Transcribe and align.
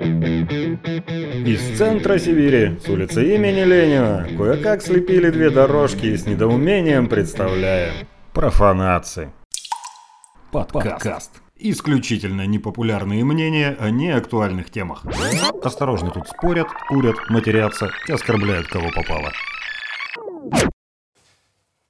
Из 0.00 1.76
центра 1.76 2.18
Сибири, 2.18 2.78
с 2.78 2.88
улицы 2.88 3.34
имени 3.34 3.64
Ленина, 3.64 4.28
кое-как 4.36 4.80
слепили 4.80 5.30
две 5.30 5.50
дорожки 5.50 6.06
и 6.06 6.16
с 6.16 6.24
недоумением 6.24 7.08
представляем. 7.08 8.06
Профанации. 8.32 9.32
Подкаст. 10.52 11.42
Исключительно 11.56 12.46
непопулярные 12.46 13.24
мнения 13.24 13.76
о 13.80 13.90
неактуальных 13.90 14.70
темах. 14.70 15.04
Осторожно 15.64 16.12
тут 16.12 16.28
спорят, 16.28 16.68
курят, 16.88 17.16
матерятся 17.28 17.90
и 18.06 18.12
оскорбляют 18.12 18.68
кого 18.68 18.90
попало. 18.94 19.32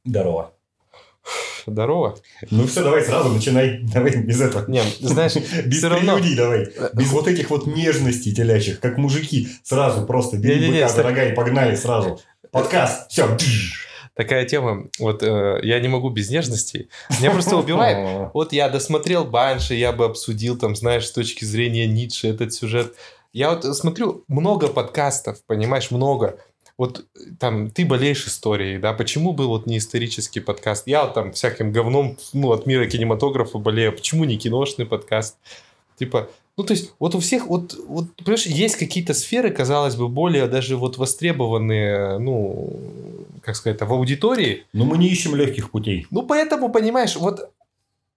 Здорово. 0.04 0.54
Здорово. 1.70 2.16
Ну 2.50 2.66
все, 2.66 2.82
давай 2.82 3.02
сразу 3.02 3.28
начинай. 3.30 3.80
Давай 3.82 4.16
без 4.16 4.40
этого. 4.40 4.64
Не, 4.70 4.82
знаешь, 5.00 5.34
без 5.66 5.80
прелюдий 5.80 6.36
давай. 6.36 6.68
Без 6.94 7.10
вот 7.10 7.28
этих 7.28 7.50
вот 7.50 7.66
нежностей 7.66 8.34
телящих, 8.34 8.80
как 8.80 8.98
мужики. 8.98 9.48
Сразу 9.62 10.06
просто 10.06 10.36
бери 10.36 10.70
быка, 10.70 10.88
ста- 10.88 11.02
дорогая, 11.02 11.32
и 11.32 11.34
погнали 11.34 11.76
сразу. 11.76 12.20
Подкаст. 12.50 13.10
Все. 13.10 13.36
Такая 14.14 14.46
тема, 14.46 14.88
вот 14.98 15.22
э, 15.22 15.60
я 15.62 15.78
не 15.78 15.86
могу 15.86 16.10
без 16.10 16.28
нежности. 16.28 16.88
Меня 17.20 17.30
просто 17.30 17.56
убивает. 17.56 18.30
Вот 18.34 18.52
я 18.52 18.68
досмотрел 18.68 19.24
Банши, 19.24 19.74
я 19.74 19.92
бы 19.92 20.06
обсудил 20.06 20.58
там, 20.58 20.74
знаешь, 20.74 21.06
с 21.06 21.12
точки 21.12 21.44
зрения 21.44 21.86
Ницше 21.86 22.26
этот 22.28 22.52
сюжет. 22.52 22.94
Я 23.32 23.50
вот 23.50 23.64
смотрю 23.76 24.24
много 24.26 24.66
подкастов, 24.66 25.44
понимаешь, 25.46 25.92
много. 25.92 26.40
Вот 26.78 27.04
там 27.40 27.70
ты 27.70 27.84
болеешь 27.84 28.24
историей, 28.26 28.78
да, 28.78 28.92
почему 28.92 29.32
бы 29.32 29.48
вот 29.48 29.66
не 29.66 29.78
исторический 29.78 30.38
подкаст? 30.38 30.86
Я 30.86 31.04
вот 31.04 31.14
там 31.14 31.32
всяким 31.32 31.72
говном, 31.72 32.16
ну, 32.32 32.52
от 32.52 32.66
мира 32.66 32.86
кинематографа 32.86 33.58
болею, 33.58 33.92
почему 33.92 34.24
не 34.24 34.38
киношный 34.38 34.86
подкаст? 34.86 35.36
Типа, 35.98 36.30
ну, 36.56 36.62
то 36.64 36.72
есть, 36.72 36.92
вот 37.00 37.16
у 37.16 37.20
всех, 37.20 37.48
вот, 37.48 37.74
вот, 37.86 38.14
понимаешь, 38.16 38.46
есть 38.46 38.76
какие-то 38.76 39.14
сферы, 39.14 39.50
казалось 39.50 39.96
бы, 39.96 40.08
более 40.08 40.46
даже 40.46 40.76
вот 40.76 40.98
востребованные, 40.98 42.18
ну, 42.18 42.80
как 43.42 43.56
сказать, 43.56 43.80
в 43.80 43.92
аудитории, 43.92 44.64
Но 44.72 44.84
мы 44.84 44.98
не 44.98 45.08
ищем 45.08 45.34
легких 45.34 45.72
путей. 45.72 46.06
ну, 46.10 46.22
поэтому, 46.22 46.68
понимаешь, 46.70 47.16
вот 47.16 47.50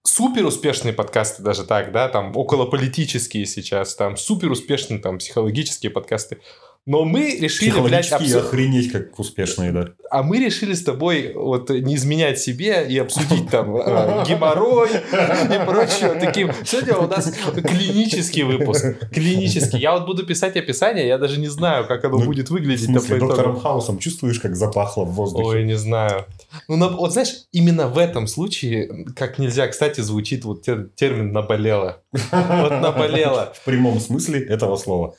супер 0.04 0.44
успешные 0.44 0.92
подкасты 0.92 1.42
даже 1.42 1.64
так, 1.64 1.92
да, 1.92 2.08
там 2.08 2.36
околополитические 2.36 3.46
сейчас, 3.46 3.94
там 3.94 4.16
супер 4.16 4.50
успешные 4.50 5.00
там 5.00 5.18
психологические 5.18 5.90
подкасты. 5.90 6.38
Но 6.84 7.04
мы 7.04 7.36
решили, 7.38 7.78
блядь, 7.80 8.10
обсу- 8.10 8.38
охренеть, 8.38 8.90
как 8.90 9.16
успешные, 9.16 9.70
да. 9.70 9.90
а 10.10 10.24
мы 10.24 10.38
решили 10.44 10.74
с 10.74 10.82
тобой 10.82 11.32
вот 11.32 11.70
не 11.70 11.94
изменять 11.94 12.40
себе 12.40 12.84
и 12.88 12.98
обсудить 12.98 13.48
там 13.50 13.76
э, 13.76 14.24
геморрой 14.26 14.88
и 14.90 15.64
прочее. 15.64 16.18
Таким. 16.20 16.50
Сегодня 16.64 16.96
у 16.96 17.06
нас 17.06 17.32
клинический 17.76 18.42
выпуск. 18.42 18.84
Клинический. 19.12 19.78
Я 19.78 19.92
вот 19.92 20.06
буду 20.06 20.26
писать 20.26 20.56
описание, 20.56 21.06
я 21.06 21.18
даже 21.18 21.38
не 21.38 21.46
знаю, 21.48 21.86
как 21.86 22.04
оно 22.04 22.18
Ну, 22.18 22.24
будет 22.24 22.48
В 22.48 22.50
выглядеть. 22.50 22.86
смысле, 22.86 23.10
по 23.10 23.18
итогу. 23.18 23.28
доктором 23.32 23.60
Хаусом 23.60 23.98
чувствуешь, 23.98 24.40
как 24.40 24.56
запахло 24.56 25.04
в 25.04 25.12
воздухе? 25.14 25.46
Ой, 25.46 25.64
не 25.64 25.76
знаю. 25.76 26.24
Ну, 26.66 26.96
вот 26.96 27.12
знаешь, 27.12 27.44
именно 27.52 27.86
в 27.86 27.96
этом 27.96 28.26
случае, 28.26 29.06
как 29.16 29.38
нельзя, 29.38 29.68
кстати, 29.68 30.00
звучит 30.00 30.44
вот 30.44 30.66
тер- 30.66 30.88
термин 30.96 31.32
«наболело». 31.32 32.00
Вот 32.12 32.70
наболело. 32.80 33.52
В 33.62 33.64
прямом 33.64 34.00
смысле 34.00 34.40
этого 34.44 34.76
слова. 34.76 35.14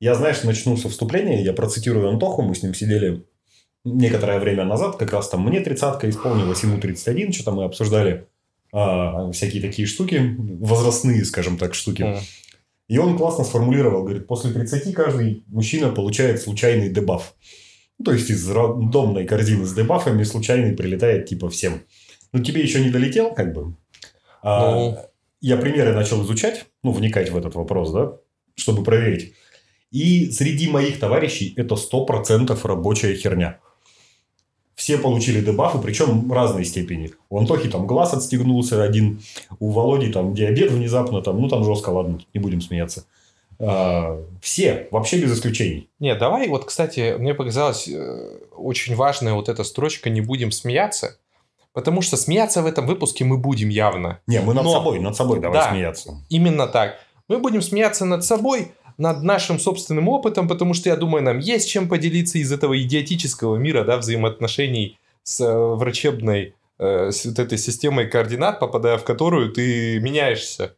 Я, 0.00 0.14
знаешь, 0.14 0.42
начну 0.42 0.76
со 0.76 0.88
вступления. 0.88 1.42
Я 1.44 1.52
процитирую 1.52 2.08
Антоху. 2.08 2.42
Мы 2.42 2.54
с 2.54 2.62
ним 2.62 2.74
сидели 2.74 3.24
некоторое 3.84 4.40
время 4.40 4.64
назад. 4.64 4.96
Как 4.96 5.12
раз 5.12 5.28
там 5.28 5.46
мне 5.46 5.60
тридцатка 5.60 6.08
исполнилась, 6.08 6.62
ему 6.62 6.80
31. 6.80 7.32
Что-то 7.32 7.52
мы 7.52 7.64
обсуждали 7.64 8.26
а, 8.72 9.30
всякие 9.32 9.60
такие 9.60 9.86
штуки. 9.86 10.36
Возрастные, 10.38 11.24
скажем 11.24 11.58
так, 11.58 11.74
штуки. 11.74 12.02
М. 12.02 12.18
И 12.88 12.98
он 12.98 13.18
классно 13.18 13.44
сформулировал. 13.44 14.02
Говорит, 14.02 14.26
после 14.26 14.52
30 14.52 14.94
каждый 14.94 15.44
мужчина 15.48 15.90
получает 15.90 16.40
случайный 16.40 16.88
дебаф. 16.88 17.34
Ну, 17.98 18.06
то 18.06 18.12
есть, 18.12 18.30
из 18.30 18.48
рандомной 18.50 19.26
корзины 19.26 19.66
с 19.66 19.74
дебафами 19.74 20.22
случайный 20.22 20.74
прилетает 20.74 21.26
типа 21.26 21.50
всем. 21.50 21.82
Ну, 22.32 22.42
тебе 22.42 22.62
еще 22.62 22.82
не 22.82 22.88
долетел, 22.90 23.34
как 23.34 23.52
бы. 23.52 23.76
А, 24.42 24.74
Ну. 24.74 24.98
Я 25.42 25.56
примеры 25.56 25.94
начал 25.94 26.22
изучать, 26.22 26.66
ну, 26.82 26.92
вникать 26.92 27.30
в 27.30 27.36
этот 27.36 27.54
вопрос, 27.54 27.92
да, 27.92 28.12
чтобы 28.56 28.84
проверить. 28.84 29.34
И 29.90 30.30
среди 30.30 30.68
моих 30.68 30.98
товарищей 31.00 31.52
это 31.56 31.74
100% 31.74 32.58
рабочая 32.64 33.14
херня. 33.14 33.58
Все 34.74 34.96
получили 34.96 35.40
дебафы, 35.44 35.78
причем 35.78 36.28
в 36.28 36.32
разной 36.32 36.64
степени. 36.64 37.12
У 37.28 37.38
Антохи 37.38 37.68
там 37.68 37.86
глаз 37.86 38.14
отстегнулся 38.14 38.82
один, 38.82 39.20
у 39.58 39.70
Володи 39.70 40.10
там 40.10 40.32
диабет 40.34 40.70
внезапно, 40.70 41.20
там, 41.20 41.40
ну 41.40 41.48
там 41.48 41.64
жестко, 41.64 41.90
ладно, 41.90 42.20
не 42.32 42.40
будем 42.40 42.62
смеяться. 42.62 43.04
А, 43.58 44.18
все, 44.40 44.88
вообще 44.90 45.18
без 45.18 45.34
исключений. 45.34 45.90
Не, 45.98 46.14
давай, 46.14 46.48
вот, 46.48 46.64
кстати, 46.64 47.16
мне 47.18 47.34
показалась 47.34 47.86
э, 47.88 48.38
очень 48.56 48.94
важная 48.94 49.34
вот 49.34 49.50
эта 49.50 49.64
строчка 49.64 50.08
«не 50.08 50.22
будем 50.22 50.50
смеяться», 50.50 51.18
потому 51.74 52.00
что 52.00 52.16
смеяться 52.16 52.62
в 52.62 52.66
этом 52.66 52.86
выпуске 52.86 53.24
мы 53.24 53.36
будем 53.36 53.68
явно. 53.68 54.20
Не, 54.26 54.40
мы 54.40 54.54
над 54.54 54.64
Но- 54.64 54.72
собой, 54.72 54.98
над 54.98 55.14
собой 55.14 55.40
давай 55.40 55.58
Да. 55.58 55.70
смеяться. 55.70 56.14
Именно 56.30 56.68
так. 56.68 56.94
Мы 57.28 57.38
будем 57.38 57.60
смеяться 57.60 58.06
над 58.06 58.24
собой, 58.24 58.72
над 59.00 59.22
нашим 59.22 59.58
собственным 59.58 60.08
опытом, 60.08 60.46
потому 60.46 60.74
что, 60.74 60.88
я 60.90 60.96
думаю, 60.96 61.24
нам 61.24 61.38
есть 61.38 61.68
чем 61.68 61.88
поделиться 61.88 62.38
из 62.38 62.52
этого 62.52 62.80
идиотического 62.80 63.56
мира, 63.56 63.82
да, 63.84 63.96
взаимоотношений 63.96 64.98
с 65.22 65.40
э, 65.40 65.52
врачебной 65.52 66.54
э, 66.78 67.10
с 67.10 67.24
вот 67.24 67.38
этой 67.38 67.58
системой 67.58 68.08
координат, 68.08 68.60
попадая 68.60 68.98
в 68.98 69.04
которую 69.04 69.52
ты 69.52 69.98
меняешься. 70.00 70.74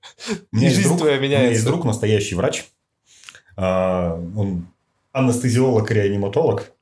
У 0.53 0.57
меня 0.57 0.67
есть 0.69 0.77
жизнь 0.77 0.89
друг- 0.89 0.99
твоя 1.01 1.19
У 1.19 1.21
меня 1.21 1.39
есть 1.41 1.45
меняется. 1.45 1.67
друг, 1.67 1.85
настоящий 1.85 2.35
врач. 2.37 2.65
А, 3.57 4.15
Он 4.37 4.67
анестезиолог, 5.13 5.91
реаниматолог. 5.91 6.73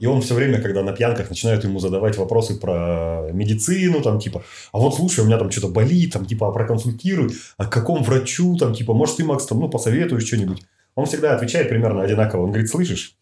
И 0.00 0.06
он 0.06 0.22
все 0.22 0.34
время, 0.34 0.60
когда 0.62 0.82
на 0.82 0.92
пьянках 0.92 1.28
начинают 1.28 1.62
ему 1.62 1.78
задавать 1.78 2.16
вопросы 2.16 2.58
про 2.58 3.28
медицину, 3.32 4.00
там 4.00 4.18
типа, 4.18 4.42
а 4.72 4.78
вот 4.78 4.96
слушай, 4.96 5.20
у 5.20 5.26
меня 5.26 5.36
там 5.36 5.50
что-то 5.50 5.68
болит, 5.68 6.14
там 6.14 6.24
типа, 6.24 6.48
а 6.48 6.52
проконсультируй, 6.52 7.34
а 7.58 7.66
к 7.66 7.70
какому 7.72 8.02
врачу, 8.02 8.56
там 8.56 8.74
типа, 8.74 8.94
может 8.94 9.18
ты, 9.18 9.24
Макс, 9.24 9.44
там, 9.46 9.60
ну, 9.60 9.68
посоветуешь 9.68 10.26
что-нибудь. 10.26 10.62
Он 10.94 11.04
всегда 11.04 11.36
отвечает 11.36 11.68
примерно 11.68 12.02
одинаково. 12.02 12.44
Он 12.44 12.48
говорит, 12.48 12.70
слышишь, 12.70 13.18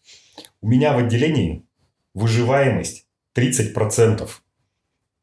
у 0.61 0.69
меня 0.69 0.93
в 0.93 0.99
отделении 0.99 1.65
выживаемость 2.13 3.05
30%. 3.35 4.27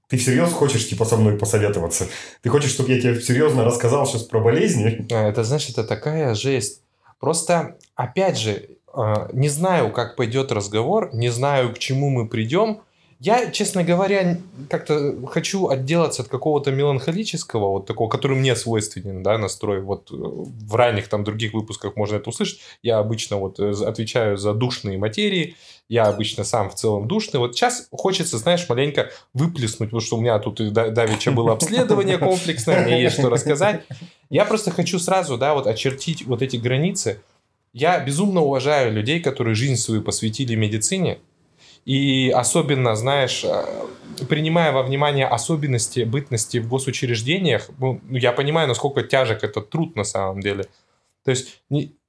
Ты 0.08 0.18
всерьез 0.18 0.52
хочешь, 0.52 0.86
типа, 0.86 1.06
со 1.06 1.16
мной 1.16 1.38
посоветоваться? 1.38 2.06
Ты 2.42 2.50
хочешь, 2.50 2.70
чтобы 2.70 2.92
я 2.92 3.00
тебе 3.00 3.18
серьезно 3.20 3.64
рассказал 3.64 4.06
сейчас 4.06 4.24
про 4.24 4.40
болезни? 4.40 5.06
А, 5.10 5.28
Это, 5.28 5.42
знаешь, 5.42 5.68
это 5.70 5.84
такая 5.84 6.34
жесть. 6.34 6.82
Просто, 7.18 7.78
опять 7.94 8.38
же, 8.38 8.75
не 9.32 9.48
знаю, 9.48 9.90
как 9.90 10.16
пойдет 10.16 10.52
разговор, 10.52 11.10
не 11.12 11.28
знаю, 11.28 11.74
к 11.74 11.78
чему 11.78 12.10
мы 12.10 12.28
придем. 12.28 12.80
Я, 13.18 13.50
честно 13.50 13.82
говоря, 13.82 14.38
как-то 14.68 15.14
хочу 15.26 15.68
отделаться 15.68 16.22
от 16.22 16.28
какого-то 16.28 16.70
меланхолического, 16.70 17.70
вот 17.70 17.86
такого, 17.86 18.10
который 18.10 18.36
мне 18.36 18.54
свойственен, 18.54 19.22
да, 19.22 19.38
настрой. 19.38 19.80
Вот 19.80 20.10
э, 20.10 20.14
в 20.14 20.74
ранних 20.74 21.08
там 21.08 21.24
других 21.24 21.54
выпусках 21.54 21.96
можно 21.96 22.16
это 22.16 22.28
услышать. 22.28 22.60
Я 22.82 22.98
обычно 22.98 23.38
вот 23.38 23.58
э, 23.58 23.72
отвечаю 23.86 24.36
за 24.36 24.52
душные 24.52 24.98
материи, 24.98 25.56
я 25.88 26.04
обычно 26.08 26.44
сам 26.44 26.68
в 26.68 26.74
целом 26.74 27.08
душный. 27.08 27.40
Вот 27.40 27.54
сейчас 27.54 27.88
хочется, 27.90 28.36
знаешь, 28.36 28.68
маленько 28.68 29.10
выплеснуть, 29.32 29.88
потому 29.88 30.00
что 30.00 30.16
у 30.16 30.20
меня 30.20 30.38
тут 30.38 30.72
да- 30.72 30.90
давеча 30.90 31.32
было 31.32 31.52
обследование 31.52 32.18
комплексное, 32.18 32.84
мне 32.84 33.00
есть 33.00 33.18
что 33.18 33.30
рассказать. 33.30 33.82
Я 34.28 34.44
просто 34.44 34.70
хочу 34.70 34.98
сразу, 34.98 35.38
да, 35.38 35.54
вот 35.54 35.66
очертить 35.66 36.26
вот 36.26 36.42
эти 36.42 36.56
границы. 36.56 37.22
Я 37.78 38.00
безумно 38.00 38.40
уважаю 38.40 38.90
людей, 38.90 39.20
которые 39.20 39.54
жизнь 39.54 39.76
свою 39.76 40.00
посвятили 40.00 40.54
медицине. 40.54 41.18
И 41.84 42.32
особенно, 42.34 42.96
знаешь, 42.96 43.44
э, 43.44 44.24
принимая 44.30 44.72
во 44.72 44.82
внимание 44.82 45.26
особенности 45.26 46.00
бытности 46.00 46.56
в 46.56 46.68
госучреждениях, 46.68 47.68
ну, 47.78 48.00
я 48.08 48.32
понимаю, 48.32 48.66
насколько 48.66 49.02
тяжек 49.02 49.44
этот 49.44 49.68
труд 49.68 49.94
на 49.94 50.04
самом 50.04 50.40
деле. 50.40 50.64
То 51.22 51.32
есть, 51.32 51.60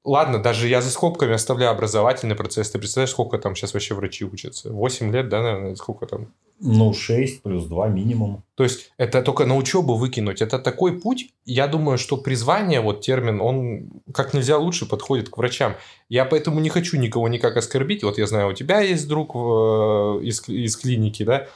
ладно, 0.07 0.41
даже 0.41 0.67
я 0.67 0.81
за 0.81 0.89
скобками 0.89 1.33
оставляю 1.33 1.71
образовательный 1.71 2.35
процесс. 2.35 2.71
Ты 2.71 2.79
представляешь, 2.79 3.11
сколько 3.11 3.37
там 3.37 3.55
сейчас 3.55 3.73
вообще 3.73 3.93
врачи 3.93 4.25
учатся? 4.25 4.71
8 4.71 5.11
лет, 5.11 5.29
да, 5.29 5.41
наверное, 5.41 5.75
сколько 5.75 6.05
там? 6.05 6.27
Ну, 6.59 6.93
6 6.93 7.43
плюс 7.43 7.65
2 7.65 7.87
минимум. 7.89 8.43
То 8.55 8.63
есть 8.63 8.91
это 8.97 9.21
только 9.21 9.45
на 9.45 9.55
учебу 9.55 9.95
выкинуть. 9.95 10.41
Это 10.41 10.57
такой 10.57 10.99
путь. 10.99 11.29
Я 11.45 11.67
думаю, 11.67 11.97
что 11.97 12.17
призвание, 12.17 12.81
вот 12.81 13.01
термин, 13.01 13.41
он 13.41 13.89
как 14.13 14.33
нельзя 14.33 14.57
лучше 14.57 14.87
подходит 14.87 15.29
к 15.29 15.37
врачам. 15.37 15.75
Я 16.09 16.25
поэтому 16.25 16.59
не 16.59 16.69
хочу 16.69 16.97
никого 16.97 17.27
никак 17.27 17.57
оскорбить. 17.57 18.03
Вот 18.03 18.17
я 18.17 18.25
знаю, 18.25 18.49
у 18.49 18.53
тебя 18.53 18.81
есть 18.81 19.07
друг 19.07 19.35
в- 19.35 20.19
из, 20.23 20.47
из 20.49 20.77
клиники, 20.77 21.23
да. 21.23 21.47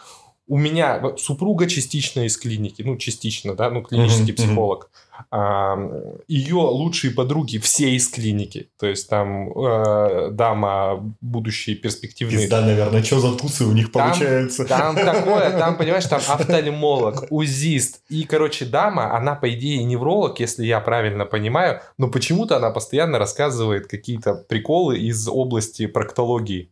у 0.47 0.57
меня 0.57 1.15
супруга 1.17 1.65
частично 1.65 2.25
из 2.25 2.35
клиники, 2.35 2.81
ну, 2.81 2.97
частично, 2.97 3.55
да, 3.55 3.69
ну, 3.69 3.81
клинический 3.83 4.33
Мгм, 4.33 4.35
психолог. 4.35 4.89
А, 5.10 5.10
ее 6.27 6.55
лучшие 6.55 7.13
подруги 7.13 7.57
все 7.57 7.91
из 7.95 8.07
клиники. 8.07 8.69
То 8.79 8.87
есть 8.87 9.09
там 9.09 9.51
э, 9.51 10.29
дама 10.31 11.15
будущие 11.21 11.75
перспективные. 11.75 12.41
Пизда, 12.41 12.61
наверное, 12.61 13.03
что 13.03 13.19
за 13.19 13.37
тусы 13.37 13.65
у 13.65 13.71
них 13.71 13.91
Там- 13.91 14.09
получаются. 14.09 14.65
Там 14.65 14.95
такое, 14.95 15.57
там, 15.57 15.77
понимаешь, 15.77 16.05
там 16.05 16.21
офтальмолог, 16.27 17.27
узист. 17.29 18.01
И, 18.09 18.23
короче, 18.23 18.65
дама, 18.65 19.15
она, 19.15 19.35
по 19.35 19.53
идее, 19.53 19.83
невролог, 19.83 20.39
если 20.39 20.65
я 20.65 20.79
правильно 20.79 21.25
понимаю, 21.25 21.81
но 21.97 22.09
почему-то 22.09 22.57
она 22.57 22.71
постоянно 22.71 23.19
рассказывает 23.19 23.87
какие-то 23.87 24.33
приколы 24.33 24.97
из 24.97 25.27
области 25.27 25.87
проктологии. 25.87 26.71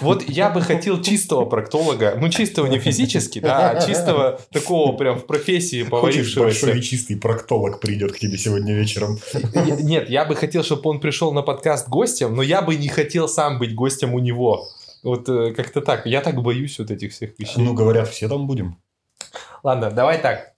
Вот 0.00 0.28
я 0.28 0.50
бы 0.50 0.60
хотел 0.60 1.00
чистого 1.00 1.44
проктолога, 1.44 2.16
ну 2.20 2.28
чистого 2.28 2.66
не 2.66 2.78
физически, 2.78 3.38
да, 3.38 3.70
а 3.70 3.86
чистого 3.86 4.40
такого 4.50 4.96
прям 4.96 5.18
в 5.18 5.26
профессии 5.26 5.82
Хочешь, 5.82 5.90
поварившегося. 5.90 6.40
большой 6.40 6.78
и 6.78 6.82
чистый 6.82 7.16
проктолог 7.16 7.80
придет 7.80 8.12
к 8.12 8.18
тебе 8.18 8.36
сегодня 8.38 8.74
вечером. 8.74 9.18
Нет, 9.80 10.10
я 10.10 10.24
бы 10.24 10.34
хотел, 10.34 10.64
чтобы 10.64 10.90
он 10.90 11.00
пришел 11.00 11.32
на 11.32 11.42
подкаст 11.42 11.88
гостем, 11.88 12.34
но 12.34 12.42
я 12.42 12.60
бы 12.60 12.74
не 12.74 12.88
хотел 12.88 13.28
сам 13.28 13.58
быть 13.58 13.74
гостем 13.74 14.14
у 14.14 14.18
него. 14.18 14.66
Вот 15.02 15.28
э, 15.28 15.54
как-то 15.54 15.80
так. 15.80 16.06
Я 16.06 16.20
так 16.20 16.42
боюсь 16.42 16.78
вот 16.80 16.90
этих 16.90 17.12
всех 17.12 17.38
вещей. 17.38 17.62
Ну, 17.62 17.74
говорят, 17.74 18.08
все 18.08 18.28
там 18.28 18.48
будем. 18.48 18.78
Ладно, 19.62 19.90
давай 19.90 20.20
так. 20.20 20.55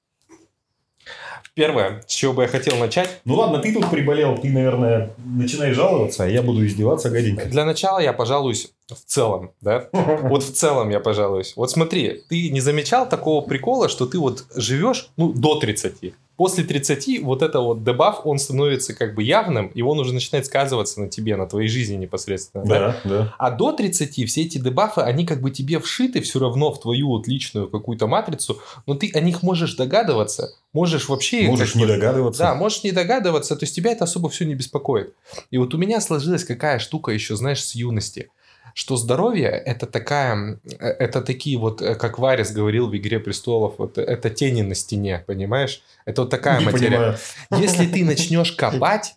Первое, 1.58 2.04
с 2.06 2.14
чего 2.14 2.34
бы 2.34 2.42
я 2.42 2.48
хотел 2.48 2.76
начать. 2.76 3.20
Ну 3.24 3.34
ладно, 3.34 3.58
ты 3.58 3.74
тут 3.74 3.90
приболел, 3.90 4.38
ты, 4.38 4.48
наверное, 4.48 5.10
начинай 5.24 5.72
жаловаться, 5.72 6.22
а 6.22 6.28
я 6.28 6.40
буду 6.40 6.64
издеваться 6.64 7.10
гаденько. 7.10 7.46
Для 7.46 7.64
начала 7.64 7.98
я 7.98 8.12
пожалуюсь 8.12 8.70
в 8.86 9.04
целом, 9.04 9.50
да? 9.60 9.88
Вот 9.92 10.44
в 10.44 10.54
целом 10.54 10.90
я 10.90 11.00
пожалуюсь. 11.00 11.54
Вот 11.56 11.72
смотри, 11.72 12.22
ты 12.28 12.50
не 12.50 12.60
замечал 12.60 13.08
такого 13.08 13.44
прикола, 13.44 13.88
что 13.88 14.06
ты 14.06 14.20
вот 14.20 14.44
живешь, 14.54 15.10
ну, 15.16 15.32
до 15.32 15.56
30. 15.56 16.14
После 16.38 16.62
30 16.62 17.20
вот 17.22 17.42
это 17.42 17.58
вот 17.58 17.82
дебаф, 17.82 18.20
он 18.22 18.38
становится 18.38 18.94
как 18.94 19.16
бы 19.16 19.24
явным, 19.24 19.66
и 19.74 19.82
он 19.82 19.98
уже 19.98 20.14
начинает 20.14 20.46
сказываться 20.46 21.00
на 21.00 21.08
тебе, 21.08 21.34
на 21.34 21.48
твоей 21.48 21.68
жизни 21.68 21.96
непосредственно. 21.96 22.64
да? 22.64 22.78
Да, 22.78 23.10
да. 23.10 23.34
А 23.38 23.50
до 23.50 23.72
30 23.72 24.24
все 24.28 24.42
эти 24.42 24.58
дебафы, 24.58 25.00
они 25.00 25.26
как 25.26 25.40
бы 25.40 25.50
тебе 25.50 25.80
вшиты 25.80 26.20
все 26.20 26.38
равно 26.38 26.72
в 26.72 26.80
твою 26.80 27.08
вот 27.08 27.26
личную 27.26 27.68
какую-то 27.68 28.06
матрицу, 28.06 28.62
но 28.86 28.94
ты 28.94 29.10
о 29.14 29.20
них 29.20 29.42
можешь 29.42 29.74
догадываться, 29.74 30.54
можешь 30.72 31.08
вообще... 31.08 31.42
Можешь 31.48 31.74
не 31.74 31.86
догадываться. 31.86 32.44
Да, 32.44 32.54
можешь 32.54 32.84
не 32.84 32.92
догадываться, 32.92 33.56
то 33.56 33.64
есть 33.64 33.74
тебя 33.74 33.90
это 33.90 34.04
особо 34.04 34.28
все 34.28 34.44
не 34.44 34.54
беспокоит. 34.54 35.14
И 35.50 35.58
вот 35.58 35.74
у 35.74 35.76
меня 35.76 36.00
сложилась 36.00 36.44
какая 36.44 36.78
штука 36.78 37.10
еще, 37.10 37.34
знаешь, 37.34 37.64
с 37.64 37.74
юности, 37.74 38.30
что 38.74 38.96
здоровье 38.96 39.48
это 39.48 39.86
такая, 39.86 40.58
э, 40.64 40.86
это 40.86 41.20
такие 41.22 41.58
вот, 41.58 41.82
э, 41.82 41.94
как 41.94 42.18
Варис 42.18 42.50
говорил 42.52 42.88
в 42.88 42.96
«Игре 42.96 43.20
престолов», 43.20 43.74
вот 43.78 43.98
это 43.98 44.30
тени 44.30 44.62
на 44.62 44.74
стене, 44.74 45.24
понимаешь? 45.26 45.82
Это 46.04 46.22
вот 46.22 46.30
такая 46.30 46.58
Не 46.60 46.66
материя. 46.66 46.88
понимаю. 46.90 47.16
Если 47.58 47.86
ты 47.86 48.04
начнешь 48.04 48.52
копать, 48.52 49.14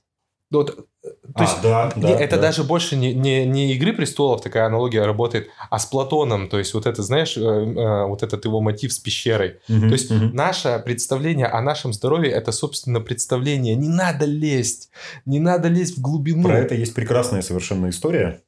вот, 0.50 0.88
э, 1.04 1.10
то 1.36 1.44
есть 1.44 1.56
А, 1.60 1.64
да, 1.64 1.94
не, 1.96 2.02
да, 2.02 2.10
это 2.10 2.36
да. 2.36 2.42
даже 2.44 2.64
больше 2.66 2.98
не, 2.98 3.14
не, 3.14 3.46
не 3.46 3.74
игры 3.74 3.94
престолов 3.94 4.42
такая 4.42 4.66
аналогия 4.66 5.04
работает, 5.06 5.48
а 5.70 5.80
с 5.80 5.86
Платоном. 5.86 6.50
То 6.50 6.60
есть 6.60 6.74
вот 6.74 6.86
это, 6.86 7.02
знаешь, 7.04 7.38
э, 7.38 7.42
э, 7.42 8.06
вот 8.06 8.22
этот 8.22 8.44
его 8.44 8.60
мотив 8.60 8.92
с 8.92 9.00
пещерой. 9.00 9.60
Мгм, 9.70 9.88
То 9.88 9.94
есть 9.94 10.12
мгм. 10.12 10.36
наше 10.36 10.82
представление 10.84 11.46
о 11.48 11.62
нашем 11.62 11.94
здоровье 11.94 12.32
это, 12.34 12.52
собственно, 12.52 13.00
представление. 13.00 13.76
Не 13.76 13.88
надо 13.88 14.26
лезть, 14.26 14.90
не 15.26 15.40
надо 15.40 15.70
лезть 15.70 15.98
в 15.98 16.02
глубину. 16.02 16.44
Про 16.44 16.60
это 16.60 16.76
есть 16.76 16.94
прекрасная 16.94 17.42
совершенно 17.42 17.90
история. 17.90 18.42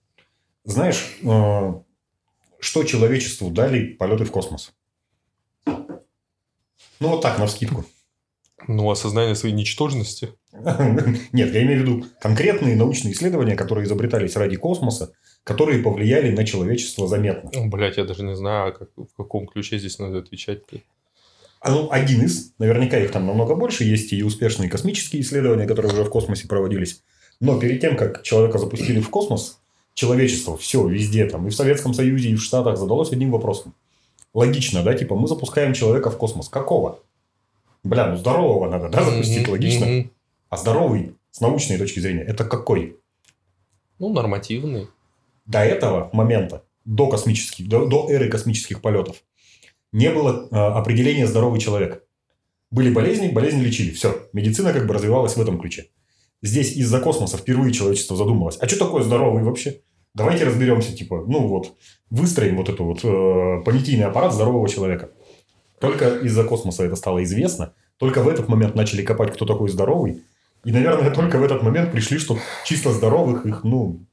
Знаешь, 0.65 1.17
э, 1.21 1.73
что 2.59 2.83
человечеству 2.83 3.49
дали 3.49 3.93
полеты 3.93 4.23
в 4.23 4.31
космос? 4.31 4.73
Ну, 5.65 7.09
вот 7.09 7.21
так, 7.21 7.37
на 7.37 7.47
вскидку. 7.47 7.85
Ну, 8.67 8.89
осознание 8.89 9.35
своей 9.35 9.53
ничтожности. 9.53 10.29
Нет, 10.53 11.53
я 11.53 11.63
имею 11.63 11.79
в 11.79 11.81
виду 11.81 12.05
конкретные 12.21 12.77
научные 12.77 13.13
исследования, 13.13 13.57
которые 13.57 13.85
изобретались 13.85 14.37
ради 14.37 14.55
космоса, 14.55 15.13
которые 15.43 15.83
повлияли 15.83 16.33
на 16.33 16.45
человечество 16.45 17.07
заметно. 17.07 17.51
Блять, 17.67 17.97
я 17.97 18.05
даже 18.05 18.23
не 18.23 18.35
знаю, 18.35 18.73
как, 18.73 18.89
в 18.95 19.13
каком 19.17 19.47
ключе 19.47 19.79
здесь 19.79 19.99
надо 19.99 20.19
отвечать. 20.19 20.61
А, 21.59 21.71
Ну, 21.71 21.89
один 21.91 22.23
из, 22.23 22.53
наверняка 22.57 22.97
их 22.97 23.11
там 23.11 23.25
намного 23.25 23.55
больше, 23.55 23.83
есть 23.83 24.13
и 24.13 24.23
успешные 24.23 24.69
космические 24.69 25.23
исследования, 25.23 25.67
которые 25.67 25.91
уже 25.91 26.05
в 26.05 26.09
космосе 26.09 26.47
проводились. 26.47 27.03
Но 27.41 27.59
перед 27.59 27.81
тем, 27.81 27.97
как 27.97 28.23
человека 28.23 28.59
запустили 28.59 29.01
в 29.01 29.09
космос, 29.09 29.59
человечество 29.93 30.57
все 30.57 30.87
везде, 30.87 31.25
там, 31.25 31.47
и 31.47 31.49
в 31.49 31.55
Советском 31.55 31.93
Союзе, 31.93 32.29
и 32.29 32.35
в 32.35 32.41
Штатах 32.41 32.77
задалось 32.77 33.11
одним 33.11 33.31
вопросом. 33.31 33.73
Логично, 34.33 34.83
да? 34.83 34.93
Типа, 34.95 35.15
мы 35.15 35.27
запускаем 35.27 35.73
человека 35.73 36.09
в 36.09 36.17
космос. 36.17 36.49
Какого? 36.49 36.99
Бля, 37.83 38.07
ну 38.07 38.17
здорового 38.17 38.69
надо, 38.69 38.89
да, 38.89 39.03
запустить 39.03 39.43
Мгм, 39.43 39.51
логично. 39.51 39.85
мгм. 39.85 40.11
А 40.49 40.57
здоровый, 40.57 41.15
с 41.31 41.41
научной 41.41 41.77
точки 41.77 41.99
зрения, 41.99 42.23
это 42.23 42.45
какой? 42.45 42.97
Ну, 43.99 44.11
нормативный. 44.11 44.87
До 45.45 45.59
этого 45.59 46.09
момента, 46.13 46.63
до 46.85 47.07
космических, 47.07 47.67
до, 47.67 47.85
до 47.85 48.09
эры 48.09 48.29
космических 48.29 48.81
полетов, 48.81 49.17
не 49.91 50.09
было 50.09 50.47
э, 50.49 50.55
определения 50.55 51.27
здоровый 51.27 51.59
человек. 51.59 52.03
Были 52.71 52.91
болезни, 52.91 53.27
болезни 53.27 53.61
лечили. 53.61 53.91
Все. 53.91 54.27
Медицина 54.33 54.73
как 54.73 54.87
бы 54.87 54.93
развивалась 54.93 55.35
в 55.35 55.41
этом 55.41 55.59
ключе. 55.59 55.87
Здесь 56.43 56.73
из-за 56.73 56.99
космоса 56.99 57.37
впервые 57.37 57.73
человечество 57.73 58.17
задумалось. 58.17 58.57
А 58.59 58.67
что 58.67 58.77
такое 58.77 59.01
здоровый 59.01 59.43
вообще? 59.43 59.79
Давайте 60.13 60.43
разберемся, 60.43 60.95
типа, 60.95 61.23
ну 61.25 61.47
вот, 61.47 61.75
выстроим 62.09 62.57
вот 62.57 62.69
этот 62.69 62.81
вот 62.81 62.99
э, 63.03 63.63
понятийный 63.63 64.05
аппарат 64.05 64.33
здорового 64.33 64.67
человека. 64.69 65.09
Только 65.79 66.17
из-за 66.19 66.43
космоса 66.43 66.83
это 66.83 66.95
стало 66.97 67.23
известно. 67.23 67.73
Только 67.97 68.21
в 68.21 68.27
этот 68.27 68.49
момент 68.49 68.75
начали 68.75 69.01
копать, 69.01 69.33
кто 69.33 69.45
такой 69.45 69.69
здоровый. 69.69 70.21
И, 70.65 70.71
наверное, 70.71 71.11
только 71.15 71.37
в 71.37 71.43
этот 71.43 71.63
момент 71.63 71.91
пришли, 71.91 72.19
что 72.19 72.37
чисто 72.65 72.91
здоровых 72.91 73.45
их, 73.45 73.63
ну, 73.63 74.05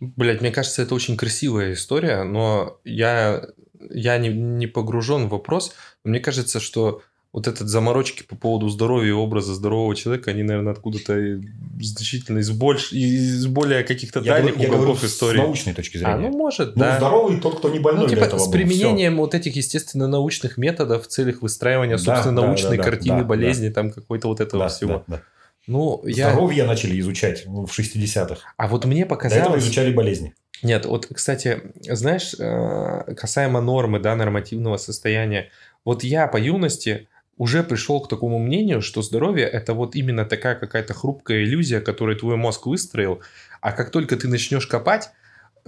Блять, 0.00 0.40
мне 0.42 0.50
кажется, 0.50 0.82
это 0.82 0.94
очень 0.94 1.16
красивая 1.16 1.72
история, 1.72 2.22
но 2.22 2.78
я, 2.84 3.46
я 3.90 4.18
не, 4.18 4.28
не 4.28 4.66
погружен 4.66 5.26
в 5.26 5.30
вопрос. 5.30 5.74
Мне 6.04 6.20
кажется, 6.20 6.60
что 6.60 7.02
вот 7.36 7.46
этот 7.46 7.68
заморочки 7.68 8.22
по 8.22 8.34
поводу 8.34 8.66
здоровья 8.70 9.10
и 9.10 9.12
образа 9.12 9.54
здорового 9.54 9.94
человека, 9.94 10.30
они, 10.30 10.42
наверное, 10.42 10.72
откуда-то 10.72 11.38
значительно 11.78 12.38
из, 12.38 12.50
больш... 12.50 12.92
из 12.94 13.46
более 13.46 13.84
каких-то 13.84 14.20
Я, 14.20 14.32
дальних 14.32 14.56
я 14.56 14.68
уголков 14.70 15.00
с 15.00 15.04
истории. 15.04 15.40
научной 15.40 15.74
точки 15.74 15.98
А, 15.98 16.00
зрения. 16.16 16.30
ну, 16.30 16.36
может, 16.38 16.76
Ну, 16.76 16.80
да. 16.80 16.96
здоровый 16.96 17.38
тот, 17.38 17.58
кто 17.58 17.68
не 17.68 17.78
больной 17.78 18.04
Ну, 18.04 18.08
типа, 18.08 18.24
этого 18.24 18.38
с 18.40 18.46
был. 18.46 18.52
применением 18.52 19.18
вот 19.18 19.34
этих, 19.34 19.54
естественно, 19.54 20.08
научных 20.08 20.56
методов 20.56 21.04
в 21.04 21.08
целях 21.08 21.42
выстраивания, 21.42 21.98
Да, 21.98 22.02
собственно, 22.04 22.40
да, 22.40 22.46
научной 22.46 22.78
да, 22.78 22.82
да, 22.84 22.90
картины 22.90 23.18
да, 23.18 23.24
болезни, 23.24 23.68
там 23.68 23.90
какой-то 23.90 24.28
вот 24.28 24.40
этого 24.40 24.64
Да, 24.64 24.68
всего. 24.70 25.04
да, 25.06 25.16
да. 25.16 25.22
Ну, 25.66 26.02
я... 26.06 26.30
Здоровье 26.30 26.64
начали 26.64 26.98
изучать 27.00 27.42
ну, 27.44 27.66
в 27.66 27.78
60-х. 27.78 28.38
А 28.56 28.66
вот 28.66 28.86
мне 28.86 29.00
До 29.00 29.14
этого 29.14 29.18
показалось... 29.18 29.62
изучали 29.62 29.92
болезни. 29.92 30.32
Нет, 30.62 30.86
вот, 30.86 31.06
кстати, 31.12 31.60
знаешь, 31.82 32.34
э, 32.38 33.14
касаемо 33.14 33.60
нормы, 33.60 34.00
да, 34.00 34.16
нормативного 34.16 34.78
состояния, 34.78 35.50
вот 35.84 36.02
я 36.02 36.28
по 36.28 36.38
юности 36.38 37.08
уже 37.36 37.62
пришел 37.62 38.00
к 38.00 38.08
такому 38.08 38.38
мнению, 38.38 38.80
что 38.82 39.02
здоровье 39.02 39.46
это 39.46 39.74
вот 39.74 39.94
именно 39.94 40.24
такая 40.24 40.54
какая-то 40.54 40.94
хрупкая 40.94 41.44
иллюзия, 41.44 41.80
которую 41.80 42.16
твой 42.16 42.36
мозг 42.36 42.66
выстроил, 42.66 43.20
а 43.60 43.72
как 43.72 43.90
только 43.90 44.16
ты 44.16 44.28
начнешь 44.28 44.66
копать, 44.66 45.10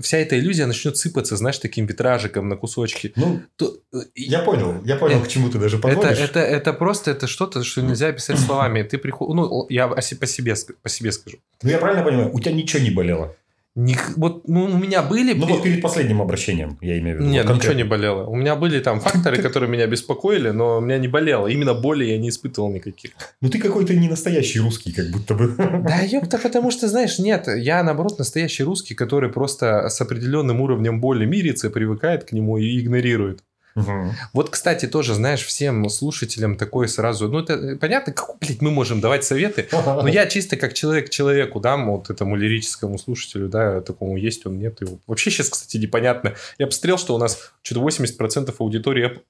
вся 0.00 0.18
эта 0.18 0.38
иллюзия 0.38 0.66
начнет 0.66 0.96
сыпаться, 0.96 1.36
знаешь, 1.36 1.58
таким 1.58 1.86
витражиком 1.86 2.48
на 2.48 2.56
кусочки. 2.56 3.12
Ну, 3.16 3.42
То, 3.56 3.76
э, 3.92 3.98
я 4.14 4.40
понял. 4.40 4.80
Я 4.84 4.96
понял, 4.96 5.20
Э, 5.20 5.24
к 5.24 5.28
чему 5.28 5.50
ты 5.50 5.58
даже 5.58 5.78
это, 5.78 5.88
подводишь. 5.88 6.18
это, 6.18 6.40
это 6.40 6.72
просто 6.72 7.10
это 7.10 7.26
что-то, 7.26 7.64
что 7.64 7.82
нельзя 7.82 8.08
описать 8.08 8.38
словами. 8.38 8.82
Ты 8.82 8.98
приход... 8.98 9.34
Ну, 9.34 9.66
я 9.68 9.86
о 9.86 9.94
по 9.96 10.02
себе, 10.26 10.54
по 10.82 10.88
себе 10.88 11.12
скажу. 11.12 11.38
Ну, 11.62 11.70
я 11.70 11.78
правильно 11.78 12.04
понимаю, 12.04 12.34
у 12.34 12.40
тебя 12.40 12.52
ничего 12.52 12.82
не 12.82 12.90
болело? 12.90 13.36
Ник- 13.78 14.16
Вот, 14.16 14.48
ну, 14.48 14.64
у 14.64 14.76
меня 14.76 15.02
были... 15.02 15.34
Ну, 15.34 15.46
вот 15.46 15.62
перед 15.62 15.80
последним 15.80 16.20
обращением, 16.20 16.78
я 16.80 16.98
имею 16.98 17.16
в 17.16 17.20
виду. 17.20 17.30
Нет, 17.30 17.46
Вот 17.46 17.56
ничего 17.56 17.74
не 17.74 17.84
болело. 17.84 18.24
У 18.24 18.34
меня 18.34 18.56
были 18.56 18.80
там 18.80 18.98
факторы, 18.98 19.40
которые 19.42 19.70
меня 19.70 19.86
беспокоили, 19.86 20.50
но 20.50 20.78
у 20.78 20.80
меня 20.80 20.98
не 20.98 21.06
болело. 21.06 21.46
Именно 21.46 21.74
боли 21.74 22.04
я 22.04 22.18
не 22.18 22.28
испытывал 22.30 22.72
никаких. 22.72 23.12
Ну, 23.40 23.48
ты 23.48 23.60
какой-то 23.60 23.94
не 23.94 24.08
настоящий 24.08 24.58
русский, 24.58 24.92
как 24.92 25.10
будто 25.12 25.34
бы. 25.34 25.54
Да, 25.56 26.00
ёпта, 26.00 26.38
потому 26.38 26.72
что, 26.72 26.88
знаешь, 26.88 27.20
нет, 27.20 27.46
я, 27.56 27.84
наоборот, 27.84 28.18
настоящий 28.18 28.64
русский, 28.64 28.94
который 28.96 29.30
просто 29.30 29.88
с 29.88 30.00
определенным 30.00 30.60
уровнем 30.60 31.00
боли 31.00 31.24
мирится, 31.24 31.70
привыкает 31.70 32.24
к 32.24 32.32
нему 32.32 32.58
и 32.58 32.80
игнорирует. 32.80 33.44
Мгм. 33.78 34.12
Вот, 34.32 34.50
кстати, 34.50 34.86
тоже, 34.86 35.14
знаешь, 35.14 35.44
всем 35.44 35.88
слушателям 35.88 36.56
такое 36.56 36.88
сразу... 36.88 37.28
Ну, 37.28 37.38
это 37.38 37.52
э, 37.52 37.76
понятно, 37.76 38.12
как, 38.12 38.38
блядь, 38.40 38.60
мы 38.60 38.70
можем 38.70 39.00
давать 39.00 39.24
советы, 39.24 39.68
но 39.72 40.08
я 40.08 40.26
чисто 40.26 40.56
как 40.56 40.74
человек 40.74 41.10
человеку 41.10 41.60
дам, 41.60 41.90
вот 41.90 42.10
этому 42.10 42.36
лирическому 42.36 42.98
слушателю, 42.98 43.48
да, 43.48 43.80
такому 43.80 44.16
есть 44.16 44.46
он, 44.46 44.58
нет. 44.58 44.80
его. 44.80 44.98
Вообще 45.06 45.30
сейчас, 45.30 45.48
кстати, 45.50 45.76
непонятно. 45.76 46.34
Я 46.58 46.66
посмотрел, 46.66 46.98
что 46.98 47.14
у 47.14 47.18
нас 47.18 47.52
что-то 47.62 47.80
80% 47.80 48.54
аудитории 48.58 49.20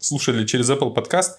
слушали 0.00 0.46
через 0.46 0.70
Apple 0.70 0.92
подкаст. 0.94 1.38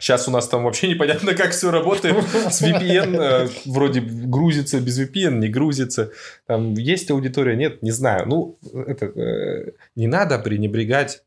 Сейчас 0.00 0.28
у 0.28 0.30
нас 0.30 0.46
там 0.46 0.62
вообще 0.62 0.88
непонятно, 0.88 1.34
как 1.34 1.50
все 1.50 1.72
работает. 1.72 2.16
С 2.50 2.62
VPN 2.62 3.16
э, 3.20 3.48
вроде 3.66 4.00
грузится, 4.00 4.80
без 4.80 5.00
VPN 5.00 5.38
не 5.38 5.48
грузится. 5.48 6.12
Там 6.46 6.74
есть 6.74 7.10
аудитория, 7.10 7.56
нет, 7.56 7.82
не 7.82 7.90
знаю. 7.90 8.26
Ну, 8.28 8.58
это, 8.86 9.06
э, 9.06 9.72
не 9.96 10.06
надо 10.06 10.38
пренебрегать 10.38 11.22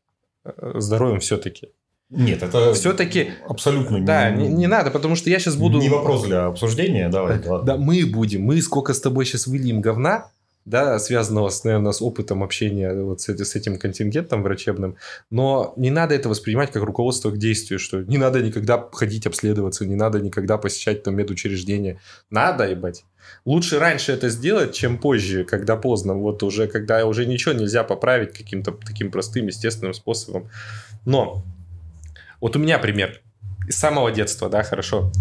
здоровьем 0.74 1.20
все-таки. 1.20 1.68
Нет, 2.10 2.42
это 2.42 2.74
Все-таки, 2.74 3.30
абсолютно 3.48 4.04
да, 4.04 4.30
не, 4.30 4.46
не 4.46 4.66
надо, 4.66 4.90
потому 4.90 5.16
что 5.16 5.30
я 5.30 5.38
сейчас 5.38 5.56
буду... 5.56 5.78
не 5.78 5.88
вопрос 5.88 6.24
для 6.24 6.44
обсуждения. 6.44 7.08
Давай, 7.08 7.38
Да, 7.42 7.52
ладно. 7.52 7.76
мы 7.78 8.04
будем. 8.04 8.42
Мы 8.42 8.60
сколько 8.60 8.92
с 8.92 9.00
тобой 9.00 9.24
сейчас 9.24 9.46
выльем 9.46 9.80
говна, 9.80 10.30
да, 10.64 10.98
связанного, 10.98 11.48
с, 11.48 11.64
наверное, 11.64 11.92
с 11.92 12.00
опытом 12.00 12.42
общения 12.42 12.94
вот 12.94 13.20
с, 13.20 13.28
с 13.28 13.56
этим 13.56 13.78
контингентом 13.78 14.42
врачебным. 14.42 14.96
Но 15.30 15.74
не 15.76 15.90
надо 15.90 16.14
это 16.14 16.28
воспринимать 16.28 16.70
как 16.70 16.82
руководство 16.82 17.30
к 17.30 17.38
действию, 17.38 17.78
что 17.78 18.02
не 18.02 18.18
надо 18.18 18.42
никогда 18.42 18.88
ходить 18.92 19.26
обследоваться, 19.26 19.84
не 19.86 19.96
надо 19.96 20.20
никогда 20.20 20.58
посещать 20.58 21.02
там 21.02 21.16
медучреждения. 21.16 22.00
Надо, 22.30 22.68
ебать. 22.68 23.04
Лучше 23.44 23.78
раньше 23.78 24.12
это 24.12 24.28
сделать, 24.28 24.72
чем 24.74 24.98
позже, 24.98 25.44
когда 25.44 25.76
поздно. 25.76 26.14
Вот 26.14 26.42
уже, 26.42 26.68
когда 26.68 27.04
уже 27.06 27.26
ничего 27.26 27.54
нельзя 27.54 27.82
поправить 27.82 28.32
каким-то 28.32 28.72
таким 28.72 29.10
простым, 29.10 29.46
естественным 29.46 29.94
способом. 29.94 30.48
Но 31.04 31.44
вот 32.40 32.56
у 32.56 32.58
меня 32.58 32.78
пример. 32.78 33.20
Из 33.68 33.76
самого 33.76 34.10
детства, 34.10 34.48
да, 34.48 34.62
хорошо. 34.64 35.12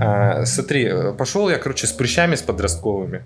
А, 0.00 0.44
смотри, 0.44 0.86
э, 0.86 1.12
пошел 1.12 1.48
я, 1.48 1.58
короче, 1.58 1.86
с 1.86 1.92
прыщами, 1.92 2.34
с 2.34 2.42
подростковыми. 2.42 3.24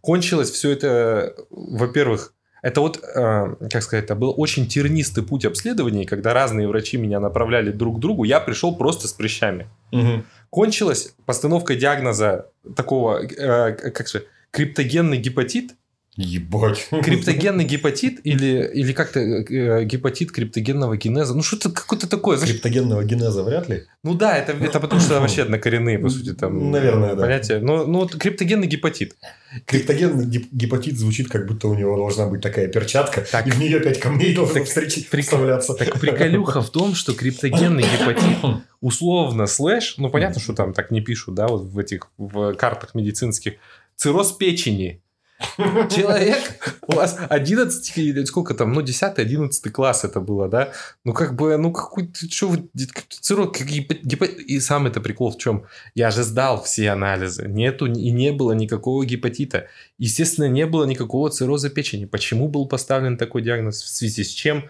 Кончилось 0.00 0.50
все 0.50 0.70
это, 0.70 1.34
во-первых, 1.50 2.34
это 2.62 2.80
вот, 2.80 2.98
э, 3.02 3.54
как 3.70 3.82
сказать, 3.82 4.04
это 4.04 4.14
был 4.14 4.34
очень 4.36 4.66
тернистый 4.66 5.22
путь 5.22 5.44
обследований, 5.44 6.06
когда 6.06 6.34
разные 6.34 6.66
врачи 6.66 6.96
меня 6.96 7.20
направляли 7.20 7.70
друг 7.70 7.96
к 7.96 8.00
другу, 8.00 8.24
я 8.24 8.40
пришел 8.40 8.74
просто 8.76 9.06
с 9.06 9.12
прыщами. 9.12 9.68
Мгм. 9.92 10.26
Кончилась 10.50 11.14
постановкой 11.24 11.76
диагноза 11.76 12.46
такого, 12.74 13.22
э, 13.22 13.72
как 13.72 14.08
же, 14.08 14.24
криптогенный 14.50 15.18
гепатит, 15.18 15.72
Ебать. 16.20 16.88
криптогенный 17.04 17.64
гепатит 17.64 18.18
или, 18.24 18.68
или 18.74 18.92
как-то 18.92 19.20
э, 19.20 19.84
гепатит 19.84 20.32
криптогенного 20.32 20.96
генеза, 20.96 21.32
ну 21.34 21.42
что-то 21.42 21.70
какое-то 21.70 22.08
такое, 22.08 22.36
знаешь, 22.36 22.54
Криптогенного 22.54 23.04
генеза 23.04 23.44
вряд 23.44 23.68
ли. 23.68 23.84
ну 24.02 24.14
да, 24.14 24.36
это, 24.36 24.50
это 24.52 24.80
потому 24.80 25.00
что 25.00 25.20
вообще 25.20 25.42
однокоренные, 25.42 25.96
по 26.00 26.08
сути, 26.08 26.34
там 26.34 26.72
Наверное, 26.72 27.14
да. 27.14 27.22
понятия. 27.22 27.60
Ну, 27.60 27.86
ну 27.86 28.00
вот 28.00 28.16
криптогенный 28.16 28.66
гепатит. 28.66 29.16
Криптогенный 29.64 30.26
геп- 30.26 30.48
гепатит 30.50 30.98
звучит, 30.98 31.28
как 31.28 31.46
будто 31.46 31.68
у 31.68 31.74
него 31.74 31.96
должна 31.96 32.26
быть 32.26 32.40
такая 32.42 32.66
перчатка, 32.66 33.20
Так. 33.20 33.46
и 33.46 33.50
в 33.52 33.58
нее 33.60 33.78
пять 33.78 34.00
камней 34.00 34.34
должно 34.34 34.54
Так 34.54 34.64
прик- 34.64 35.20
вставляться. 35.22 35.74
Так 35.74 36.00
приколюха 36.00 36.62
в 36.62 36.70
том, 36.70 36.96
что 36.96 37.14
криптогенный 37.14 37.84
гепатит 37.84 38.62
условно 38.80 39.46
слэш, 39.46 39.94
ну 39.98 40.10
понятно, 40.10 40.40
что 40.40 40.52
там 40.52 40.72
так 40.72 40.90
не 40.90 41.00
пишут, 41.00 41.34
да, 41.36 41.46
вот 41.46 41.62
в 41.62 41.78
этих 41.78 42.08
в 42.18 42.54
картах 42.54 42.94
медицинских, 42.94 43.54
цирроз 43.96 44.32
печени. 44.32 45.00
Человек, 45.58 46.78
у 46.82 46.94
вас 46.94 47.16
11, 47.28 47.96
или 47.98 48.24
сколько 48.24 48.54
там, 48.54 48.72
ну 48.72 48.80
10-11 48.80 49.70
класс 49.70 50.04
это 50.04 50.20
было, 50.20 50.48
да? 50.48 50.72
Ну 51.04 51.12
как 51.12 51.36
бы, 51.36 51.56
ну 51.56 51.70
какой, 51.72 52.08
ты 52.08 52.28
что, 52.28 52.48
вы, 52.48 52.68
гепа- 52.74 54.24
и 54.24 54.58
сам 54.58 54.88
это 54.88 55.00
прикол 55.00 55.30
в 55.30 55.38
чем? 55.38 55.64
Я 55.94 56.10
же 56.10 56.24
сдал 56.24 56.60
все 56.64 56.90
анализы, 56.90 57.46
нету 57.46 57.86
и 57.86 58.10
не 58.10 58.32
было 58.32 58.52
никакого 58.52 59.04
гепатита. 59.04 59.68
Естественно, 59.96 60.48
не 60.48 60.66
было 60.66 60.84
никакого 60.84 61.30
цирроза 61.30 61.70
печени. 61.70 62.04
Почему 62.06 62.48
был 62.48 62.66
поставлен 62.66 63.16
такой 63.16 63.42
диагноз? 63.42 63.80
В 63.82 63.88
связи 63.88 64.24
с 64.24 64.30
чем? 64.30 64.68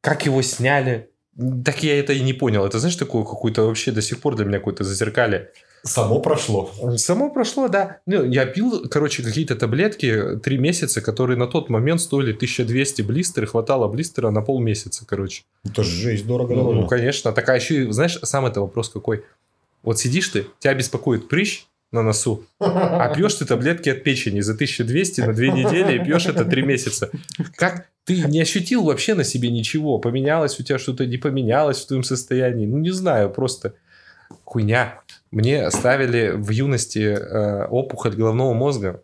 Как 0.00 0.26
его 0.26 0.42
сняли? 0.42 1.10
Так 1.64 1.84
я 1.84 1.98
это 2.00 2.12
и 2.12 2.20
не 2.20 2.32
понял. 2.32 2.66
Это, 2.66 2.80
знаешь, 2.80 2.96
такое 2.96 3.22
какое-то 3.22 3.62
вообще 3.62 3.92
до 3.92 4.02
сих 4.02 4.20
пор 4.20 4.34
для 4.34 4.44
меня 4.44 4.58
какое-то 4.58 4.82
зазеркалье. 4.82 5.52
Само 5.84 6.20
прошло. 6.20 6.70
Само 6.96 7.30
прошло, 7.30 7.68
да. 7.68 7.98
Ну, 8.06 8.24
я 8.24 8.46
пил, 8.46 8.88
короче, 8.88 9.22
какие-то 9.22 9.56
таблетки 9.56 10.36
три 10.42 10.56
месяца, 10.58 11.00
которые 11.00 11.36
на 11.36 11.46
тот 11.48 11.68
момент 11.70 12.00
стоили 12.00 12.32
1200 12.32 13.02
блистер, 13.02 13.44
и 13.44 13.46
хватало 13.46 13.88
блистера 13.88 14.30
на 14.30 14.42
полмесяца, 14.42 15.04
короче. 15.04 15.42
Это 15.64 15.82
жесть, 15.82 16.26
дорого, 16.26 16.54
Ну, 16.54 16.62
дорого. 16.64 16.86
конечно. 16.88 17.32
Так, 17.32 17.48
а 17.48 17.56
еще, 17.56 17.84
и, 17.84 17.90
знаешь, 17.90 18.18
сам 18.22 18.46
это 18.46 18.60
вопрос 18.60 18.90
какой. 18.90 19.24
Вот 19.82 19.98
сидишь 19.98 20.28
ты, 20.28 20.46
тебя 20.60 20.74
беспокоит 20.74 21.28
прыщ 21.28 21.66
на 21.90 22.02
носу, 22.02 22.44
а 22.60 23.12
пьешь 23.14 23.34
ты 23.34 23.44
таблетки 23.44 23.88
от 23.88 24.04
печени 24.04 24.40
за 24.40 24.52
1200 24.54 25.20
на 25.22 25.32
две 25.34 25.50
недели 25.50 25.96
и 26.00 26.04
пьешь 26.04 26.26
это 26.26 26.44
три 26.44 26.62
месяца. 26.62 27.10
Как 27.56 27.88
ты 28.04 28.22
не 28.22 28.40
ощутил 28.40 28.84
вообще 28.84 29.14
на 29.14 29.24
себе 29.24 29.50
ничего? 29.50 29.98
Поменялось 29.98 30.58
у 30.58 30.62
тебя 30.62 30.78
что-то, 30.78 31.04
не 31.04 31.18
поменялось 31.18 31.80
в 31.82 31.86
твоем 31.88 32.04
состоянии? 32.04 32.66
Ну, 32.66 32.78
не 32.78 32.90
знаю, 32.90 33.28
просто 33.30 33.74
хуйня. 34.44 35.01
Мне 35.32 35.70
ставили 35.70 36.30
в 36.34 36.50
юности 36.50 36.98
э, 36.98 37.64
опухоль 37.64 38.14
головного 38.14 38.52
мозга. 38.52 39.02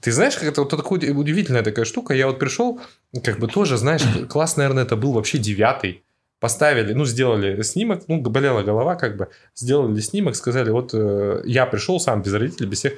Ты 0.00 0.12
знаешь, 0.12 0.36
как 0.36 0.44
это 0.44 0.60
вот 0.62 0.70
такая 0.70 1.12
удивительная 1.12 1.64
такая 1.64 1.84
штука. 1.84 2.14
Я 2.14 2.28
вот 2.28 2.38
пришел, 2.38 2.80
как 3.24 3.40
бы 3.40 3.48
тоже, 3.48 3.76
знаешь, 3.76 4.04
класс, 4.28 4.56
наверное, 4.56 4.84
это 4.84 4.94
был 4.94 5.12
вообще 5.12 5.38
девятый. 5.38 6.04
Поставили, 6.38 6.92
ну, 6.92 7.04
сделали 7.04 7.60
снимок, 7.62 8.04
ну, 8.06 8.20
болела 8.20 8.62
голова, 8.62 8.94
как 8.94 9.16
бы, 9.16 9.28
сделали 9.56 10.00
снимок, 10.00 10.36
сказали, 10.36 10.70
вот 10.70 10.90
э, 10.92 11.42
я 11.44 11.66
пришел 11.66 11.98
сам 11.98 12.22
без 12.22 12.32
родителей, 12.32 12.68
без 12.68 12.78
всех. 12.78 12.92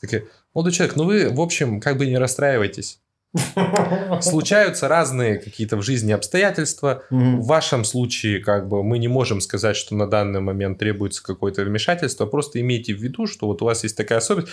Такие, 0.00 0.28
молодой 0.54 0.72
человек, 0.72 0.94
ну 0.94 1.04
вы, 1.04 1.30
в 1.30 1.40
общем, 1.40 1.80
как 1.80 1.96
бы 1.96 2.06
не 2.06 2.18
расстраивайтесь. 2.18 3.00
Случаются 4.20 4.88
разные 4.88 5.38
какие-то 5.38 5.76
в 5.76 5.82
жизни 5.82 6.12
обстоятельства. 6.12 7.04
В 7.10 7.46
вашем 7.46 7.84
случае, 7.84 8.40
как 8.40 8.68
бы, 8.68 8.82
мы 8.82 8.98
не 8.98 9.08
можем 9.08 9.40
сказать, 9.40 9.76
что 9.76 9.94
на 9.94 10.06
данный 10.06 10.40
момент 10.40 10.78
требуется 10.78 11.22
какое-то 11.22 11.62
вмешательство. 11.64 12.26
Просто 12.26 12.60
имейте 12.60 12.94
в 12.94 13.02
виду, 13.02 13.26
что 13.26 13.46
вот 13.46 13.62
у 13.62 13.64
вас 13.64 13.82
есть 13.84 13.96
такая 13.96 14.18
особенность. 14.18 14.52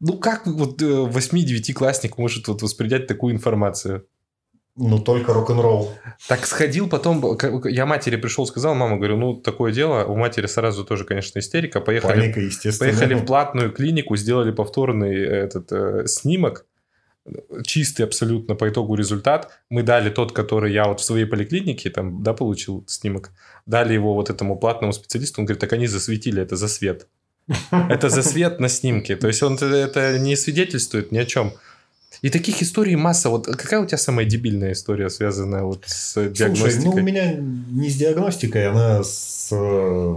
Ну, 0.00 0.18
как 0.18 0.46
вот 0.46 0.82
э, 0.82 0.84
8-9-классник 0.84 2.18
может 2.18 2.48
вот 2.48 2.60
воспринять 2.62 3.06
такую 3.06 3.34
информацию? 3.34 4.06
Ну, 4.74 4.98
только 4.98 5.32
рок-н-ролл. 5.34 5.92
Так 6.28 6.46
сходил 6.46 6.88
потом, 6.88 7.36
к- 7.36 7.68
я 7.68 7.84
матери 7.84 8.16
пришел, 8.16 8.46
сказал, 8.46 8.74
мама, 8.74 8.96
говорю, 8.96 9.16
ну, 9.18 9.34
такое 9.34 9.70
дело. 9.70 10.04
У 10.04 10.16
матери 10.16 10.46
сразу 10.46 10.84
тоже, 10.84 11.04
конечно, 11.04 11.38
истерика. 11.38 11.80
Поехали, 11.80 12.20
Паника, 12.20 12.40
естественно. 12.40 12.90
поехали 12.90 13.14
в 13.14 13.24
платную 13.26 13.70
клинику, 13.70 14.16
сделали 14.16 14.50
повторный 14.50 15.14
э, 15.14 15.26
этот 15.44 15.70
э, 15.72 16.06
снимок. 16.06 16.66
Чистый 17.64 18.02
абсолютно 18.02 18.54
по 18.56 18.68
итогу 18.68 18.94
результат. 18.96 19.50
Мы 19.70 19.82
дали 19.82 20.10
тот, 20.10 20.32
который 20.32 20.72
я 20.72 20.84
вот 20.88 21.00
в 21.00 21.04
своей 21.04 21.24
поликлинике 21.24 21.88
там, 21.90 22.22
да, 22.22 22.32
получил 22.32 22.84
снимок. 22.88 23.30
Дали 23.66 23.94
его 23.94 24.14
вот 24.14 24.28
этому 24.30 24.56
платному 24.58 24.92
специалисту. 24.92 25.40
Он 25.40 25.46
говорит, 25.46 25.60
так 25.60 25.72
они 25.72 25.86
засветили, 25.86 26.42
это 26.42 26.56
за 26.56 26.68
свет. 26.68 27.06
Это 27.70 28.08
за 28.08 28.22
свет 28.22 28.60
на 28.60 28.68
снимке. 28.68 29.16
То 29.16 29.28
есть 29.28 29.42
он 29.42 29.54
это- 29.54 29.66
это 29.66 30.18
не 30.18 30.36
свидетельствует 30.36 31.12
ни 31.12 31.18
о 31.18 31.24
чем. 31.24 31.52
И 32.22 32.28
таких 32.30 32.62
историй 32.62 32.94
масса. 32.96 33.30
Вот 33.30 33.46
какая 33.46 33.80
у 33.80 33.86
тебя 33.86 33.98
самая 33.98 34.26
дебильная 34.26 34.72
история, 34.72 35.08
связанная 35.10 35.62
вот 35.62 35.84
с 35.86 36.12
Слушай, 36.12 36.30
диагностикой? 36.32 36.84
ну 36.84 36.92
у 36.92 37.00
меня 37.00 37.34
не 37.34 37.88
с 37.88 37.96
диагностикой, 37.96 38.68
она 38.68 39.02
с... 39.02 39.48
э, 39.52 40.14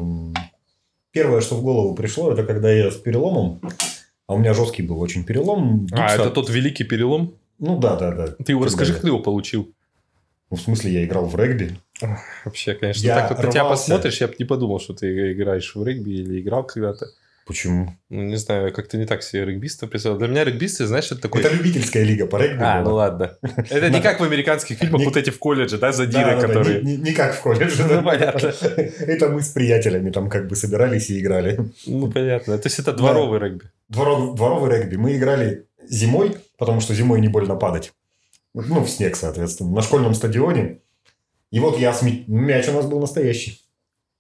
Первое, 1.12 1.42
что 1.42 1.56
в 1.56 1.62
голову 1.64 1.96
пришло, 1.96 2.32
это 2.34 2.44
когда 2.44 2.70
я 2.72 2.92
с 2.92 2.96
переломом, 2.96 3.62
а 4.28 4.34
у 4.34 4.38
меня 4.40 4.54
жесткий 4.54 4.82
был 4.82 5.00
очень 5.00 5.24
перелом. 5.24 5.88
А, 5.92 5.96
гипса. 6.10 6.22
это 6.22 6.32
тот 6.32 6.50
великий 6.50 6.84
перелом? 6.84 7.34
Ну 7.60 7.80
да, 7.80 7.96
да, 7.96 8.12
да. 8.12 8.28
Ты 8.44 8.52
его 8.54 8.66
расскажи, 8.66 8.94
как 8.94 9.02
ты 9.02 9.08
его 9.08 9.20
получил. 9.20 9.72
Ну, 10.52 10.58
в 10.58 10.62
смысле, 10.62 10.92
я 10.94 11.06
играл 11.06 11.26
в 11.26 11.36
регби. 11.36 11.78
Вообще, 12.44 12.76
конечно, 12.76 13.06
Я 13.06 13.16
так 13.16 13.32
вот 13.32 13.44
на 13.44 13.52
тебя 13.52 13.62
рвался. 13.64 13.84
посмотришь, 13.84 14.22
я 14.22 14.28
бы 14.28 14.36
не 14.38 14.46
подумал, 14.46 14.80
что 14.80 14.94
ты 14.94 15.32
играешь 15.34 15.76
в 15.76 15.84
регби 15.84 16.12
или 16.12 16.42
играл 16.42 16.64
когда-то. 16.64 17.08
Почему? 17.46 17.96
Ну, 18.10 18.24
не 18.24 18.38
знаю, 18.38 18.74
как-то 18.74 18.98
не 18.98 19.06
так 19.06 19.22
себе 19.22 19.46
регбиста 19.46 19.86
представил. 19.86 20.18
Для 20.18 20.28
меня 20.28 20.44
регбисты, 20.44 20.88
знаешь, 20.88 21.06
это 21.12 21.22
такой... 21.22 21.42
Это 21.42 21.54
любительская 21.54 22.04
лига 22.04 22.26
по 22.26 22.38
регби. 22.38 22.64
А, 22.64 22.82
ну 22.82 22.96
ладно. 22.96 23.38
Это 23.70 23.92
не 23.92 24.02
как 24.02 24.20
в 24.20 24.24
американских 24.24 24.80
фильмах, 24.80 25.04
вот 25.04 25.16
эти 25.16 25.30
в 25.30 25.38
колледже, 25.38 25.78
да, 25.78 25.92
задиры, 25.92 26.42
которые... 26.42 26.82
не, 26.82 27.14
как 27.14 27.36
в 27.36 27.42
колледже. 27.42 27.86
Ну, 27.86 28.02
понятно. 28.04 28.48
Это 28.58 29.30
мы 29.30 29.44
с 29.44 29.50
приятелями 29.50 30.10
там 30.10 30.28
как 30.28 30.48
бы 30.48 30.56
собирались 30.56 31.12
и 31.12 31.20
играли. 31.20 31.60
Ну, 31.86 32.12
понятно. 32.12 32.58
То 32.58 32.68
есть 32.68 32.80
это 32.80 32.94
дворовый 32.94 33.40
регби. 33.40 33.66
Дворов- 33.90 34.36
дворовый 34.36 34.72
регби. 34.72 34.96
Мы 34.96 35.16
играли 35.16 35.68
зимой, 35.88 36.38
потому 36.58 36.82
что 36.82 36.96
зимой 36.96 37.22
не 37.22 37.28
больно 37.28 37.56
падать. 37.56 37.94
Ну, 38.56 38.84
в 38.84 38.90
снег, 38.90 39.16
соответственно, 39.16 39.70
на 39.70 39.82
школьном 39.84 40.16
стадионе. 40.16 40.80
И 41.52 41.60
вот 41.60 41.78
я 41.78 41.94
с 41.94 42.02
ми- 42.02 42.24
мяч 42.28 42.68
у 42.70 42.72
нас 42.72 42.88
был 42.88 43.00
настоящий. 43.00 43.62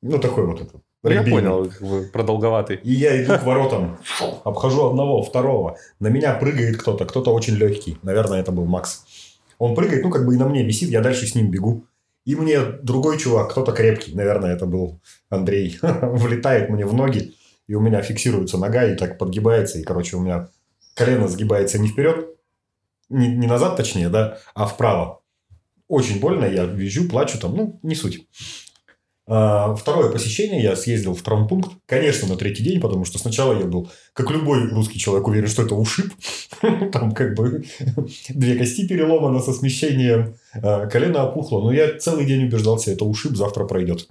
Ну, 0.03 0.19
такой 0.19 0.45
вот 0.45 0.61
этот. 0.61 0.81
Ну, 1.05 1.11
Я 1.11 1.23
понял, 1.23 1.69
как 1.69 1.87
бы 1.87 2.09
продолговатый. 2.11 2.77
И 2.77 2.91
я 2.91 3.23
иду 3.23 3.37
к 3.37 3.43
воротам, 3.43 3.99
обхожу 4.43 4.89
одного, 4.89 5.21
второго. 5.21 5.77
На 5.99 6.07
меня 6.07 6.33
прыгает 6.33 6.77
кто-то, 6.77 7.05
кто-то 7.05 7.31
очень 7.31 7.53
легкий. 7.53 7.99
Наверное, 8.01 8.39
это 8.39 8.51
был 8.51 8.65
Макс. 8.65 9.05
Он 9.59 9.75
прыгает, 9.75 10.03
ну, 10.03 10.09
как 10.09 10.25
бы 10.25 10.33
и 10.33 10.37
на 10.37 10.47
мне 10.47 10.63
висит, 10.63 10.89
я 10.89 11.01
дальше 11.01 11.27
с 11.27 11.35
ним 11.35 11.51
бегу. 11.51 11.85
И 12.25 12.35
мне 12.35 12.59
другой 12.59 13.19
чувак, 13.19 13.51
кто-то 13.51 13.71
крепкий, 13.71 14.15
наверное, 14.15 14.55
это 14.55 14.65
был 14.65 14.99
Андрей, 15.29 15.77
влетает 15.81 16.69
мне 16.69 16.85
в 16.85 16.93
ноги, 16.93 17.35
и 17.67 17.75
у 17.75 17.79
меня 17.79 18.01
фиксируется 18.01 18.57
нога, 18.57 18.83
и 18.85 18.95
так 18.95 19.19
подгибается, 19.19 19.77
и, 19.77 19.83
короче, 19.83 20.17
у 20.17 20.21
меня 20.21 20.49
колено 20.95 21.27
сгибается 21.27 21.77
не 21.77 21.87
вперед, 21.87 22.35
не, 23.09 23.27
не 23.27 23.45
назад, 23.45 23.77
точнее, 23.77 24.09
да, 24.09 24.39
а 24.55 24.65
вправо. 24.65 25.21
Очень 25.87 26.19
больно, 26.19 26.45
я 26.45 26.65
визжу, 26.65 27.07
плачу 27.07 27.39
там, 27.39 27.55
ну, 27.55 27.79
не 27.83 27.93
суть. 27.93 28.27
А, 29.27 29.73
второе 29.73 30.11
посещение 30.11 30.61
я 30.61 30.75
съездил 30.75 31.15
в 31.15 31.21
травмпункт, 31.23 31.71
конечно, 31.87 32.27
на 32.27 32.37
третий 32.37 32.63
день, 32.63 32.79
потому 32.79 33.05
что 33.05 33.17
сначала 33.17 33.57
я 33.57 33.65
был, 33.65 33.89
как 34.13 34.29
любой 34.29 34.69
русский 34.69 34.99
человек, 34.99 35.27
уверен, 35.27 35.47
что 35.47 35.63
это 35.63 35.73
ушиб. 35.73 36.13
Там 36.91 37.11
как 37.11 37.35
бы 37.35 37.63
две 38.29 38.55
кости 38.55 38.87
переломаны 38.87 39.41
со 39.41 39.53
смещением, 39.53 40.35
а, 40.53 40.85
колено 40.85 41.23
опухло. 41.23 41.61
Но 41.61 41.71
я 41.71 41.97
целый 41.97 42.25
день 42.25 42.45
убеждался, 42.45 42.91
это 42.91 43.05
ушиб, 43.05 43.35
завтра 43.35 43.65
пройдет. 43.65 44.07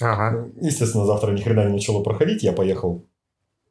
Ага. 0.00 0.48
Естественно, 0.60 1.06
завтра 1.06 1.32
ни 1.32 1.40
хрена 1.40 1.66
не 1.66 1.72
начало 1.74 2.02
проходить, 2.02 2.42
я 2.42 2.52
поехал 2.52 3.04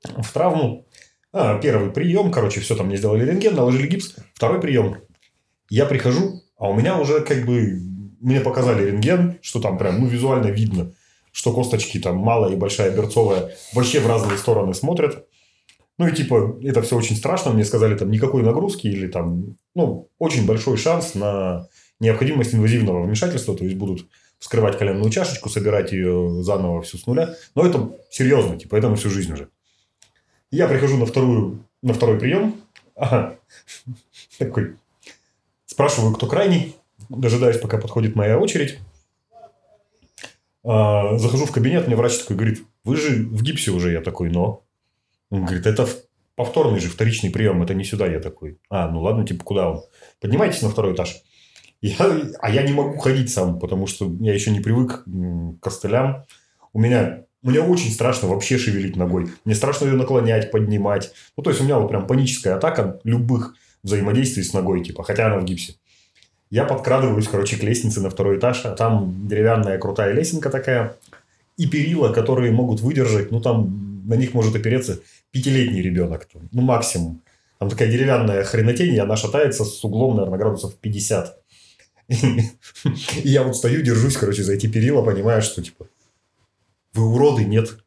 в 0.04 0.32
травму. 0.32 0.86
А, 1.34 1.60
первый 1.60 1.92
прием, 1.92 2.32
короче, 2.32 2.62
все 2.62 2.76
там 2.76 2.88
мне 2.88 2.98
сделали 2.98 3.26
рентген, 3.26 3.56
наложили 3.56 3.88
гипс. 3.88 4.16
Второй 4.34 4.62
прием. 4.62 4.98
Я 5.70 5.86
прихожу, 5.86 6.42
а 6.58 6.70
у 6.70 6.74
меня 6.74 6.98
уже 6.98 7.20
как 7.22 7.46
бы 7.46 7.82
мне 8.20 8.42
показали 8.42 8.86
рентген, 8.86 9.40
что 9.42 9.60
там 9.60 9.78
прям, 9.78 10.00
ну, 10.00 10.08
визуально 10.08 10.48
видно, 10.48 10.94
что 11.32 11.54
косточки 11.54 12.00
там 12.00 12.18
малая 12.18 12.54
и 12.54 12.58
большая 12.58 12.96
берцовая 12.96 13.56
вообще 13.74 14.00
в 14.00 14.08
разные 14.08 14.38
стороны 14.38 14.74
смотрят. 14.74 15.28
Ну, 15.98 16.08
и 16.08 16.16
типа, 16.16 16.60
это 16.64 16.82
все 16.82 16.96
очень 16.96 17.16
страшно. 17.16 17.52
Мне 17.52 17.66
сказали, 17.66 17.96
там, 17.96 18.12
никакой 18.12 18.44
нагрузки 18.44 18.88
или 18.88 19.08
там, 19.08 19.58
ну, 19.74 20.10
очень 20.20 20.46
большой 20.46 20.78
шанс 20.78 21.16
на 21.16 21.68
необходимость 22.00 22.54
инвазивного 22.54 23.04
вмешательства. 23.04 23.56
То 23.56 23.64
есть, 23.64 23.76
будут 23.78 24.08
вскрывать 24.40 24.78
коленную 24.78 25.10
чашечку, 25.10 25.50
собирать 25.50 25.92
ее 25.92 26.44
заново 26.44 26.82
всю 26.84 26.98
с 26.98 27.08
нуля. 27.08 27.36
Но 27.56 27.66
это 27.66 27.92
серьезно, 28.12 28.58
типа, 28.58 28.76
это 28.76 28.90
на 28.90 28.96
всю 28.96 29.10
жизнь 29.10 29.34
уже. 29.34 29.50
Я 30.52 30.68
прихожу 30.68 30.98
на, 30.98 31.06
вторую, 31.06 31.66
на 31.82 31.94
второй 31.94 32.20
прием. 32.20 32.56
Ага. 32.96 33.36
Такой. 34.38 34.76
Спрашиваю, 35.66 36.14
кто 36.14 36.28
крайний 36.28 36.76
дожидаюсь, 37.10 37.58
пока 37.58 37.78
подходит 37.78 38.16
моя 38.16 38.38
очередь. 38.38 38.80
А, 40.64 41.18
захожу 41.18 41.46
в 41.46 41.52
кабинет, 41.52 41.88
мне 41.88 41.96
врач 41.96 42.18
такой 42.18 42.36
говорит, 42.36 42.64
вы 42.84 42.98
же 42.98 43.26
в 43.26 43.42
гипсе 43.42 43.72
уже. 43.72 43.92
Я 43.92 44.02
такой, 44.02 44.30
но. 44.30 44.64
Он 45.30 45.46
говорит, 45.46 45.66
это 45.66 45.88
повторный 46.36 46.80
же, 46.80 46.90
вторичный 46.90 47.30
прием, 47.30 47.62
это 47.64 47.74
не 47.74 47.84
сюда. 47.84 48.08
Я 48.08 48.20
такой, 48.20 48.60
а, 48.70 48.90
ну 48.90 49.02
ладно, 49.02 49.26
типа, 49.26 49.44
куда 49.44 49.70
он? 49.72 49.84
Поднимайтесь 50.22 50.62
на 50.62 50.70
второй 50.70 50.94
этаж. 50.94 51.22
Я, 51.82 51.96
а 52.40 52.50
я 52.50 52.64
не 52.64 52.74
могу 52.74 52.98
ходить 52.98 53.32
сам, 53.32 53.60
потому 53.60 53.88
что 53.88 54.12
я 54.20 54.34
еще 54.34 54.52
не 54.52 54.60
привык 54.60 55.04
к 55.04 55.60
костылям. 55.62 56.26
У 56.74 56.80
меня 56.80 57.26
мне 57.44 57.62
очень 57.62 57.92
страшно 57.92 58.28
вообще 58.28 58.58
шевелить 58.58 58.96
ногой. 58.96 59.30
Мне 59.46 59.56
страшно 59.56 59.86
ее 59.86 59.94
наклонять, 59.94 60.52
поднимать. 60.52 61.14
Ну, 61.38 61.44
то 61.44 61.50
есть, 61.50 61.62
у 61.62 61.64
меня 61.64 61.80
вот 61.80 61.88
прям 61.88 62.08
паническая 62.08 62.56
атака 62.56 63.00
любых 63.04 63.56
взаимодействий 63.84 64.44
с 64.44 64.54
ногой, 64.54 64.84
типа, 64.84 65.04
хотя 65.04 65.28
она 65.28 65.40
в 65.40 65.46
гипсе. 65.46 65.76
Я 66.50 66.64
подкрадываюсь, 66.64 67.28
короче, 67.28 67.58
к 67.58 67.64
лестнице 67.64 68.00
на 68.02 68.10
второй 68.10 68.38
этаж, 68.38 68.62
а 68.66 68.72
там 68.72 69.28
деревянная 69.28 69.78
крутая 69.78 70.14
лесенка 70.14 70.50
такая, 70.50 70.96
и 71.58 71.68
перила, 71.68 72.14
которые 72.14 72.52
могут 72.52 72.80
выдержать, 72.80 73.32
ну, 73.32 73.42
там 73.42 74.06
на 74.08 74.14
них 74.14 74.34
может 74.34 74.56
опереться 74.56 75.00
пятилетний 75.32 75.82
ребенок, 75.82 76.28
ну, 76.52 76.62
максимум. 76.62 77.22
Там 77.60 77.70
такая 77.70 77.92
деревянная 77.92 78.44
хренотень, 78.44 78.94
и 78.94 79.00
она 79.00 79.18
шатается 79.18 79.66
с 79.66 79.84
углом, 79.84 80.16
наверное, 80.16 80.40
градусов 80.40 80.76
50. 80.76 81.38
И 82.08 82.50
я 83.24 83.44
вот 83.44 83.58
стою, 83.58 83.82
держусь, 83.82 84.16
короче, 84.16 84.44
за 84.44 84.54
эти 84.54 84.68
перила, 84.68 85.02
понимаю, 85.02 85.42
что, 85.42 85.62
типа, 85.62 85.88
вы 86.94 87.06
уроды, 87.14 87.44
нет? 87.44 87.80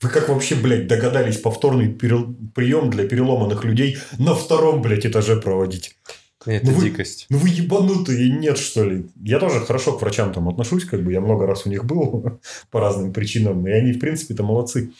Вы 0.00 0.08
как 0.08 0.28
вообще, 0.28 0.54
блядь, 0.54 0.86
догадались 0.86 1.38
повторный 1.38 1.88
прием 1.88 2.90
для 2.90 3.06
переломанных 3.06 3.64
людей 3.64 3.98
на 4.18 4.34
втором, 4.34 4.80
блядь, 4.80 5.04
этаже 5.04 5.36
проводить? 5.36 5.98
Это 6.46 6.70
ну 6.70 6.80
дикость. 6.80 7.26
Вы, 7.28 7.36
ну 7.36 7.42
вы 7.42 7.48
ебанутые, 7.50 8.30
нет, 8.30 8.56
что 8.56 8.84
ли? 8.84 9.06
Я 9.22 9.38
тоже 9.38 9.60
хорошо 9.60 9.92
к 9.92 10.00
врачам 10.00 10.32
там 10.32 10.48
отношусь, 10.48 10.84
как 10.84 11.02
бы 11.02 11.12
я 11.12 11.20
много 11.20 11.46
раз 11.46 11.66
у 11.66 11.68
них 11.68 11.84
был 11.84 12.38
по 12.70 12.80
разным 12.80 13.12
причинам, 13.12 13.66
и 13.66 13.70
они, 13.70 13.92
в 13.92 13.98
принципе-то, 13.98 14.42
молодцы. 14.42 14.92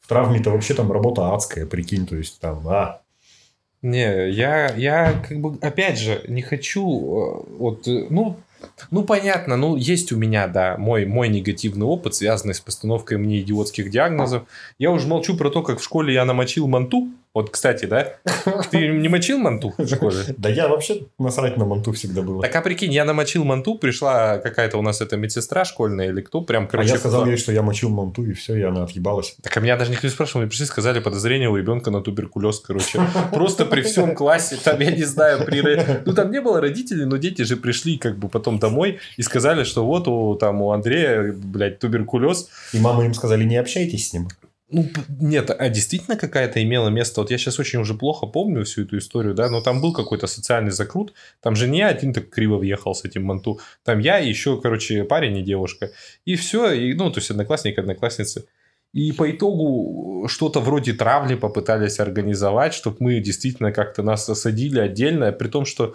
В 0.00 0.08
травме-то 0.08 0.50
вообще 0.50 0.74
там 0.74 0.92
работа 0.92 1.34
адская, 1.34 1.66
прикинь, 1.66 2.06
то 2.06 2.16
есть 2.16 2.38
там, 2.40 2.66
а, 2.68 3.00
не, 3.82 4.30
я, 4.30 4.74
я 4.74 5.12
как 5.28 5.40
бы, 5.40 5.58
опять 5.60 5.98
же, 5.98 6.22
не 6.28 6.42
хочу, 6.42 6.82
э, 6.82 7.56
вот, 7.58 7.86
э, 7.86 8.06
ну, 8.10 8.36
ну, 8.90 9.04
понятно, 9.04 9.56
ну, 9.56 9.76
есть 9.76 10.12
у 10.12 10.16
меня, 10.16 10.48
да, 10.48 10.76
мой, 10.78 11.06
мой 11.06 11.28
негативный 11.28 11.86
опыт, 11.86 12.14
связанный 12.14 12.54
с 12.54 12.60
постановкой 12.60 13.18
мне 13.18 13.40
идиотских 13.40 13.90
диагнозов. 13.90 14.44
Я 14.78 14.90
уже 14.90 15.06
молчу 15.06 15.36
про 15.36 15.50
то, 15.50 15.62
как 15.62 15.78
в 15.78 15.84
школе 15.84 16.14
я 16.14 16.24
намочил 16.24 16.66
манту, 16.66 17.08
вот, 17.36 17.50
кстати, 17.50 17.84
да? 17.84 18.14
Ты 18.70 18.88
не 18.88 19.10
мочил 19.10 19.36
манту 19.36 19.74
в 19.76 19.86
школе? 19.86 20.16
Да 20.38 20.48
я 20.48 20.68
вообще 20.68 21.02
насрать 21.18 21.58
на 21.58 21.66
манту 21.66 21.92
всегда 21.92 22.22
было. 22.22 22.40
Так, 22.40 22.56
а 22.56 22.62
прикинь, 22.62 22.90
я 22.94 23.04
намочил 23.04 23.44
манту, 23.44 23.74
пришла 23.74 24.38
какая-то 24.38 24.78
у 24.78 24.82
нас 24.82 25.02
эта 25.02 25.18
медсестра 25.18 25.66
школьная 25.66 26.08
или 26.08 26.22
кто, 26.22 26.40
прям, 26.40 26.66
короче... 26.66 26.92
А 26.92 26.92
я 26.94 26.98
сказал 26.98 27.26
ей, 27.26 27.36
что 27.36 27.52
я 27.52 27.60
мочил 27.60 27.90
манту, 27.90 28.24
и 28.24 28.32
все, 28.32 28.56
и 28.56 28.62
она 28.62 28.84
отъебалась. 28.84 29.36
Так, 29.42 29.54
а 29.54 29.60
меня 29.60 29.76
даже 29.76 29.90
никто 29.90 30.06
не 30.06 30.10
спрашивал, 30.10 30.40
мне 30.40 30.48
пришли, 30.48 30.64
сказали 30.64 30.98
подозрение 30.98 31.50
у 31.50 31.56
ребенка 31.56 31.90
на 31.90 32.00
туберкулез, 32.00 32.58
короче. 32.60 33.02
Просто 33.32 33.66
при 33.66 33.82
всем 33.82 34.14
классе, 34.14 34.56
там, 34.64 34.80
я 34.80 34.90
не 34.90 35.04
знаю, 35.04 35.44
при... 35.44 35.62
Ну, 36.06 36.14
там 36.14 36.30
не 36.30 36.40
было 36.40 36.62
родителей, 36.62 37.04
но 37.04 37.18
дети 37.18 37.42
же 37.42 37.58
пришли 37.58 37.98
как 37.98 38.16
бы 38.16 38.30
потом 38.30 38.58
домой 38.58 38.98
и 39.18 39.22
сказали, 39.22 39.64
что 39.64 39.84
вот 39.84 40.08
у, 40.08 40.36
там, 40.36 40.62
у 40.62 40.70
Андрея, 40.72 41.34
блядь, 41.36 41.80
туберкулез. 41.80 42.48
И 42.72 42.78
мама 42.78 43.04
им 43.04 43.12
сказали, 43.12 43.44
не 43.44 43.56
общайтесь 43.56 44.08
с 44.08 44.12
ним. 44.14 44.28
Ну, 44.68 44.84
нет, 45.20 45.50
а 45.56 45.68
действительно 45.68 46.16
какая-то 46.16 46.60
имела 46.60 46.88
место. 46.88 47.20
Вот 47.20 47.30
я 47.30 47.38
сейчас 47.38 47.60
очень 47.60 47.78
уже 47.78 47.94
плохо 47.94 48.26
помню 48.26 48.64
всю 48.64 48.82
эту 48.82 48.98
историю, 48.98 49.32
да, 49.32 49.48
но 49.48 49.60
там 49.60 49.80
был 49.80 49.92
какой-то 49.92 50.26
социальный 50.26 50.72
закрут. 50.72 51.14
Там 51.40 51.54
же 51.54 51.68
не 51.68 51.82
один 51.82 52.12
так 52.12 52.30
криво 52.30 52.58
въехал 52.58 52.92
с 52.92 53.04
этим 53.04 53.22
манту. 53.24 53.60
Там 53.84 54.00
я 54.00 54.18
и 54.18 54.28
еще, 54.28 54.60
короче, 54.60 55.04
парень 55.04 55.38
и 55.38 55.42
девушка. 55.42 55.92
И 56.24 56.34
все, 56.34 56.72
и, 56.72 56.94
ну, 56.94 57.12
то 57.12 57.20
есть 57.20 57.30
одноклассник, 57.30 57.78
одноклассницы. 57.78 58.46
И 58.92 59.12
по 59.12 59.30
итогу 59.30 60.26
что-то 60.26 60.58
вроде 60.58 60.94
травли 60.94 61.36
попытались 61.36 62.00
организовать, 62.00 62.74
чтобы 62.74 62.96
мы 63.00 63.20
действительно 63.20 63.70
как-то 63.70 64.02
нас 64.02 64.28
осадили 64.28 64.80
отдельно, 64.80 65.30
при 65.32 65.48
том, 65.48 65.64
что 65.64 65.94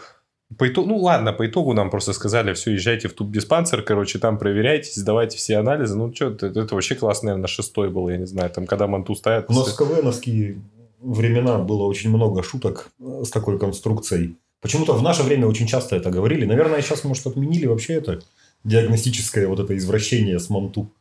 по 0.58 0.68
итогу, 0.68 0.90
ну 0.90 0.98
ладно, 0.98 1.34
по 1.34 1.48
итогу 1.48 1.74
нам 1.74 1.90
просто 1.90 2.14
сказали, 2.14 2.54
все, 2.54 2.72
езжайте 2.72 3.08
в 3.08 3.14
туб-диспансер, 3.14 3.82
короче, 3.84 4.20
там 4.20 4.38
проверяйтесь, 4.38 4.96
сдавайте 4.96 5.38
все 5.38 5.58
анализы. 5.58 5.98
Ну, 5.98 6.14
что, 6.14 6.28
это, 6.28 6.48
это 6.48 6.76
вообще 6.76 6.96
классно, 6.96 7.28
наверное, 7.28 7.48
шестой 7.48 7.90
был, 7.90 8.10
я 8.10 8.18
не 8.18 8.28
знаю, 8.28 8.50
там, 8.50 8.66
когда 8.66 8.88
манту 8.88 9.16
ставят. 9.16 9.46
У 9.50 9.54
нас 9.54 9.70
в 9.70 9.78
КВНовские 9.78 10.62
времена 11.02 11.58
было 11.58 11.84
очень 11.84 12.10
много 12.10 12.44
шуток 12.44 12.90
э, 13.00 13.24
с 13.26 13.30
такой 13.30 13.58
конструкцией. 13.60 14.36
Почему-то 14.62 14.94
в 14.94 15.02
наше 15.02 15.24
время 15.24 15.48
очень 15.48 15.68
часто 15.68 15.96
это 15.96 16.12
говорили. 16.12 16.46
Наверное, 16.46 16.82
сейчас, 16.82 17.04
может, 17.04 17.26
отменили 17.26 17.66
вообще 17.66 17.94
это 17.94 18.22
диагностическое 18.64 19.48
вот 19.48 19.60
это 19.60 19.76
извращение 19.76 20.40
с 20.40 20.50
манту. 20.50 20.92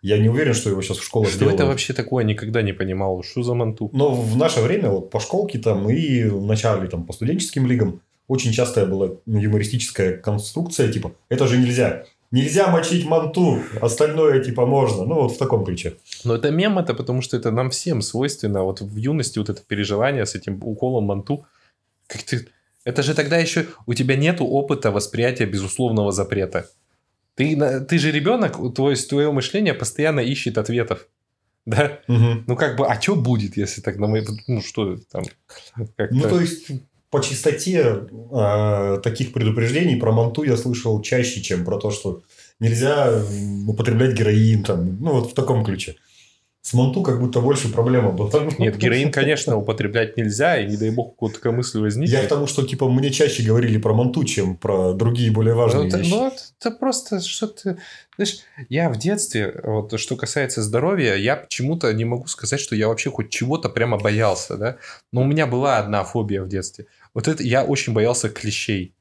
Я 0.00 0.18
не 0.18 0.28
уверен, 0.28 0.54
что 0.54 0.70
его 0.70 0.82
сейчас 0.82 0.98
в 0.98 1.04
школах 1.04 1.28
Что 1.28 1.40
делают. 1.40 1.60
это 1.60 1.66
вообще 1.66 1.92
такое? 1.92 2.24
Никогда 2.24 2.62
не 2.62 2.72
понимал. 2.72 3.22
Что 3.22 3.42
за 3.42 3.54
манту? 3.54 3.90
Но 3.92 4.14
в 4.14 4.36
наше 4.36 4.60
время, 4.60 4.90
вот 4.90 5.10
по 5.10 5.20
школке 5.20 5.58
там 5.58 5.88
и 5.90 6.24
в 6.24 6.44
начале 6.44 6.88
там 6.88 7.04
по 7.04 7.12
студенческим 7.12 7.66
лигам, 7.66 8.00
очень 8.28 8.52
частая 8.52 8.86
была 8.86 9.10
юмористическая 9.26 10.16
конструкция, 10.16 10.92
типа, 10.92 11.12
это 11.28 11.46
же 11.46 11.58
нельзя. 11.58 12.04
Нельзя 12.30 12.66
мочить 12.66 13.06
манту, 13.06 13.60
остальное 13.80 14.42
типа 14.42 14.66
можно. 14.66 15.04
Ну, 15.04 15.22
вот 15.22 15.32
в 15.34 15.38
таком 15.38 15.64
ключе. 15.64 15.98
Но 16.24 16.34
это 16.34 16.50
мем, 16.50 16.78
это 16.78 16.92
потому 16.92 17.22
что 17.22 17.36
это 17.36 17.52
нам 17.52 17.70
всем 17.70 18.02
свойственно. 18.02 18.64
Вот 18.64 18.80
в 18.80 18.96
юности 18.96 19.38
вот 19.38 19.50
это 19.50 19.62
переживание 19.62 20.26
с 20.26 20.34
этим 20.34 20.60
уколом 20.64 21.04
манту. 21.04 21.46
Как 22.08 22.22
ты... 22.24 22.48
Это 22.84 23.04
же 23.04 23.14
тогда 23.14 23.38
еще 23.38 23.66
у 23.86 23.94
тебя 23.94 24.16
нету 24.16 24.46
опыта 24.46 24.90
восприятия 24.90 25.46
безусловного 25.46 26.10
запрета. 26.10 26.68
Ты, 27.36 27.56
ты 27.88 27.98
же 27.98 28.10
ребенок, 28.10 28.74
твое, 28.74 28.96
твое 28.96 29.30
мышление 29.30 29.74
постоянно 29.74 30.20
ищет 30.20 30.58
ответов. 30.58 31.06
Да? 31.66 32.00
Угу. 32.08 32.44
Ну, 32.46 32.56
как 32.56 32.76
бы, 32.76 32.86
а 32.86 33.00
что 33.00 33.14
будет, 33.14 33.56
если 33.56 33.80
так 33.80 33.96
на 33.96 34.06
моей... 34.08 34.26
Ну, 34.48 34.60
что 34.60 34.96
там? 35.10 35.22
Ну, 35.76 36.20
то 36.20 36.40
есть, 36.40 36.68
по 37.14 37.20
чистоте 37.20 38.08
э, 38.32 38.98
таких 39.00 39.32
предупреждений 39.32 39.94
про 39.94 40.10
манту 40.10 40.42
я 40.42 40.56
слышал 40.56 41.00
чаще, 41.00 41.40
чем 41.40 41.64
про 41.64 41.78
то, 41.78 41.92
что 41.92 42.22
нельзя 42.58 43.22
употреблять 43.68 44.18
героин, 44.18 44.64
там, 44.64 44.98
ну 45.00 45.12
вот 45.12 45.30
в 45.30 45.34
таком 45.34 45.64
ключе. 45.64 45.94
С 46.66 46.72
манту 46.72 47.02
как 47.02 47.20
будто 47.20 47.40
больше 47.40 47.70
проблема 47.70 48.10
была. 48.10 48.30
Нет, 48.58 48.78
героин, 48.78 49.12
конечно, 49.12 49.54
употреблять 49.54 50.16
нельзя, 50.16 50.58
и 50.58 50.66
не 50.66 50.78
дай 50.78 50.88
бог 50.88 51.10
какую-то 51.10 51.36
такая 51.36 51.52
мысль 51.52 51.78
возникнет. 51.78 52.18
Я 52.18 52.24
к 52.24 52.28
тому, 52.28 52.46
что 52.46 52.66
типа 52.66 52.88
мне 52.88 53.10
чаще 53.10 53.42
говорили 53.42 53.76
про 53.76 53.92
манту, 53.92 54.24
чем 54.24 54.56
про 54.56 54.94
другие 54.94 55.30
более 55.30 55.52
важные 55.52 55.90
ну, 55.90 55.98
вещи. 55.98 56.10
Ну, 56.10 56.32
это 56.58 56.70
просто 56.70 57.20
что-то... 57.20 57.76
Знаешь, 58.16 58.38
я 58.70 58.88
в 58.88 58.96
детстве, 58.96 59.60
вот 59.62 60.00
что 60.00 60.16
касается 60.16 60.62
здоровья, 60.62 61.16
я 61.16 61.36
почему-то 61.36 61.92
не 61.92 62.06
могу 62.06 62.28
сказать, 62.28 62.60
что 62.60 62.74
я 62.74 62.88
вообще 62.88 63.10
хоть 63.10 63.28
чего-то 63.28 63.68
прямо 63.68 63.98
боялся, 63.98 64.56
да. 64.56 64.78
Но 65.12 65.20
у 65.20 65.26
меня 65.26 65.46
была 65.46 65.76
одна 65.76 66.02
фобия 66.02 66.42
в 66.42 66.48
детстве. 66.48 66.86
Вот 67.12 67.28
это 67.28 67.42
я 67.42 67.62
очень 67.62 67.92
боялся 67.92 68.30
клещей. 68.30 68.93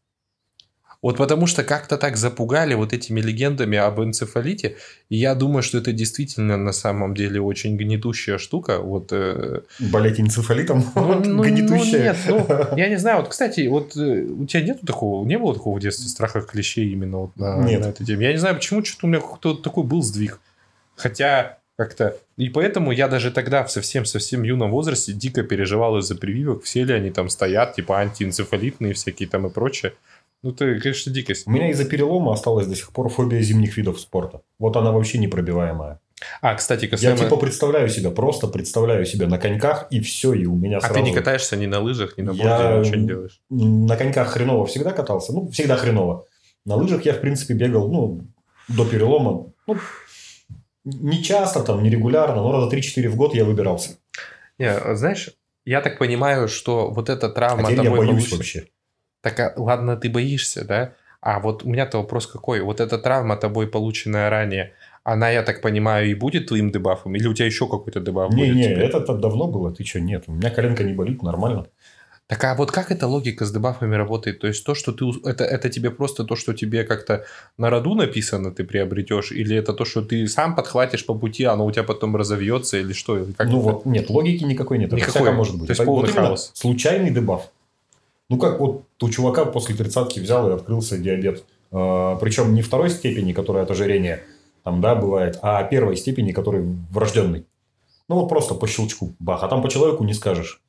Вот 1.04 1.18
потому 1.18 1.48
что 1.48 1.66
как-то 1.66 1.98
так 1.98 2.16
запугали 2.16 2.76
вот 2.76 2.94
этими 2.94 3.20
легендами 3.20 3.78
об 3.78 4.00
энцефалите. 4.00 4.78
И 5.10 5.18
я 5.18 5.36
думаю, 5.36 5.62
что 5.62 5.78
это 5.78 5.92
действительно 5.92 6.56
на 6.56 6.72
самом 6.72 7.14
деле 7.14 7.42
очень 7.42 7.76
гнетущая 7.76 8.38
штука. 8.38 8.80
Вот, 8.80 9.10
э... 9.12 9.64
Болеть 9.80 10.20
энцефалитом? 10.20 10.84
Ну, 10.96 11.20
ну, 11.20 11.44
гнетущая. 11.44 12.16
Ну, 12.28 12.38
нет, 12.38 12.48
ну, 12.50 12.78
я 12.78 12.88
не 12.88 12.98
знаю. 12.98 13.18
Вот, 13.18 13.28
кстати, 13.28 13.68
вот 13.68 13.98
э, 13.98 14.24
у 14.24 14.46
тебя 14.46 14.64
нет 14.64 14.80
такого, 14.88 15.26
не 15.28 15.38
было 15.38 15.54
такого 15.54 15.78
в 15.78 15.82
детстве 15.82 16.08
страха 16.08 16.40
клещей 16.42 16.90
именно 16.94 17.18
вот 17.18 17.36
на, 17.36 17.58
нет. 17.58 17.82
на 17.82 17.88
этой 17.88 18.06
теме? 18.06 18.28
Я 18.28 18.32
не 18.32 18.40
знаю, 18.40 18.56
почему 18.56 18.86
что-то 18.86 19.08
у 19.08 19.10
меня 19.10 19.20
кто-то 19.20 19.62
такой 19.62 19.84
был 19.84 20.02
сдвиг. 20.02 20.40
Хотя 20.96 21.58
как-то... 21.76 22.16
И 22.38 22.48
поэтому 22.50 22.94
я 22.94 23.10
даже 23.10 23.32
тогда 23.32 23.66
в 23.66 23.72
совсем-совсем 23.72 24.44
юном 24.44 24.72
возрасте 24.72 25.12
дико 25.12 25.44
переживал 25.44 25.98
из-за 25.98 26.16
прививок. 26.16 26.64
Все 26.64 26.86
ли 26.86 26.94
они 26.94 27.12
там 27.12 27.28
стоят, 27.28 27.76
типа 27.76 28.00
антиэнцефалитные 28.00 28.94
всякие 28.94 29.28
там 29.28 29.48
и 29.48 29.50
прочее. 29.50 29.94
Ну, 30.44 30.52
это, 30.52 30.78
конечно, 30.80 31.12
дикость. 31.12 31.48
У 31.48 31.52
меня 31.52 31.70
из-за 31.72 31.86
перелома 31.86 32.34
осталась 32.34 32.68
до 32.68 32.76
сих 32.76 32.92
пор 32.92 33.10
фобия 33.10 33.42
зимних 33.42 33.78
видов 33.78 34.00
спорта. 34.00 34.42
Вот 34.60 34.76
она 34.76 34.92
вообще 34.92 35.18
непробиваемая. 35.18 36.00
А, 36.42 36.56
кстати, 36.56 36.84
Я 36.86 36.90
касаемо... 36.92 37.18
типа 37.18 37.38
представляю 37.38 37.90
себя, 37.90 38.12
просто 38.12 38.48
представляю 38.48 39.06
себя 39.06 39.28
на 39.28 39.38
коньках, 39.40 39.88
и 39.90 40.00
все, 40.02 40.34
и 40.34 40.46
у 40.46 40.56
меня 40.56 40.78
А 40.78 40.82
сразу... 40.82 40.96
ты 40.96 41.02
не 41.02 41.14
катаешься 41.14 41.56
ни 41.56 41.66
на 41.66 41.80
лыжах, 41.80 42.18
ни 42.18 42.22
на 42.22 42.34
борде, 42.34 42.44
Я- 42.48 42.80
ничего 42.80 42.96
не 42.96 43.08
делаешь? 43.08 43.42
На 43.50 43.96
коньках 43.98 44.30
хреново 44.30 44.66
всегда 44.66 44.92
катался. 44.92 45.34
Ну, 45.34 45.50
всегда 45.50 45.76
хреново. 45.78 46.26
На 46.66 46.76
лыжах 46.76 47.04
я, 47.06 47.14
в 47.14 47.20
принципе, 47.22 47.54
бегал, 47.56 47.90
ну, 47.92 48.22
до 48.70 48.86
перелома. 48.86 49.52
Ну, 49.68 49.78
не 50.86 51.24
часто, 51.24 51.62
там, 51.64 51.84
не 51.84 51.90
регулярно, 51.90 52.36
но 52.42 52.52
раза 52.52 52.74
3-4 52.74 53.08
в 53.10 53.16
год 53.16 53.34
я 53.36 53.46
выбирался. 53.46 53.98
Не, 54.60 54.70
а 54.72 54.96
знаешь, 54.96 55.30
я 55.66 55.82
так 55.82 55.98
понимаю, 55.98 56.48
что 56.48 56.90
вот 56.92 57.10
эта 57.10 57.28
А 57.28 57.30
травма 57.32 57.64
теперь 57.72 57.86
я 57.86 57.92
боюсь 57.92 58.10
получена- 58.10 58.38
вообще. 58.38 58.68
Так, 59.24 59.40
а, 59.40 59.54
ладно, 59.56 59.96
ты 59.96 60.10
боишься, 60.10 60.66
да? 60.66 60.94
А 61.22 61.40
вот 61.40 61.64
у 61.64 61.70
меня-то 61.70 61.98
вопрос 61.98 62.28
какой? 62.28 62.60
Вот 62.60 62.82
эта 62.82 62.98
травма 62.98 63.38
тобой 63.38 63.68
полученная 63.68 64.30
ранее, 64.30 64.74
она, 65.06 65.30
я 65.30 65.44
так 65.44 65.62
понимаю, 65.62 66.10
и 66.10 66.14
будет 66.14 66.48
твоим 66.48 66.72
дебафом? 66.72 67.16
Или 67.16 67.28
у 67.28 67.34
тебя 67.34 67.46
еще 67.46 67.66
какой-то 67.66 68.02
дебаф 68.02 68.30
будет? 68.30 68.54
Не-не, 68.54 68.64
теперь? 68.64 68.84
это 68.84 69.14
давно 69.16 69.48
было, 69.48 69.72
ты 69.72 69.86
что, 69.86 70.02
нет. 70.02 70.26
У 70.28 70.34
меня 70.34 70.50
коленка 70.50 70.84
не 70.84 70.94
болит, 70.94 71.24
нормально. 71.24 71.68
Так 72.28 72.44
а 72.44 72.56
вот 72.56 72.72
как 72.72 72.92
эта 72.92 73.08
логика 73.08 73.46
с 73.46 73.52
дебафами 73.52 73.96
работает? 73.96 74.40
То 74.40 74.48
есть 74.48 74.66
то, 74.66 74.76
что 74.76 74.92
ты... 74.92 75.06
Это, 75.26 75.46
это 75.46 75.70
тебе 75.70 75.92
просто 75.92 76.26
то, 76.26 76.36
что 76.36 76.54
тебе 76.54 76.84
как-то 76.84 77.26
на 77.58 77.70
роду 77.70 77.96
написано, 77.96 78.52
ты 78.52 78.66
приобретешь? 78.66 79.32
Или 79.32 79.56
это 79.56 79.74
то, 79.74 79.86
что 79.86 80.02
ты 80.02 80.28
сам 80.28 80.56
подхватишь 80.56 81.06
по 81.06 81.14
пути, 81.14 81.46
оно 81.46 81.66
у 81.66 81.72
тебя 81.72 81.84
потом 81.84 82.16
разовьется? 82.16 82.78
Или 82.78 82.94
что? 82.94 83.26
Как 83.38 83.48
ну 83.48 83.60
это? 83.60 83.70
вот, 83.70 83.86
нет, 83.86 84.10
логики 84.10 84.44
никакой 84.44 84.80
нет. 84.80 84.88
Это 84.88 84.98
Никакой. 84.98 85.22
всяко 85.22 85.32
может 85.32 85.56
быть. 85.56 85.68
То 85.68 85.72
есть 85.72 85.82
Это 85.82 85.86
полный 85.86 86.12
вот 86.12 86.16
хаос. 86.16 86.52
случайный 86.54 87.12
дебаф. 87.12 87.50
Ну, 88.30 88.38
как 88.38 88.60
вот 88.60 88.84
у 89.02 89.10
чувака 89.10 89.46
после 89.46 89.76
тридцатки 89.76 90.20
взял 90.20 90.50
и 90.50 90.54
открылся 90.54 90.98
диабет. 90.98 91.44
А, 91.72 92.16
причем 92.16 92.54
не 92.54 92.62
второй 92.62 92.90
степени, 92.90 93.34
которая 93.34 93.64
от 93.64 93.72
ожирения, 93.72 94.22
там, 94.64 94.82
да, 94.82 94.96
бывает, 94.96 95.40
а 95.42 95.64
первой 95.64 95.96
степени, 95.98 96.32
который 96.32 96.64
врожденный. 96.92 97.46
Ну, 98.10 98.16
вот 98.16 98.30
просто 98.30 98.54
по 98.56 98.68
щелчку, 98.68 99.14
бах. 99.20 99.44
А 99.44 99.48
там 99.48 99.62
по 99.62 99.70
человеку 99.70 100.04
не 100.04 100.14
скажешь. 100.14 100.62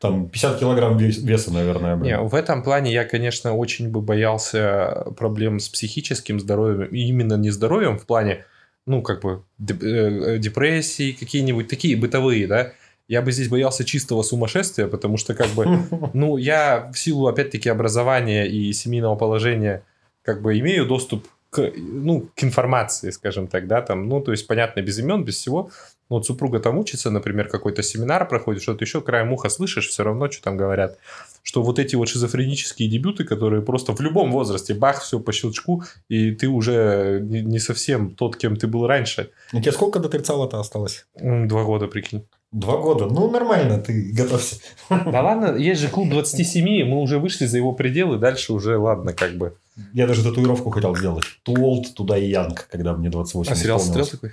Там 0.00 0.28
50 0.28 0.58
килограмм 0.58 0.96
вес- 0.96 1.22
веса, 1.22 1.52
наверное. 1.52 1.96
Не, 1.96 2.18
в 2.18 2.34
этом 2.34 2.62
плане 2.62 2.92
я, 2.92 3.04
конечно, 3.04 3.54
очень 3.54 3.88
бы 3.88 4.00
боялся 4.00 5.06
проблем 5.16 5.60
с 5.60 5.68
психическим 5.68 6.40
здоровьем, 6.40 6.88
и 6.88 6.98
именно 7.04 7.34
не 7.34 7.50
здоровьем 7.50 7.98
в 7.98 8.06
плане, 8.06 8.44
ну, 8.86 9.00
как 9.02 9.22
бы, 9.22 9.42
деп- 9.58 9.82
э, 9.82 10.38
депрессии 10.38 11.12
какие-нибудь, 11.12 11.68
такие 11.68 11.96
бытовые, 11.96 12.46
да. 12.48 12.72
Я 13.12 13.20
бы 13.20 13.30
здесь 13.30 13.48
боялся 13.48 13.84
чистого 13.84 14.22
сумасшествия, 14.22 14.86
потому 14.86 15.18
что, 15.18 15.34
как 15.34 15.48
бы, 15.48 15.66
ну, 16.14 16.38
я 16.38 16.90
в 16.94 16.98
силу, 16.98 17.26
опять-таки, 17.26 17.68
образования 17.68 18.48
и 18.48 18.72
семейного 18.72 19.16
положения, 19.16 19.82
как 20.22 20.40
бы, 20.40 20.58
имею 20.58 20.86
доступ 20.86 21.28
к, 21.50 21.72
ну, 21.76 22.30
к 22.34 22.42
информации, 22.42 23.10
скажем 23.10 23.48
так, 23.48 23.66
да, 23.66 23.82
там, 23.82 24.08
ну, 24.08 24.22
то 24.22 24.32
есть, 24.32 24.46
понятно, 24.46 24.80
без 24.80 24.98
имен, 24.98 25.24
без 25.24 25.36
всего. 25.36 25.68
Ну, 26.08 26.16
вот 26.16 26.26
супруга 26.26 26.58
там 26.58 26.78
учится, 26.78 27.10
например, 27.10 27.48
какой-то 27.48 27.82
семинар 27.82 28.26
проходит, 28.26 28.62
что-то 28.62 28.82
еще, 28.82 29.02
краем 29.02 29.30
уха 29.32 29.50
слышишь, 29.50 29.88
все 29.88 30.04
равно, 30.04 30.30
что 30.30 30.44
там 30.44 30.56
говорят 30.56 30.98
что 31.44 31.62
вот 31.62 31.78
эти 31.80 31.96
вот 31.96 32.08
шизофренические 32.08 32.88
дебюты, 32.88 33.24
которые 33.24 33.62
просто 33.62 33.92
в 33.92 34.00
любом 34.00 34.30
возрасте, 34.30 34.74
бах, 34.74 35.02
все 35.02 35.18
по 35.18 35.32
щелчку, 35.32 35.82
и 36.08 36.30
ты 36.30 36.46
уже 36.46 37.18
не 37.20 37.58
совсем 37.58 38.14
тот, 38.14 38.36
кем 38.36 38.56
ты 38.56 38.68
был 38.68 38.86
раньше. 38.86 39.30
Ну, 39.52 39.60
тебе 39.60 39.72
сколько 39.72 39.98
до 39.98 40.08
тридцала-то 40.08 40.60
осталось? 40.60 41.04
М, 41.16 41.48
Два 41.48 41.64
года, 41.64 41.88
прикинь. 41.88 42.24
Два 42.52 42.76
года. 42.76 43.06
Ну, 43.06 43.30
нормально, 43.30 43.78
ты 43.78 44.12
готовься. 44.12 44.56
Да 44.90 45.22
ладно, 45.22 45.56
есть 45.56 45.80
же 45.80 45.88
клуб 45.88 46.10
27, 46.10 46.84
мы 46.84 47.00
уже 47.00 47.18
вышли 47.18 47.46
за 47.46 47.56
его 47.56 47.72
пределы, 47.72 48.18
дальше 48.18 48.52
уже, 48.52 48.76
ладно, 48.76 49.12
как 49.14 49.32
бы. 49.36 49.54
Я 49.94 50.06
даже 50.06 50.22
татуировку 50.22 50.70
хотел 50.70 50.94
сделать. 50.94 51.24
Too 51.46 51.54
old, 51.56 51.94
туда 51.96 52.18
и 52.18 52.30
young, 52.30 52.54
когда 52.70 52.92
мне 52.92 53.08
28 53.08 53.52
А 53.52 53.56
сериал 53.56 53.80
смотрел 53.80 54.06
такой? 54.06 54.32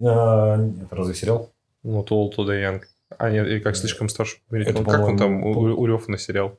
А, 0.00 0.56
нет, 0.56 0.86
разве 0.90 1.14
сериал? 1.14 1.50
Ну, 1.82 2.02
Тол 2.02 2.30
Туда 2.30 2.54
Янг. 2.54 2.88
А 3.16 3.30
нет, 3.30 3.46
и 3.46 3.60
как 3.60 3.76
слишком 3.76 4.08
старше. 4.08 4.38
умереть. 4.50 4.68
Это, 4.68 4.78
Ну, 4.80 4.84
как 4.84 5.00
он 5.00 5.16
там, 5.18 5.42
Урев 5.44 6.08
на 6.08 6.18
сериал? 6.18 6.56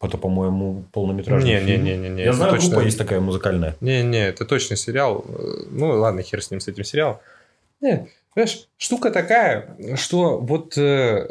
Это, 0.00 0.18
по-моему, 0.18 0.84
полнометражный 0.92 1.60
фильм. 1.60 1.84
Не-не-не-не. 1.84 2.22
Я 2.24 2.32
знаю, 2.32 2.58
группа 2.58 2.80
есть 2.80 2.98
такая 2.98 3.20
музыкальная. 3.20 3.76
Не-не, 3.80 4.26
это 4.28 4.44
точно 4.44 4.76
сериал. 4.76 5.24
Э, 5.28 5.64
Ну, 5.70 5.88
ладно, 5.90 6.22
хер 6.22 6.42
с 6.42 6.50
ним, 6.50 6.60
с 6.60 6.66
этим 6.68 6.82
сериалом. 6.84 7.18
Не, 7.80 8.08
понимаешь, 8.34 8.68
штука 8.78 9.10
такая, 9.10 9.76
что 9.96 10.38
вот, 10.38 10.76
э, 10.78 11.28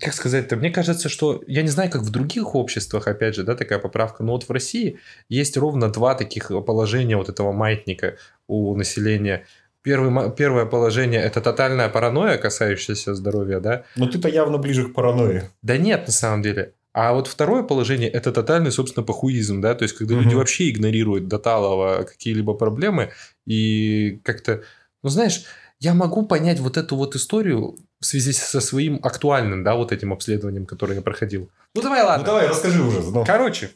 как 0.00 0.14
сказать-то, 0.14 0.56
мне 0.56 0.70
кажется, 0.70 1.08
что, 1.08 1.42
я 1.46 1.62
не 1.62 1.68
знаю, 1.68 1.90
как 1.90 2.02
в 2.02 2.10
других 2.10 2.54
обществах, 2.54 3.08
опять 3.08 3.34
же, 3.34 3.42
да, 3.42 3.56
такая 3.56 3.78
поправка, 3.78 4.22
но 4.22 4.32
вот 4.32 4.44
в 4.44 4.50
России 4.50 4.98
есть 5.28 5.56
ровно 5.56 5.90
два 5.90 6.14
таких 6.14 6.48
положения 6.66 7.16
вот 7.16 7.28
этого 7.28 7.52
маятника 7.52 8.16
у 8.46 8.76
населения. 8.76 9.46
Первый, 9.82 10.30
первое 10.32 10.66
положение– 10.66 11.20
это 11.22 11.40
тотальная 11.40 11.88
паранойя, 11.88 12.36
касающаяся 12.36 13.14
здоровья, 13.14 13.60
да, 13.60 13.84
Но 13.96 14.06
ты-то 14.06 14.28
явно 14.28 14.58
ближе 14.58 14.84
к 14.88 14.92
паранойи. 14.94 15.44
да 15.62 15.78
нет, 15.78 16.06
на 16.06 16.12
самом 16.12 16.42
деле. 16.42 16.74
А 16.92 17.14
вот 17.14 17.28
второе 17.28 17.62
положение– 17.62 18.08
это 18.10 18.30
тотальный, 18.30 18.72
собственно, 18.72 19.06
похуизм, 19.06 19.60
да, 19.60 19.74
то 19.74 19.84
есть, 19.84 19.96
когда 19.96 20.14
люди 20.14 20.28
Мгм. 20.28 20.38
вообще 20.38 20.70
игнорируют 20.70 21.28
до 21.28 21.38
талого 21.38 22.02
какие-либо 22.02 22.52
проблемы 22.54 23.10
и 23.46 24.20
как-то, 24.24 24.62
ну, 25.02 25.08
знаешь, 25.08 25.44
я 25.80 25.94
могу 25.94 26.24
понять 26.26 26.60
вот 26.60 26.76
эту 26.76 26.94
вот 26.96 27.16
историю 27.16 27.76
в 28.00 28.06
связи 28.06 28.32
со 28.32 28.60
своим 28.60 29.00
актуальным, 29.02 29.64
да, 29.64 29.74
вот 29.74 29.92
этим 29.92 30.12
обследованием, 30.12 30.66
которое 30.66 30.96
я 30.96 31.02
проходил. 31.02 31.50
Ну, 31.74 31.82
давай, 31.82 32.02
ладно. 32.02 32.24
Ну, 32.24 32.26
давай, 32.26 32.48
расскажи 32.48 32.82
уже. 32.82 33.02
ну. 33.02 33.24
Короче, 33.24 33.70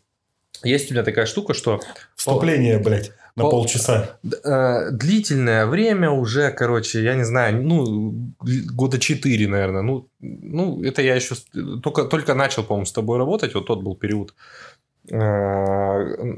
есть 0.62 0.90
у 0.90 0.94
меня 0.94 1.02
такая 1.02 1.26
штука, 1.26 1.54
что 1.54 1.80
Вступление, 2.14 2.78
блядь, 2.78 3.12
на 3.36 3.42
Пол- 3.42 3.50
полчаса. 3.50 4.18
э, 4.22 4.90
длительное 4.92 5.66
время 5.66 6.10
уже, 6.10 6.50
короче, 6.50 7.02
я 7.02 7.14
не 7.14 7.24
знаю, 7.24 7.62
ну, 7.62 8.32
года 8.72 8.98
4, 8.98 9.48
наверное. 9.48 9.82
Ну, 9.82 10.08
ну 10.20 10.82
это 10.82 11.02
я 11.02 11.14
еще 11.14 11.34
только, 11.82 12.04
только 12.04 12.34
начал, 12.34 12.64
по-моему, 12.64 12.86
с 12.86 12.92
тобой 12.92 13.18
работать, 13.18 13.54
вот 13.54 13.66
тот 13.66 13.82
был 13.82 13.96
период. 13.96 14.34
Э, 15.10 16.34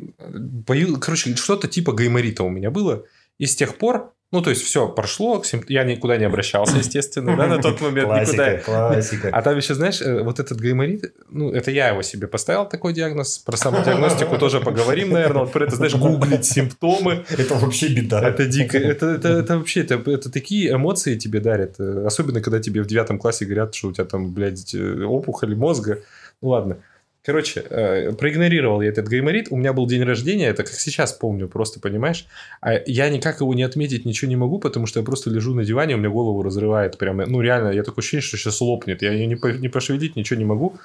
Короче, 1.00 1.36
что-то 1.36 1.68
типа 1.68 1.92
гайморита 1.92 2.42
у 2.44 2.48
меня 2.50 2.70
было. 2.70 3.04
И 3.38 3.46
с 3.46 3.54
тех 3.54 3.76
пор, 3.78 4.14
ну, 4.32 4.42
то 4.42 4.50
есть, 4.50 4.62
все 4.62 4.88
прошло, 4.88 5.40
я 5.68 5.84
никуда 5.84 6.16
не 6.16 6.24
обращался, 6.24 6.78
естественно, 6.78 7.36
да, 7.36 7.46
на 7.46 7.62
тот 7.62 7.80
момент 7.80 8.08
никуда. 8.08 8.58
Классика, 8.58 8.62
классика. 8.64 9.28
А 9.32 9.42
там 9.42 9.56
еще, 9.56 9.74
знаешь, 9.74 10.02
э, 10.02 10.22
вот 10.22 10.40
этот 10.40 10.60
гайморит, 10.60 11.14
ну, 11.30 11.52
это 11.52 11.70
я 11.70 11.90
его 11.90 12.02
себе 12.02 12.26
поставил, 12.26 12.66
такой 12.66 12.92
диагноз. 12.92 13.38
Про 13.38 13.56
самодиагностику 13.56 14.36
тоже 14.40 14.60
поговорим, 14.60 15.10
наверное. 15.10 15.42
Вот 15.42 15.52
про 15.52 15.64
это, 15.64 15.76
знаешь, 15.76 15.94
гуглить 15.94 16.44
симптомы. 16.44 17.24
Это 17.30 17.54
вообще 17.54 17.86
беда. 17.88 18.28
Это 18.28 18.46
дико. 18.46 18.76
Это, 18.76 19.06
это, 19.06 19.28
это 19.28 19.58
вообще, 19.58 19.82
это, 19.82 19.94
это 20.10 20.30
такие 20.30 20.72
эмоции 20.72 21.16
тебе 21.16 21.38
дарят. 21.38 21.76
Э, 21.78 22.04
Особенно, 22.06 22.40
когда 22.40 22.58
тебе 22.58 22.82
в 22.82 22.86
девятом 22.86 23.18
классе 23.18 23.44
говорят, 23.44 23.74
что 23.76 23.88
у 23.88 23.92
тебя 23.92 24.04
там, 24.04 24.32
блядь, 24.32 24.74
э, 24.74 25.04
опухоль 25.04 25.54
мозга. 25.54 26.00
Ну, 26.42 26.48
ладно. 26.48 26.78
Короче, 27.26 27.64
э, 27.68 28.12
проигнорировал 28.12 28.82
я 28.82 28.90
этот 28.90 29.08
гайморит. 29.08 29.48
У 29.50 29.56
меня 29.56 29.72
был 29.72 29.88
день 29.88 30.04
рождения, 30.04 30.46
это 30.46 30.62
как 30.62 30.74
сейчас 30.74 31.12
помню, 31.12 31.48
просто 31.48 31.80
понимаешь. 31.80 32.28
А 32.60 32.74
я 32.86 33.08
никак 33.08 33.40
его 33.40 33.52
не 33.52 33.64
отметить 33.64 34.04
ничего 34.04 34.28
не 34.28 34.36
могу, 34.36 34.60
потому 34.60 34.86
что 34.86 35.00
я 35.00 35.04
просто 35.04 35.28
лежу 35.30 35.52
на 35.52 35.64
диване, 35.64 35.96
у 35.96 35.98
меня 35.98 36.08
голову 36.08 36.44
разрывает. 36.44 36.98
Прямо, 36.98 37.26
ну, 37.26 37.40
реально, 37.40 37.70
я 37.70 37.82
такое 37.82 38.02
ощущение, 38.02 38.22
что 38.22 38.36
сейчас 38.36 38.60
лопнет. 38.60 39.02
Я 39.02 39.10
ее 39.10 39.26
не, 39.26 39.34
по- 39.34 39.48
не 39.48 39.68
пошевелить, 39.68 40.14
ничего 40.14 40.38
не 40.38 40.44
могу. 40.44 40.76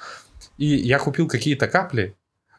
И 0.58 0.66
я 0.66 0.98
купил 0.98 1.28
какие-то 1.28 1.68
капли, 1.68 2.16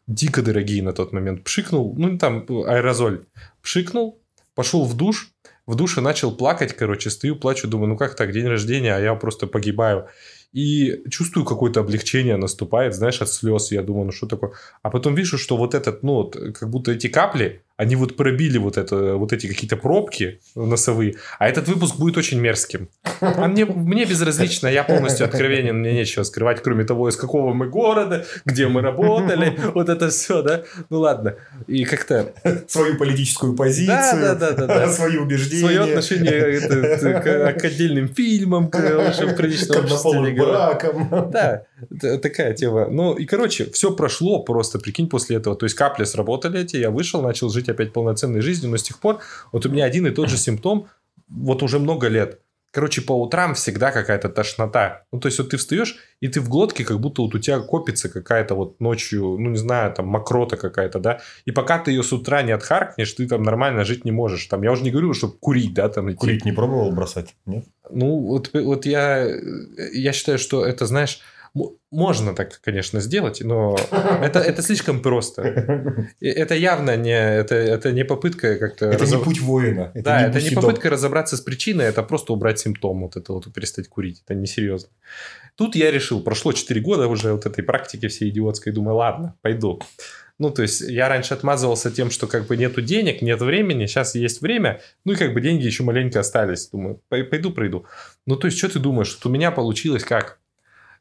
дико 0.08 0.42
дорогие 0.42 0.82
на 0.82 0.94
тот 0.94 1.12
момент. 1.12 1.44
Пшикнул, 1.44 1.94
ну, 1.98 2.18
там 2.18 2.46
аэрозоль. 2.48 3.26
Пшикнул, 3.62 4.18
пошел 4.56 4.86
в 4.86 4.96
душ, 4.96 5.34
в 5.66 5.76
душе 5.76 6.00
начал 6.00 6.36
плакать, 6.36 6.74
короче, 6.74 7.10
стою, 7.10 7.36
плачу, 7.36 7.68
думаю, 7.68 7.90
ну 7.90 7.98
как 7.98 8.16
так, 8.16 8.32
день 8.32 8.48
рождения, 8.48 8.96
а 8.96 9.00
я 9.00 9.14
просто 9.16 9.46
погибаю. 9.46 10.08
И 10.54 11.02
чувствую, 11.10 11.46
какое-то 11.46 11.80
облегчение 11.80 12.38
наступает, 12.38 12.94
знаешь, 12.94 13.22
от 13.22 13.30
слез. 13.30 13.72
Я 13.72 13.82
думаю, 13.82 14.06
ну 14.06 14.12
что 14.12 14.28
такое? 14.28 14.52
А 14.84 14.90
потом 14.90 15.16
вижу, 15.16 15.38
что 15.38 15.58
вот 15.58 15.74
этот, 15.74 16.04
ну, 16.04 16.32
как 16.54 16.70
будто 16.70 16.92
эти 16.92 17.08
капли, 17.08 17.64
они 17.84 17.96
вот 17.96 18.16
пробили 18.16 18.58
вот, 18.58 18.78
это, 18.78 19.16
вот 19.16 19.34
эти 19.34 19.48
какие-то 19.48 19.78
пробки 19.78 20.40
носовые. 20.56 21.16
А 21.40 21.48
этот 21.48 21.68
выпуск 21.68 21.98
будет 21.98 22.18
очень 22.18 22.40
мерзким. 22.40 22.90
А 23.22 23.48
мне, 23.48 23.66
мне 23.66 24.06
безразлично, 24.06 24.68
я 24.68 24.84
полностью 24.84 25.26
откровенен, 25.26 25.78
мне 25.80 25.94
нечего 25.94 26.24
скрывать, 26.24 26.62
кроме 26.64 26.84
того, 26.86 27.10
из 27.10 27.16
какого 27.16 27.54
мы 27.54 27.68
города, 27.70 28.26
где 28.46 28.68
мы 28.68 28.82
работали, 28.82 29.58
вот 29.74 29.90
это 29.90 30.10
все, 30.10 30.42
да? 30.42 30.64
Ну 30.90 31.00
ладно. 31.00 31.36
И 31.68 31.86
как-то 31.86 32.34
Свою 32.68 32.98
политическую 32.98 33.56
позицию. 33.56 34.22
Да, 34.22 34.36
да, 34.36 34.52
да, 34.52 34.52
да, 34.52 34.68
да. 34.68 34.88
Свои 34.88 35.18
убеждения. 35.18 35.62
свое 35.62 35.82
отношение 35.82 36.32
это, 36.32 37.54
к, 37.56 37.60
к 37.60 37.66
отдельным 37.66 38.08
фильмам, 38.08 38.70
к 38.70 38.76
уже 38.76 39.28
в 39.28 39.34
К 39.34 39.38
приличном 39.38 39.80
обществе 39.84 40.12
не 40.12 40.28
однополым 40.30 40.36
говорю. 40.36 40.52
бракам. 40.54 41.32
Да, 41.32 41.64
такая 42.18 42.54
тема. 42.54 42.88
Ну 42.90 43.14
и, 43.14 43.26
короче, 43.26 43.70
все 43.72 43.92
прошло 43.96 44.44
просто, 44.44 44.80
прикинь, 44.80 45.10
после 45.10 45.38
этого. 45.38 45.56
То 45.56 45.66
есть 45.66 45.76
капли 45.76 46.06
сработали 46.06 46.62
эти, 46.62 46.78
я 46.78 46.90
вышел, 46.90 47.22
начал 47.22 47.50
жить 47.50 47.70
опять 47.74 47.94
полноценной 47.94 48.42
жизнью, 48.42 48.72
но 48.72 48.78
с 48.78 48.84
тех 48.84 49.00
пор 49.00 49.20
вот 49.52 49.66
у 49.66 49.70
меня 49.70 49.86
один 49.86 50.08
и 50.08 50.12
тот 50.12 50.30
же 50.30 50.38
симптом 50.38 50.88
вот 51.28 51.64
уже 51.64 51.80
много 51.80 52.08
лет. 52.08 52.40
Короче, 52.74 53.04
по 53.04 53.14
утрам 53.22 53.54
всегда 53.54 53.92
какая-то 53.92 54.30
тошнота. 54.30 55.04
Ну, 55.12 55.20
то 55.20 55.28
есть, 55.28 55.38
вот 55.38 55.52
ты 55.52 55.58
встаешь, 55.58 55.96
и 56.22 56.28
ты 56.28 56.42
в 56.42 56.50
глотке, 56.50 56.84
как 56.84 57.00
будто 57.00 57.22
вот 57.22 57.36
у 57.36 57.38
тебя 57.38 57.60
копится 57.60 58.10
какая-то 58.10 58.56
вот 58.56 58.82
ночью, 58.82 59.38
ну, 59.38 59.52
не 59.52 59.58
знаю, 59.58 59.94
там, 59.94 60.08
мокрота 60.08 60.58
какая-то, 60.58 60.98
да. 60.98 61.20
И 61.46 61.52
пока 61.52 61.78
ты 61.78 61.92
ее 61.92 62.02
с 62.02 62.12
утра 62.12 62.42
не 62.42 62.52
отхаркнешь, 62.52 63.14
ты 63.14 63.28
там 63.28 63.44
нормально 63.44 63.84
жить 63.84 64.06
не 64.06 64.12
можешь. 64.12 64.48
Там, 64.48 64.64
я 64.64 64.72
уже 64.72 64.82
не 64.82 64.90
говорю, 64.90 65.14
что 65.14 65.30
курить, 65.30 65.76
да, 65.76 65.88
там. 65.88 66.10
Идти. 66.10 66.18
Курить 66.18 66.46
не 66.46 66.52
пробовал 66.52 66.92
бросать, 66.92 67.36
нет? 67.46 67.66
Ну, 67.92 68.22
вот, 68.22 68.50
вот 68.56 68.88
я, 68.88 69.30
я 69.94 70.12
считаю, 70.12 70.40
что 70.40 70.66
это, 70.66 70.88
знаешь, 70.88 71.22
можно 71.92 72.34
так, 72.34 72.60
конечно, 72.62 73.00
сделать, 73.00 73.42
но 73.42 73.78
это, 74.22 74.40
это 74.40 74.64
слишком 74.64 75.02
просто. 75.02 75.42
Это 76.20 76.56
явно 76.56 76.98
не, 76.98 77.12
это, 77.12 77.54
это 77.56 77.92
не 77.92 78.04
попытка 78.04 78.58
как-то... 78.58 78.88
Это 78.88 79.00
разоб... 79.00 79.20
не 79.20 79.26
путь 79.26 79.42
воина. 79.42 79.92
Это 79.94 80.04
да, 80.04 80.22
не 80.22 80.30
это 80.30 80.42
не 80.42 80.56
попытка 80.56 80.90
разобраться 80.90 81.38
с 81.38 81.42
причиной, 81.42 81.86
это 81.86 82.02
просто 82.02 82.34
убрать 82.34 82.60
симптом, 82.60 83.02
вот 83.04 83.16
это 83.16 83.34
вот 83.34 83.54
перестать 83.54 83.88
курить. 83.88 84.24
Это 84.26 84.34
несерьезно. 84.34 84.90
Тут 85.56 85.76
я 85.76 85.92
решил, 85.92 86.24
прошло 86.24 86.52
4 86.52 86.82
года 86.82 87.08
уже 87.08 87.34
вот 87.34 87.46
этой 87.46 87.64
практики 87.64 88.08
всей 88.08 88.30
идиотской, 88.30 88.74
думаю, 88.74 88.96
ладно, 88.96 89.36
пойду. 89.42 89.80
Ну, 90.40 90.50
то 90.50 90.64
есть, 90.64 90.82
я 90.82 91.10
раньше 91.10 91.36
отмазывался 91.36 91.92
тем, 91.92 92.10
что 92.10 92.26
как 92.26 92.48
бы 92.48 92.58
нету 92.58 92.82
денег, 92.82 93.22
нет 93.22 93.40
времени, 93.40 93.86
сейчас 93.86 94.16
есть 94.16 94.42
время, 94.42 94.82
ну 95.06 95.14
и 95.14 95.16
как 95.16 95.34
бы 95.34 95.42
деньги 95.42 95.66
еще 95.66 95.84
маленько 95.84 96.20
остались. 96.22 96.70
Думаю, 96.70 97.00
пойду 97.08 97.52
пройду. 97.52 97.86
Ну, 98.26 98.36
то 98.36 98.48
есть, 98.48 98.58
что 98.58 98.68
ты 98.68 98.80
думаешь? 98.80 99.16
Вот 99.16 99.30
у 99.30 99.34
меня 99.34 99.52
получилось 99.52 100.04
как? 100.04 100.40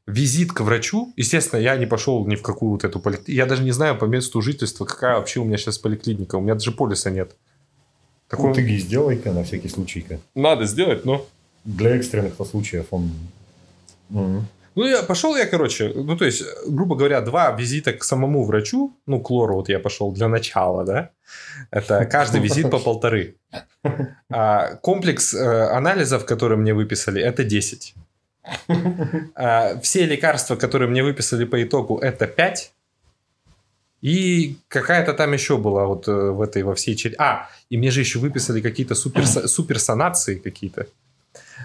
Визит 0.07 0.53
к 0.53 0.61
врачу, 0.61 1.13
естественно, 1.17 1.61
я 1.61 1.77
не 1.77 1.87
пошел 1.87 2.27
ни 2.27 2.37
в 2.37 2.43
какую 2.43 2.73
вот 2.73 2.85
эту 2.85 3.01
поликлинику. 3.01 3.33
Я 3.33 3.47
даже 3.47 3.63
не 3.63 3.73
знаю 3.73 3.97
по 3.97 4.05
месту 4.05 4.41
жительства, 4.43 4.85
какая 4.85 5.17
вообще 5.17 5.41
у 5.41 5.45
меня 5.45 5.59
сейчас 5.59 5.79
поликлиника. 5.79 6.37
У 6.37 6.41
меня 6.41 6.55
даже 6.55 6.73
полиса 6.73 7.11
нет. 7.11 7.37
Такой... 8.29 8.49
Ну, 8.49 8.55
ты 8.55 8.79
сделай-ка 8.79 9.33
на 9.33 9.45
всякий 9.45 9.69
случай-ка. 9.69 10.19
Надо 10.35 10.65
сделать, 10.67 11.05
но... 11.05 11.27
Для 11.65 11.91
экстренных 11.91 12.35
случаев 12.47 12.87
он... 12.91 13.13
Угу. 14.11 14.45
Ну, 14.75 14.87
я 14.87 15.03
пошел 15.03 15.37
я, 15.37 15.47
короче, 15.47 15.93
ну, 15.95 16.17
то 16.17 16.25
есть, 16.25 16.43
грубо 16.67 16.97
говоря, 16.97 17.21
два 17.21 17.51
визита 17.53 17.93
к 17.93 18.03
самому 18.03 18.45
врачу, 18.45 18.97
ну, 19.07 19.21
к 19.21 19.31
лору 19.31 19.57
вот 19.57 19.69
я 19.69 19.79
пошел 19.79 20.13
для 20.13 20.29
начала, 20.29 20.85
да, 20.85 21.11
это 21.71 22.07
каждый 22.07 22.41
визит 22.45 22.71
по 22.71 22.79
полторы. 22.79 23.37
А 24.31 24.77
комплекс 24.77 25.35
э, 25.35 25.77
анализов, 25.77 26.25
которые 26.25 26.59
мне 26.59 26.73
выписали, 26.73 27.21
это 27.21 27.45
10. 27.45 27.95
А, 29.35 29.79
все 29.81 30.07
лекарства, 30.07 30.57
которые 30.57 30.89
мне 30.89 31.03
выписали 31.03 31.45
по 31.45 31.63
итогу, 31.63 31.99
это 31.99 32.27
5. 32.27 32.73
И 34.03 34.57
какая-то 34.69 35.15
там 35.15 35.33
еще 35.33 35.57
была 35.57 35.87
вот 35.87 36.09
э, 36.09 36.13
в 36.13 36.41
этой 36.43 36.65
во 36.65 36.75
всей 36.75 36.97
череде. 36.97 37.17
А, 37.21 37.49
и 37.71 37.77
мне 37.77 37.91
же 37.91 38.01
еще 38.01 38.19
выписали 38.19 38.61
какие-то 38.61 38.95
супер, 38.95 39.27
супер 39.49 39.79
санации 39.79 40.39
какие-то. 40.39 40.87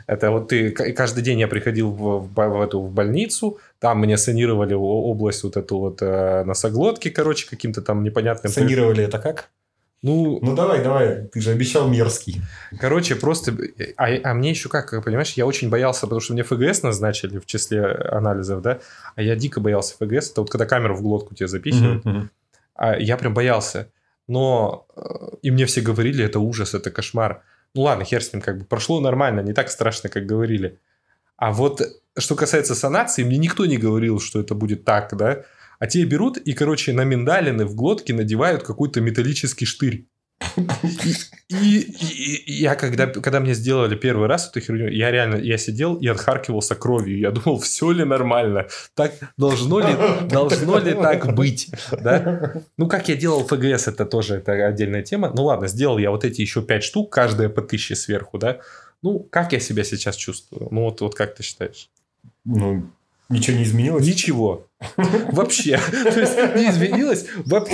Это 0.05 0.29
вот 0.29 0.49
ты 0.49 0.71
каждый 0.71 1.23
день 1.23 1.39
я 1.39 1.47
приходил 1.47 1.91
в, 1.91 2.27
в, 2.27 2.33
в 2.33 2.61
эту 2.61 2.79
в 2.79 2.91
больницу, 2.91 3.57
там 3.79 3.99
мне 3.99 4.17
санировали 4.17 4.73
область 4.75 5.43
вот 5.43 5.57
эту 5.57 5.79
вот 5.79 6.01
э, 6.01 6.43
носоглотки, 6.43 7.09
короче, 7.09 7.49
каким-то 7.49 7.81
там 7.81 8.03
непонятным. 8.03 8.53
Санировали 8.53 9.03
это 9.03 9.17
как? 9.17 9.49
Ну, 10.03 10.39
ну 10.41 10.55
давай, 10.55 10.83
давай, 10.83 11.27
ты 11.27 11.41
же 11.41 11.51
обещал 11.51 11.87
мерзкий. 11.87 12.41
Короче, 12.79 13.15
просто... 13.15 13.57
А, 13.97 14.07
а 14.23 14.33
мне 14.33 14.51
еще 14.51 14.69
как, 14.69 15.03
понимаешь, 15.03 15.33
я 15.33 15.45
очень 15.45 15.69
боялся, 15.69 16.01
потому 16.01 16.21
что 16.21 16.33
мне 16.33 16.43
ФГС 16.43 16.83
назначили 16.83 17.39
в 17.39 17.45
числе 17.45 17.83
анализов, 17.83 18.61
да, 18.61 18.79
а 19.15 19.21
я 19.23 19.35
дико 19.35 19.59
боялся 19.59 19.95
ФГС, 19.95 20.31
это 20.31 20.41
вот 20.41 20.51
когда 20.51 20.65
камеру 20.65 20.95
в 20.95 21.01
глотку 21.01 21.33
тебе 21.33 21.47
запихивают, 21.47 22.05
mm-hmm. 22.05 22.27
а 22.75 22.97
я 22.97 23.17
прям 23.17 23.33
боялся. 23.33 23.91
Но 24.27 24.85
э, 24.95 25.01
и 25.41 25.51
мне 25.51 25.65
все 25.65 25.81
говорили, 25.81 26.23
это 26.23 26.39
ужас, 26.39 26.73
это 26.73 26.91
кошмар. 26.91 27.43
Ну 27.73 27.83
ладно, 27.83 28.03
хер 28.03 28.23
с 28.23 28.33
ним, 28.33 28.41
как 28.41 28.59
бы 28.59 28.65
прошло 28.65 28.99
нормально, 28.99 29.39
не 29.39 29.53
так 29.53 29.69
страшно, 29.69 30.09
как 30.09 30.25
говорили. 30.25 30.79
А 31.37 31.51
вот 31.51 31.81
что 32.17 32.35
касается 32.35 32.75
санации, 32.75 33.23
мне 33.23 33.37
никто 33.37 33.65
не 33.65 33.77
говорил, 33.77 34.19
что 34.19 34.39
это 34.39 34.53
будет 34.53 34.83
так, 34.83 35.15
да. 35.15 35.43
А 35.79 35.87
те 35.87 36.03
берут 36.05 36.37
и, 36.37 36.53
короче, 36.53 36.93
на 36.93 37.03
миндалины 37.03 37.65
в 37.65 37.75
глотке 37.75 38.13
надевают 38.13 38.63
какой-то 38.63 39.01
металлический 39.01 39.65
штырь. 39.65 40.07
И, 41.49 41.55
и, 41.55 42.35
и 42.45 42.53
я 42.61 42.75
когда, 42.75 43.07
когда 43.07 43.39
мне 43.39 43.53
сделали 43.53 43.95
первый 43.95 44.27
раз 44.27 44.49
эту 44.49 44.59
херню, 44.59 44.89
я 44.89 45.11
реально, 45.11 45.37
я 45.37 45.57
сидел 45.57 45.95
и 45.95 46.07
отхаркивался 46.07 46.75
кровью. 46.75 47.19
Я 47.19 47.31
думал, 47.31 47.59
все 47.59 47.91
ли 47.91 48.03
нормально? 48.03 48.67
Так 48.93 49.13
должно 49.37 49.79
ли, 49.79 49.95
должно 50.29 50.79
ли 50.79 50.93
так 50.93 51.33
быть? 51.33 51.69
Да? 51.91 52.61
Ну, 52.77 52.87
как 52.87 53.09
я 53.09 53.15
делал 53.15 53.47
ФГС, 53.47 53.87
это 53.87 54.05
тоже 54.05 54.35
это 54.35 54.51
отдельная 54.67 55.03
тема. 55.03 55.31
Ну, 55.35 55.45
ладно, 55.45 55.67
сделал 55.67 55.97
я 55.97 56.11
вот 56.11 56.23
эти 56.25 56.41
еще 56.41 56.61
пять 56.61 56.83
штук, 56.83 57.11
каждая 57.11 57.49
по 57.49 57.61
тысяче 57.61 57.95
сверху, 57.95 58.37
да? 58.37 58.59
Ну, 59.01 59.19
как 59.19 59.53
я 59.53 59.59
себя 59.59 59.83
сейчас 59.83 60.15
чувствую? 60.15 60.67
Ну, 60.71 60.81
вот, 60.81 61.01
вот 61.01 61.15
как 61.15 61.35
ты 61.35 61.43
считаешь? 61.43 61.89
Ну, 62.45 62.89
Ничего 63.29 63.57
не 63.57 63.63
изменилось? 63.63 64.05
Ничего. 64.05 64.67
Вообще. 65.31 65.79
То 65.91 66.19
есть 66.19 66.37
не 66.55 66.69
изменилось. 66.69 67.25
Вот 67.45 67.69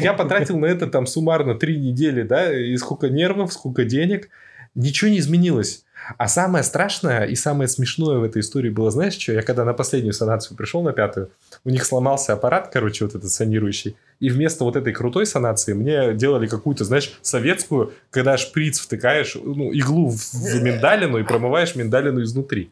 я 0.00 0.14
потратил 0.14 0.58
на 0.58 0.66
это 0.66 0.86
там 0.86 1.06
суммарно 1.06 1.54
три 1.54 1.78
недели, 1.78 2.22
да, 2.22 2.52
и 2.56 2.76
сколько 2.76 3.08
нервов, 3.08 3.52
сколько 3.52 3.84
денег. 3.84 4.28
Ничего 4.74 5.10
не 5.10 5.18
изменилось. 5.18 5.84
А 6.16 6.28
самое 6.28 6.64
страшное 6.64 7.24
и 7.24 7.34
самое 7.34 7.68
смешное 7.68 8.18
в 8.18 8.22
этой 8.22 8.40
истории 8.40 8.70
было, 8.70 8.90
знаешь, 8.90 9.14
что? 9.18 9.32
Я 9.32 9.42
когда 9.42 9.64
на 9.64 9.74
последнюю 9.74 10.12
санацию 10.12 10.56
пришел, 10.56 10.82
на 10.82 10.92
пятую, 10.92 11.30
у 11.64 11.70
них 11.70 11.84
сломался 11.84 12.32
аппарат, 12.32 12.70
короче, 12.72 13.04
вот 13.04 13.14
этот 13.14 13.30
санирующий, 13.30 13.96
и 14.20 14.30
вместо 14.30 14.64
вот 14.64 14.76
этой 14.76 14.92
крутой 14.92 15.26
санации 15.26 15.72
мне 15.72 16.14
делали 16.14 16.46
какую-то, 16.46 16.84
знаешь, 16.84 17.18
советскую, 17.22 17.92
когда 18.10 18.36
шприц 18.36 18.78
втыкаешь, 18.78 19.36
ну, 19.42 19.72
иглу 19.72 20.10
в 20.10 20.62
миндалину 20.62 21.18
и 21.18 21.24
промываешь 21.24 21.74
миндалину 21.74 22.22
изнутри. 22.22 22.70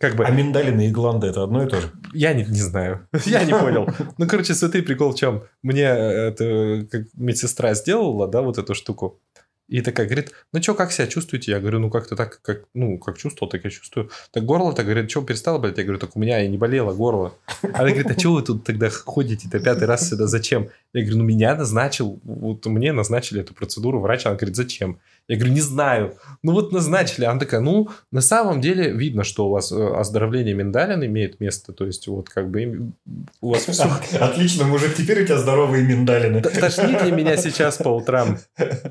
Как 0.00 0.16
бы... 0.16 0.24
А 0.24 0.30
миндалины 0.30 0.88
и 0.88 0.90
гланды 0.90 1.26
это 1.26 1.42
одно 1.42 1.62
и 1.62 1.68
то 1.68 1.78
же? 1.82 1.90
Я 2.14 2.32
не, 2.32 2.44
не 2.44 2.62
знаю. 2.62 3.06
Я 3.26 3.44
не 3.44 3.52
понял. 3.52 3.86
Ну, 4.16 4.26
короче, 4.26 4.54
смотри, 4.54 4.80
прикол 4.80 5.12
в 5.12 5.16
чем. 5.16 5.42
Мне 5.62 5.82
это 5.82 6.86
как 6.90 7.02
медсестра 7.14 7.74
сделала, 7.74 8.26
да, 8.26 8.40
вот 8.40 8.56
эту 8.56 8.74
штуку. 8.74 9.20
И 9.68 9.82
такая 9.82 10.06
говорит, 10.06 10.32
ну 10.52 10.62
что, 10.62 10.74
как 10.74 10.90
себя 10.90 11.06
чувствуете? 11.06 11.52
Я 11.52 11.60
говорю, 11.60 11.78
ну 11.78 11.90
как-то 11.90 12.16
так, 12.16 12.40
как, 12.42 12.64
ну, 12.74 12.98
как 12.98 13.18
чувствовал, 13.18 13.50
так 13.50 13.62
я 13.62 13.70
чувствую. 13.70 14.10
Так 14.32 14.44
горло 14.44 14.72
так 14.72 14.86
говорит, 14.86 15.10
что 15.10 15.22
перестало 15.22 15.58
болеть? 15.58 15.78
Я 15.78 15.84
говорю, 15.84 16.00
так 16.00 16.16
у 16.16 16.18
меня 16.18 16.42
и 16.42 16.48
не 16.48 16.58
болело 16.58 16.92
горло. 16.92 17.34
Она 17.62 17.90
говорит, 17.90 18.10
а 18.10 18.18
что 18.18 18.32
вы 18.32 18.42
тут 18.42 18.64
тогда 18.64 18.90
ходите-то 18.90 19.60
пятый 19.60 19.86
раз 19.86 20.08
сюда, 20.08 20.26
зачем? 20.26 20.70
Я 20.92 21.02
говорю, 21.02 21.18
ну 21.18 21.24
меня 21.24 21.54
назначил, 21.54 22.20
вот 22.24 22.66
мне 22.66 22.92
назначили 22.92 23.40
эту 23.40 23.54
процедуру 23.54 24.00
врач. 24.00 24.26
Она 24.26 24.34
говорит, 24.34 24.56
зачем? 24.56 24.98
Я 25.28 25.36
говорю, 25.36 25.52
не 25.52 25.60
знаю. 25.60 26.16
Ну 26.42 26.52
вот 26.52 26.72
назначили. 26.72 27.24
Она 27.24 27.38
такая, 27.38 27.60
ну, 27.60 27.90
на 28.10 28.20
самом 28.20 28.60
деле 28.60 28.90
видно, 28.90 29.22
что 29.22 29.46
у 29.46 29.50
вас 29.50 29.70
э, 29.70 29.94
оздоровление 29.94 30.54
миндалин 30.54 31.04
имеет 31.04 31.38
место. 31.38 31.72
То 31.72 31.86
есть 31.86 32.08
вот 32.08 32.28
как 32.28 32.50
бы 32.50 32.92
у 33.40 33.50
вас 33.50 33.62
все... 33.66 33.84
Отлично, 34.20 34.64
мужик, 34.64 34.96
теперь 34.96 35.22
у 35.22 35.26
тебя 35.26 35.38
здоровые 35.38 35.84
миндалины. 35.84 36.42
Тошнит 36.42 37.04
ли 37.04 37.12
меня 37.12 37.36
сейчас 37.36 37.76
по 37.76 37.90
утрам? 37.90 38.38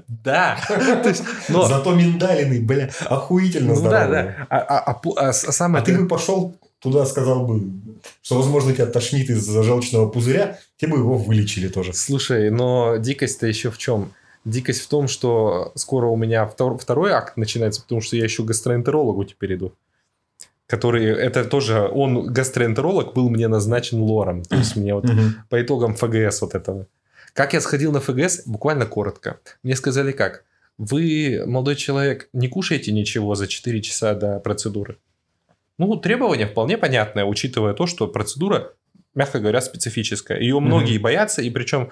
Да. 0.08 0.58
Зато 1.50 1.94
миндалины, 1.96 2.62
бля, 2.62 2.90
охуительно 3.06 3.76
здоровые. 3.76 4.08
Ну 4.08 4.14
да, 4.14 4.24
да. 4.24 4.48
А, 4.50 4.60
а, 4.60 5.02
а, 5.18 5.30
а 5.30 5.34
самое... 5.34 5.82
А 5.82 5.86
ты 5.86 5.98
бы 5.98 6.08
пошел 6.08 6.56
туда, 6.80 7.06
сказал 7.06 7.46
бы, 7.46 7.72
что, 8.22 8.38
возможно, 8.38 8.74
тебя 8.74 8.86
тошнит 8.86 9.30
из-за 9.30 9.64
желчного 9.64 10.10
пузыря, 10.10 10.60
тебе 10.78 10.94
бы 10.94 10.98
его 11.00 11.18
вылечили 11.18 11.68
тоже. 11.68 11.94
Слушай, 11.94 12.50
но 12.50 12.98
дикость-то 12.98 13.48
еще 13.48 13.70
в 13.70 13.78
чем? 13.78 14.14
Дикость 14.46 14.82
в 14.82 14.88
том, 14.88 15.08
что 15.08 15.72
скоро 15.76 16.08
у 16.08 16.16
меня 16.16 16.46
втор, 16.48 16.78
второй 16.78 17.12
акт 17.12 17.38
начинается, 17.38 17.82
потому 17.82 18.02
что 18.02 18.16
я 18.16 18.24
еще 18.24 18.44
гастроэнтерологу 18.44 19.26
теперь 19.26 19.56
иду. 19.56 19.74
Который, 20.66 21.06
это 21.06 21.46
тоже, 21.46 21.90
он 21.92 22.32
гастроэнтеролог 22.32 23.14
был 23.14 23.30
мне 23.30 23.48
назначен 23.48 24.00
лором. 24.00 24.44
То 24.44 24.56
есть 24.56 24.76
мне 24.76 24.94
вот 24.94 25.06
по 25.50 25.62
итогам 25.62 25.96
ФГС 25.96 26.42
вот 26.42 26.56
этого. 26.56 26.86
Как 27.34 27.54
я 27.54 27.62
сходил 27.62 27.92
на 27.92 28.00
ФГС? 28.00 28.44
Буквально 28.46 28.86
коротко. 28.86 29.40
Мне 29.64 29.76
сказали 29.76 30.12
как? 30.12 30.46
Вы, 30.78 31.44
молодой 31.46 31.76
человек, 31.76 32.30
не 32.34 32.48
кушаете 32.48 32.92
ничего 32.92 33.36
за 33.36 33.48
4 33.48 33.82
часа 33.82 34.14
до 34.14 34.40
процедуры. 34.40 34.98
Ну, 35.80 35.96
требование 35.96 36.46
вполне 36.46 36.78
понятное, 36.78 37.26
учитывая 37.26 37.74
то, 37.74 37.88
что 37.88 38.08
процедура, 38.08 38.74
мягко 39.16 39.40
говоря, 39.40 39.62
специфическая. 39.62 40.40
Ее 40.40 40.60
многие 40.60 40.98
боятся, 41.00 41.42
и 41.42 41.50
причем 41.50 41.90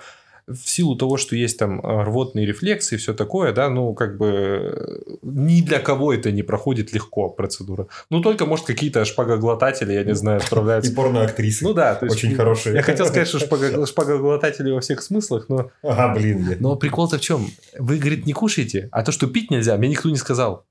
в 0.47 0.69
силу 0.69 0.95
того, 0.95 1.17
что 1.17 1.35
есть 1.35 1.59
там 1.59 1.81
э, 1.81 2.03
рвотные 2.03 2.45
рефлексы 2.45 2.95
и 2.95 2.97
все 2.97 3.13
такое, 3.13 3.51
да, 3.51 3.69
ну, 3.69 3.93
как 3.93 4.17
бы 4.17 4.27
э, 4.27 5.17
ни 5.21 5.61
для 5.61 5.79
кого 5.79 6.13
это 6.13 6.31
не 6.31 6.41
проходит 6.41 6.93
легко, 6.93 7.29
процедура. 7.29 7.87
Ну, 8.09 8.21
только, 8.21 8.45
может, 8.45 8.65
какие-то 8.65 9.03
шпагоглотатели, 9.03 9.91
я 9.91 10.03
не 10.05 10.15
знаю, 10.15 10.39
справляются. 10.39 10.91
И 10.91 10.95
порноактрисы. 10.95 11.65
Ну, 11.65 11.73
да. 11.73 11.95
То 11.95 12.05
есть, 12.05 12.17
Очень 12.17 12.35
хорошие. 12.35 12.75
Я 12.75 12.81
хотел 12.81 13.05
сказать, 13.07 13.27
что 13.27 13.85
шпагоглотатели 13.85 14.71
во 14.71 14.79
всех 14.79 15.01
смыслах, 15.01 15.47
но... 15.49 15.71
Ага, 15.83 16.13
блин. 16.15 16.55
Но 16.59 16.77
прикол-то 16.77 17.17
в 17.17 17.21
чем? 17.21 17.47
Вы, 17.77 17.97
говорит, 17.97 18.25
не 18.25 18.33
кушаете, 18.33 18.87
а 18.91 19.03
то, 19.03 19.11
что 19.11 19.27
пить 19.27 19.51
нельзя, 19.51 19.75
мне 19.75 19.89
никто 19.89 20.09
не 20.09 20.15
сказал. 20.15 20.65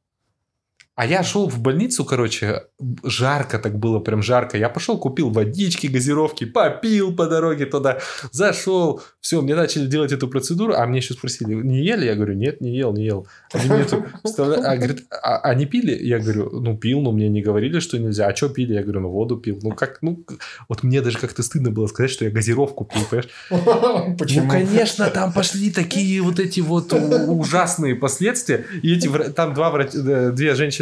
А 0.97 1.05
я 1.05 1.23
шел 1.23 1.47
в 1.47 1.59
больницу, 1.61 2.07
короче, 2.07 2.63
жарко 3.05 3.59
так 3.59 3.79
было, 3.79 3.99
прям 3.99 4.23
жарко. 4.23 4.57
Я 4.57 4.71
пошел, 4.71 4.99
купил 4.99 5.29
водички, 5.29 5.89
газировки, 5.89 6.47
попил 6.47 7.15
по 7.15 7.27
дороге 7.27 7.67
туда, 7.67 7.99
зашел. 8.33 9.03
Все, 9.21 9.43
мне 9.43 9.55
начали 9.55 9.87
делать 9.87 10.13
эту 10.13 10.27
процедуру, 10.27 10.73
а 10.75 10.87
мне 10.87 10.99
еще 10.99 11.13
спросили, 11.13 11.53
не 11.53 11.85
ели? 11.85 12.07
Я 12.07 12.15
говорю, 12.15 12.33
нет, 12.33 12.63
не 12.63 12.75
ел, 12.75 12.95
не 12.95 13.05
ел. 13.05 13.27
Они, 13.53 13.69
мне 13.69 13.85
тут 13.85 14.05
а, 14.39 14.77
говорит, 14.77 15.07
а, 15.11 15.41
а 15.41 15.55
не 15.55 15.67
пили? 15.67 15.93
Я 16.03 16.19
говорю, 16.19 16.61
ну 16.61 16.79
пил, 16.79 17.03
но 17.03 17.13
мне 17.13 17.29
не 17.29 17.43
говорили, 17.43 17.79
что 17.81 17.99
нельзя. 17.99 18.29
А 18.29 18.35
что 18.35 18.49
пили? 18.49 18.73
Я 18.73 18.83
говорю, 18.83 19.01
ну 19.01 19.11
воду 19.11 19.37
пил. 19.37 19.59
Ну 19.63 19.73
как, 19.73 19.99
ну, 20.01 20.25
вот 20.67 20.83
мне 20.83 21.03
даже 21.03 21.19
как-то 21.19 21.43
стыдно 21.43 21.71
было 21.71 21.89
сказать, 21.89 22.11
что 22.11 22.25
я 22.25 22.31
газировку 22.31 22.87
пил, 22.87 23.03
понимаешь? 23.11 24.17
Почему? 24.19 24.45
Ну, 24.45 24.51
конечно, 24.51 25.11
там 25.11 25.31
пошли 25.31 25.71
такие 25.71 26.23
вот 26.23 26.41
эти 26.41 26.61
вот 26.61 26.91
ужасные 26.95 27.97
последствия. 27.97 28.65
И 28.83 28.95
эти, 28.95 29.09
там 29.33 29.53
два 29.53 29.71
э, 29.79 30.33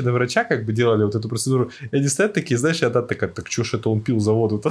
две 0.04 0.14
женщины-врача 0.14 0.44
как 0.44 0.64
бы 0.64 0.72
делали 0.72 1.04
вот 1.04 1.14
эту 1.14 1.28
процедуру. 1.28 1.70
И 1.92 1.96
они 1.96 2.08
стоят 2.08 2.34
такие, 2.34 2.58
знаешь, 2.58 2.82
и 2.82 2.86
одна 2.86 3.02
такая, 3.02 3.30
так 3.30 3.50
что 3.50 3.64
ж 3.64 3.74
это 3.74 3.90
он 3.90 4.00
пил 4.00 4.20
за 4.20 4.32
воду? 4.32 4.62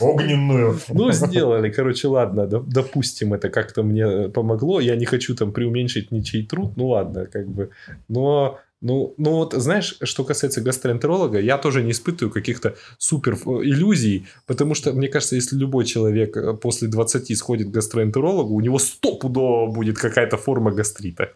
Огненную. 0.00 0.78
Ну, 0.88 1.12
сделали. 1.12 1.70
Короче, 1.70 2.08
ладно, 2.08 2.42
доп- 2.42 2.66
допустим, 2.66 3.34
это 3.34 3.50
как-то 3.50 3.82
мне 3.82 4.28
помогло. 4.28 4.80
Я 4.80 4.96
не 4.96 5.04
хочу 5.06 5.34
там 5.34 5.52
преуменьшить 5.52 6.12
ничей 6.12 6.46
труд. 6.46 6.76
Ну, 6.76 6.88
ладно, 6.88 7.26
как 7.26 7.46
бы. 7.48 7.70
Но 8.08 8.58
ну, 8.84 9.14
ну 9.16 9.30
вот, 9.30 9.54
знаешь, 9.54 9.96
что 10.02 10.24
касается 10.24 10.60
гастроэнтеролога, 10.60 11.40
я 11.40 11.56
тоже 11.56 11.82
не 11.82 11.92
испытываю 11.92 12.30
каких-то 12.30 12.74
супер 12.98 13.32
э, 13.32 13.36
иллюзий, 13.62 14.26
потому 14.46 14.74
что, 14.74 14.92
мне 14.92 15.08
кажется, 15.08 15.36
если 15.36 15.56
любой 15.56 15.86
человек 15.86 16.36
э, 16.36 16.52
после 16.52 16.88
20 16.88 17.38
сходит 17.38 17.68
к 17.68 17.70
гастроэнтерологу, 17.70 18.54
у 18.54 18.60
него 18.60 18.78
стопудово 18.78 19.72
будет 19.72 19.96
какая-то 19.96 20.36
форма 20.36 20.70
гастрита. 20.70 21.32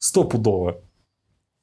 Стопудово. 0.00 0.82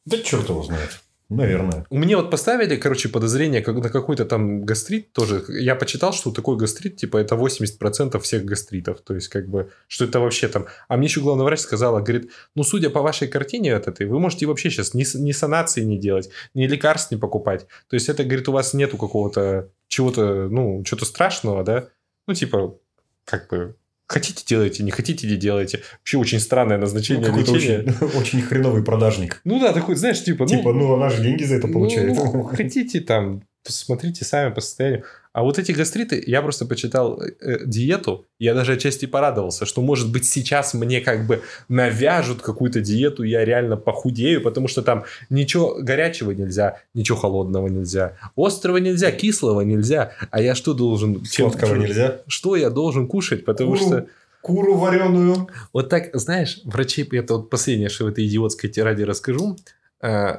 Да 0.06 0.18
черт 0.20 0.48
его 0.48 0.64
знает. 0.64 1.02
Наверное. 1.30 1.86
Мне 1.90 2.16
вот 2.16 2.32
поставили, 2.32 2.78
короче, 2.78 3.10
подозрение 3.10 3.62
как 3.62 3.76
на 3.76 3.90
какой-то 3.90 4.24
там 4.24 4.64
гастрит 4.64 5.12
тоже. 5.12 5.44
Я 5.50 5.76
почитал, 5.76 6.14
что 6.14 6.32
такой 6.32 6.56
гастрит, 6.56 6.96
типа, 6.96 7.18
это 7.18 7.36
80% 7.36 8.18
всех 8.22 8.46
гастритов. 8.46 9.02
То 9.02 9.14
есть, 9.14 9.28
как 9.28 9.50
бы, 9.50 9.70
что 9.90 10.06
это 10.06 10.22
вообще 10.22 10.48
там... 10.48 10.68
А 10.88 10.96
мне 10.96 11.08
еще 11.08 11.20
главный 11.20 11.44
врач 11.44 11.60
сказала, 11.60 12.00
говорит, 12.00 12.32
ну, 12.56 12.64
судя 12.64 12.90
по 12.90 13.02
вашей 13.02 13.28
картине 13.28 13.76
от 13.76 13.90
этой, 13.90 14.08
вы 14.08 14.20
можете 14.20 14.46
вообще 14.46 14.70
сейчас 14.70 14.94
ни, 14.94 15.04
ни 15.18 15.34
санации 15.34 15.84
не 15.84 15.98
делать, 15.98 16.30
ни 16.54 16.66
лекарств 16.66 17.12
не 17.12 17.18
покупать. 17.18 17.68
То 17.90 17.96
есть, 17.96 18.08
это, 18.08 18.24
говорит, 18.24 18.48
у 18.48 18.54
вас 18.54 18.74
нету 18.74 18.98
какого-то 18.98 19.70
чего-то, 19.90 20.48
ну, 20.50 20.82
чего-то 20.86 21.06
страшного, 21.06 21.66
да? 21.66 21.90
Ну, 22.28 22.36
типа, 22.36 22.80
как 23.26 23.50
бы, 23.50 23.76
хотите 24.08 24.44
делайте, 24.48 24.84
не 24.84 24.92
хотите 24.92 25.28
не 25.28 25.36
делайте. 25.36 25.82
Вообще 26.00 26.18
очень 26.18 26.40
странное 26.40 26.78
Ну, 26.78 26.82
назначение 26.82 27.26
какой-то 27.26 27.54
лечения. 27.54 27.94
очень, 28.02 28.18
очень 28.20 28.42
хреновый 28.42 28.84
продажник. 28.84 29.42
Ну 29.44 29.60
да, 29.60 29.74
такой, 29.74 29.96
знаешь, 29.96 30.24
типа, 30.24 30.46
ну, 30.46 30.50
Типа, 30.50 30.74
ну, 30.74 30.94
она 30.94 31.10
же 31.10 31.22
деньги 31.22 31.44
за 31.44 31.56
это 31.56 31.68
ну, 31.68 31.74
получает. 31.74 32.16
ну, 32.16 32.44
хотите 32.44 33.02
там, 33.02 33.44
посмотрите 33.64 34.26
сами 34.26 34.54
по 34.54 34.62
состоянию. 34.62 35.04
А 35.38 35.44
вот 35.44 35.60
эти 35.60 35.72
гастриты, 35.72 36.24
я 36.26 36.42
просто 36.42 36.66
почитал 36.66 37.22
э, 37.22 37.64
диету, 37.64 38.26
я 38.40 38.56
даже 38.56 38.74
отчасти 38.74 39.06
порадовался, 39.06 39.68
что, 39.68 39.84
может 39.84 40.12
быть, 40.12 40.26
сейчас 40.26 40.74
мне 40.74 41.00
как 41.00 41.28
бы 41.28 41.44
навяжут 41.70 42.42
какую-то 42.42 42.82
диету, 42.82 43.22
я 43.22 43.46
реально 43.46 43.78
похудею, 43.78 44.42
потому 44.42 44.68
что 44.68 44.82
там 44.82 45.04
ничего 45.30 45.78
горячего 45.80 46.32
нельзя, 46.32 46.80
ничего 46.96 47.20
холодного 47.20 47.68
нельзя, 47.68 48.18
острого 48.36 48.78
нельзя, 48.78 49.12
кислого 49.12 49.62
нельзя. 49.62 50.14
А 50.32 50.42
я 50.42 50.56
что 50.56 50.74
должен... 50.74 51.24
Сладкого 51.24 51.76
нельзя. 51.76 52.22
Что 52.26 52.56
я 52.56 52.72
должен 52.72 53.08
кушать? 53.08 53.46
Потому 53.46 53.74
Куру. 53.74 53.86
что... 53.86 54.08
Куру 54.42 54.74
вареную. 54.74 55.50
Вот 55.72 55.90
так, 55.90 56.10
знаешь, 56.14 56.62
врачи, 56.64 57.08
это 57.12 57.36
вот 57.36 57.52
последнее, 57.52 57.90
что 57.90 58.06
в 58.06 58.08
этой 58.08 58.26
идиотской 58.26 58.72
тираде 58.72 59.04
расскажу, 59.04 59.56
э, 60.02 60.34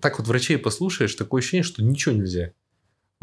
так 0.00 0.20
вот 0.20 0.28
врачей 0.28 0.56
послушаешь, 0.56 1.16
такое 1.16 1.40
ощущение, 1.40 1.64
что 1.64 1.82
ничего 1.82 2.14
нельзя. 2.14 2.52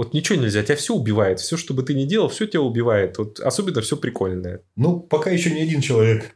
Вот 0.01 0.15
ничего 0.15 0.39
нельзя, 0.39 0.63
тебя 0.63 0.75
все 0.77 0.95
убивает. 0.95 1.39
Все, 1.39 1.57
что 1.57 1.75
бы 1.75 1.83
ты 1.83 1.93
ни 1.93 2.05
делал, 2.05 2.27
все 2.27 2.47
тебя 2.47 2.61
убивает. 2.61 3.19
Вот 3.19 3.39
особенно 3.39 3.81
все 3.81 3.95
прикольное. 3.97 4.63
Ну, 4.75 4.99
пока 4.99 5.29
еще 5.29 5.51
ни 5.51 5.61
один 5.61 5.79
человек 5.79 6.35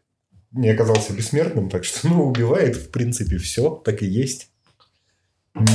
не 0.51 0.69
оказался 0.69 1.13
бессмертным, 1.13 1.71
так 1.71 1.83
что, 1.83 2.07
ну, 2.07 2.27
убивает, 2.27 2.75
в 2.75 2.91
принципе, 2.91 3.39
все, 3.39 3.71
так 3.83 4.03
и 4.03 4.05
есть. 4.05 4.51
М, 5.55 5.65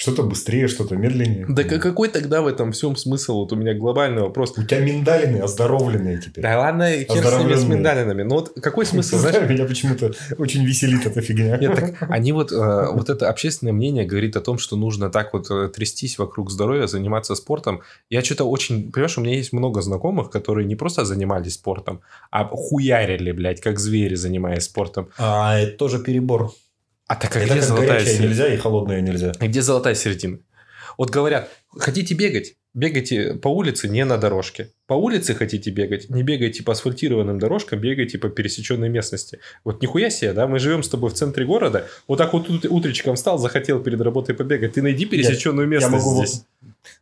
Что-то 0.00 0.22
быстрее, 0.22 0.66
что-то 0.66 0.96
медленнее. 0.96 1.44
Да 1.46 1.62
какой 1.62 2.08
тогда 2.08 2.40
в 2.40 2.46
этом 2.46 2.72
всем 2.72 2.96
смысл? 2.96 3.40
Вот 3.40 3.52
у 3.52 3.56
меня 3.56 3.74
глобальный 3.74 4.22
вопрос. 4.22 4.54
У 4.56 4.62
тебя 4.62 4.80
миндалины 4.80 5.42
оздоровленные 5.42 6.16
теперь. 6.16 6.42
Да 6.42 6.58
ладно, 6.58 6.90
хер 6.90 7.22
с 7.22 7.38
ними 7.38 7.54
с 7.54 7.64
миндалинами. 7.64 8.22
Но 8.22 8.36
вот 8.36 8.54
какой 8.62 8.86
смысл, 8.92 9.18
знаешь? 9.18 9.46
Меня 9.46 9.66
почему-то 9.66 10.12
очень 10.38 10.64
веселит 10.64 11.04
эта 11.04 11.20
фигня. 11.20 11.58
Нет, 11.58 11.74
так 11.74 12.10
они 12.10 12.32
вот, 12.32 12.50
э, 12.50 12.86
вот 12.94 13.10
это 13.10 13.28
общественное 13.28 13.74
мнение 13.74 14.06
говорит 14.06 14.36
о 14.36 14.40
том, 14.40 14.56
что 14.56 14.76
нужно 14.76 15.10
так 15.10 15.34
вот 15.34 15.50
э, 15.50 15.68
трястись 15.68 16.16
вокруг 16.16 16.50
здоровья, 16.50 16.86
заниматься 16.86 17.34
спортом. 17.34 17.82
Я 18.08 18.22
что-то 18.22 18.44
очень, 18.44 18.90
понимаешь, 18.90 19.18
у 19.18 19.20
меня 19.20 19.36
есть 19.36 19.52
много 19.52 19.82
знакомых, 19.82 20.30
которые 20.30 20.66
не 20.66 20.76
просто 20.76 21.04
занимались 21.04 21.56
спортом, 21.56 22.00
а 22.30 22.46
хуярили, 22.46 23.32
блядь, 23.32 23.60
как 23.60 23.78
звери, 23.78 24.14
занимаясь 24.14 24.62
спортом. 24.62 25.10
А 25.18 25.58
это 25.58 25.76
тоже 25.76 25.98
перебор. 25.98 26.54
А 27.10 27.16
так 27.16 27.34
а 27.34 27.40
где 27.40 27.54
как 27.54 27.62
золотая 27.64 28.04
середина? 28.04 28.26
нельзя 28.28 28.54
и 28.54 28.56
холодное 28.56 29.00
нельзя. 29.00 29.32
А 29.40 29.48
Где 29.48 29.62
золотая 29.62 29.96
середина? 29.96 30.38
Вот 30.96 31.10
говорят, 31.10 31.50
хотите 31.76 32.14
бегать? 32.14 32.54
Бегайте 32.72 33.34
по 33.34 33.48
улице, 33.48 33.88
не 33.88 34.04
на 34.04 34.16
дорожке. 34.16 34.70
По 34.90 34.94
улице 34.94 35.34
хотите 35.34 35.70
бегать? 35.70 36.10
Не 36.10 36.24
бегайте 36.24 36.64
по 36.64 36.72
асфальтированным 36.72 37.38
дорожкам, 37.38 37.78
бегайте 37.78 38.18
по 38.18 38.28
пересеченной 38.28 38.88
местности. 38.88 39.38
Вот 39.62 39.80
нихуя 39.80 40.10
себе, 40.10 40.32
да? 40.32 40.48
Мы 40.48 40.58
живем 40.58 40.82
с 40.82 40.88
тобой 40.88 41.10
в 41.10 41.12
центре 41.14 41.44
города. 41.46 41.86
Вот 42.08 42.16
так 42.18 42.32
вот 42.32 42.50
ут- 42.50 42.64
утречком 42.68 43.14
встал, 43.14 43.38
захотел 43.38 43.78
перед 43.80 44.00
работой 44.00 44.34
побегать. 44.34 44.72
Ты 44.72 44.82
найди 44.82 45.04
пересеченную 45.06 45.68
Я 45.68 45.74
местность 45.76 46.04
могу 46.04 46.16
вот 46.16 46.26
здесь. 46.28 46.44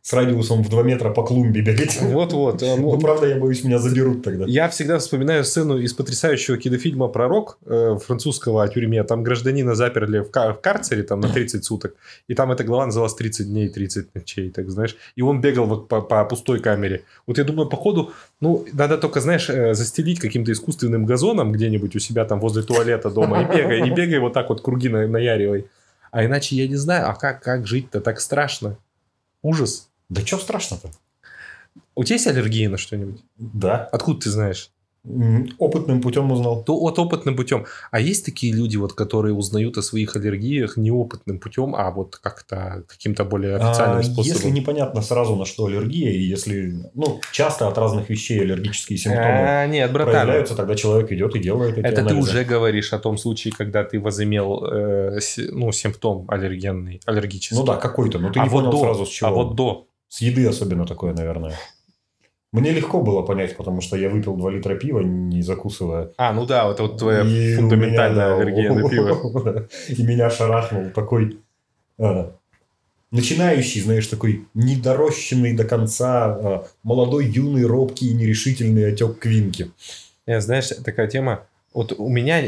с 0.03 0.13
радиусом 0.13 0.63
в 0.63 0.69
2 0.69 0.83
метра 0.83 1.09
по 1.09 1.23
клумбе 1.23 1.61
бегать. 1.61 1.97
Вот-вот. 1.99 2.61
а, 2.61 2.75
ну, 2.77 2.91
Ну, 2.93 2.99
правда, 2.99 3.25
я 3.27 3.37
боюсь, 3.37 3.63
меня 3.63 3.79
заберут 3.79 4.23
тогда. 4.23 4.45
Я 4.47 4.69
всегда 4.69 4.99
вспоминаю 4.99 5.43
сцену 5.43 5.79
из 5.79 5.93
потрясающего 5.93 6.57
кинофильма 6.57 7.07
«Пророк» 7.07 7.57
э, 7.65 7.97
французского 8.05 8.63
о 8.63 8.67
тюрьме. 8.67 9.03
Там 9.03 9.23
гражданина 9.23 9.73
заперли 9.73 10.19
в, 10.19 10.29
ка- 10.29 10.53
в 10.53 10.61
карцере 10.61 11.01
там, 11.01 11.21
на 11.21 11.29
30 11.33 11.65
суток. 11.65 11.95
И 12.27 12.35
там 12.35 12.51
эта 12.51 12.63
глава 12.63 12.85
называлась 12.85 13.15
«30 13.19 13.45
дней, 13.45 13.67
30 13.69 14.13
ночей». 14.13 14.51
Так, 14.51 14.69
знаешь? 14.69 14.95
И 15.15 15.21
он 15.23 15.41
бегал 15.41 15.65
вот 15.65 15.87
по, 15.87 16.01
по 16.01 16.23
пустой 16.25 16.59
камере. 16.59 17.01
Вот 17.25 17.37
я 17.37 17.43
думаю, 17.43 17.69
походу, 17.79 18.11
ну, 18.41 18.65
надо 18.73 18.97
только, 18.97 19.21
знаешь, 19.21 19.49
э, 19.49 19.73
застелить 19.73 20.19
каким-то 20.19 20.51
искусственным 20.51 21.05
газоном 21.05 21.51
где-нибудь 21.51 21.95
у 21.95 21.99
себя 21.99 22.25
там 22.25 22.39
возле 22.39 22.61
туалета 22.61 23.09
дома. 23.09 23.41
И 23.41 23.45
бегай, 23.45 23.87
и 23.87 23.89
бегай 23.91 24.19
вот 24.19 24.33
так 24.33 24.49
вот 24.49 24.61
круги 24.61 24.89
на- 24.89 25.07
наяривай. 25.07 25.65
А 26.11 26.25
иначе 26.25 26.55
я 26.55 26.67
не 26.67 26.75
знаю, 26.75 27.09
а 27.09 27.15
как, 27.15 27.41
как 27.41 27.65
жить-то 27.67 28.01
так 28.01 28.19
страшно? 28.19 28.75
Ужас. 29.41 29.89
Да 30.09 30.21
что 30.25 30.37
страшно-то? 30.37 30.89
У 31.95 32.03
тебя 32.03 32.15
есть 32.15 32.27
аллергия 32.27 32.69
на 32.69 32.77
что-нибудь? 32.77 33.23
Да. 33.37 33.87
Откуда 33.91 34.21
ты 34.21 34.29
знаешь? 34.29 34.71
Опытным 35.57 36.01
путем 36.01 36.31
узнал. 36.31 36.63
то 36.63 36.75
от 36.75 36.99
опытным 36.99 37.35
путем. 37.35 37.65
А 37.89 37.99
есть 38.01 38.25
такие 38.25 38.53
люди, 38.53 38.75
вот, 38.75 38.93
которые 38.93 39.33
узнают 39.33 39.77
о 39.77 39.81
своих 39.81 40.15
аллергиях 40.15 40.75
неопытным 40.75 41.39
путем, 41.39 41.73
а 41.75 41.89
вот 41.91 42.17
как-то 42.17 42.83
каким-то 42.87 43.23
более 43.23 43.55
официальным 43.55 43.99
А, 43.99 44.03
способом. 44.03 44.25
Если 44.25 44.49
непонятно 44.49 45.01
сразу, 45.01 45.35
на 45.35 45.45
что 45.45 45.65
аллергия, 45.67 46.11
и 46.11 46.21
если 46.21 46.83
ну, 46.93 47.21
часто 47.31 47.67
от 47.69 47.77
разных 47.77 48.09
вещей 48.09 48.41
аллергические 48.41 48.99
симптомы 48.99 49.25
А, 49.25 49.67
нет, 49.67 49.91
братан, 49.93 50.13
проявляются, 50.13 50.55
тогда 50.55 50.75
человек 50.75 51.11
идет 51.11 51.35
и 51.35 51.39
делает 51.39 51.77
эти 51.77 51.85
это 51.85 51.95
ты 51.95 52.01
анализы. 52.01 52.29
уже 52.29 52.43
говоришь 52.43 52.91
о 52.91 52.99
том 52.99 53.17
случае, 53.17 53.53
когда 53.57 53.83
ты 53.85 53.99
возымел 53.99 54.65
э, 54.65 55.19
ну, 55.51 55.71
симптом 55.71 56.25
аллергенный, 56.29 56.99
аллергический. 57.05 57.57
Ну 57.57 57.63
да, 57.63 57.77
какой-то, 57.77 58.19
но 58.19 58.31
ты 58.31 58.39
а 58.39 58.43
не 58.43 58.49
вот 58.49 58.65
понял 58.65 58.71
до, 58.71 58.79
сразу 58.79 59.05
с 59.05 59.09
чего. 59.09 59.29
А 59.29 59.31
вот 59.31 59.55
до. 59.55 59.87
С 60.09 60.21
еды 60.21 60.45
особенно 60.47 60.85
такое, 60.85 61.13
наверное. 61.13 61.55
Мне 62.51 62.71
легко 62.71 63.01
было 63.01 63.21
понять, 63.21 63.55
потому 63.55 63.79
что 63.79 63.95
я 63.95 64.09
выпил 64.09 64.35
2 64.35 64.51
литра 64.51 64.75
пива, 64.75 65.01
не 65.01 65.43
закусывая. 65.43 66.11
А, 66.17 66.33
ну 66.33 66.45
да, 66.47 66.69
это 66.71 66.83
вот 66.83 66.97
твоя 66.97 67.21
И 67.21 67.55
фундаментальная 67.55 68.33
меня, 68.33 68.41
аллергия 68.41 68.73
на 68.73 68.89
пиво. 68.89 69.67
И 69.89 70.01
меня 70.03 70.31
шарахнул 70.31 70.89
такой 70.89 71.37
а, 71.99 72.35
начинающий, 73.11 73.81
знаешь, 73.81 74.07
такой 74.07 74.47
недорощенный 74.55 75.53
до 75.53 75.63
конца, 75.63 76.25
а, 76.25 76.67
молодой, 76.81 77.27
юный, 77.27 77.65
робкий 77.65 78.09
и 78.09 78.13
нерешительный 78.13 78.91
отек 78.91 79.19
квинки. 79.19 79.71
Знаешь, 80.25 80.69
такая 80.83 81.07
тема. 81.07 81.45
Вот 81.73 81.93
у 81.97 82.09
меня, 82.09 82.43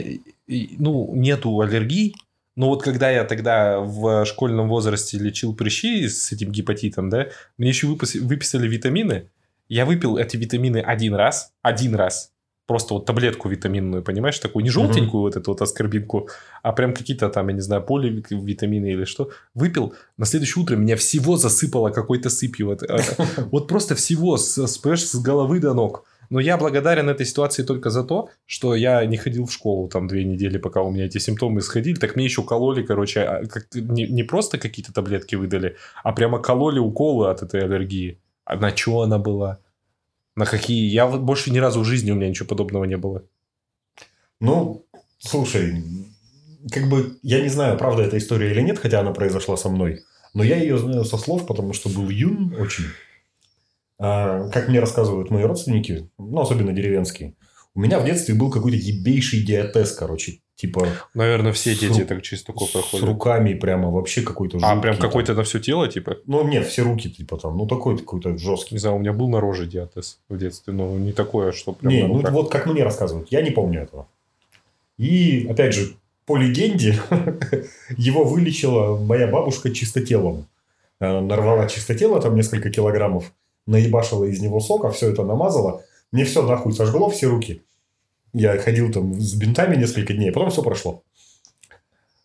ну, 0.48 1.16
нету 1.16 1.62
аллергий, 1.62 2.16
но 2.56 2.70
вот 2.70 2.84
когда 2.84 3.10
я 3.10 3.24
тогда 3.24 3.80
в 3.80 4.26
школьном 4.26 4.68
возрасте 4.68 5.18
лечил 5.18 5.56
прыщи 5.56 6.08
с 6.08 6.32
этим 6.32 6.52
гепатитом, 6.52 7.10
да, 7.10 7.28
мне 7.58 7.70
еще 7.70 7.88
выпис- 7.88 8.20
выписали 8.20 8.68
витамины. 8.68 9.30
Я 9.72 9.86
выпил 9.86 10.18
эти 10.18 10.36
витамины 10.36 10.80
один 10.80 11.16
раз, 11.16 11.54
один 11.62 11.96
раз. 11.96 12.34
Просто 12.68 12.94
вот 12.94 13.06
таблетку 13.06 13.48
витаминную, 13.48 14.04
понимаешь, 14.04 14.38
такую 14.38 14.64
не 14.64 14.70
желтенькую 14.70 15.22
вот 15.22 15.38
эту 15.38 15.52
вот 15.52 15.62
аскорбинку, 15.62 16.28
а 16.62 16.74
прям 16.74 16.94
какие-то 16.94 17.30
там, 17.30 17.48
я 17.48 17.54
не 17.54 17.62
знаю, 17.62 17.82
поливитамины 17.82 18.92
или 18.92 19.06
что. 19.06 19.30
Выпил, 19.54 19.94
на 20.18 20.26
следующее 20.26 20.62
утро 20.62 20.76
меня 20.76 20.98
всего 20.98 21.38
засыпало 21.38 21.90
какой-то 21.92 22.30
сыпью. 22.30 22.68
Вот, 22.68 22.84
э, 22.84 23.00
вот 23.52 23.70
просто 23.70 23.96
всего, 23.96 24.36
с, 24.36 24.58
с, 24.58 24.78
понимаешь, 24.78 25.06
с 25.06 25.16
головы 25.16 25.62
до 25.62 25.74
ног. 25.74 26.04
Но 26.30 26.42
я 26.42 26.58
благодарен 26.58 27.08
этой 27.08 27.26
ситуации 27.26 27.64
только 27.64 27.90
за 27.92 28.04
то, 28.04 28.30
что 28.46 28.76
я 28.76 29.06
не 29.06 29.16
ходил 29.16 29.46
в 29.46 29.54
школу 29.54 29.88
там 29.88 30.08
две 30.10 30.26
недели, 30.26 30.58
пока 30.58 30.82
у 30.82 30.92
меня 30.92 31.06
эти 31.06 31.18
симптомы 31.18 31.62
исходили. 31.62 31.96
Так 31.96 32.18
мне 32.18 32.26
еще 32.26 32.44
кололи, 32.44 32.84
короче, 32.84 33.22
а, 33.22 33.46
как, 33.46 33.68
не, 33.74 34.06
не 34.06 34.24
просто 34.24 34.58
какие-то 34.58 34.92
таблетки 34.92 35.36
выдали, 35.36 35.78
а 36.04 36.12
прямо 36.12 36.40
кололи 36.40 36.80
уколы 36.80 37.30
от 37.30 37.42
этой 37.42 37.64
аллергии. 37.64 38.20
На 38.52 38.76
что 38.76 39.02
она 39.02 39.18
была? 39.18 39.60
На 40.36 40.46
какие? 40.46 40.90
Я 40.90 41.06
вот 41.06 41.22
больше 41.22 41.52
ни 41.52 41.60
разу 41.60 41.82
в 41.82 41.86
жизни 41.86 42.12
у 42.12 42.16
меня 42.16 42.30
ничего 42.30 42.48
подобного 42.48 42.86
не 42.86 42.98
было. 42.98 43.24
Ну, 44.40 44.86
слушай, 45.20 45.84
как 46.72 46.90
бы 46.90 47.18
я 47.22 47.42
не 47.42 47.50
знаю, 47.50 47.78
правда 47.78 48.04
эта 48.04 48.18
история 48.18 48.52
или 48.52 48.62
нет, 48.62 48.80
хотя 48.80 49.00
она 49.00 49.12
произошла 49.12 49.58
со 49.58 49.70
мной. 49.70 50.02
Но 50.34 50.44
я 50.44 50.58
ее 50.58 50.78
знаю 50.78 51.06
со 51.06 51.18
слов, 51.18 51.46
потому 51.46 51.74
что 51.74 51.90
был 51.90 52.10
юн 52.10 52.56
очень. 52.58 52.86
А, 54.00 54.50
как 54.50 54.68
мне 54.68 54.80
рассказывают 54.80 55.30
мои 55.30 55.44
родственники, 55.44 56.10
ну, 56.18 56.40
особенно 56.40 56.74
деревенские, 56.74 57.36
у 57.76 57.82
меня 57.82 58.00
в 58.00 58.06
детстве 58.06 58.34
был 58.34 58.50
какой-то 58.50 58.78
ебейший 58.78 59.44
диатез, 59.44 59.92
короче. 59.92 60.40
Типа... 60.62 60.88
Наверное, 61.16 61.54
все 61.54 61.74
дети 61.76 62.02
ру- 62.02 62.06
так 62.06 62.22
через 62.22 62.44
такое 62.44 62.68
С 62.68 62.72
проходят. 62.72 63.08
руками 63.08 63.56
прямо 63.56 63.90
вообще 63.90 64.22
какой-то 64.22 64.58
А, 64.58 64.60
жуткий 64.60 64.82
прям 64.84 64.96
там. 64.98 65.02
какой-то 65.10 65.34
на 65.34 65.42
все 65.44 65.60
тело, 65.60 65.88
типа? 65.88 66.18
Ну, 66.28 66.48
нет, 66.48 66.68
все 66.68 66.84
руки, 66.84 67.10
типа 67.10 67.38
там. 67.38 67.58
Ну, 67.58 67.66
такой 67.66 67.98
какой-то 67.98 68.38
жесткий. 68.38 68.76
Не 68.76 68.80
знаю, 68.80 68.98
у 68.98 69.00
меня 69.00 69.12
был 69.12 69.28
на 69.28 69.40
роже 69.40 69.66
диатез 69.66 70.20
в 70.30 70.38
детстве, 70.38 70.72
но 70.74 70.92
не 71.00 71.14
такое, 71.14 71.52
что 71.52 71.74
прям 71.74 71.92
Не, 71.92 72.04
ну 72.08 72.18
руках. 72.18 72.32
вот 72.34 72.52
как 72.52 72.68
мне 72.68 72.84
рассказывают, 72.84 73.32
я 73.32 73.42
не 73.42 73.50
помню 73.50 73.82
этого. 73.82 74.08
И, 75.00 75.48
опять 75.50 75.74
же, 75.74 75.96
по 76.28 76.38
легенде, 76.38 77.00
его 77.98 78.24
вылечила 78.24 78.98
моя 78.98 79.26
бабушка 79.28 79.72
чистотелом. 79.72 80.46
Она 81.00 81.22
нарвала 81.22 81.68
чистотело, 81.68 82.22
там 82.22 82.36
несколько 82.36 82.70
килограммов, 82.70 83.34
наебашила 83.66 84.26
из 84.26 84.40
него 84.42 84.60
сока, 84.60 84.92
все 84.92 85.10
это 85.10 85.24
намазала. 85.24 85.84
Мне 86.12 86.24
все 86.26 86.44
нахуй 86.46 86.74
сожгло, 86.74 87.10
все 87.10 87.28
руки. 87.28 87.64
Я 88.34 88.58
ходил 88.58 88.92
там 88.92 89.20
с 89.20 89.34
бинтами 89.36 89.76
несколько 89.76 90.14
дней, 90.14 90.30
а 90.30 90.34
потом 90.34 90.50
все 90.52 90.62
прошло. 90.62 91.04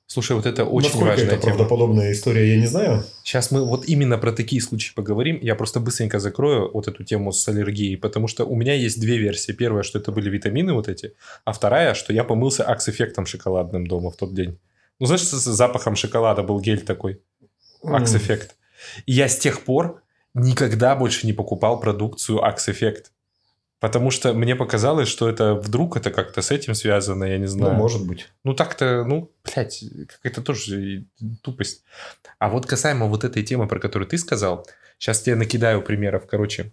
Слушай, 0.09 0.37
вот 0.37 0.47
это 0.47 0.65
очень 0.65 0.89
Насколько 0.89 1.09
важная 1.09 1.27
это 1.27 1.37
тема. 1.37 1.43
правдоподобная 1.43 2.13
история, 2.13 2.55
я 2.55 2.61
не 2.61 2.67
знаю. 2.67 3.05
Сейчас 3.25 3.51
мы 3.51 3.65
вот 3.65 3.89
именно 3.89 4.17
про 4.19 4.33
такие 4.33 4.63
случаи 4.63 4.95
поговорим. 4.95 5.39
Я 5.43 5.57
просто 5.57 5.81
быстренько 5.81 6.21
закрою 6.21 6.71
вот 6.73 6.87
эту 6.87 7.03
тему 7.03 7.33
с 7.33 7.49
аллергией, 7.49 7.97
потому 7.97 8.29
что 8.29 8.45
у 8.45 8.55
меня 8.55 8.73
есть 8.73 9.01
две 9.01 9.19
версии. 9.19 9.51
Первая, 9.51 9.83
что 9.83 9.99
это 9.99 10.13
были 10.13 10.31
витамины 10.31 10.75
вот 10.75 10.89
эти, 10.89 11.15
а 11.45 11.53
вторая, 11.53 11.95
что 11.95 12.13
я 12.13 12.23
помылся 12.23 12.63
акс-эффектом 12.63 13.27
шоколадным 13.27 13.89
дома 13.89 14.13
в 14.13 14.17
тот 14.17 14.33
день. 14.33 14.59
Ну, 15.01 15.07
знаешь, 15.07 15.23
с 15.23 15.33
запахом 15.33 15.97
шоколада 15.97 16.45
был 16.45 16.61
гель 16.61 16.83
такой. 16.83 17.21
Акс-эффект. 17.83 18.55
И 19.07 19.13
я 19.13 19.29
с 19.29 19.37
тех 19.37 19.65
пор 19.65 20.03
никогда 20.35 20.95
больше 20.95 21.27
не 21.27 21.33
покупал 21.33 21.81
продукцию 21.81 22.45
Акс-эффект. 22.45 23.11
Потому 23.87 24.11
что 24.11 24.35
мне 24.35 24.57
показалось, 24.57 25.07
что 25.09 25.29
это 25.29 25.55
вдруг 25.55 25.97
это 25.97 26.11
как-то 26.11 26.43
с 26.43 26.51
этим 26.51 26.75
связано, 26.75 27.23
я 27.23 27.37
не 27.39 27.45
Ну, 27.45 27.51
знаю. 27.51 27.75
может 27.75 28.05
быть. 28.05 28.27
Ну, 28.43 28.53
так-то, 28.53 29.05
ну, 29.05 29.31
блядь, 29.45 29.85
какая-то 30.09 30.43
тоже 30.43 31.05
тупость. 31.43 31.85
А 32.41 32.49
вот 32.49 32.67
касаемо 32.67 33.07
вот 33.07 33.23
этой 33.23 33.45
темы, 33.45 33.69
про 33.69 33.79
которую 33.79 34.09
ты 34.09 34.19
сказал, 34.19 34.67
сейчас 34.99 35.23
тебе 35.23 35.37
накидаю 35.37 35.83
примеров. 35.83 36.27
Короче, 36.27 36.73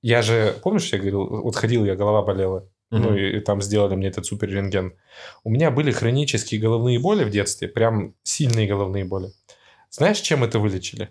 я 0.00 0.22
же, 0.22 0.54
помнишь, 0.62 0.90
я 0.94 0.98
говорил, 0.98 1.26
вот 1.26 1.56
ходил 1.56 1.84
я, 1.84 1.94
голова 1.94 2.22
болела, 2.22 2.66
ну, 2.90 3.10
Мгм. 3.10 3.16
и, 3.16 3.36
и 3.36 3.40
там 3.40 3.60
сделали 3.60 3.94
мне 3.96 4.08
этот 4.08 4.24
супер 4.24 4.48
рентген. 4.48 4.94
У 5.44 5.50
меня 5.50 5.70
были 5.70 5.92
хронические 5.92 6.58
головные 6.58 6.98
боли 6.98 7.22
в 7.24 7.30
детстве, 7.30 7.68
прям 7.68 8.14
сильные 8.22 8.66
головные 8.66 9.04
боли. 9.04 9.28
Знаешь, 9.90 10.20
чем 10.20 10.42
это 10.42 10.58
вылечили? 10.58 11.10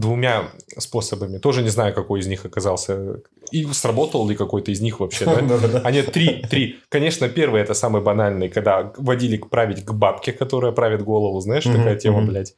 Двумя 0.00 0.50
способами. 0.78 1.38
Тоже 1.38 1.62
не 1.62 1.70
знаю, 1.70 1.94
какой 1.94 2.20
из 2.20 2.26
них 2.26 2.44
оказался. 2.44 3.22
И 3.50 3.64
сработал 3.72 4.28
ли 4.28 4.36
какой-то 4.36 4.70
из 4.70 4.80
них 4.80 5.00
вообще, 5.00 5.24
да? 5.24 5.80
А 5.84 5.90
нет, 5.90 6.12
три, 6.12 6.42
три. 6.50 6.76
Конечно, 6.88 7.28
первый 7.28 7.62
это 7.62 7.74
самый 7.74 8.02
банальный, 8.02 8.48
когда 8.48 8.92
водили 8.98 9.38
править 9.38 9.84
к 9.84 9.92
бабке, 9.92 10.32
которая 10.32 10.72
правит 10.72 11.02
голову, 11.02 11.40
знаешь, 11.40 11.64
такая 11.64 11.96
тема, 11.96 12.22
блядь. 12.26 12.54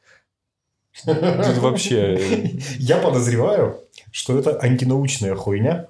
Тут 1.05 1.57
вообще... 1.59 2.19
Я 2.77 2.97
подозреваю, 2.97 3.79
что 4.11 4.37
это 4.37 4.59
антинаучная 4.59 5.35
хуйня. 5.35 5.87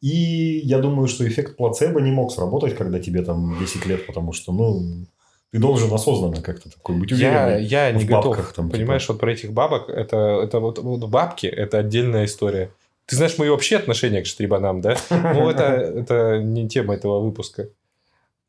И 0.00 0.60
я 0.64 0.78
думаю, 0.78 1.08
что 1.08 1.28
эффект 1.28 1.56
плацебо 1.56 2.00
не 2.00 2.10
мог 2.10 2.32
сработать, 2.32 2.74
когда 2.76 2.98
тебе 2.98 3.22
там 3.22 3.58
10 3.58 3.84
лет, 3.84 4.06
потому 4.06 4.32
что, 4.32 4.52
ну, 4.52 5.06
ты 5.52 5.58
должен 5.58 5.92
осознанно 5.92 6.40
как-то 6.42 6.70
такой 6.70 6.96
быть 6.96 7.10
Я, 7.10 7.44
уверенным. 7.46 7.62
я 7.66 7.92
не 7.92 8.04
в 8.04 8.06
готов. 8.06 8.36
бабках 8.36 8.52
там, 8.54 8.66
типа. 8.68 8.76
Понимаешь, 8.78 9.08
вот 9.08 9.18
про 9.18 9.32
этих 9.32 9.52
бабок, 9.52 9.88
это, 9.88 10.16
это 10.44 10.60
вот, 10.60 10.78
вот 10.78 11.04
бабки, 11.08 11.46
это 11.46 11.78
отдельная 11.78 12.24
история. 12.26 12.70
Ты 13.06 13.16
знаешь 13.16 13.36
мои 13.38 13.48
вообще 13.48 13.76
отношения 13.76 14.22
к 14.22 14.26
штрибанам, 14.26 14.80
да? 14.80 14.96
Ну, 15.10 15.48
это, 15.50 15.64
это 15.64 16.38
не 16.42 16.68
тема 16.68 16.94
этого 16.94 17.20
выпуска. 17.20 17.68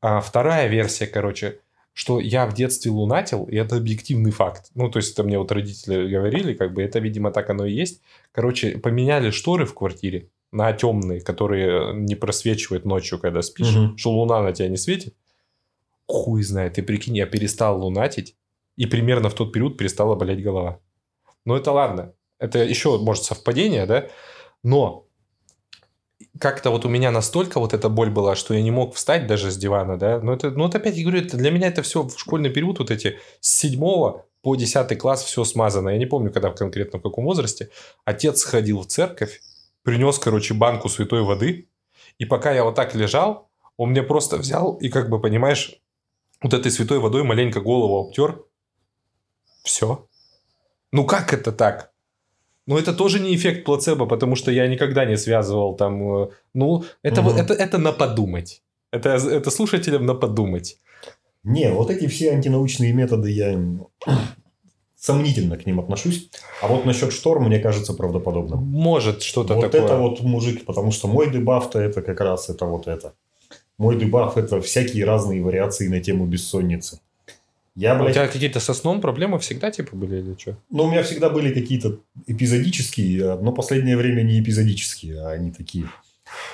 А 0.01 0.19
вторая 0.21 0.67
версия, 0.67 1.07
короче, 1.07 1.57
что 1.93 2.19
я 2.19 2.45
в 2.45 2.53
детстве 2.53 2.91
лунатил, 2.91 3.45
и 3.45 3.55
это 3.55 3.77
объективный 3.77 4.31
факт. 4.31 4.69
Ну, 4.75 4.89
то 4.89 4.97
есть, 4.97 5.13
это 5.13 5.23
мне 5.23 5.37
вот 5.39 5.51
родители 5.51 6.07
говорили, 6.07 6.53
как 6.53 6.73
бы 6.73 6.83
это, 6.83 6.99
видимо, 6.99 7.31
так 7.31 7.49
оно 7.49 7.65
и 7.65 7.73
есть. 7.73 8.01
Короче, 8.31 8.77
поменяли 8.77 9.31
шторы 9.31 9.65
в 9.65 9.73
квартире 9.73 10.27
на 10.51 10.71
темные, 10.73 11.21
которые 11.21 11.93
не 11.95 12.15
просвечивают 12.15 12.85
ночью, 12.85 13.19
когда 13.19 13.41
спишь, 13.41 13.73
Мгм. 13.75 13.97
что 13.97 14.11
луна 14.11 14.41
на 14.41 14.51
тебя 14.53 14.67
не 14.69 14.77
светит. 14.77 15.13
Хуй 16.11 16.43
знает, 16.43 16.73
ты 16.73 16.83
прикинь, 16.83 17.15
я 17.15 17.25
перестал 17.25 17.81
лунатить, 17.81 18.35
и 18.75 18.85
примерно 18.85 19.29
в 19.29 19.33
тот 19.33 19.53
период 19.53 19.77
перестала 19.77 20.15
болеть 20.15 20.43
голова. 20.43 20.79
Ну, 21.45 21.55
это 21.55 21.71
ладно. 21.71 22.13
Это 22.37 22.59
еще, 22.59 22.97
может, 22.97 23.23
совпадение, 23.23 23.85
да? 23.85 24.07
Но 24.61 25.07
как-то 26.37 26.69
вот 26.69 26.85
у 26.85 26.89
меня 26.89 27.11
настолько 27.11 27.59
вот 27.59 27.73
эта 27.73 27.87
боль 27.87 28.09
была, 28.09 28.35
что 28.35 28.53
я 28.53 28.61
не 28.61 28.71
мог 28.71 28.95
встать 28.95 29.25
даже 29.25 29.51
с 29.51 29.57
дивана, 29.57 29.97
да. 29.97 30.19
Но 30.19 30.33
это, 30.33 30.51
ну, 30.51 30.63
вот 30.63 30.75
опять 30.75 30.97
я 30.97 31.03
говорю, 31.03 31.25
это, 31.25 31.37
для 31.37 31.49
меня 31.49 31.67
это 31.67 31.81
все 31.81 32.03
в 32.03 32.19
школьный 32.19 32.49
период, 32.49 32.79
вот 32.79 32.91
эти 32.91 33.17
с 33.39 33.59
седьмого 33.59 34.25
по 34.41 34.55
десятый 34.57 34.97
класс 34.97 35.23
все 35.23 35.45
смазано. 35.45 35.89
Я 35.89 35.97
не 35.97 36.07
помню, 36.07 36.29
когда 36.31 36.49
конкретно, 36.49 36.99
в 36.99 37.03
каком 37.03 37.23
возрасте. 37.23 37.69
Отец 38.03 38.41
сходил 38.41 38.81
в 38.81 38.87
церковь, 38.87 39.41
принес, 39.83 40.19
короче, 40.19 40.53
банку 40.53 40.89
святой 40.89 41.21
воды, 41.21 41.69
и 42.17 42.25
пока 42.25 42.51
я 42.51 42.65
вот 42.65 42.75
так 42.75 42.95
лежал, 42.95 43.49
он 43.77 43.91
мне 43.91 44.03
просто 44.03 44.37
взял 44.37 44.73
и, 44.75 44.89
как 44.89 45.09
бы, 45.09 45.21
понимаешь, 45.21 45.81
вот 46.41 46.53
этой 46.53 46.71
святой 46.71 46.99
водой 46.99 47.23
маленько 47.23 47.61
голову 47.61 47.99
обтер. 48.07 48.43
Все. 49.63 50.07
Ну, 50.91 51.05
как 51.05 51.33
это 51.33 51.51
так? 51.51 51.91
Ну, 52.67 52.77
это 52.77 52.93
тоже 52.93 53.19
не 53.19 53.35
эффект 53.35 53.65
плацебо, 53.65 54.05
потому 54.05 54.35
что 54.35 54.51
я 54.51 54.67
никогда 54.67 55.05
не 55.05 55.17
связывал 55.17 55.75
там... 55.75 56.23
э, 56.23 56.29
Ну, 56.53 56.83
это, 57.03 57.21
вот- 57.21 57.33
Мгм. 57.33 57.41
это, 57.43 57.53
это 57.53 57.77
на 57.77 57.91
подумать. 57.91 58.63
Это, 58.91 59.09
это 59.09 59.51
слушателям 59.51 60.05
на 60.05 60.13
подумать. 60.15 60.77
Не, 61.43 61.71
вот 61.71 61.89
эти 61.89 62.07
все 62.07 62.31
антинаучные 62.31 62.93
методы, 62.93 63.31
я 63.31 63.59
сомнительно 64.95 65.57
к 65.57 65.65
ним 65.65 65.79
отношусь. 65.79 66.29
А 66.61 66.67
вот 66.67 66.85
насчет 66.85 67.11
штор, 67.13 67.39
мне 67.39 67.59
кажется 67.59 67.93
правдоподобным. 67.93 68.59
Может 68.63 69.21
что-то 69.23 69.55
вот 69.55 69.71
такое. 69.71 69.81
это 69.85 69.97
вот 69.97 70.21
мужик, 70.21 70.65
потому 70.65 70.91
что 70.91 71.07
мой 71.07 71.31
дебаф-то 71.31 71.79
это 71.79 72.01
как 72.01 72.19
раз 72.21 72.49
это 72.49 72.65
вот 72.65 72.87
это. 72.87 73.13
Мой 73.81 73.97
дебаф 73.97 74.37
это 74.37 74.61
всякие 74.61 75.05
разные 75.05 75.41
вариации 75.41 75.87
на 75.87 75.99
тему 75.99 76.27
бессонницы. 76.27 76.99
Я, 77.75 77.93
А 77.93 77.99
У 77.99 78.03
блядь, 78.03 78.13
тебя 78.13 78.27
какие-то 78.27 78.59
со 78.59 78.75
сном 78.75 79.01
проблемы 79.01 79.39
всегда 79.39 79.71
типа 79.71 79.95
были 79.95 80.17
или 80.17 80.35
что? 80.37 80.55
ну, 80.69 80.83
у 80.83 80.91
меня 80.91 81.01
всегда 81.01 81.31
были 81.31 81.51
какие-то 81.51 81.97
эпизодические, 82.27 83.37
но 83.41 83.51
последнее 83.51 83.97
время 83.97 84.21
не 84.21 84.39
эпизодические, 84.39 85.21
а 85.21 85.31
они 85.31 85.51
такие. 85.51 85.89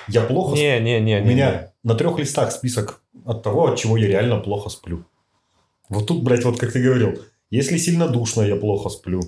Я 0.08 0.22
плохо 0.22 0.56
сплю. 0.56 0.62
Не, 0.62 0.80
не, 0.80 1.00
не, 1.00 1.20
У 1.20 1.24
не. 1.24 1.28
меня 1.34 1.72
на 1.84 1.94
трех 1.94 2.18
листах 2.18 2.50
список 2.50 3.02
от 3.26 3.42
того, 3.42 3.66
от 3.66 3.76
чего 3.78 3.98
я 3.98 4.06
реально 4.06 4.38
плохо 4.40 4.70
сплю. 4.70 5.04
Вот 5.90 6.06
тут, 6.06 6.22
блядь, 6.22 6.44
вот 6.44 6.58
как 6.58 6.72
ты 6.72 6.82
говорил, 6.82 7.20
если 7.50 7.76
сильно 7.76 8.08
душно, 8.08 8.40
я 8.40 8.56
плохо 8.56 8.88
сплю. 8.88 9.20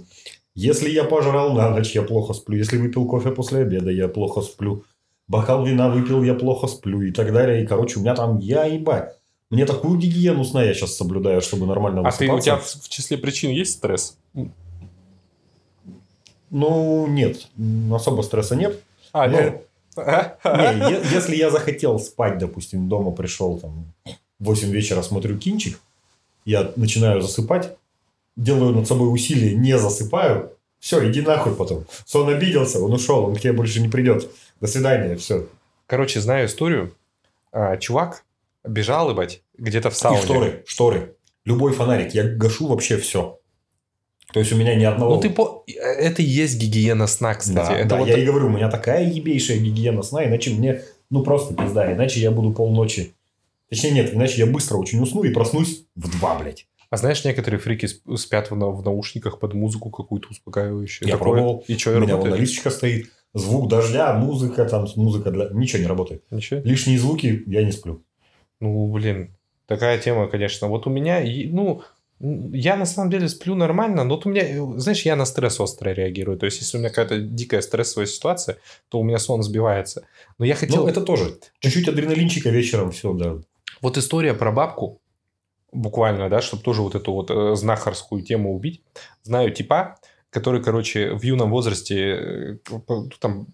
Если 0.54 0.88
я 0.88 1.04
пожрал 1.04 1.52
на 1.52 1.68
ночь, 1.68 1.94
я 1.94 2.02
плохо 2.02 2.32
сплю. 2.32 2.56
Если 2.56 2.78
выпил 2.78 3.06
кофе 3.06 3.30
после 3.30 3.60
обеда, 3.60 3.90
я 3.90 4.08
плохо 4.08 4.40
сплю. 4.40 4.84
Бокал 5.30 5.64
вина 5.64 5.88
выпил, 5.88 6.24
я 6.24 6.34
плохо 6.34 6.66
сплю 6.66 7.02
и 7.02 7.12
так 7.12 7.32
далее. 7.32 7.62
И, 7.62 7.66
короче, 7.66 8.00
у 8.00 8.02
меня 8.02 8.16
там, 8.16 8.38
я 8.38 8.64
ебать. 8.64 9.14
Мне 9.48 9.64
такую 9.64 9.96
гигиену 9.96 10.44
сна 10.44 10.64
я 10.64 10.74
сейчас 10.74 10.96
соблюдаю, 10.96 11.40
чтобы 11.40 11.66
нормально 11.66 12.00
А 12.00 12.10
ты, 12.10 12.28
у 12.28 12.34
высыпаться. 12.34 12.42
тебя 12.44 12.56
в, 12.56 12.88
числе 12.88 13.16
причин 13.16 13.52
есть 13.52 13.74
стресс? 13.74 14.16
Ну, 16.50 17.06
нет. 17.06 17.46
Особо 17.92 18.22
стресса 18.22 18.56
нет. 18.56 18.82
А, 19.12 19.28
Ну, 19.28 19.32
не. 19.40 19.52
Не, 20.44 20.90
е- 20.94 21.02
если 21.14 21.36
я 21.36 21.50
захотел 21.50 22.00
спать, 22.00 22.38
допустим, 22.38 22.88
дома 22.88 23.12
пришел, 23.12 23.58
там, 23.58 23.84
в 24.40 24.44
8 24.44 24.70
вечера 24.70 25.02
смотрю 25.02 25.38
кинчик, 25.38 25.78
я 26.44 26.72
начинаю 26.74 27.20
засыпать, 27.22 27.76
делаю 28.36 28.74
над 28.74 28.88
собой 28.88 29.12
усилие, 29.14 29.54
не 29.54 29.78
засыпаю, 29.78 30.50
все, 30.80 31.08
иди 31.08 31.20
нахуй 31.20 31.54
потом. 31.54 31.84
Сон 32.04 32.28
обиделся, 32.30 32.80
он 32.80 32.92
ушел, 32.92 33.26
он 33.26 33.36
к 33.36 33.40
тебе 33.40 33.52
больше 33.52 33.80
не 33.80 33.88
придет. 33.88 34.28
До 34.60 34.66
свидания, 34.66 35.16
все. 35.16 35.46
Короче, 35.86 36.20
знаю 36.20 36.46
историю. 36.46 36.94
А, 37.52 37.76
чувак 37.76 38.24
бежал, 38.64 39.10
ебать, 39.10 39.42
где-то 39.56 39.90
в 39.90 39.94
И 39.94 39.96
сауне. 39.96 40.22
шторы, 40.22 40.64
шторы. 40.66 41.16
Любой 41.44 41.72
фонарик, 41.72 42.14
я 42.14 42.24
гашу 42.24 42.66
вообще 42.68 42.96
все. 42.98 43.38
То 44.32 44.38
есть 44.38 44.52
у 44.52 44.56
меня 44.56 44.74
ни 44.76 44.84
одного... 44.84 45.16
Ну, 45.16 45.20
ты 45.20 45.30
по... 45.30 45.64
Это 45.66 46.22
и 46.22 46.24
есть 46.24 46.56
гигиена 46.58 47.06
сна, 47.08 47.34
кстати. 47.34 47.68
Да, 47.70 47.76
это 47.78 47.88
да, 47.88 47.96
вот... 47.96 48.08
я 48.08 48.16
и 48.18 48.24
говорю, 48.24 48.46
у 48.46 48.50
меня 48.50 48.70
такая 48.70 49.04
ебейшая 49.10 49.58
гигиена 49.58 50.02
сна, 50.02 50.24
иначе 50.26 50.50
мне, 50.50 50.82
ну, 51.08 51.24
просто 51.24 51.54
пизда, 51.54 51.92
иначе 51.92 52.20
я 52.20 52.30
буду 52.30 52.52
полночи... 52.52 53.14
Точнее, 53.70 53.90
нет, 53.92 54.14
иначе 54.14 54.38
я 54.38 54.46
быстро 54.46 54.76
очень 54.76 55.00
усну 55.00 55.22
и 55.24 55.32
проснусь 55.32 55.84
в 55.96 56.18
два, 56.18 56.38
блядь. 56.38 56.66
А 56.90 56.96
знаешь, 56.96 57.24
некоторые 57.24 57.60
фрики 57.60 57.86
сп- 57.86 58.16
спят 58.16 58.50
в, 58.50 58.56
на- 58.56 58.66
в 58.70 58.84
наушниках 58.84 59.38
под 59.38 59.54
музыку 59.54 59.90
какую-то 59.90 60.28
успокаивающую. 60.28 61.08
Я 61.08 61.16
Такое. 61.16 61.32
пробовал. 61.34 61.64
И 61.68 61.76
что, 61.76 61.90
У 61.90 61.94
меня 62.00 62.16
вон 62.16 62.24
работает? 62.26 62.40
листочка 62.40 62.70
стоит, 62.70 63.10
звук 63.34 63.68
дождя, 63.68 64.12
музыка, 64.14 64.64
там, 64.64 64.86
музыка 64.96 65.30
для... 65.30 65.48
Ничего 65.50 65.82
не 65.82 65.88
работает. 65.88 66.24
Ничего? 66.30 66.60
Лишние 66.60 66.98
звуки, 66.98 67.42
я 67.46 67.62
не 67.62 67.72
сплю. 67.72 68.02
Ну, 68.60 68.90
блин, 68.92 69.36
такая 69.66 69.98
тема, 69.98 70.28
конечно. 70.28 70.68
Вот 70.68 70.86
у 70.86 70.90
меня, 70.90 71.22
ну, 71.50 71.82
я 72.20 72.76
на 72.76 72.86
самом 72.86 73.10
деле 73.10 73.28
сплю 73.28 73.54
нормально, 73.54 74.04
но 74.04 74.16
вот 74.16 74.26
у 74.26 74.28
меня, 74.28 74.44
знаешь, 74.78 75.02
я 75.02 75.16
на 75.16 75.24
стресс 75.24 75.58
остро 75.60 75.90
реагирую. 75.90 76.38
То 76.38 76.46
есть, 76.46 76.60
если 76.60 76.76
у 76.76 76.80
меня 76.80 76.90
какая-то 76.90 77.18
дикая 77.18 77.62
стрессовая 77.62 78.06
ситуация, 78.06 78.58
то 78.88 79.00
у 79.00 79.02
меня 79.02 79.18
сон 79.18 79.42
сбивается. 79.42 80.06
Но 80.38 80.44
я 80.44 80.54
хотел... 80.54 80.82
Ну, 80.82 80.88
это 80.88 81.00
тоже. 81.00 81.38
Чуть-чуть 81.60 81.88
адреналинчика 81.88 82.50
вечером, 82.50 82.90
все, 82.90 83.12
да. 83.14 83.36
Вот 83.80 83.96
история 83.96 84.34
про 84.34 84.52
бабку, 84.52 85.00
буквально, 85.72 86.28
да, 86.28 86.42
чтобы 86.42 86.62
тоже 86.62 86.82
вот 86.82 86.94
эту 86.94 87.12
вот 87.12 87.30
э, 87.30 87.54
знахарскую 87.54 88.22
тему 88.22 88.54
убить. 88.54 88.82
Знаю 89.22 89.52
типа, 89.52 89.98
который, 90.30 90.62
короче, 90.62 91.14
в 91.14 91.22
юном 91.22 91.50
возрасте, 91.50 92.58
э, 92.70 92.78
там, 93.18 93.48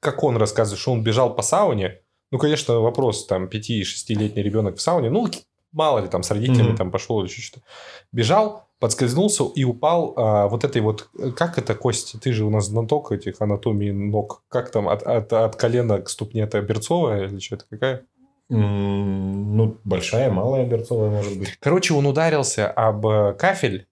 как 0.00 0.22
он 0.22 0.36
рассказывает, 0.36 0.80
что 0.80 0.92
он 0.92 1.02
бежал 1.02 1.34
по 1.34 1.42
сауне. 1.42 2.00
Ну, 2.32 2.38
конечно, 2.38 2.80
вопрос, 2.80 3.26
там, 3.26 3.46
5-6-летний 3.46 4.42
ребенок 4.42 4.76
в 4.76 4.80
сауне, 4.80 5.10
ну, 5.10 5.28
мало 5.72 6.00
ли, 6.00 6.08
там, 6.08 6.22
с 6.22 6.30
родителями 6.30 6.68
Мгм. 6.68 6.76
там 6.76 6.90
пошел 6.90 7.20
или 7.22 7.28
что-то. 7.28 7.64
Бежал, 8.12 8.66
подскользнулся 8.80 9.44
и 9.54 9.64
упал 9.64 10.12
а, 10.16 10.48
вот 10.48 10.64
этой 10.64 10.82
вот, 10.82 11.08
э, 11.18 11.30
как 11.30 11.58
это, 11.58 11.74
Кость, 11.74 12.16
ты 12.20 12.32
же 12.32 12.44
у 12.44 12.50
нас 12.50 12.66
знаток 12.66 13.12
этих 13.12 13.40
анатомии 13.40 13.90
ног, 13.90 14.42
как 14.48 14.70
там, 14.70 14.88
от, 14.88 15.02
от, 15.02 15.32
от 15.32 15.56
колена 15.56 16.00
к 16.00 16.08
ступне, 16.10 16.42
это 16.42 16.60
берцовая 16.60 17.26
или 17.28 17.38
что-то 17.38 17.64
какая? 17.70 18.04
М, 18.50 19.56
Ну, 19.56 19.78
большая, 19.84 20.30
малая 20.30 20.66
берцовая, 20.66 21.10
может 21.10 21.38
быть. 21.38 21.56
Короче, 21.60 21.94
он 21.94 22.06
ударился 22.06 22.68
об 22.70 23.06
э, 23.06 23.34
кафель 23.38 23.86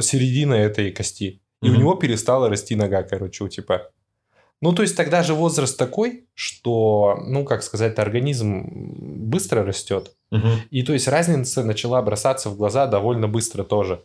середины 0.00 0.54
этой 0.54 0.92
кости. 0.92 1.40
И 1.62 1.68
у 1.68 1.72
Мгм. 1.72 1.78
него 1.80 1.94
перестала 1.94 2.48
расти 2.48 2.76
нога, 2.76 3.02
короче, 3.02 3.44
у 3.44 3.48
типа. 3.48 3.90
Ну, 4.60 4.72
то 4.72 4.82
есть 4.82 4.96
тогда 4.96 5.22
же 5.22 5.34
возраст 5.34 5.78
такой, 5.78 6.26
что, 6.34 7.18
ну, 7.26 7.44
как 7.44 7.62
сказать, 7.62 7.98
организм 7.98 8.64
быстро 9.30 9.64
растет. 9.64 10.16
И 10.70 10.82
то 10.82 10.92
есть 10.92 11.08
разница 11.08 11.64
начала 11.64 12.02
бросаться 12.02 12.50
в 12.50 12.56
глаза 12.56 12.86
довольно 12.86 13.28
быстро 13.28 13.64
тоже. 13.64 14.02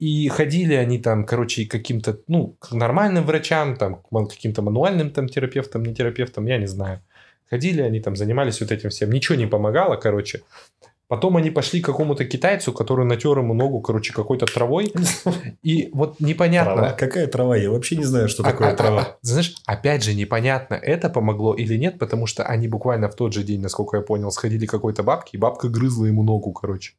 И 0.00 0.28
ходили 0.28 0.74
они 0.74 0.98
там, 0.98 1.24
короче, 1.24 1.66
каким-то, 1.66 2.18
ну, 2.28 2.56
к 2.58 2.72
нормальным 2.72 3.24
врачам, 3.24 3.76
там, 3.76 3.96
к 3.96 4.30
каким-то 4.30 4.62
мануальным 4.62 5.10
там 5.10 5.28
терапевтам, 5.28 5.84
не 5.84 5.94
терапевтам, 5.94 6.46
я 6.46 6.58
не 6.58 6.66
знаю. 6.66 7.00
Ходили 7.50 7.82
они 7.82 8.00
там, 8.00 8.16
занимались 8.16 8.60
вот 8.60 8.72
этим 8.72 8.88
всем. 8.90 9.12
Ничего 9.12 9.36
не 9.36 9.46
помогало, 9.46 9.96
короче. 9.96 10.42
Потом 11.08 11.36
они 11.36 11.50
пошли 11.50 11.80
к 11.80 11.84
какому-то 11.86 12.24
китайцу, 12.24 12.72
который 12.72 13.04
натер 13.04 13.38
ему 13.38 13.52
ногу, 13.54 13.80
короче, 13.80 14.12
какой-то 14.12 14.46
травой. 14.46 14.92
И 15.62 15.90
вот 15.92 16.18
непонятно. 16.20 16.74
Трава? 16.74 16.92
Какая 16.92 17.26
трава? 17.26 17.56
Я 17.56 17.70
вообще 17.70 17.96
не 17.96 18.04
знаю, 18.04 18.28
что 18.28 18.42
А- 18.42 18.46
такое 18.50 18.70
а- 18.72 18.76
трава. 18.76 19.00
а- 19.02 19.16
знаешь, 19.22 19.54
опять 19.66 20.02
же, 20.02 20.14
непонятно, 20.14 20.74
это 20.74 21.10
помогло 21.10 21.54
или 21.54 21.76
нет, 21.76 21.98
потому 21.98 22.26
что 22.26 22.44
они 22.44 22.68
буквально 22.68 23.08
в 23.10 23.16
тот 23.16 23.32
же 23.34 23.42
день, 23.42 23.60
насколько 23.60 23.98
я 23.98 24.02
понял, 24.02 24.30
сходили 24.30 24.64
к 24.66 24.70
какой-то 24.70 25.02
бабке, 25.02 25.36
и 25.36 25.40
бабка 25.40 25.68
грызла 25.68 26.06
ему 26.06 26.22
ногу, 26.22 26.52
короче. 26.52 26.92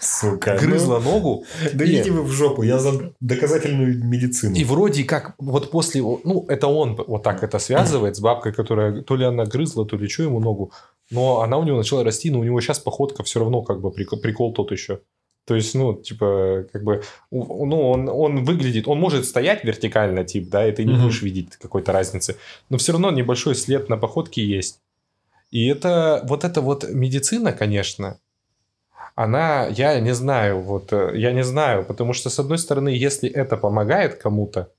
Сука. 0.00 0.54
ну, 0.60 0.66
Грызла 0.68 0.98
ногу, 0.98 1.44
Да 1.74 1.84
И- 1.84 1.88
идите 1.88 2.10
вы 2.10 2.22
в 2.22 2.30
жопу, 2.30 2.62
я 2.62 2.78
за 2.78 3.12
доказательную 3.20 4.02
медицину. 4.04 4.54
и 4.54 4.64
вроде 4.64 5.04
как 5.04 5.34
вот 5.38 5.70
после, 5.70 6.00
ну, 6.00 6.44
это 6.48 6.66
он 6.68 6.96
вот 7.06 7.22
так 7.22 7.42
это 7.42 7.58
связывает 7.58 8.16
с 8.16 8.20
бабкой, 8.20 8.52
которая 8.52 9.02
то 9.02 9.16
ли 9.16 9.24
она 9.24 9.44
грызла, 9.44 9.84
то 9.86 9.96
ли 9.96 10.08
что 10.08 10.22
ему 10.24 10.40
ногу, 10.40 10.72
но 11.10 11.40
она 11.42 11.58
у 11.58 11.64
него 11.64 11.78
начала 11.78 12.04
расти, 12.04 12.30
но 12.30 12.40
у 12.40 12.44
него 12.44 12.60
сейчас 12.60 12.78
походка 12.78 13.22
все 13.22 13.40
равно 13.40 13.62
как 13.62 13.80
бы 13.80 13.90
прикол, 13.90 14.18
прикол 14.20 14.52
тот 14.52 14.72
еще. 14.72 15.00
То 15.46 15.54
есть, 15.54 15.74
ну, 15.74 15.94
типа, 15.94 16.66
как 16.70 16.84
бы, 16.84 17.02
ну, 17.30 17.90
он, 17.90 18.08
он 18.10 18.44
выглядит, 18.44 18.86
он 18.86 19.00
может 19.00 19.24
стоять 19.24 19.64
вертикально, 19.64 20.22
тип, 20.22 20.50
да, 20.50 20.68
и 20.68 20.72
ты 20.72 20.84
не 20.84 20.92
Мгм. 20.92 21.04
будешь 21.04 21.22
видеть 21.22 21.56
какой-то 21.56 21.92
разницы, 21.92 22.36
но 22.68 22.76
все 22.76 22.92
равно 22.92 23.10
небольшой 23.10 23.54
след 23.54 23.88
на 23.88 23.96
походке 23.96 24.44
есть. 24.44 24.80
И 25.50 25.66
это, 25.66 26.20
вот 26.28 26.44
эта 26.44 26.60
вот 26.60 26.86
медицина, 26.90 27.52
конечно, 27.52 28.18
она, 29.14 29.66
я 29.68 29.98
не 30.00 30.14
знаю, 30.14 30.60
вот, 30.60 30.92
э, 30.92 31.12
я 31.14 31.32
не 31.32 31.42
знаю, 31.42 31.82
потому 31.84 32.12
что, 32.12 32.28
с 32.28 32.38
одной 32.38 32.58
стороны, 32.58 32.90
если 32.90 33.30
это 33.30 33.56
помогает 33.56 34.16
кому-то, 34.16 34.70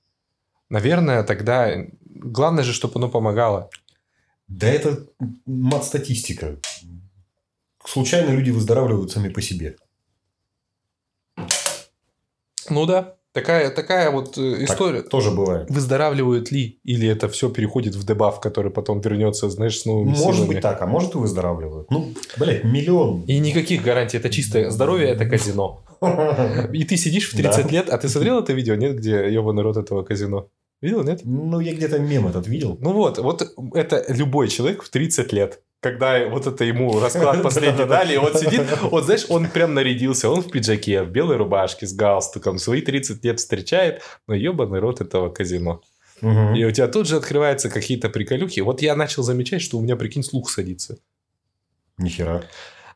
наверное, 0.70 1.24
тогда 1.24 1.74
главное 2.06 2.64
же, 2.64 2.74
чтобы 2.74 2.94
оно 3.00 3.10
помогало. 3.10 3.70
Да 4.50 4.68
это 4.68 5.06
мат-статистика. 5.46 6.58
Случайно 7.86 8.32
люди 8.32 8.50
выздоравливают 8.52 9.12
сами 9.12 9.30
по 9.30 9.42
себе. 9.42 9.76
Ну 12.70 12.86
да, 12.86 13.16
такая, 13.32 13.72
такая 13.72 14.12
вот 14.12 14.38
э, 14.38 14.58
Так 14.60 14.70
история. 14.70 15.02
тоже 15.02 15.32
бывает. 15.32 15.70
Выздоравливают 15.72 16.52
ли? 16.52 16.80
Или 16.84 17.08
это 17.08 17.28
все 17.30 17.50
переходит 17.50 17.96
в 17.96 18.06
дебаф, 18.06 18.40
который 18.40 18.72
потом 18.72 19.02
вернется, 19.02 19.50
знаешь, 19.50 19.80
с 19.80 19.86
новыми 19.86 20.10
Может 20.10 20.36
силами? 20.36 20.48
быть 20.48 20.62
так, 20.62 20.82
а 20.82 20.86
может 20.86 21.16
и 21.16 21.18
выздоравливают. 21.18 21.90
Ну, 21.90 22.14
блядь, 22.38 22.64
миллион. 22.64 23.24
И 23.24 23.40
никаких 23.40 23.82
гарантий, 23.82 24.18
это 24.18 24.30
чистое 24.30 24.70
здоровье, 24.70 25.08
это 25.08 25.26
казино. 25.26 25.84
И 26.74 26.84
ты 26.86 26.96
сидишь 26.96 27.30
в 27.32 27.36
30 27.36 27.66
Да. 27.66 27.70
лет, 27.72 27.90
а 27.90 27.98
ты 27.98 28.08
смотрел 28.08 28.40
это 28.40 28.54
видео, 28.54 28.76
нет, 28.76 28.96
где 28.98 29.30
ебаный 29.34 29.64
рот 29.64 29.78
этого 29.78 30.04
казино? 30.04 30.48
Видел, 30.82 31.04
нет? 31.04 31.22
Ну, 31.26 31.60
я 31.60 31.74
где-то 31.74 32.00
мем 32.00 32.28
этот 32.28 32.48
видел. 32.48 32.78
Ну 32.80 32.94
вот, 32.94 33.18
вот 33.18 33.54
это 33.74 34.06
любой 34.08 34.48
человек 34.48 34.84
в 34.84 34.90
30 34.90 35.34
лет. 35.34 35.62
Когда 35.82 36.28
вот 36.28 36.48
это 36.48 36.64
ему 36.64 37.00
расклад 37.00 37.44
последний 37.44 37.86
дали, 37.86 38.14
и 38.14 38.18
он 38.18 38.34
сидит, 38.34 38.62
вот 38.82 39.06
знаешь, 39.06 39.26
он 39.30 39.50
прям 39.50 39.74
нарядился, 39.74 40.30
он 40.30 40.42
в 40.42 40.52
пиджаке, 40.52 41.04
в 41.04 41.10
белой 41.10 41.38
рубашке, 41.38 41.86
с 41.86 41.94
галстуком, 41.94 42.58
свои 42.60 42.82
30 42.82 43.24
лет 43.24 43.40
встречает, 43.40 44.02
но 44.28 44.36
ебаный 44.36 44.80
рот 44.80 45.02
этого 45.02 45.30
казино. 45.30 45.82
И 46.22 46.66
у 46.66 46.72
тебя 46.72 46.88
тут 46.88 47.08
же 47.08 47.16
открываются 47.16 47.70
какие-то 47.70 48.10
приколюхи. 48.10 48.60
Вот 48.60 48.82
я 48.82 48.96
начал 48.96 49.24
замечать, 49.24 49.62
что 49.62 49.78
у 49.78 49.82
меня, 49.82 49.96
прикинь, 49.96 50.24
слух 50.24 50.50
садится. 50.50 50.98
Нихера. 51.98 52.44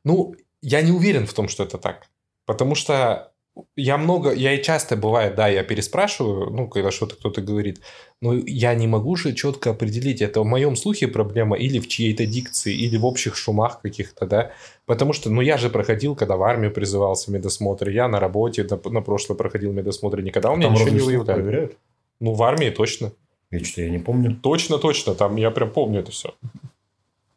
Ну, 0.04 0.36
я 0.62 0.82
не 0.82 0.92
уверен 0.92 1.26
в 1.26 1.34
том, 1.34 1.48
что 1.48 1.64
это 1.64 1.78
так. 1.78 2.08
Потому 2.46 2.76
что 2.76 3.33
я 3.76 3.98
много, 3.98 4.34
я 4.34 4.54
и 4.54 4.64
часто 4.64 4.96
бывает, 4.96 5.36
да, 5.36 5.48
я 5.48 5.64
переспрашиваю, 5.64 6.50
ну, 6.50 6.68
когда 6.68 6.92
что-то 6.92 7.16
кто-то 7.16 7.42
говорит, 7.42 7.82
но 8.22 8.34
я 8.34 8.74
не 8.74 8.88
могу 8.88 9.16
же 9.16 9.34
четко 9.34 9.72
определить, 9.72 10.22
это 10.22 10.42
в 10.42 10.46
моем 10.46 10.76
слухе 10.76 11.08
проблема 11.08 11.56
или 11.58 11.80
в 11.80 11.88
чьей-то 11.88 12.26
дикции, 12.26 12.74
или 12.76 12.98
в 12.98 13.06
общих 13.06 13.36
шумах 13.36 13.82
каких-то, 13.82 14.26
да, 14.26 14.52
потому 14.86 15.14
что, 15.14 15.30
ну, 15.30 15.42
я 15.42 15.58
же 15.58 15.70
проходил, 15.70 16.16
когда 16.16 16.36
в 16.36 16.44
армию 16.44 16.72
призывался 16.72 17.32
медосмотр, 17.32 17.90
я 17.90 18.08
на 18.08 18.20
работе 18.20 18.64
на, 18.64 18.80
на 18.90 19.02
прошлое 19.02 19.38
проходил 19.38 19.72
медосмотр, 19.72 20.22
никогда 20.22 20.52
у 20.52 20.56
меня 20.56 20.68
Там 20.68 20.74
ничего 20.76 20.90
не 20.90 21.00
выявляли. 21.00 21.42
проверяют? 21.42 21.78
Ну, 22.20 22.34
в 22.34 22.42
армии 22.44 22.70
точно. 22.70 23.12
Я 23.52 23.64
что-то 23.64 23.82
я 23.82 23.90
не 23.92 24.00
помню. 24.00 24.36
Точно, 24.42 24.80
точно, 24.80 25.14
там 25.14 25.36
я 25.36 25.52
прям 25.52 25.70
помню 25.70 26.00
это 26.00 26.12
все. 26.12 26.34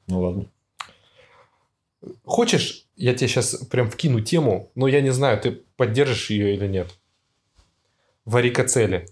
Ну 0.07 0.21
ладно. 0.21 0.47
Хочешь, 2.25 2.86
я 2.97 3.15
тебе 3.15 3.29
сейчас 3.29 3.55
прям 3.71 3.91
вкину 3.91 4.21
тему, 4.21 4.73
но 4.75 4.89
я 4.89 5.01
не 5.01 5.11
знаю, 5.11 5.41
ты 5.41 5.63
поддержишь 5.77 6.31
ее 6.31 6.55
или 6.55 6.67
нет. 6.67 6.89
Варикоцели. 8.25 9.07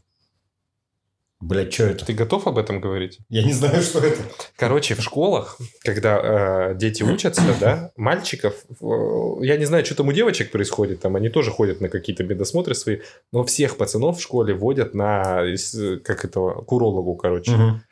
Блядь, 1.40 1.74
что 1.74 1.84
это? 1.84 2.06
Ты 2.06 2.14
готов 2.14 2.46
об 2.46 2.56
этом 2.56 2.80
говорить? 2.80 3.18
Я 3.28 3.44
не 3.44 3.52
знаю, 3.52 3.82
что 3.82 3.98
это. 3.98 4.22
Короче, 4.56 4.94
в 4.94 5.02
школах, 5.02 5.58
когда 5.82 6.70
э, 6.70 6.74
дети 6.74 7.02
учатся, 7.02 7.42
да, 7.60 7.92
мальчиков, 7.96 8.54
э, 8.80 9.44
я 9.44 9.58
не 9.58 9.66
знаю, 9.66 9.84
что 9.84 9.94
там 9.94 10.08
у 10.08 10.12
девочек 10.12 10.50
происходит, 10.50 11.00
там 11.00 11.16
они 11.16 11.28
тоже 11.28 11.50
ходят 11.50 11.82
на 11.82 11.90
какие-то 11.90 12.24
медосмотры 12.24 12.74
свои, 12.74 13.00
но 13.30 13.44
всех 13.44 13.76
пацанов 13.76 14.18
в 14.18 14.22
школе 14.22 14.54
водят 14.54 14.94
на, 14.94 15.42
э, 15.44 15.96
как 15.98 16.24
это, 16.24 16.40
к 16.40 16.72
урологу, 16.72 17.14
короче. 17.16 17.52
Мгм. 17.52 17.82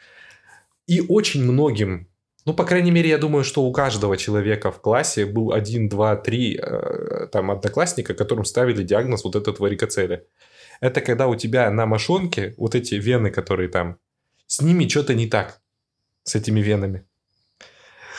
И 0.87 1.03
очень 1.07 1.43
многим, 1.45 2.09
ну, 2.45 2.55
по 2.55 2.65
крайней 2.65 2.91
мере, 2.91 3.09
я 3.11 3.19
думаю, 3.19 3.45
что 3.45 3.63
у 3.63 3.73
каждого 3.73 4.17
человека 4.17 4.73
в 4.73 4.81
классе 4.81 5.27
был 5.27 5.53
один, 5.53 5.89
два, 5.89 6.17
три 6.17 6.59
э, 6.61 7.29
там 7.31 7.51
одноклассника, 7.51 8.15
которым 8.15 8.45
ставили 8.45 8.83
диагноз 8.83 9.25
вот 9.25 9.37
этот 9.37 9.61
варикоцели. 9.61 10.27
Это 10.81 11.01
когда 11.01 11.29
у 11.29 11.37
тебя 11.37 11.71
на 11.71 11.87
мошонке 11.87 12.55
вот 12.57 12.75
эти 12.75 12.97
вены, 12.97 13.31
которые 13.31 13.69
там, 13.69 13.99
с 14.49 14.61
ними 14.61 14.89
что-то 14.89 15.15
не 15.15 15.29
так, 15.29 15.61
с 16.25 16.35
этими 16.35 16.61
венами. 16.61 17.05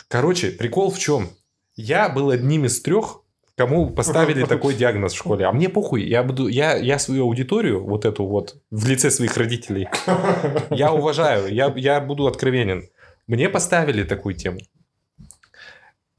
Короче, 0.08 0.52
прикол 0.52 0.90
в 0.90 0.98
чем? 0.98 1.30
Я 1.76 2.08
был 2.08 2.30
одним 2.30 2.64
из 2.64 2.82
трех, 2.82 3.24
кому 3.56 3.90
поставили 3.90 4.46
такой 4.48 4.74
диагноз 4.76 5.12
в 5.12 5.18
школе. 5.18 5.46
А 5.46 5.52
мне 5.52 5.68
похуй, 5.68 6.04
я 6.04 6.24
буду, 6.24 6.48
я, 6.48 6.78
я 6.78 6.98
свою 6.98 7.24
аудиторию, 7.24 7.84
вот 7.84 8.06
эту 8.06 8.26
вот, 8.26 8.56
в 8.72 8.88
лице 8.88 9.12
своих 9.12 9.36
родителей, 9.36 9.90
я 10.70 10.94
уважаю, 10.94 11.54
я, 11.54 11.74
я 11.76 12.00
буду 12.00 12.28
откровенен. 12.28 12.88
Мне 13.28 13.50
поставили 13.50 14.04
такую 14.04 14.36
тему. 14.36 14.60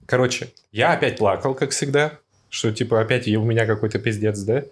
Короче, 0.06 0.48
я 0.72 0.92
опять 0.92 1.18
плакал, 1.18 1.54
как 1.54 1.70
всегда, 1.70 2.18
что 2.48 2.72
типа 2.72 3.00
опять 3.00 3.26
у 3.28 3.44
меня 3.44 3.66
какой-то 3.66 3.98
пиздец, 3.98 4.38
да? 4.40 4.64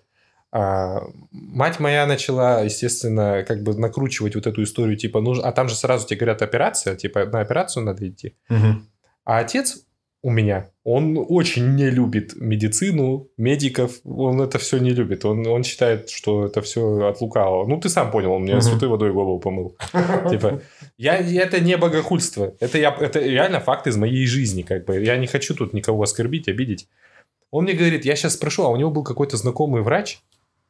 А, 0.54 1.02
мать 1.30 1.80
моя 1.80 2.06
начала, 2.06 2.60
естественно, 2.60 3.42
как 3.48 3.62
бы 3.62 3.74
накручивать 3.74 4.34
вот 4.34 4.46
эту 4.46 4.62
историю, 4.62 4.98
типа, 4.98 5.22
ну, 5.22 5.40
а 5.40 5.50
там 5.52 5.68
же 5.68 5.74
сразу 5.74 6.06
тебе 6.06 6.18
говорят 6.18 6.42
операция, 6.42 6.94
типа, 6.94 7.24
на 7.24 7.40
операцию 7.40 7.84
надо 7.84 8.06
идти. 8.06 8.36
Мгм. 8.50 8.86
А 9.24 9.38
отец 9.38 9.86
у 10.20 10.30
меня, 10.30 10.68
он 10.84 11.16
очень 11.28 11.76
не 11.76 11.90
любит 11.90 12.34
медицину, 12.34 13.28
медиков, 13.36 14.00
он 14.04 14.40
это 14.40 14.58
все 14.58 14.78
не 14.78 14.90
любит. 14.90 15.24
Он, 15.24 15.46
он 15.46 15.62
считает, 15.62 16.10
что 16.10 16.46
это 16.46 16.60
все 16.60 17.06
от 17.06 17.20
лукавого. 17.20 17.66
Ну, 17.68 17.78
ты 17.78 17.88
сам 17.88 18.10
понял, 18.10 18.32
он 18.32 18.42
мне 18.42 18.54
Мгм. 18.54 18.62
святой 18.62 18.88
водой 18.88 19.12
голову 19.12 19.38
помыл. 19.38 19.76
Типа, 20.30 20.60
я, 20.98 21.18
это 21.18 21.60
не 21.60 21.76
богохульство. 21.76 22.54
Это, 22.58 22.78
я, 22.78 22.96
это 22.98 23.20
реально 23.20 23.60
факт 23.60 23.86
из 23.86 23.96
моей 23.96 24.26
жизни. 24.26 24.62
Как 24.62 24.84
бы. 24.84 25.00
Я 25.00 25.16
не 25.18 25.28
хочу 25.28 25.54
тут 25.54 25.72
никого 25.72 26.02
оскорбить, 26.02 26.48
обидеть. 26.48 26.88
Он 27.52 27.64
мне 27.64 27.74
говорит, 27.74 28.04
я 28.04 28.16
сейчас 28.16 28.34
спрошу, 28.34 28.64
а 28.64 28.68
у 28.68 28.76
него 28.76 28.90
был 28.90 29.04
какой-то 29.04 29.36
знакомый 29.36 29.82
врач. 29.82 30.18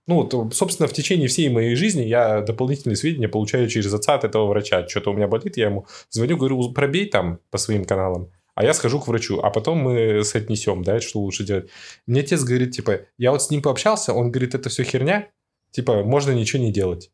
Ну, 0.09 0.17
вот, 0.17 0.55
собственно, 0.55 0.89
в 0.89 0.93
течение 0.93 1.29
всей 1.29 1.49
моей 1.49 1.77
жизни 1.77 2.03
я 2.03 2.41
дополнительные 2.41 2.97
сведения 2.97 3.29
получаю 3.29 3.69
через 3.69 3.95
отца 3.95 4.15
от 4.15 4.25
этого 4.25 4.47
врача. 4.47 4.87
Что-то 4.89 5.11
у 5.11 5.15
меня 5.15 5.29
болит, 5.29 5.57
я 5.57 5.67
ему 5.67 5.87
звоню, 6.11 6.37
говорю, 6.37 6.71
пробей 6.73 7.07
там 7.07 7.39
по 7.51 7.57
своим 7.57 7.85
каналам. 7.85 8.29
А 8.55 8.64
я 8.64 8.74
схожу 8.74 9.00
к 9.00 9.09
врачу, 9.09 9.40
а 9.40 9.50
потом 9.50 9.78
мы 9.78 10.22
соотнесем, 10.24 10.82
да, 10.84 11.00
что 11.00 11.20
лучше 11.20 11.44
делать. 11.44 11.70
Мне 12.07 12.20
отец 12.20 12.42
говорит, 12.44 12.72
типа, 12.72 13.00
я 13.16 13.30
вот 13.30 13.42
с 13.42 13.50
ним 13.50 13.62
пообщался, 13.62 14.12
он 14.12 14.30
говорит, 14.30 14.55
это 14.55 14.68
все 14.68 14.84
херня, 14.84 15.28
типа, 15.70 16.03
можно 16.05 16.32
ничего 16.32 16.62
не 16.62 16.70
делать. 16.72 17.11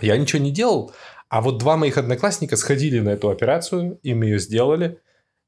Я 0.00 0.16
ничего 0.16 0.40
не 0.40 0.52
делал, 0.52 0.92
а 1.28 1.40
вот 1.40 1.58
два 1.58 1.76
моих 1.76 1.98
одноклассника 1.98 2.56
сходили 2.56 3.00
на 3.00 3.10
эту 3.10 3.30
операцию, 3.30 3.98
им 4.02 4.22
ее 4.22 4.38
сделали. 4.38 5.00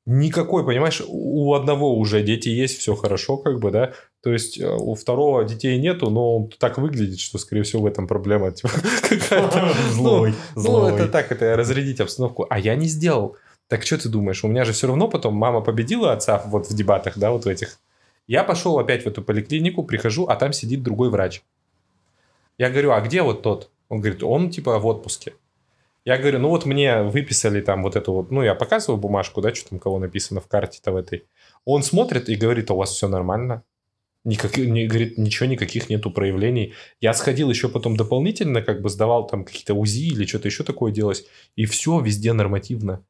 Никакой, 0.06 0.64
понимаешь, 0.64 1.02
у 1.06 1.54
одного 1.54 1.96
уже 1.96 2.22
дети 2.22 2.48
есть, 2.48 2.78
все 2.78 2.96
хорошо, 2.96 3.36
как 3.36 3.60
бы, 3.60 3.70
да. 3.70 3.92
То 4.22 4.32
есть 4.32 4.58
э, 4.58 4.66
у 4.68 4.94
второго 4.94 5.44
детей 5.44 5.78
нету, 5.78 6.10
но 6.10 6.36
он 6.38 6.50
так 6.58 6.78
выглядит, 6.78 7.20
что, 7.20 7.38
скорее 7.38 7.62
всего, 7.62 7.82
в 7.82 7.86
этом 7.86 8.08
проблема 8.08 8.50
типа, 8.50 8.70
какая-то. 9.08 9.72
Злой, 9.92 10.34
Ну, 10.56 10.62
злой. 10.62 10.94
это 10.94 11.06
так, 11.06 11.30
это 11.30 11.54
разрядить 11.54 12.00
обстановку. 12.00 12.46
А 12.50 12.58
я 12.58 12.74
не 12.74 12.86
сделал. 12.88 13.36
Так 13.70 13.84
что 13.84 13.96
ты 13.98 14.08
думаешь? 14.08 14.42
У 14.42 14.48
меня 14.48 14.64
же 14.64 14.72
все 14.72 14.88
равно 14.88 15.06
потом 15.06 15.34
мама 15.34 15.60
победила 15.60 16.12
отца 16.12 16.42
вот 16.46 16.68
в 16.68 16.74
дебатах, 16.74 17.16
да, 17.16 17.30
вот 17.30 17.44
в 17.44 17.48
этих. 17.48 17.78
Я 18.26 18.42
пошел 18.42 18.76
опять 18.80 19.04
в 19.04 19.06
эту 19.06 19.22
поликлинику, 19.22 19.84
прихожу, 19.84 20.26
а 20.26 20.34
там 20.34 20.52
сидит 20.52 20.82
другой 20.82 21.08
врач. 21.08 21.44
Я 22.58 22.68
говорю, 22.68 22.90
а 22.90 23.00
где 23.00 23.22
вот 23.22 23.42
тот? 23.42 23.70
Он 23.88 24.00
говорит, 24.00 24.24
он 24.24 24.50
типа 24.50 24.80
в 24.80 24.86
отпуске. 24.86 25.34
Я 26.04 26.18
говорю, 26.18 26.40
ну 26.40 26.48
вот 26.48 26.66
мне 26.66 27.02
выписали 27.04 27.60
там 27.60 27.84
вот 27.84 27.94
эту 27.94 28.12
вот, 28.12 28.32
ну 28.32 28.42
я 28.42 28.56
показываю 28.56 29.00
бумажку, 29.00 29.40
да, 29.40 29.54
что 29.54 29.70
там 29.70 29.78
кого 29.78 30.00
написано 30.00 30.40
в 30.40 30.48
карте-то 30.48 30.90
в 30.90 30.96
этой. 30.96 31.26
Он 31.64 31.84
смотрит 31.84 32.28
и 32.28 32.34
говорит, 32.34 32.70
«А 32.70 32.74
у 32.74 32.78
вас 32.78 32.90
все 32.90 33.06
нормально. 33.06 33.62
Никак, 34.24 34.56
не, 34.56 34.88
говорит, 34.88 35.16
ничего, 35.16 35.48
никаких 35.48 35.88
нету 35.88 36.10
проявлений. 36.10 36.74
Я 37.00 37.14
сходил 37.14 37.48
еще 37.50 37.68
потом 37.68 37.96
дополнительно, 37.96 38.62
как 38.62 38.82
бы 38.82 38.88
сдавал 38.88 39.28
там 39.28 39.44
какие-то 39.44 39.74
УЗИ 39.74 40.08
или 40.08 40.26
что-то 40.26 40.48
еще 40.48 40.64
такое 40.64 40.90
делать. 40.90 41.24
И 41.54 41.66
все 41.66 42.00
везде 42.00 42.32
нормативно. 42.32 43.04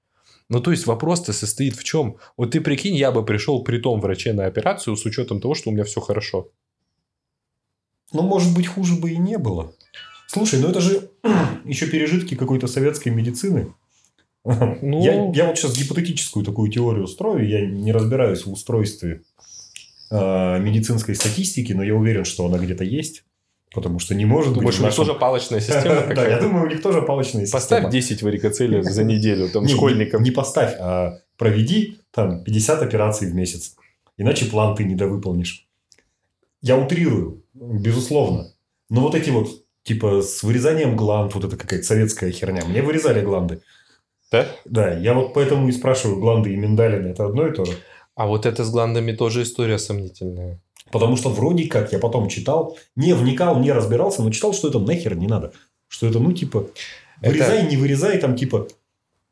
Ну, 0.50 0.60
то 0.60 0.72
есть 0.72 0.86
вопрос-то 0.86 1.32
состоит 1.32 1.76
в 1.76 1.84
чем? 1.84 2.16
Вот 2.36 2.50
ты 2.50 2.60
прикинь, 2.60 2.96
я 2.96 3.12
бы 3.12 3.24
пришел 3.24 3.62
при 3.62 3.78
том 3.78 4.00
враче 4.00 4.32
на 4.32 4.46
операцию 4.46 4.96
с 4.96 5.06
учетом 5.06 5.40
того, 5.40 5.54
что 5.54 5.70
у 5.70 5.72
меня 5.72 5.84
все 5.84 6.00
хорошо. 6.00 6.48
Ну, 8.12 8.22
может 8.22 8.52
быть, 8.52 8.66
хуже 8.66 8.96
бы 8.96 9.12
и 9.12 9.16
не 9.16 9.38
было. 9.38 9.72
Слушай, 10.26 10.58
ну 10.60 10.68
это 10.68 10.80
же 10.80 11.08
еще 11.64 11.86
пережитки 11.86 12.34
какой-то 12.34 12.66
советской 12.66 13.10
медицины. 13.10 13.72
Ну- 14.44 15.02
Я, 15.04 15.30
я 15.32 15.46
вот 15.46 15.56
сейчас 15.56 15.76
гипотетическую 15.76 16.44
такую 16.44 16.68
теорию 16.70 17.06
строю, 17.06 17.48
я 17.48 17.64
не 17.64 17.92
разбираюсь 17.92 18.44
в 18.44 18.50
устройстве 18.52 19.22
э, 20.10 20.58
медицинской 20.58 21.14
статистики, 21.14 21.72
но 21.74 21.84
я 21.84 21.94
уверен, 21.94 22.24
что 22.24 22.46
она 22.46 22.58
где-то 22.58 22.82
есть, 22.82 23.22
потому 23.74 23.98
что 23.98 24.14
не 24.14 24.24
может 24.24 24.54
Думаешь, 24.54 24.74
быть... 24.74 24.80
у 24.80 24.82
в 24.82 24.86
них 24.86 24.94
тоже 24.94 25.14
палочная 25.14 25.60
система 25.60 26.02
Да, 26.14 26.26
я 26.26 26.40
думаю, 26.40 26.64
у 26.64 26.68
них 26.68 26.82
тоже 26.82 27.02
палочная 27.02 27.46
система. 27.46 27.60
Поставь 27.60 27.90
10 27.90 28.22
варикоцелей 28.22 28.82
за 28.82 29.04
неделю 29.04 29.48
там 29.48 29.66
школьникам. 29.68 30.22
Не 30.22 30.30
поставь, 30.30 30.74
а 30.78 31.18
проведи 31.36 32.00
там 32.10 32.42
50 32.44 32.82
операций 32.82 33.30
в 33.30 33.34
месяц. 33.34 33.76
Иначе 34.16 34.46
план 34.46 34.74
ты 34.74 34.84
недовыполнишь. 34.84 35.66
Я 36.62 36.76
утрирую, 36.76 37.42
безусловно. 37.54 38.52
Но 38.90 39.00
вот 39.00 39.14
эти 39.14 39.30
вот, 39.30 39.48
типа, 39.82 40.20
с 40.20 40.42
вырезанием 40.42 40.96
гланд, 40.96 41.34
вот 41.34 41.44
это 41.44 41.56
какая-то 41.56 41.86
советская 41.86 42.30
херня. 42.32 42.64
Мне 42.66 42.82
вырезали 42.82 43.22
гланды. 43.22 43.62
Да? 44.30 44.46
Да, 44.64 44.92
я 44.92 45.14
вот 45.14 45.32
поэтому 45.32 45.68
и 45.68 45.72
спрашиваю, 45.72 46.20
гланды 46.20 46.52
и 46.52 46.56
миндалины 46.56 47.08
это 47.08 47.24
одно 47.24 47.46
и 47.46 47.52
то 47.52 47.64
же. 47.64 47.72
А 48.14 48.26
вот 48.26 48.44
это 48.44 48.64
с 48.64 48.70
гландами 48.70 49.12
тоже 49.12 49.42
история 49.42 49.78
сомнительная. 49.78 50.60
Потому 50.90 51.16
что 51.16 51.28
вроде 51.28 51.66
как 51.68 51.92
я 51.92 51.98
потом 51.98 52.28
читал, 52.28 52.76
не 52.96 53.14
вникал, 53.14 53.60
не 53.60 53.72
разбирался, 53.72 54.22
но 54.22 54.30
читал, 54.30 54.52
что 54.52 54.68
это 54.68 54.78
нахер 54.78 55.14
не 55.14 55.26
надо. 55.26 55.52
Что 55.88 56.06
это, 56.06 56.18
ну, 56.18 56.32
типа, 56.32 56.68
Это- 57.20 57.32
вырезай, 57.32 57.66
не 57.68 57.76
вырезай, 57.76 58.18
там, 58.18 58.36
типа... 58.36 58.68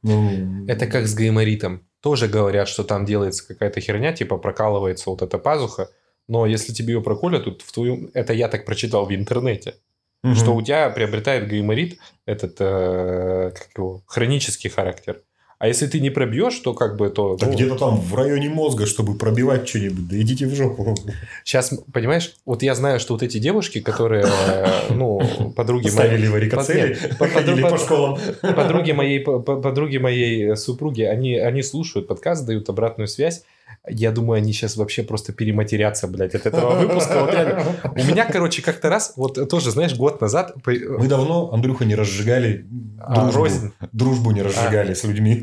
ну, 0.02 0.66
Это 0.66 0.86
как 0.86 1.06
с 1.06 1.14
гайморитом. 1.14 1.82
Тоже 2.00 2.28
говорят, 2.28 2.68
что 2.68 2.84
там 2.84 3.04
делается 3.04 3.46
какая-то 3.46 3.80
херня, 3.80 4.12
типа 4.12 4.38
прокалывается 4.38 5.10
вот 5.10 5.22
эта 5.22 5.38
пазуха. 5.38 5.90
Но 6.28 6.46
если 6.46 6.72
тебе 6.72 6.94
ее 6.94 7.02
проколят, 7.02 7.44
тут 7.44 7.62
в 7.62 7.72
твоем... 7.72 8.10
Это 8.14 8.32
я 8.32 8.48
так 8.48 8.64
прочитал 8.64 9.06
в 9.06 9.14
интернете. 9.14 9.74
мгм. 10.22 10.34
Что 10.34 10.54
у 10.54 10.62
тебя 10.62 10.90
приобретает 10.90 11.48
гайморит 11.48 11.98
этот 12.26 12.56
э, 12.60 13.52
как 13.54 13.68
его, 13.76 14.02
хронический 14.06 14.68
характер. 14.68 15.22
А 15.58 15.66
если 15.66 15.88
ты 15.88 15.98
не 15.98 16.10
пробьешь, 16.10 16.56
то 16.60 16.72
как 16.72 16.96
бы 16.96 17.10
то... 17.10 17.36
Да 17.36 17.46
ну, 17.46 17.52
где-то 17.52 17.74
там 17.74 18.00
в 18.00 18.14
районе 18.14 18.48
мозга, 18.48 18.86
чтобы 18.86 19.18
пробивать 19.18 19.68
что-нибудь. 19.68 20.08
Да 20.08 20.16
идите 20.20 20.46
в 20.46 20.54
жопу. 20.54 20.96
Сейчас, 21.44 21.74
понимаешь, 21.92 22.36
вот 22.46 22.62
я 22.62 22.76
знаю, 22.76 23.00
что 23.00 23.14
вот 23.14 23.24
эти 23.24 23.38
девушки, 23.38 23.80
которые, 23.80 24.24
э, 24.24 24.66
ну, 24.90 25.20
подруги 25.56 25.86
моей... 25.86 25.90
Ставили 25.90 26.26
варикоцели, 26.28 26.94
ходили 26.94 27.62
по 27.62 27.76
школам. 27.76 28.18
подруги 28.40 28.92
моей, 28.92 29.18
по- 29.18 29.40
по- 29.40 29.60
подруги 29.60 29.96
моей 29.96 30.56
супруги, 30.56 31.02
они, 31.02 31.36
они 31.36 31.64
слушают 31.64 32.06
подкаст, 32.06 32.46
дают 32.46 32.68
обратную 32.68 33.08
связь. 33.08 33.42
Я 33.88 34.10
думаю, 34.12 34.38
они 34.38 34.52
сейчас 34.52 34.76
вообще 34.76 35.02
просто 35.02 35.32
перематерятся, 35.32 36.08
блядь, 36.08 36.34
от 36.34 36.46
этого 36.46 36.74
выпуска. 36.76 37.20
Вот 37.20 37.32
реально. 37.32 37.64
У 37.84 38.04
меня, 38.04 38.24
короче, 38.24 38.62
как-то 38.62 38.88
раз, 38.88 39.14
вот 39.16 39.48
тоже, 39.48 39.70
знаешь, 39.70 39.94
год 39.94 40.20
назад... 40.20 40.54
Мы 40.66 41.08
давно, 41.08 41.52
Андрюха, 41.52 41.84
не 41.84 41.94
разжигали 41.94 42.66
а, 42.98 43.30
дружбу. 43.30 43.72
Дружбу 43.92 44.30
не 44.32 44.42
разжигали 44.42 44.94
с 44.94 45.04
людьми. 45.04 45.42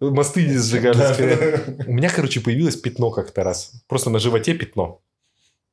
мосты 0.00 0.46
не 0.46 0.58
сжигали. 0.58 0.96
Да. 0.96 1.84
У 1.86 1.92
меня, 1.92 2.10
короче, 2.10 2.40
появилось 2.40 2.76
пятно 2.76 3.10
как-то 3.10 3.44
раз. 3.44 3.72
Просто 3.88 4.10
на 4.10 4.18
животе 4.18 4.54
пятно. 4.54 5.00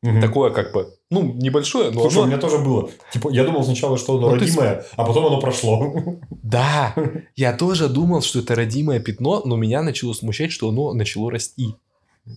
Мгм. 0.04 0.20
Такое 0.20 0.49
как 0.52 0.74
бы, 0.74 0.95
ну, 1.12 1.22
небольшое, 1.34 1.91
но 1.91 2.02
Слушай, 2.02 2.18
у 2.18 2.22
оно- 2.22 2.32
меня 2.32 2.39
тоже 2.41 2.58
было. 2.58 2.89
Типа, 3.14 3.30
я 3.30 3.43
думал 3.43 3.64
сначала, 3.64 3.97
что 3.99 4.18
оно 4.18 4.32
Ну, 4.32 4.34
ты 4.34 4.45
родимое, 4.45 4.86
а 4.95 5.06
потом 5.06 5.28
оно 5.28 5.39
прошло. 5.39 5.93
Да, 6.30 6.95
я 7.36 7.54
тоже 7.56 7.88
думал, 7.88 8.22
что 8.24 8.39
это 8.39 8.56
родимое 8.56 8.99
пятно, 8.99 9.43
но 9.45 9.56
меня 9.58 9.84
начало 9.84 10.14
смущать, 10.14 10.52
что 10.52 10.70
оно 10.70 10.93
начало 10.93 11.30
расти. 11.30 11.76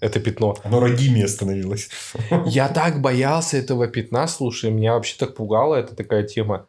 Это 0.00 0.20
пятно. 0.20 0.56
Оно 0.62 0.80
родимее 0.80 1.26
становилось. 1.26 1.88
Я 2.46 2.68
так 2.68 3.00
боялся 3.00 3.56
этого 3.56 3.86
пятна, 3.86 4.26
слушай, 4.28 4.70
меня 4.70 4.92
вообще 4.94 5.16
так 5.18 5.34
пугала 5.34 5.76
эта 5.76 5.94
такая 5.96 6.22
тема. 6.24 6.66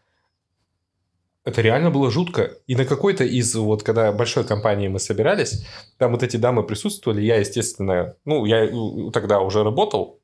Это 1.43 1.61
реально 1.61 1.91
было 1.91 2.09
жутко. 2.09 2.53
И 2.67 2.75
на 2.75 2.85
какой-то 2.85 3.23
из, 3.23 3.53
вот 3.55 3.83
когда 3.83 4.11
большой 4.11 4.45
компании 4.45 4.87
мы 4.87 4.99
собирались, 4.99 5.65
там 5.97 6.11
вот 6.13 6.23
эти 6.23 6.37
дамы 6.37 6.63
присутствовали, 6.63 7.21
я, 7.21 7.35
естественно, 7.37 8.15
ну, 8.25 8.45
я 8.45 8.65
э, 8.65 8.71
тогда 9.13 9.39
уже 9.41 9.63
работал, 9.63 10.19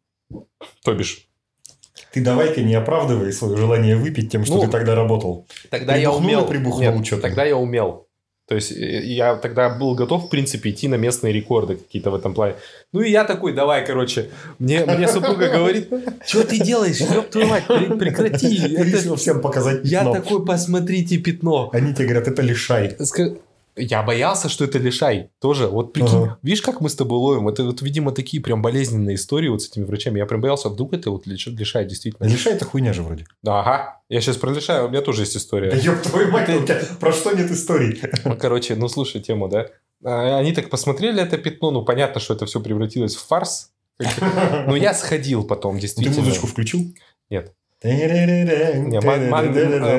то 0.84 0.94
бишь, 0.94 1.28
Ты 2.14 2.22
давай-ка 2.22 2.62
не 2.62 2.76
оправдывай 2.76 3.32
свое 3.34 3.56
желание 3.58 3.96
выпить 3.96 4.32
тем, 4.32 4.46
что 4.46 4.56
Ну, 4.56 4.62
ты 4.62 4.68
тогда 4.68 4.96
работал. 4.96 5.48
Тогда 5.70 5.96
я 5.96 6.10
Прибухнул 6.10 6.26
умел. 6.30 6.46
прибухнул, 6.48 7.00
Нет, 7.00 7.22
тогда 7.22 7.44
я 7.46 7.56
умел. 7.58 8.08
То 8.48 8.56
есть 8.56 8.72
э, 8.74 9.04
я 9.06 9.36
тогда 9.36 9.70
был 9.70 9.96
готов, 9.96 10.26
в 10.26 10.30
принципе, 10.30 10.72
идти 10.72 10.90
на 10.90 10.96
местные 10.96 11.32
рекорды 11.32 11.76
какие-то 11.78 12.12
в 12.12 12.16
этом 12.16 12.34
плане. 12.34 12.56
Ну 12.92 13.00
и 13.02 13.10
я 13.10 13.24
такой, 13.24 13.54
давай, 13.54 13.86
короче. 13.86 14.30
Мне, 14.60 14.84
мне 14.86 15.08
супруга 15.08 15.48
говорит, 15.50 15.88
что 16.26 16.44
ты 16.44 16.60
делаешь, 16.60 17.00
ёб 17.00 17.30
твою 17.30 17.48
мать, 17.48 17.64
пре- 17.70 17.98
прекрати. 17.98 18.58
Ты 18.68 18.74
это- 18.76 18.84
решил 18.84 19.16
всем 19.16 19.40
показать 19.42 19.82
Я 19.86 20.00
пятно. 20.04 20.14
такой, 20.16 20.46
посмотрите 20.46 21.18
пятно. 21.18 21.70
Они 21.72 21.94
тебе 21.94 22.08
говорят, 22.08 22.28
это 22.28 22.42
лишай. 22.42 22.98
Я 23.76 24.04
боялся, 24.04 24.50
что 24.50 24.66
это 24.66 24.78
лишай. 24.78 25.30
Тоже. 25.40 25.68
Вот 25.68 25.94
прикинь, 25.94 26.24
Ага. 26.24 26.38
видишь, 26.44 26.62
как 26.62 26.82
мы 26.82 26.90
с 26.90 26.96
тобой 26.96 27.18
ловим? 27.20 27.48
Это 27.48 27.64
вот, 27.64 27.82
видимо, 27.82 28.12
такие 28.12 28.42
прям 28.44 28.62
болезненные 28.62 29.16
истории 29.16 29.48
вот 29.50 29.62
с 29.62 29.70
этими 29.70 29.86
врачами. 29.86 30.20
Я 30.20 30.26
прям 30.26 30.42
боялся, 30.42 30.70
вдруг 30.70 30.94
это 30.94 31.10
вот 31.12 31.26
лиш- 31.28 31.50
лишай 31.50 31.86
действительно. 31.86 32.28
Лишай 32.28 32.54
это 32.54 32.66
хуйня 32.66 32.94
же 32.94 33.02
вроде. 33.04 33.26
Ага. 33.46 34.02
Я 34.10 34.20
сейчас 34.22 34.38
про 34.38 34.52
лишай, 34.52 34.84
у 34.84 34.90
меня 34.90 35.02
тоже 35.02 35.22
есть 35.22 35.34
Да 35.34 35.40
история. 35.40 35.72
ёб 35.82 36.02
твою 36.02 36.32
мать, 36.32 36.50
у 36.50 36.64
тебя 36.66 36.82
про 37.00 37.12
что 37.14 37.32
нет 37.32 37.50
историй? 37.50 38.02
Ну, 38.26 38.36
Короче, 38.38 38.76
ну 38.76 38.88
слушай 38.90 39.22
тему, 39.22 39.48
да? 39.48 39.68
А, 40.04 40.38
Они 40.40 40.52
так 40.52 40.70
посмотрели 40.70 41.22
это 41.22 41.38
пятно, 41.38 41.72
ну 41.72 41.86
понятно, 41.86 42.20
что 42.20 42.34
это 42.34 42.46
все 42.46 42.60
превратилось 42.60 43.16
в 43.16 43.26
фарс. 43.26 43.72
Но 44.68 44.76
я 44.76 44.94
сходил 44.94 45.44
потом, 45.44 45.76
Ты 45.76 45.82
действительно. 45.82 46.18
музычку 46.26 46.48
включил? 46.48 46.80
Нет. 47.30 47.54
Э, 47.84 48.80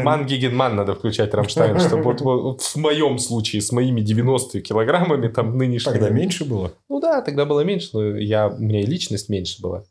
Mann 0.02 0.26
gegen 0.26 0.54
Mann 0.54 0.76
надо 0.76 0.94
включать 0.94 1.34
Рамштайн, 1.34 1.80
чтобы 1.80 2.14
вот, 2.14 2.62
в 2.62 2.76
моем 2.76 3.18
случае 3.18 3.60
с 3.60 3.72
моими 3.72 4.00
90 4.00 4.60
килограммами 4.60 5.26
там 5.28 5.58
нынешними. 5.58 5.94
Тогда 5.94 6.10
меньше 6.10 6.44
было? 6.44 6.72
Ну 6.88 7.00
да, 7.00 7.22
тогда 7.22 7.44
было 7.44 7.62
меньше, 7.62 7.90
но 7.92 8.16
я, 8.16 8.46
у 8.48 8.58
меня 8.58 8.82
и 8.82 8.86
личность 8.86 9.28
меньше 9.28 9.60
была. 9.60 9.84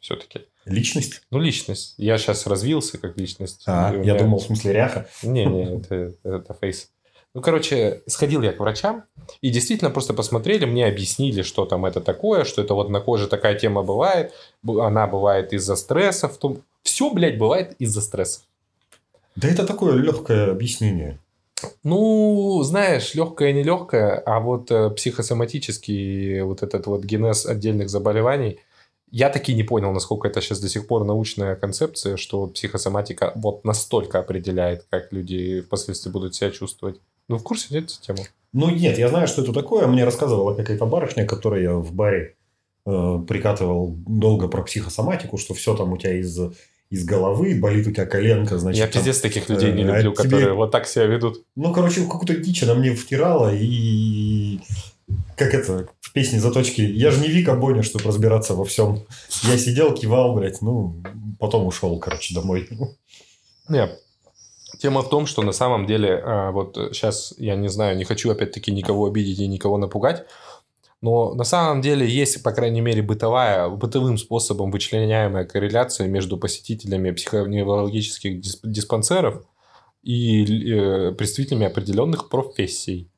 все-таки. 0.00 0.40
Личность? 0.64 1.22
Ну, 1.30 1.38
личность. 1.40 1.94
Я 1.96 2.18
сейчас 2.18 2.46
развился 2.46 2.98
как 2.98 3.16
личность. 3.16 3.64
А, 3.66 3.92
я 3.92 3.98
меня- 3.98 4.18
думал, 4.18 4.38
в 4.38 4.42
смысле 4.42 4.72
ряха. 4.72 5.08
Не-не, 5.22 5.78
это, 5.78 6.14
это 6.22 6.54
face. 6.54 6.91
Ну, 7.34 7.40
короче, 7.40 8.02
сходил 8.06 8.42
я 8.42 8.52
к 8.52 8.60
врачам, 8.60 9.04
и 9.40 9.50
действительно 9.50 9.90
просто 9.90 10.12
посмотрели, 10.12 10.66
мне 10.66 10.86
объяснили, 10.86 11.42
что 11.42 11.64
там 11.64 11.86
это 11.86 12.02
такое, 12.02 12.44
что 12.44 12.60
это 12.60 12.74
вот 12.74 12.90
на 12.90 13.00
коже 13.00 13.26
такая 13.26 13.58
тема 13.58 13.82
бывает, 13.82 14.34
она 14.66 15.06
бывает 15.06 15.52
из-за 15.52 15.76
стресса, 15.76 16.28
в 16.28 16.36
том... 16.36 16.62
Все, 16.82 17.10
блядь, 17.10 17.38
бывает 17.38 17.74
из-за 17.78 18.02
стресса. 18.02 18.40
Да 19.34 19.48
это 19.48 19.66
такое 19.66 19.94
легкое 19.94 20.50
объяснение. 20.50 21.18
Ну, 21.84 22.60
знаешь, 22.64 23.14
легкое, 23.14 23.52
нелегкое, 23.52 24.22
а 24.26 24.40
вот 24.40 24.70
э, 24.70 24.90
психосоматический 24.90 26.42
вот 26.42 26.62
этот 26.62 26.86
вот 26.86 27.04
генез 27.04 27.46
отдельных 27.46 27.88
заболеваний, 27.88 28.58
я 29.10 29.28
таки 29.30 29.54
не 29.54 29.62
понял, 29.62 29.92
насколько 29.92 30.28
это 30.28 30.40
сейчас 30.40 30.60
до 30.60 30.68
сих 30.68 30.86
пор 30.86 31.04
научная 31.04 31.54
концепция, 31.54 32.16
что 32.16 32.46
психосоматика 32.46 33.32
вот 33.36 33.64
настолько 33.64 34.18
определяет, 34.18 34.86
как 34.90 35.12
люди 35.12 35.60
впоследствии 35.60 36.10
будут 36.10 36.34
себя 36.34 36.50
чувствовать. 36.50 37.00
Ну, 37.28 37.38
в 37.38 37.42
курсе 37.42 37.68
нет 37.70 37.84
эту 37.84 38.00
тему? 38.00 38.26
Ну, 38.52 38.70
нет, 38.70 38.98
я 38.98 39.08
знаю, 39.08 39.26
что 39.26 39.42
это 39.42 39.52
такое. 39.52 39.86
Мне 39.86 40.04
рассказывала 40.04 40.54
какая-то 40.54 40.84
барышня, 40.86 41.26
которой 41.26 41.62
я 41.62 41.74
в 41.74 41.92
баре 41.92 42.34
э, 42.84 43.18
прикатывал 43.26 43.94
долго 44.06 44.48
про 44.48 44.62
психосоматику, 44.62 45.38
что 45.38 45.54
все 45.54 45.74
там 45.74 45.92
у 45.92 45.96
тебя 45.96 46.18
из, 46.18 46.38
из 46.90 47.04
головы, 47.06 47.54
болит 47.54 47.86
у 47.86 47.92
тебя 47.92 48.04
коленка, 48.04 48.58
значит... 48.58 48.78
я 48.80 48.86
там- 48.86 48.94
пиздец 48.94 49.20
таких 49.20 49.48
людей 49.48 49.72
не 49.72 49.84
э, 49.84 49.90
а 49.90 49.98
люблю, 50.00 50.12
тебе- 50.12 50.24
которые 50.24 50.54
вот 50.54 50.70
так 50.70 50.86
себя 50.86 51.06
ведут. 51.06 51.44
Ну, 51.56 51.72
короче, 51.72 52.02
какую-то 52.02 52.36
дичь 52.36 52.62
она 52.62 52.74
мне 52.74 52.94
втирала, 52.94 53.54
и... 53.54 54.60
Как 55.36 55.54
это, 55.54 55.88
в 56.00 56.12
песне 56.12 56.40
«Заточки». 56.40 56.80
Я 56.82 57.10
же 57.10 57.20
не 57.20 57.28
Вика 57.28 57.54
Боня, 57.54 57.82
чтобы 57.82 58.04
разбираться 58.04 58.54
во 58.54 58.64
всем. 58.64 59.04
Я 59.44 59.58
сидел, 59.58 59.94
кивал, 59.94 60.34
блядь, 60.34 60.60
ну, 60.62 61.02
потом 61.38 61.66
ушел, 61.66 61.98
короче, 61.98 62.34
домой. 62.34 62.68
Нет. 63.68 63.98
Тема 64.82 65.02
в 65.02 65.08
том, 65.08 65.26
что 65.26 65.42
на 65.42 65.52
самом 65.52 65.86
деле, 65.86 66.20
а, 66.24 66.50
вот 66.50 66.76
сейчас, 66.92 67.34
я 67.38 67.54
не 67.54 67.68
знаю, 67.68 67.96
не 67.96 68.02
хочу 68.02 68.32
опять-таки 68.32 68.72
никого 68.72 69.06
обидеть 69.06 69.38
и 69.38 69.46
никого 69.46 69.78
напугать, 69.78 70.26
но 71.00 71.34
на 71.34 71.44
самом 71.44 71.82
деле 71.82 72.04
есть, 72.04 72.42
по 72.42 72.50
крайней 72.50 72.80
мере, 72.80 73.00
бытовая, 73.00 73.68
бытовым 73.68 74.18
способом 74.18 74.72
вычленяемая 74.72 75.44
корреляция 75.44 76.08
между 76.08 76.36
посетителями 76.36 77.12
психоневрологических 77.12 78.40
дис- 78.40 78.58
диспансеров 78.64 79.44
и 80.02 80.72
э, 80.72 81.12
представителями 81.12 81.66
определенных 81.66 82.28
профессий. 82.28 83.08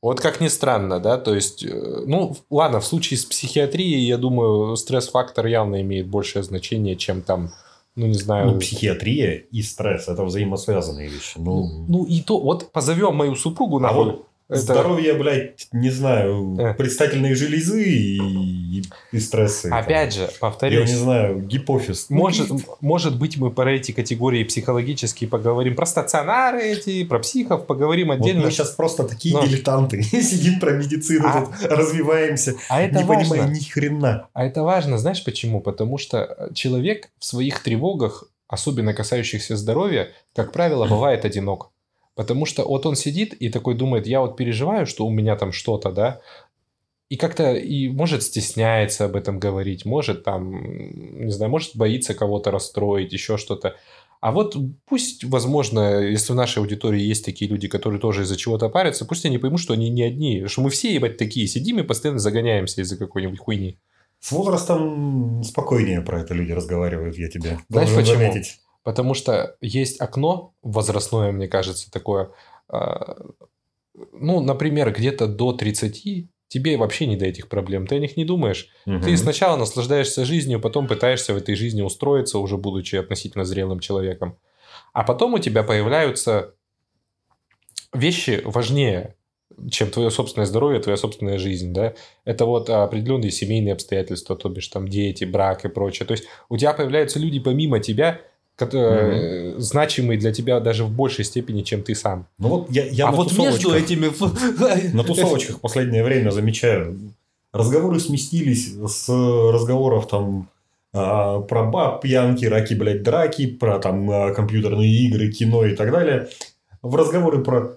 Вот 0.00 0.20
как 0.20 0.40
ни 0.40 0.46
странно, 0.46 1.00
да, 1.00 1.18
то 1.18 1.34
есть, 1.34 1.64
э, 1.64 2.04
ну, 2.06 2.36
ладно, 2.48 2.78
в 2.78 2.86
случае 2.86 3.18
с 3.18 3.24
психиатрией, 3.24 4.06
я 4.06 4.18
думаю, 4.18 4.76
стресс-фактор 4.76 5.46
явно 5.46 5.80
имеет 5.80 6.06
большее 6.06 6.44
значение, 6.44 6.94
чем 6.94 7.22
там, 7.22 7.50
ну, 7.96 8.06
не 8.06 8.14
знаю... 8.14 8.52
Ну, 8.52 8.58
психиатрия 8.58 9.32
и 9.50 9.62
стресс– 9.62 10.06
это 10.08 10.22
взаимосвязанные 10.22 11.08
вещи. 11.08 11.38
Ну, 11.38 11.86
Ну 11.88 12.04
и 12.04 12.20
то, 12.20 12.38
вот 12.38 12.70
позовем 12.70 13.16
мою 13.16 13.34
супругу 13.34 13.78
а 13.78 13.80
нахуй. 13.80 14.04
вот 14.04 14.26
Это- 14.48 14.60
здоровье, 14.60 15.14
блядь, 15.14 15.66
не 15.72 15.90
знаю, 15.90 16.56
Э. 16.58 16.74
предстательной 16.74 17.34
железы 17.34 17.82
и, 17.84 18.82
и 19.12 19.18
стрессы. 19.18 19.66
Опять 19.66 20.10
там. 20.14 20.18
же, 20.26 20.30
Я 20.32 20.38
повторюсь, 20.38 20.88
не 20.90 20.94
знаю, 20.96 21.40
гипофиз. 21.40 22.06
Ну, 22.10 22.16
может, 22.16 22.48
может 22.80 23.18
быть, 23.18 23.36
мы 23.38 23.50
про 23.50 23.72
эти 23.72 23.90
категории 23.92 24.44
психологические 24.44 25.28
поговорим, 25.28 25.74
про 25.74 25.84
стационары 25.86 26.62
эти, 26.62 27.02
про 27.04 27.18
психов 27.18 27.66
поговорим 27.66 28.08
Вот 28.08 28.20
отдельно. 28.20 28.44
мы 28.44 28.50
сейчас 28.52 28.70
просто 28.70 29.02
такие 29.04 29.34
Но- 29.34 29.44
дилетанты. 29.44 30.00
Сидим 30.02 30.60
про 30.60 30.72
медицину, 30.72 31.26
А- 31.26 31.46
тут 31.46 31.54
развиваемся. 31.68 32.54
А 32.68 32.80
это 32.82 32.98
не 32.98 33.04
важно. 33.04 33.30
понимаем 33.30 33.52
ни 33.52 33.60
хрена. 33.64 34.28
А 34.32 34.44
это 34.46 34.62
важно, 34.62 34.98
знаешь 34.98 35.24
почему? 35.24 35.60
Потому 35.60 35.98
что 35.98 36.50
человек 36.54 37.08
в 37.18 37.24
своих 37.24 37.62
тревогах, 37.64 38.24
особенно 38.48 38.94
касающихся 38.94 39.56
здоровья, 39.56 40.10
как 40.36 40.52
правило, 40.52 40.86
бывает 40.88 41.24
одинок. 41.24 41.70
Потому 42.16 42.46
что 42.46 42.64
вот 42.64 42.86
он 42.86 42.96
сидит 42.96 43.34
и 43.34 43.50
такой 43.50 43.74
думает, 43.74 44.06
я 44.06 44.22
вот 44.22 44.36
переживаю, 44.36 44.86
что 44.86 45.06
у 45.06 45.10
меня 45.10 45.36
там 45.36 45.52
что-то, 45.52 45.92
да, 45.92 46.20
и 47.08 47.16
как-то 47.16 47.54
и 47.54 47.88
может 47.88 48.22
стесняется 48.22 49.04
об 49.04 49.14
этом 49.14 49.38
говорить, 49.38 49.84
может 49.84 50.24
там, 50.24 51.24
не 51.24 51.30
знаю, 51.30 51.50
может 51.50 51.76
боится 51.76 52.14
кого-то 52.14 52.50
расстроить, 52.50 53.12
еще 53.12 53.36
что-то. 53.36 53.76
А 54.20 54.32
вот 54.32 54.56
пусть, 54.86 55.24
возможно, 55.24 56.00
если 56.00 56.32
в 56.32 56.36
нашей 56.36 56.58
аудитории 56.60 57.00
есть 57.00 57.24
такие 57.24 57.48
люди, 57.48 57.68
которые 57.68 58.00
тоже 58.00 58.22
из-за 58.22 58.36
чего-то 58.36 58.70
парятся, 58.70 59.04
пусть 59.04 59.24
они 59.26 59.38
поймут, 59.38 59.60
что 59.60 59.74
они 59.74 59.90
не 59.90 60.02
одни, 60.02 60.46
что 60.46 60.62
мы 60.62 60.70
все, 60.70 60.94
ебать, 60.94 61.18
такие 61.18 61.46
сидим 61.46 61.78
и 61.78 61.84
постоянно 61.84 62.18
загоняемся 62.18 62.80
из-за 62.80 62.96
какой-нибудь 62.96 63.38
хуйни. 63.38 63.78
С 64.18 64.32
возрастом 64.32 65.44
спокойнее 65.44 66.00
про 66.00 66.22
это 66.22 66.34
люди 66.34 66.50
разговаривают, 66.52 67.16
я 67.18 67.28
тебе 67.28 67.58
Знаешь, 67.68 67.94
почему? 67.94 68.16
заметить. 68.16 68.58
Потому 68.86 69.14
что 69.14 69.56
есть 69.60 70.00
окно 70.00 70.54
возрастное, 70.62 71.32
мне 71.32 71.48
кажется, 71.48 71.90
такое. 71.90 72.30
а, 72.68 73.16
Ну, 74.12 74.40
например, 74.40 74.92
где-то 74.92 75.26
до 75.26 75.52
30 75.52 76.28
тебе 76.46 76.76
вообще 76.76 77.06
не 77.06 77.16
до 77.16 77.24
этих 77.26 77.48
проблем. 77.48 77.88
Ты 77.88 77.96
о 77.96 77.98
них 77.98 78.16
не 78.16 78.24
думаешь. 78.24 78.68
Ты 78.84 78.92
Мгм. 78.92 79.16
сначала 79.16 79.56
наслаждаешься 79.56 80.24
жизнью, 80.24 80.60
потом 80.60 80.86
пытаешься 80.86 81.34
в 81.34 81.36
этой 81.36 81.56
жизни 81.56 81.82
устроиться, 81.82 82.38
уже 82.38 82.56
будучи 82.58 82.94
относительно 82.94 83.44
зрелым 83.44 83.80
человеком. 83.80 84.38
А 84.92 85.02
потом 85.02 85.34
у 85.34 85.38
тебя 85.40 85.64
появляются 85.64 86.54
вещи 87.92 88.40
важнее, 88.44 89.16
чем 89.68 89.90
твое 89.90 90.10
собственное 90.10 90.46
здоровье, 90.46 90.80
твоя 90.80 90.96
собственная 90.96 91.38
жизнь, 91.38 91.72
да, 91.72 91.94
это 92.24 92.44
вот 92.44 92.70
определенные 92.70 93.32
семейные 93.32 93.72
обстоятельства, 93.72 94.36
то 94.36 94.48
бишь 94.48 94.68
там 94.68 94.86
дети, 94.86 95.24
брак 95.24 95.64
и 95.64 95.68
прочее. 95.68 96.06
То 96.06 96.12
есть 96.12 96.26
у 96.48 96.56
тебя 96.56 96.72
появляются 96.72 97.18
люди 97.18 97.40
помимо 97.40 97.80
тебя, 97.80 98.20
которые, 98.56 99.52
э, 99.52 99.54
значимые 99.58 100.18
для 100.18 100.32
тебя 100.32 100.60
даже 100.60 100.84
в 100.84 100.90
большей 100.90 101.24
степени, 101.24 101.62
чем 101.62 101.82
ты 101.82 101.94
сам. 101.94 102.26
Ну 102.38 102.48
вот 102.48 102.70
я, 102.70 102.86
я 102.86 103.08
а 103.08 103.10
на 103.10 103.16
вот 103.16 103.36
между 103.38 103.74
этими... 103.74 104.06
На 104.94 105.04
тусовочках 105.04 105.58
в 105.58 105.60
последнее 105.60 106.02
время 106.02 106.30
замечаю, 106.30 106.98
разговоры 107.52 108.00
сместились 108.00 108.74
с 108.74 109.08
разговоров 109.08 110.08
там 110.08 110.48
а, 110.92 111.40
про 111.40 111.64
баб, 111.64 112.00
пьянки, 112.00 112.46
раки, 112.46 112.72
блядь, 112.72 113.02
драки, 113.02 113.46
про 113.46 113.78
там 113.78 114.10
а, 114.10 114.32
компьютерные 114.32 114.90
игры, 114.90 115.30
кино 115.30 115.66
и 115.66 115.76
так 115.76 115.92
далее, 115.92 116.28
в 116.80 116.96
разговоры 116.96 117.44
про 117.44 117.76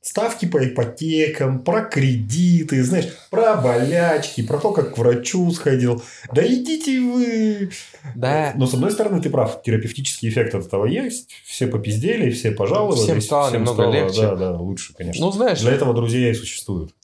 ставки 0.00 0.46
по 0.46 0.66
ипотекам, 0.66 1.62
про 1.62 1.82
кредиты, 1.82 2.82
знаешь, 2.82 3.08
про 3.30 3.56
болячки, 3.56 4.42
про 4.42 4.58
то, 4.58 4.72
как 4.72 4.94
к 4.94 4.98
врачу 4.98 5.50
сходил. 5.50 6.02
Да 6.32 6.46
идите 6.46 7.00
вы... 7.00 7.70
Да, 8.14 8.52
Но, 8.56 8.66
с 8.66 8.74
одной 8.74 8.90
стороны, 8.90 9.20
ты 9.20 9.30
прав, 9.30 9.62
терапевтический 9.62 10.28
эффект 10.28 10.54
от 10.54 10.66
этого 10.66 10.86
есть. 10.86 11.30
Все 11.44 11.66
попиздели, 11.66 12.30
все 12.30 12.50
пожаловались. 12.50 13.02
Всем 13.02 13.20
стало 13.20 13.52
немного 13.52 13.90
легче. 13.90 14.22
Да, 14.22 14.36
да, 14.36 14.56
лучше, 14.56 14.94
конечно. 14.94 15.24
ну 15.24 15.32
знаешь, 15.32 15.60
Для 15.60 15.72
этого 15.72 15.94
друзья 15.94 16.30
и 16.30 16.34
существуют. 16.34 16.94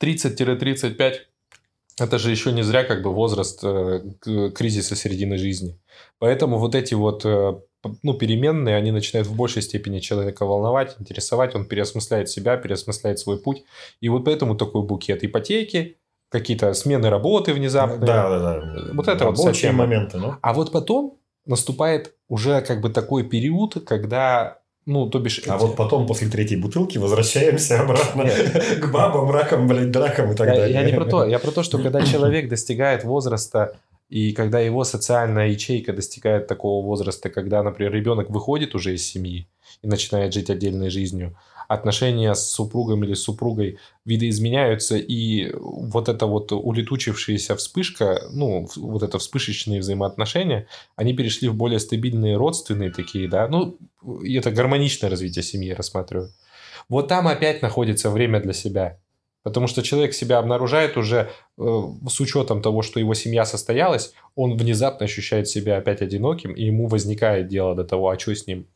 30-35 0.00 1.14
это 2.00 2.18
же 2.18 2.30
еще 2.30 2.52
не 2.52 2.62
зря 2.62 2.84
как 2.84 3.02
бы 3.02 3.12
возраст 3.12 3.60
э, 3.62 4.00
кризиса 4.54 4.96
середины 4.96 5.38
жизни. 5.38 5.78
Поэтому 6.18 6.58
вот 6.58 6.74
эти 6.74 6.94
вот 6.94 7.24
э, 7.24 7.60
ну, 8.02 8.14
переменные, 8.14 8.76
они 8.76 8.90
начинают 8.90 9.28
в 9.28 9.36
большей 9.36 9.62
степени 9.62 10.00
человека 10.00 10.44
волновать, 10.44 10.96
интересовать, 10.98 11.54
он 11.54 11.66
переосмысляет 11.66 12.28
себя, 12.28 12.56
переосмысляет 12.56 13.18
свой 13.18 13.38
путь. 13.38 13.64
И 14.00 14.08
вот 14.08 14.24
поэтому 14.24 14.56
такой 14.56 14.82
букет 14.82 15.24
ипотеки, 15.24 15.96
какие-то 16.30 16.72
смены 16.74 17.08
работы 17.10 17.52
внезапные. 17.52 18.06
Да, 18.06 18.28
да, 18.28 18.38
да. 18.38 18.92
Вот 18.94 19.08
это 19.08 19.24
вот 19.24 19.38
Рабочие 19.38 19.70
тема. 19.70 19.84
моменты, 19.84 20.18
ну. 20.18 20.34
А 20.42 20.52
вот 20.52 20.72
потом 20.72 21.18
наступает 21.46 22.14
уже 22.28 22.60
как 22.60 22.80
бы 22.80 22.90
такой 22.90 23.24
период, 23.24 23.84
когда, 23.86 24.58
ну, 24.88 25.08
то 25.08 25.18
бишь... 25.18 25.40
А 25.46 25.54
эти- 25.56 25.62
вот 25.62 25.76
потом, 25.76 26.06
после 26.06 26.28
третьей 26.28 26.56
бутылки, 26.56 26.98
возвращаемся 26.98 27.80
обратно 27.82 28.24
к 28.80 28.90
бабам, 28.90 29.30
ракам, 29.30 29.68
блядь, 29.68 29.90
дракам 29.90 30.32
и 30.32 30.34
так 30.34 30.48
Я, 30.48 30.54
далее. 30.54 30.74
я 30.74 30.82
не 30.82 30.92
про 30.92 31.04
то, 31.04 31.26
я 31.26 31.38
про 31.38 31.50
то, 31.50 31.62
что 31.62 31.78
когда 31.78 32.00
человек 32.02 32.48
достигает 32.48 33.04
возраста 33.04 33.76
и 34.08 34.32
когда 34.32 34.58
его 34.60 34.84
социальная 34.84 35.48
ячейка 35.48 35.92
достигает 35.92 36.46
такого 36.46 36.82
возраста, 36.84 37.28
когда, 37.28 37.62
например, 37.62 37.92
ребенок 37.92 38.30
выходит 38.30 38.74
уже 38.74 38.94
из 38.94 39.06
семьи 39.06 39.46
и 39.82 39.86
начинает 39.86 40.32
жить 40.32 40.48
отдельной 40.48 40.88
жизнью, 40.88 41.36
отношения 41.68 42.34
с 42.34 42.48
супругом 42.48 43.04
или 43.04 43.12
супругой 43.12 43.78
видоизменяются, 44.06 44.96
и 44.96 45.52
вот 45.54 46.08
эта 46.08 46.26
вот 46.26 46.50
улетучившаяся 46.50 47.54
вспышка, 47.56 48.22
ну, 48.32 48.66
вот 48.76 49.02
это 49.02 49.18
вспышечные 49.18 49.80
взаимоотношения, 49.80 50.66
они 50.96 51.12
перешли 51.12 51.48
в 51.48 51.54
более 51.54 51.78
стабильные 51.78 52.36
родственные 52.36 52.90
такие, 52.90 53.28
да, 53.28 53.46
ну, 53.48 53.78
это 54.24 54.50
гармоничное 54.50 55.10
развитие 55.10 55.42
семьи, 55.42 55.68
я 55.68 55.76
рассматриваю. 55.76 56.32
Вот 56.88 57.08
там 57.08 57.28
опять 57.28 57.60
находится 57.60 58.10
время 58.10 58.40
для 58.40 58.54
себя. 58.54 58.98
Потому 59.42 59.66
что 59.66 59.82
человек 59.82 60.14
себя 60.14 60.38
обнаружает 60.38 60.96
уже 60.96 61.30
э, 61.58 61.82
с 62.08 62.20
учетом 62.20 62.60
того, 62.60 62.82
что 62.82 62.98
его 62.98 63.14
семья 63.14 63.44
состоялась, 63.44 64.12
он 64.34 64.56
внезапно 64.56 65.04
ощущает 65.04 65.48
себя 65.48 65.76
опять 65.76 66.02
одиноким, 66.02 66.52
и 66.52 66.64
ему 66.64 66.86
возникает 66.86 67.48
дело 67.48 67.74
до 67.74 67.84
того, 67.84 68.08
а 68.08 68.18
что 68.18 68.34
с 68.34 68.46
ним? 68.46 68.66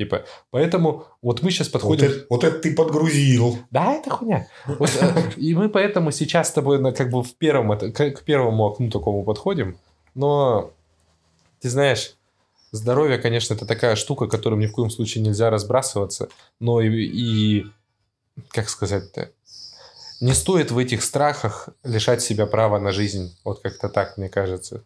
Типа, 0.00 0.24
поэтому 0.50 1.04
вот 1.20 1.42
мы 1.42 1.50
сейчас 1.50 1.66
Вот 1.66 1.74
подходим... 1.74 2.06
это, 2.06 2.26
вот 2.30 2.42
это 2.42 2.58
ты 2.58 2.74
подгрузил. 2.74 3.58
Да, 3.70 3.92
это 3.92 4.08
хуйня. 4.08 4.48
Вот, 4.64 4.88
э, 4.98 5.32
и 5.36 5.54
мы 5.54 5.68
поэтому 5.68 6.10
сейчас 6.10 6.48
с 6.48 6.52
тобой 6.52 6.78
на, 6.78 6.92
как 6.92 7.10
бы 7.10 7.22
в 7.22 7.34
первом, 7.34 7.78
к, 7.78 7.92
к 7.92 8.22
первому 8.22 8.64
окну 8.64 8.88
такому 8.88 9.24
подходим. 9.24 9.76
Но 10.14 10.72
Ты 11.60 11.68
знаешь, 11.68 12.14
здоровье, 12.72 13.18
конечно, 13.18 13.52
это 13.52 13.66
такая 13.66 13.94
штука, 13.94 14.26
которым 14.26 14.60
ни 14.60 14.66
в 14.66 14.72
коем 14.72 14.88
случае 14.88 15.22
нельзя 15.22 15.50
разбрасываться, 15.50 16.30
но 16.60 16.80
и, 16.80 16.88
и 16.88 17.66
как 18.52 18.70
сказать-то, 18.70 19.32
не 20.22 20.32
стоит 20.32 20.70
в 20.70 20.78
этих 20.78 21.02
страхах 21.02 21.68
лишать 21.84 22.22
себя 22.22 22.46
права 22.46 22.78
на 22.78 22.92
жизнь. 22.92 23.36
Вот 23.44 23.60
как-то 23.60 23.90
так, 23.90 24.16
мне 24.16 24.30
кажется. 24.30 24.82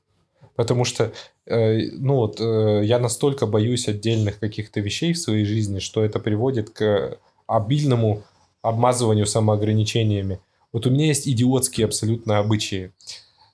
Потому 0.57 0.85
что, 0.85 1.13
э, 1.47 1.91
ну 1.93 2.17
вот, 2.17 2.41
э, 2.41 2.83
я 2.85 2.99
настолько 2.99 3.47
боюсь 3.47 3.89
отдельных 3.89 4.39
каких-то 4.39 4.81
вещей 4.81 5.13
в 5.13 5.19
своей 5.19 5.45
жизни, 5.45 5.81
что 5.81 6.05
это 6.05 6.21
приводит 6.21 6.71
к 6.71 7.19
обильному 7.47 8.23
обмазыванию 8.63 9.27
самоограничениями. 9.27 10.41
Вот 10.73 10.87
у 10.87 10.91
меня 10.91 11.07
есть 11.07 11.29
идиотские 11.29 11.87
абсолютно 11.87 12.39
обычаи. 12.39 12.93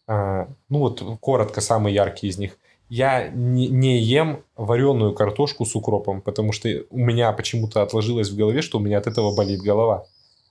А, 0.06 0.48
ну 0.68 0.80
вот, 0.80 1.02
коротко, 1.20 1.60
самый 1.60 1.92
яркий 1.92 2.28
из 2.28 2.38
них. 2.38 2.58
Я 2.88 3.28
не, 3.28 3.68
не 3.68 3.98
ем 3.98 4.42
вареную 4.56 5.14
картошку 5.14 5.64
с 5.64 5.76
укропом, 5.76 6.20
потому 6.20 6.52
что 6.52 6.68
у 6.90 6.98
меня 6.98 7.32
почему-то 7.32 7.82
отложилось 7.82 8.30
в 8.30 8.36
голове, 8.36 8.62
что 8.62 8.78
у 8.78 8.80
меня 8.80 8.98
от 8.98 9.06
этого 9.06 9.34
болит 9.34 9.60
голова. 9.60 10.06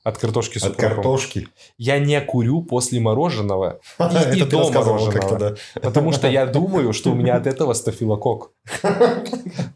От 0.09 0.17
картошки 0.17 0.57
с 0.57 0.63
От 0.63 0.73
укропом. 0.73 0.95
картошки. 0.95 1.47
Я 1.77 1.99
не 1.99 2.19
курю 2.21 2.63
после 2.63 2.99
мороженого 2.99 3.79
и, 4.33 4.39
и 4.39 4.43
до 4.43 4.71
мороженого. 4.71 5.37
да. 5.37 5.55
Потому 5.81 6.11
что 6.11 6.27
я 6.27 6.45
думаю, 6.47 6.93
что 6.93 7.11
у 7.11 7.15
меня 7.15 7.35
от 7.35 7.45
этого 7.45 7.73
стафилокок. 7.73 8.51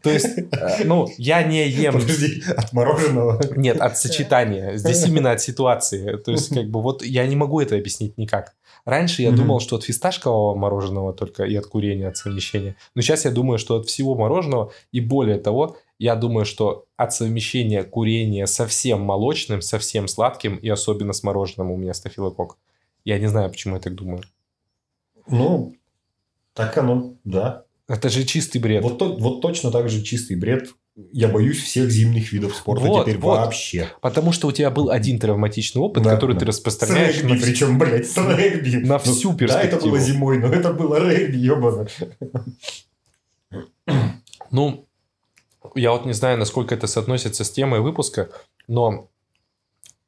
То 0.02 0.10
есть, 0.10 0.26
э, 0.38 0.84
ну, 0.84 1.08
я 1.18 1.42
не 1.44 1.68
ем... 1.68 1.94
Подожди, 1.94 2.42
от 2.56 2.72
мороженого. 2.72 3.40
Нет, 3.56 3.80
от 3.80 3.96
сочетания. 3.96 4.76
Здесь 4.76 5.04
именно 5.08 5.30
от 5.30 5.40
ситуации. 5.40 6.16
То 6.16 6.32
есть, 6.32 6.52
как 6.52 6.68
бы, 6.68 6.82
вот 6.82 7.04
я 7.04 7.26
не 7.26 7.36
могу 7.36 7.60
это 7.60 7.76
объяснить 7.76 8.18
никак. 8.18 8.54
Раньше 8.84 9.22
я 9.22 9.30
думал, 9.30 9.60
что 9.60 9.76
от 9.76 9.84
фисташкового 9.84 10.54
мороженого 10.54 11.12
только 11.14 11.44
и 11.44 11.54
от 11.56 11.66
курения, 11.66 12.08
от 12.08 12.16
совмещения. 12.16 12.76
Но 12.94 13.02
сейчас 13.02 13.24
я 13.24 13.30
думаю, 13.30 13.58
что 13.58 13.76
от 13.76 13.86
всего 13.86 14.14
мороженого. 14.14 14.72
И 14.92 15.00
более 15.00 15.38
того, 15.38 15.76
я 15.98 16.16
думаю, 16.16 16.44
что 16.44 16.83
от 16.96 17.12
совмещения 17.12 17.82
курения 17.84 18.46
со 18.46 18.66
всем 18.66 19.00
молочным, 19.00 19.62
со 19.62 19.78
всем 19.78 20.06
сладким 20.08 20.56
и 20.56 20.68
особенно 20.68 21.12
с 21.12 21.22
мороженым 21.22 21.70
у 21.70 21.76
меня 21.76 21.94
стафилокок. 21.94 22.56
Я 23.04 23.18
не 23.18 23.26
знаю, 23.26 23.50
почему 23.50 23.74
я 23.76 23.80
так 23.80 23.94
думаю. 23.94 24.22
Ну, 25.28 25.74
так 26.52 26.76
оно, 26.78 27.14
да. 27.24 27.64
Это 27.88 28.08
же 28.08 28.24
чистый 28.24 28.58
бред. 28.58 28.82
Вот, 28.82 29.00
вот 29.20 29.40
точно 29.40 29.70
так 29.70 29.88
же 29.88 30.02
чистый 30.02 30.36
бред. 30.36 30.68
Я 31.12 31.26
боюсь 31.28 31.60
всех 31.60 31.90
зимних 31.90 32.32
видов 32.32 32.54
спорта 32.54 32.84
Вот, 32.86 33.02
теперь 33.04 33.18
вот. 33.18 33.38
вообще. 33.38 33.88
Потому 34.00 34.30
что 34.30 34.46
у 34.46 34.52
тебя 34.52 34.70
был 34.70 34.90
один 34.90 35.18
травматичный 35.18 35.82
опыт, 35.82 36.04
Да, 36.04 36.10
который 36.14 36.34
да. 36.34 36.40
ты 36.40 36.44
С 36.46 36.48
распространяешь 36.50 37.16
регби, 37.16 37.32
на 37.32 37.40
причем, 37.40 37.78
блядь, 37.78 38.06
с 38.08 38.16
регби. 38.16 38.76
на 38.86 38.94
Ну, 38.94 38.98
всю 39.00 39.32
Да, 39.32 39.34
это 39.34 39.54
перспективу. 39.76 39.90
было 39.90 39.98
зимой, 39.98 40.38
но 40.38 40.46
это 40.52 40.72
было 40.72 41.00
регби, 41.10 41.36
ебано. 41.36 41.88
Ну, 44.50 44.86
я 45.74 45.92
вот 45.92 46.06
не 46.06 46.12
знаю, 46.12 46.38
насколько 46.38 46.74
это 46.74 46.86
соотносится 46.86 47.44
с 47.44 47.50
темой 47.50 47.80
выпуска, 47.80 48.30
но 48.68 49.08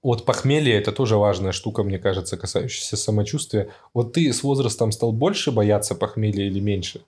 вот 0.02 0.24
похмелье 0.24 0.74
это 0.76 0.92
тоже 0.92 1.16
важная 1.16 1.52
штука, 1.52 1.82
мне 1.82 1.98
кажется, 1.98 2.36
касающаяся 2.36 2.96
самочувствия. 2.96 3.70
Вот 3.92 4.12
ты 4.12 4.32
с 4.32 4.42
возрастом 4.42 4.92
стал 4.92 5.12
больше 5.12 5.50
бояться 5.50 5.94
похмелья 5.94 6.46
или 6.46 6.60
меньше? 6.60 7.02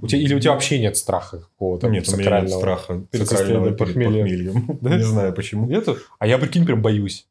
У 0.00 0.06
тебя, 0.06 0.20
или 0.20 0.34
у 0.34 0.40
тебя 0.40 0.52
вообще 0.52 0.78
нет 0.78 0.96
страха 0.96 1.40
какого-то 1.40 1.88
Нет, 1.88 2.08
у 2.08 2.16
меня 2.16 2.40
нет 2.40 2.50
страха 2.50 3.02
перед 3.10 3.78
похмельем. 3.78 4.78
Да? 4.80 4.96
Не 4.96 5.02
знаю 5.02 5.32
почему. 5.32 5.66
Нету? 5.66 5.96
А 6.18 6.26
я, 6.26 6.38
прикинь, 6.38 6.66
прям 6.66 6.82
боюсь. 6.82 7.26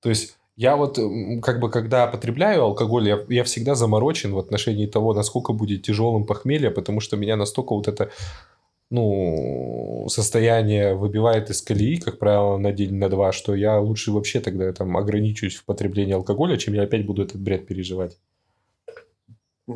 То 0.00 0.08
есть, 0.08 0.36
я 0.56 0.76
вот, 0.76 0.98
как 1.42 1.60
бы, 1.60 1.70
когда 1.70 2.06
потребляю 2.06 2.62
алкоголь, 2.62 3.08
я, 3.08 3.20
я 3.28 3.44
всегда 3.44 3.74
заморочен 3.74 4.32
в 4.32 4.38
отношении 4.38 4.86
того, 4.86 5.14
насколько 5.14 5.52
будет 5.52 5.82
тяжелым 5.82 6.26
похмелье, 6.26 6.70
потому 6.70 7.00
что 7.00 7.16
меня 7.16 7.36
настолько 7.36 7.74
вот 7.74 7.88
это, 7.88 8.10
ну, 8.90 10.06
состояние 10.08 10.94
выбивает 10.94 11.48
из 11.50 11.62
колеи, 11.62 11.96
как 11.96 12.18
правило, 12.18 12.58
на 12.58 12.72
день, 12.72 12.94
на 12.94 13.08
два, 13.08 13.32
что 13.32 13.54
я 13.54 13.78
лучше 13.78 14.10
вообще 14.10 14.40
тогда 14.40 14.72
там 14.72 14.96
ограничусь 14.96 15.56
в 15.56 15.64
потреблении 15.64 16.14
алкоголя, 16.14 16.56
чем 16.56 16.74
я 16.74 16.82
опять 16.82 17.06
буду 17.06 17.22
этот 17.22 17.40
бред 17.40 17.66
переживать. 17.66 18.18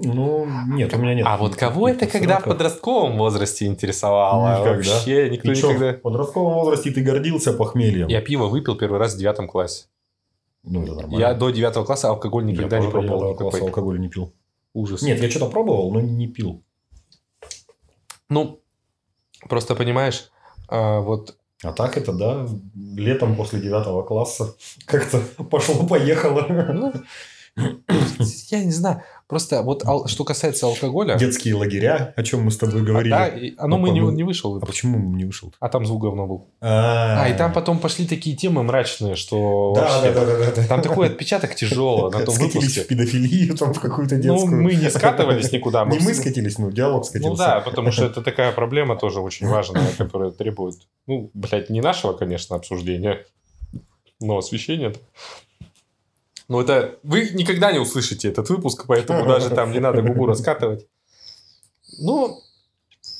Ну, 0.02 0.48
нет, 0.68 0.92
у 0.92 0.98
меня 0.98 1.14
нет. 1.14 1.26
а 1.28 1.36
вот 1.36 1.54
кого 1.54 1.88
это 1.88 2.08
когда 2.08 2.40
в 2.40 2.44
подростковом 2.44 3.16
возрасте 3.16 3.66
интересовало? 3.66 4.60
Никогда. 4.60 4.92
Вообще 4.92 5.30
никто 5.30 5.54
чё, 5.54 5.68
никогда... 5.68 5.92
в 5.92 6.00
подростковом 6.00 6.54
возрасте 6.54 6.90
ты 6.90 7.00
гордился 7.00 7.52
похмельем? 7.52 8.08
Я 8.08 8.20
пиво 8.20 8.46
выпил 8.46 8.74
первый 8.74 8.98
раз 8.98 9.14
в 9.14 9.18
девятом 9.18 9.46
классе. 9.46 9.84
Ну, 10.64 10.82
это 10.82 10.94
нормально. 10.94 11.20
Я 11.20 11.34
до 11.34 11.50
девятого 11.50 11.84
класса 11.84 12.08
алкоголь 12.08 12.44
никогда 12.46 12.78
Я 12.78 12.82
не 12.82 12.90
пробовал. 12.90 13.20
девятого 13.20 13.50
класса 13.50 13.64
алкоголь 13.66 14.00
не 14.00 14.08
пил. 14.08 14.32
Ужас. 14.72 15.02
Нет, 15.02 15.20
я 15.22 15.30
что-то 15.30 15.46
пробовал, 15.46 15.92
но 15.92 16.00
не 16.00 16.26
пил. 16.26 16.64
Ну, 18.28 18.63
просто 19.48 19.74
понимаешь, 19.74 20.30
а, 20.68 21.00
вот 21.00 21.36
А 21.62 21.72
так 21.72 21.96
это, 21.96 22.12
да, 22.12 22.46
летом 22.74 23.36
после 23.36 23.60
девятого 23.60 24.02
класса 24.02 24.54
как-то 24.86 25.20
пошло-поехало. 25.50 26.46
ну, 26.48 26.92
я 28.50 28.64
не 28.64 28.72
знаю, 28.72 29.02
просто 29.26 29.62
вот 29.62 29.84
ал- 29.86 30.06
что 30.06 30.24
касается 30.24 30.66
алкоголя, 30.66 31.16
Детские 31.16 31.54
лагеря, 31.54 32.12
о 32.16 32.22
чем 32.22 32.42
мы 32.44 32.50
с 32.50 32.56
тобой 32.56 32.80
а, 32.80 32.84
говорили. 32.84 33.10
да, 33.12 33.26
и 33.28 33.54
оно 33.58 33.78
мы 33.78 33.90
не, 33.90 34.00
не 34.00 34.22
вышел, 34.22 34.56
А 34.56 34.66
почему 34.66 34.98
не 35.14 35.24
вышел? 35.24 35.52
а 35.60 35.68
там 35.68 35.84
звук 35.86 36.02
говно 36.02 36.26
был. 36.26 36.46
А, 36.60 37.22
А, 37.24 37.28
и 37.28 37.36
там 37.36 37.52
потом 37.52 37.78
пошли 37.78 38.06
такие 38.06 38.36
темы 38.36 38.62
мрачные, 38.62 39.16
что 39.16 39.72
Да, 39.74 40.02
да, 40.02 40.12
да, 40.24 40.50
да, 40.56 40.66
там 40.66 40.82
такой 40.82 41.06
отпечаток 41.08 41.54
тяжелый 41.54 42.10
на 42.12 42.24
том 42.24 42.34
Скатились 42.34 42.52
в 42.52 42.76
выпуске. 42.76 42.84
педофилию 42.84 43.56
там 43.56 43.72
в 43.74 43.80
какую-то 43.80 44.16
Ну, 44.16 44.22
детскую. 44.22 44.62
мы 44.62 44.74
не 44.74 44.90
скатывались 44.90 45.52
никуда. 45.52 45.84
Не 45.84 45.98
мы 45.98 46.14
скатились, 46.14 46.58
ну, 46.58 46.70
диалог 46.70 47.04
скатился. 47.06 47.30
Ну 47.30 47.36
да, 47.36 47.60
потому 47.60 47.92
что 47.92 48.04
это 48.06 48.22
такая 48.22 48.52
проблема 48.52 48.96
тоже 48.96 49.20
очень 49.20 49.46
важная, 49.48 49.86
которая 49.98 50.30
требует, 50.30 50.76
ну, 51.06 51.30
блядь, 51.34 51.70
не 51.70 51.80
нашего, 51.80 52.12
конечно, 52.12 52.56
обсуждения, 52.56 53.24
но 54.20 54.38
освещения. 54.38 54.92
Ну, 56.48 56.60
это... 56.60 56.98
Вы 57.02 57.30
никогда 57.30 57.72
не 57.72 57.78
услышите 57.78 58.28
этот 58.28 58.48
выпуск, 58.50 58.84
поэтому 58.86 59.26
даже 59.26 59.50
там 59.50 59.72
не 59.72 59.80
надо 59.80 60.02
губу 60.02 60.26
раскатывать. 60.26 60.86
Ну, 61.98 62.40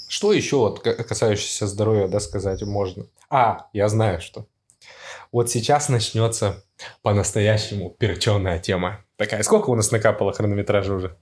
что 0.09 0.33
еще 0.33 0.57
вот 0.57 0.81
ка- 0.81 0.95
касающееся 1.03 1.67
здоровья, 1.67 2.09
да, 2.09 2.21
сказать 2.21 2.63
можно? 2.63 3.07
А, 3.31 3.69
я 3.73 3.89
знаю, 3.89 4.21
что. 4.21 4.47
Вот 5.33 5.51
сейчас 5.51 5.89
начнется 5.89 6.63
по-настоящему 7.03 7.91
перченая 7.91 8.59
тема. 8.59 9.05
Такая, 9.17 9.43
сколько 9.43 9.71
у 9.71 9.75
нас 9.75 9.91
накапало 9.91 10.33
хронометража 10.33 10.95
уже? 10.95 11.17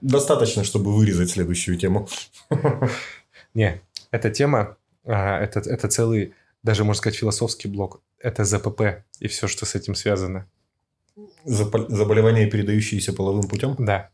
Достаточно, 0.00 0.64
чтобы 0.64 0.94
вырезать 0.94 1.30
следующую 1.30 1.78
тему. 1.78 2.08
Не, 3.54 3.80
эта 4.10 4.30
тема, 4.30 4.76
а, 5.04 5.40
это, 5.40 5.60
это 5.60 5.88
целый, 5.88 6.34
даже 6.62 6.84
можно 6.84 6.98
сказать, 6.98 7.18
философский 7.18 7.68
блок. 7.68 8.02
Это 8.18 8.44
ЗПП 8.44 9.04
и 9.20 9.28
все, 9.28 9.46
что 9.48 9.64
с 9.64 9.74
этим 9.74 9.94
связано. 9.94 10.46
Заболевания, 11.44 12.46
передающиеся 12.46 13.12
половым 13.12 13.48
путем. 13.48 13.76
Да. 13.78 14.10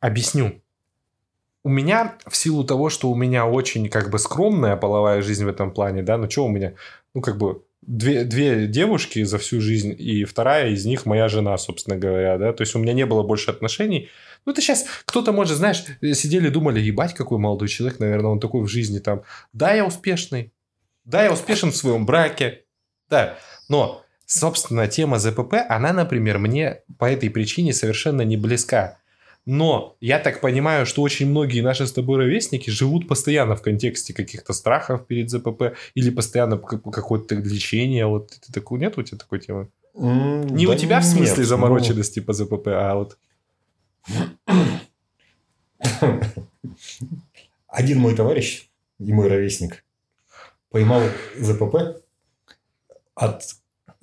Объясню. 0.00 0.62
У 1.64 1.68
меня, 1.68 2.18
в 2.26 2.36
силу 2.36 2.64
того, 2.64 2.90
что 2.90 3.10
у 3.10 3.14
меня 3.14 3.46
очень 3.46 3.88
как 3.88 4.10
бы 4.10 4.18
скромная 4.18 4.76
половая 4.76 5.22
жизнь 5.22 5.44
в 5.44 5.48
этом 5.48 5.70
плане, 5.70 6.02
да, 6.02 6.18
ну 6.18 6.28
что 6.28 6.44
у 6.44 6.48
меня, 6.48 6.74
ну 7.14 7.20
как 7.20 7.38
бы 7.38 7.62
две, 7.82 8.24
две 8.24 8.66
девушки 8.66 9.22
за 9.22 9.38
всю 9.38 9.60
жизнь, 9.60 9.94
и 9.96 10.24
вторая 10.24 10.70
из 10.70 10.84
них 10.84 11.06
моя 11.06 11.28
жена, 11.28 11.56
собственно 11.58 11.96
говоря, 11.96 12.36
да, 12.36 12.52
то 12.52 12.62
есть 12.62 12.74
у 12.74 12.80
меня 12.80 12.92
не 12.92 13.06
было 13.06 13.22
больше 13.22 13.50
отношений. 13.50 14.08
Ну 14.44 14.52
это 14.52 14.60
сейчас 14.60 14.86
кто-то 15.04 15.32
может, 15.32 15.56
знаешь, 15.56 15.84
сидели 16.00 16.48
думали, 16.48 16.80
ебать, 16.80 17.14
какой 17.14 17.38
молодой 17.38 17.68
человек, 17.68 18.00
наверное, 18.00 18.32
он 18.32 18.40
такой 18.40 18.62
в 18.62 18.68
жизни 18.68 18.98
там, 18.98 19.22
да, 19.52 19.72
я 19.72 19.84
успешный, 19.86 20.52
да, 21.04 21.22
я 21.22 21.32
успешен 21.32 21.70
в 21.70 21.76
своем 21.76 22.06
браке, 22.06 22.64
да, 23.08 23.38
но, 23.68 24.04
собственно, 24.26 24.88
тема 24.88 25.18
ЗПП, 25.18 25.54
она, 25.68 25.92
например, 25.92 26.38
мне 26.38 26.80
по 26.98 27.10
этой 27.10 27.30
причине 27.30 27.72
совершенно 27.72 28.22
не 28.22 28.36
близка. 28.36 28.98
Но 29.44 29.96
я 30.00 30.20
так 30.20 30.40
понимаю, 30.40 30.86
что 30.86 31.02
очень 31.02 31.28
многие 31.28 31.62
наши 31.62 31.86
с 31.86 31.92
тобой 31.92 32.18
ровесники 32.18 32.70
живут 32.70 33.08
постоянно 33.08 33.56
в 33.56 33.62
контексте 33.62 34.14
каких-то 34.14 34.52
страхов 34.52 35.06
перед 35.06 35.30
ЗПП 35.30 35.74
или 35.94 36.10
постоянно 36.10 36.58
как- 36.58 36.82
какое-то 36.82 37.34
лечение. 37.34 38.06
Вот 38.06 38.30
ты 38.30 38.52
такой, 38.52 38.78
нет 38.78 38.96
у 38.98 39.02
тебя 39.02 39.18
такой 39.18 39.40
темы? 39.40 39.68
Не 39.94 40.66
у 40.66 40.74
тебя 40.76 41.00
в 41.00 41.04
смысле 41.04 41.42
ну. 41.42 41.44
замороченности 41.44 42.20
по 42.20 42.32
ЗПП, 42.32 42.68
а 42.68 42.94
вот... 42.94 43.18
Один 47.66 47.98
мой 47.98 48.14
товарищ 48.14 48.68
и 48.98 49.12
мой 49.12 49.28
ровесник 49.28 49.84
поймал 50.70 51.02
ЗПП 51.36 52.02
от, 53.14 53.42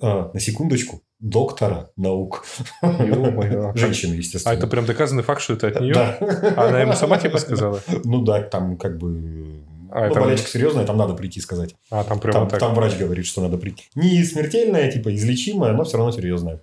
а, 0.00 0.30
на 0.32 0.40
секундочку, 0.40 1.02
доктора 1.18 1.90
наук. 1.96 2.44
Женщины, 3.74 4.14
А 4.14 4.16
естественно. 4.16 4.54
это 4.54 4.66
прям 4.66 4.86
доказанный 4.86 5.22
факт, 5.22 5.42
что 5.42 5.54
это 5.54 5.68
от 5.68 5.80
нее? 5.80 5.94
Да. 5.94 6.16
А 6.56 6.68
она 6.68 6.80
ему 6.80 6.92
сама 6.94 7.18
типа 7.18 7.38
сказала? 7.38 7.80
Ну 8.04 8.22
да, 8.22 8.42
там 8.42 8.76
как 8.76 8.98
бы... 8.98 9.62
А, 9.92 10.06
ну, 10.06 10.12
это- 10.12 10.20
болячка 10.20 10.48
серьезная, 10.48 10.86
там 10.86 10.96
надо 10.96 11.14
прийти 11.14 11.40
сказать. 11.40 11.74
А, 11.90 12.04
там 12.04 12.20
прямо 12.20 12.40
Там, 12.40 12.48
так. 12.48 12.60
там 12.60 12.74
врач 12.74 12.96
говорит, 12.96 13.26
что 13.26 13.40
надо 13.42 13.58
прийти. 13.58 13.84
Не 13.96 14.22
смертельная, 14.24 14.90
типа 14.90 15.12
излечимая, 15.14 15.72
но 15.72 15.82
все 15.84 15.96
равно 15.96 16.12
серьезная. 16.12 16.62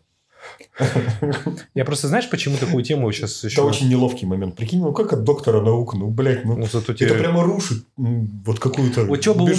Я 1.74 1.86
просто, 1.86 2.08
знаешь, 2.08 2.30
почему 2.30 2.58
такую 2.58 2.84
тему 2.84 3.12
сейчас 3.12 3.44
еще... 3.44 3.56
Это 3.56 3.64
очень 3.64 3.90
неловкий 3.90 4.28
момент. 4.28 4.56
Прикинь, 4.56 4.80
ну 4.80 4.94
как 4.94 5.14
от 5.14 5.24
доктора 5.24 5.62
наук? 5.62 5.96
Ну, 5.96 6.10
блядь, 6.10 6.46
ну... 6.46 6.58
Ну, 6.58 6.66
зато 6.66 6.94
Это 6.94 7.06
тебе... 7.06 7.14
прямо 7.16 7.44
рушит 7.44 7.84
вот 7.98 8.60
какую-то 8.60 9.06
Вот 9.06 9.22
что 9.22 9.34
бы 9.34 9.52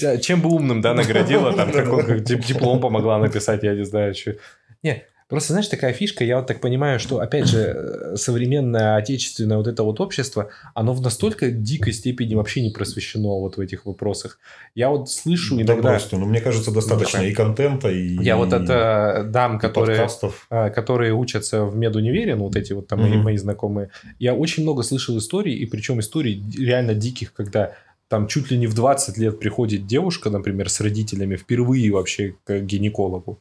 да, 0.00 0.16
чем 0.18 0.40
бы 0.40 0.50
умным, 0.50 0.80
да, 0.80 0.94
наградила, 0.94 1.52
там, 1.52 1.72
как 1.72 2.22
дип- 2.22 2.46
диплом 2.46 2.80
помогла 2.80 3.18
написать, 3.18 3.62
я 3.62 3.74
не 3.74 3.84
знаю, 3.84 4.14
что. 4.14 4.36
Не, 4.82 5.04
просто, 5.32 5.54
знаешь, 5.54 5.66
такая 5.68 5.92
фишка, 5.92 6.24
я 6.24 6.36
вот 6.36 6.46
так 6.46 6.60
понимаю, 6.60 7.00
что, 7.00 7.18
опять 7.18 7.46
же, 7.46 7.58
э, 7.58 8.16
современное 8.16 8.96
отечественное 8.96 9.56
вот 9.56 9.66
это 9.66 9.82
вот 9.82 10.00
общество, 10.00 10.50
оно 10.74 10.92
в 10.92 11.00
настолько 11.02 11.50
дикой 11.50 11.92
степени 11.92 12.34
вообще 12.34 12.62
не 12.62 12.70
просвещено 12.70 13.40
вот 13.40 13.56
в 13.56 13.60
этих 13.60 13.84
вопросах. 13.86 14.38
Я 14.74 14.90
вот 14.90 15.10
слышу 15.10 15.56
Да 15.56 15.62
иногда... 15.62 15.88
просто, 15.90 16.16
ну, 16.18 16.26
мне 16.26 16.40
кажется, 16.40 16.70
достаточно 16.70 17.18
такая. 17.18 17.30
и 17.30 17.34
контента, 17.34 17.90
и 17.90 18.22
Я 18.22 18.36
вот 18.36 18.52
от 18.52 18.68
э, 18.70 19.24
дам, 19.24 19.58
которые, 19.58 19.98
подкастов. 19.98 20.46
а, 20.50 20.70
которые 20.70 21.12
учатся 21.14 21.64
в 21.64 21.74
медунивере, 21.76 22.36
ну, 22.36 22.44
вот 22.44 22.56
эти 22.56 22.72
вот 22.72 22.86
там 22.86 23.00
мои, 23.00 23.12
Мгм. 23.12 23.22
мои 23.24 23.36
знакомые, 23.36 23.88
я 24.18 24.34
очень 24.34 24.62
много 24.62 24.82
слышал 24.82 25.16
историй, 25.18 25.54
и 25.54 25.66
причем 25.66 25.98
историй 26.00 26.44
реально 26.58 26.94
диких, 26.94 27.32
когда 27.32 27.72
там 28.08 28.26
чуть 28.26 28.50
ли 28.50 28.58
не 28.58 28.66
в 28.66 28.74
20 28.74 29.16
лет 29.16 29.40
приходит 29.40 29.86
девушка, 29.86 30.28
например, 30.28 30.68
с 30.68 30.80
родителями 30.82 31.36
впервые 31.36 31.90
вообще 31.90 32.34
к 32.44 32.60
гинекологу. 32.60 33.40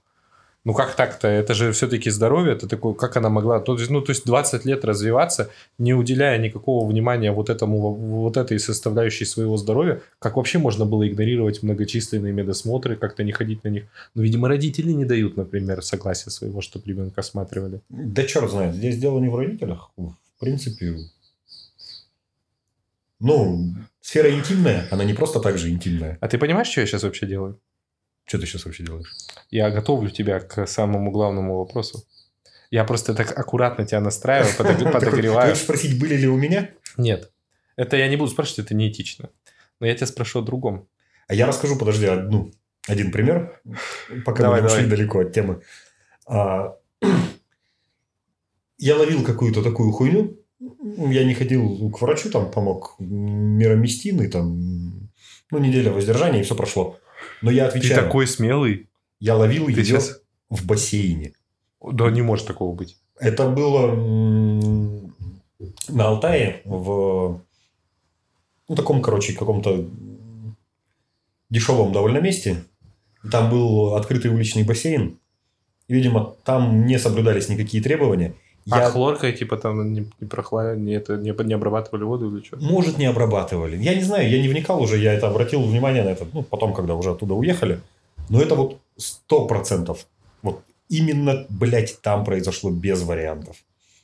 Ну 0.64 0.76
как 0.76 0.95
так-то? 0.95 1.28
Это 1.28 1.55
же 1.55 1.72
все-таки 1.72 2.12
здоровье, 2.12 2.53
это 2.53 2.68
такое, 2.68 2.93
как 2.93 3.18
она 3.18 3.30
могла... 3.30 3.59
То 3.59 3.74
есть, 3.74 3.89
ну, 3.89 4.01
то 4.01 4.12
есть 4.12 4.26
20 4.26 4.64
лет 4.66 4.86
развиваться, 4.86 5.49
не 5.80 5.95
уделяя 5.95 6.38
никакого 6.38 6.88
внимания 6.88 7.32
вот 7.32 7.49
этому, 7.49 7.93
вот 7.95 8.38
этой 8.38 8.59
составляющей 8.59 9.26
своего 9.26 9.57
здоровья, 9.57 10.01
как 10.20 10.38
вообще 10.38 10.59
можно 10.59 10.86
было 10.86 11.07
игнорировать 11.07 11.64
многочисленные 11.64 12.32
медосмотры, 12.32 12.95
как-то 12.95 13.24
не 13.24 13.32
ходить 13.32 13.64
на 13.64 13.70
них? 13.70 13.86
Ну, 14.14 14.22
видимо, 14.22 14.47
родители 14.47 14.91
не 14.91 15.05
дают, 15.05 15.36
например, 15.36 15.82
согласия 15.82 16.30
своего, 16.30 16.62
чтобы 16.62 16.86
ребенка 16.88 17.22
осматривали. 17.22 17.82
Да 17.89 18.24
черт 18.24 18.51
знает, 18.51 18.76
здесь 18.76 18.97
дело 18.97 19.20
не 19.20 19.30
в 19.30 19.36
родителях. 19.36 19.89
В 19.97 20.14
принципе, 20.39 20.95
ну, 23.20 23.74
сфера 23.99 24.32
интимная, 24.32 24.88
она 24.91 25.05
не 25.05 25.14
просто 25.14 25.39
так 25.39 25.57
же 25.57 25.70
интимная. 25.72 26.20
А 26.22 26.28
ты 26.28 26.38
понимаешь, 26.38 26.68
что 26.68 26.82
я 26.82 26.88
сейчас 26.88 27.01
вообще 27.01 27.26
делаю? 27.26 27.59
Что 28.32 28.40
ты 28.40 28.46
сейчас 28.46 28.64
вообще 28.64 28.84
делаешь? 28.84 29.14
Я 29.50 29.70
готовлю 29.72 30.10
тебя 30.10 30.40
к 30.40 30.66
самому 30.66 31.12
главному 31.12 31.58
вопросу. 31.58 32.06
Я 32.70 32.86
просто 32.86 33.14
так 33.14 33.38
аккуратно 33.38 33.86
тебя 33.86 34.00
настраиваю, 34.00 34.54
подог- 34.58 34.78
Ты 34.86 34.90
подогреваю. 34.90 35.50
хочешь 35.50 35.64
спросить, 35.66 36.00
были 36.00 36.16
ли 36.16 36.30
у 36.30 36.38
меня? 36.38 36.70
Нет. 36.96 37.30
Это 37.76 37.98
я 37.98 38.08
не 38.08 38.16
буду 38.16 38.32
спрашивать, 38.32 38.60
это 38.68 38.74
неэтично. 38.74 39.32
Но 39.82 39.86
я 39.88 39.96
тебя 39.96 40.08
спрошу 40.08 40.40
о 40.40 40.44
другом. 40.44 40.88
А 41.28 41.34
я 41.34 41.46
расскажу, 41.46 41.78
подожди, 41.78 42.06
одну, 42.06 42.54
один 42.88 43.12
пример, 43.12 43.62
пока 44.24 44.44
Давай, 44.44 44.62
мы 44.62 44.70
не 44.70 44.74
ушли 44.74 44.88
далеко 44.88 45.20
от 45.20 45.34
темы. 45.34 45.62
А, 46.26 46.78
я 48.78 48.96
ловил 48.96 49.26
какую-то 49.26 49.62
такую 49.62 49.92
хуйню. 49.92 50.38
Я 50.60 51.26
не 51.26 51.34
ходил 51.34 51.92
к 51.92 52.00
врачу, 52.00 52.32
там 52.32 52.50
помог 52.50 52.96
мироместин, 52.98 54.22
и 54.22 54.30
там, 54.30 55.10
ну, 55.52 55.58
неделя 55.58 55.92
воздержания, 55.92 56.40
и 56.40 56.44
все 56.44 56.56
прошло. 56.56 56.98
Но 57.42 57.52
я 57.52 57.70
Ты 57.70 57.80
отвечаю, 57.80 58.04
такой 58.04 58.28
смелый. 58.28 58.89
я 59.20 59.36
ловил 59.36 59.66
Ты 59.66 59.72
ее 59.72 59.86
сейчас... 59.86 60.22
в 60.50 60.66
бассейне. 60.66 61.34
Да 61.82 62.10
не 62.12 62.22
может 62.22 62.48
такого 62.48 62.76
быть. 62.76 62.98
Это 63.20 63.50
было 63.50 63.96
на 65.89 66.06
Алтае 66.08 66.62
в 66.66 67.42
ну, 68.68 68.76
таком, 68.76 69.02
короче, 69.02 69.34
каком-то 69.34 69.86
дешевом 71.50 71.92
довольно 71.92 72.20
месте. 72.20 72.64
Там 73.30 73.50
был 73.50 73.96
открытый 73.96 74.32
уличный 74.32 74.64
бассейн. 74.64 75.20
И, 75.88 75.94
видимо, 75.94 76.36
там 76.46 76.86
не 76.86 76.98
соблюдались 76.98 77.50
никакие 77.50 77.84
требования. 77.84 78.34
А 78.70 78.80
Я, 78.80 78.89
хлоркой, 78.91 79.34
типа, 79.34 79.57
там 79.57 79.91
не, 79.93 80.01
не 80.20 80.28
прохла- 80.28 80.76
не, 80.76 80.93
это, 80.93 81.18
не, 81.18 81.34
не 81.45 81.53
обрабатывали 81.53 82.03
воду 82.03 82.36
или 82.36 82.43
что? 82.43 82.57
может, 82.57 82.97
не 82.99 83.05
обрабатывали. 83.05 83.76
Я 83.78 83.95
не 83.95 84.03
знаю, 84.03 84.30
я 84.30 84.41
не 84.41 84.47
вникал 84.49 84.82
уже, 84.82 84.97
я 84.97 85.14
это 85.14 85.28
обратил 85.28 85.62
внимание 85.64 86.03
на 86.03 86.09
это, 86.09 86.26
ну, 86.34 86.43
потом, 86.43 86.74
когда 86.74 86.93
уже 86.95 87.12
оттуда 87.12 87.34
уехали. 87.34 87.80
Но 88.30 88.39
это 88.41 88.55
вот 88.55 88.78
сто 88.97 89.47
процентов. 89.47 90.05
Вот 90.43 90.62
именно, 90.89 91.45
блядь, 91.49 91.99
там 92.01 92.24
произошло 92.24 92.70
без 92.70 93.01
вариантов. 93.01 93.55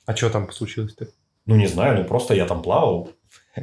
А 0.05 0.15
что 0.15 0.29
там 0.29 0.51
случилось-то? 0.51 1.07
Ну, 1.45 1.55
не 1.55 1.67
знаю, 1.67 1.99
ну 1.99 2.03
просто 2.05 2.33
я 2.33 2.45
там 2.45 2.61
плавал. 2.61 3.09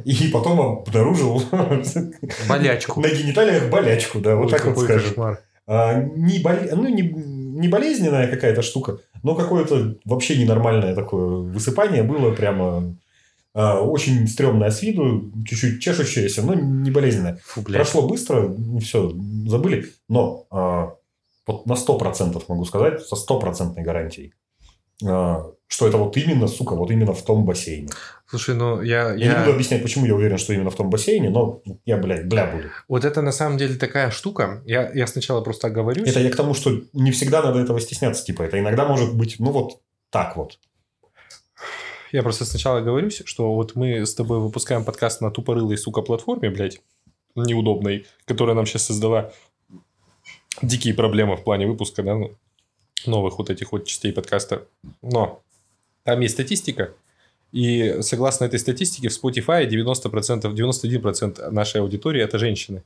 И 0.05 0.29
потом 0.31 0.59
обнаружил 0.59 1.41
Болячку. 2.49 3.01
на 3.01 3.07
гениталиях 3.09 3.69
болячку, 3.69 4.19
да, 4.19 4.35
вот 4.35 4.49
так 4.51 4.65
вот 4.65 4.77
скажем. 4.79 5.37
А, 5.67 5.93
не, 6.15 6.39
бол- 6.39 6.75
ну, 6.75 6.87
не, 6.87 7.01
не 7.01 7.67
болезненная 7.67 8.27
какая-то 8.27 8.61
штука, 8.61 8.99
но 9.23 9.35
какое-то 9.35 9.97
вообще 10.05 10.37
ненормальное 10.37 10.95
такое 10.95 11.37
высыпание 11.41 12.03
было 12.03 12.31
прямо 12.31 12.95
а, 13.53 13.79
очень 13.79 14.27
стрёмное 14.27 14.69
с 14.69 14.81
виду, 14.81 15.31
чуть-чуть 15.47 15.81
чешущееся, 15.81 16.41
но 16.41 16.55
не 16.55 16.91
болезненное. 16.91 17.39
Фу, 17.45 17.61
блядь. 17.61 17.77
Прошло 17.77 18.07
быстро, 18.07 18.53
все, 18.81 19.11
забыли, 19.47 19.85
но 20.09 20.45
а, 20.51 20.95
вот 21.47 21.65
на 21.65 21.73
100% 21.73 22.43
могу 22.49 22.65
сказать, 22.65 23.01
со 23.01 23.15
стопроцентной 23.15 23.83
гарантией, 23.83 24.33
что 24.99 25.87
это 25.87 25.97
вот 25.97 26.15
именно, 26.17 26.47
сука, 26.47 26.75
вот 26.75 26.91
именно 26.91 27.13
в 27.13 27.21
том 27.23 27.45
бассейне. 27.45 27.89
Слушай, 28.27 28.55
ну 28.55 28.81
я... 28.81 29.13
Я, 29.13 29.33
не 29.33 29.39
буду 29.39 29.51
объяснять, 29.53 29.81
почему 29.81 30.05
я 30.05 30.15
уверен, 30.15 30.37
что 30.37 30.53
именно 30.53 30.69
в 30.69 30.75
том 30.75 30.89
бассейне, 30.89 31.29
но 31.29 31.61
я, 31.85 31.97
блядь, 31.97 32.27
бля 32.27 32.47
буду. 32.47 32.69
Вот 32.87 33.03
это 33.03 33.21
на 33.21 33.31
самом 33.31 33.57
деле 33.57 33.75
такая 33.75 34.11
штука. 34.11 34.61
Я, 34.65 34.91
я 34.93 35.07
сначала 35.07 35.41
просто 35.41 35.67
оговорюсь. 35.67 36.07
Это 36.07 36.19
я 36.19 36.29
к 36.29 36.35
тому, 36.35 36.53
что 36.53 36.71
не 36.93 37.11
всегда 37.11 37.41
надо 37.41 37.59
этого 37.59 37.79
стесняться. 37.79 38.23
Типа, 38.23 38.43
это 38.43 38.59
иногда 38.59 38.85
может 38.85 39.15
быть, 39.15 39.35
ну 39.39 39.51
вот 39.51 39.81
так 40.09 40.37
вот. 40.37 40.59
Я 42.11 42.23
просто 42.23 42.45
сначала 42.45 42.79
говорюсь, 42.79 43.21
что 43.25 43.53
вот 43.53 43.75
мы 43.75 44.05
с 44.05 44.15
тобой 44.15 44.39
выпускаем 44.39 44.85
подкаст 44.85 45.19
на 45.21 45.31
тупорылой, 45.31 45.77
сука, 45.77 46.01
платформе, 46.01 46.49
блядь, 46.49 46.79
неудобной, 47.35 48.05
которая 48.25 48.55
нам 48.55 48.65
сейчас 48.65 48.85
создала 48.85 49.33
дикие 50.61 50.93
проблемы 50.93 51.35
в 51.35 51.43
плане 51.43 51.67
выпуска, 51.67 52.03
да, 52.03 52.15
ну, 52.15 52.31
новых 53.07 53.37
вот 53.37 53.49
этих 53.49 53.71
вот 53.71 53.85
частей 53.85 54.11
подкаста. 54.11 54.67
Но 55.01 55.41
там 56.03 56.19
есть 56.21 56.35
статистика, 56.35 56.93
и 57.51 57.97
согласно 58.01 58.45
этой 58.45 58.59
статистике 58.59 59.09
в 59.09 59.23
Spotify 59.23 59.65
90%, 59.65 60.41
91% 60.53 61.51
нашей 61.51 61.81
аудитории 61.81 62.21
это 62.21 62.37
женщины. 62.37 62.83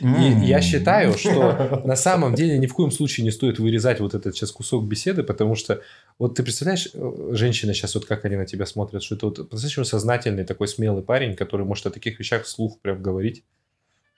И 0.00 0.46
я 0.46 0.60
считаю, 0.60 1.18
что 1.18 1.82
на 1.84 1.96
самом 1.96 2.34
деле 2.36 2.58
ни 2.58 2.66
в 2.66 2.74
коем 2.74 2.92
случае 2.92 3.24
не 3.24 3.32
стоит 3.32 3.58
вырезать 3.58 3.98
вот 3.98 4.14
этот 4.14 4.36
сейчас 4.36 4.52
кусок 4.52 4.84
беседы, 4.84 5.24
потому 5.24 5.56
что 5.56 5.82
вот 6.20 6.36
ты 6.36 6.44
представляешь, 6.44 6.88
э, 6.94 7.30
женщины 7.32 7.74
сейчас 7.74 7.96
вот 7.96 8.04
как 8.04 8.24
они 8.24 8.36
на 8.36 8.46
тебя 8.46 8.66
смотрят, 8.66 9.02
что 9.02 9.16
это 9.16 9.26
вот 9.26 9.48
по-настоящему 9.48 9.84
сознательный 9.84 10.44
такой 10.44 10.68
смелый 10.68 11.02
парень, 11.02 11.34
который 11.34 11.66
может 11.66 11.86
о 11.86 11.90
таких 11.90 12.20
вещах 12.20 12.44
вслух 12.44 12.78
прям 12.78 13.02
говорить. 13.02 13.42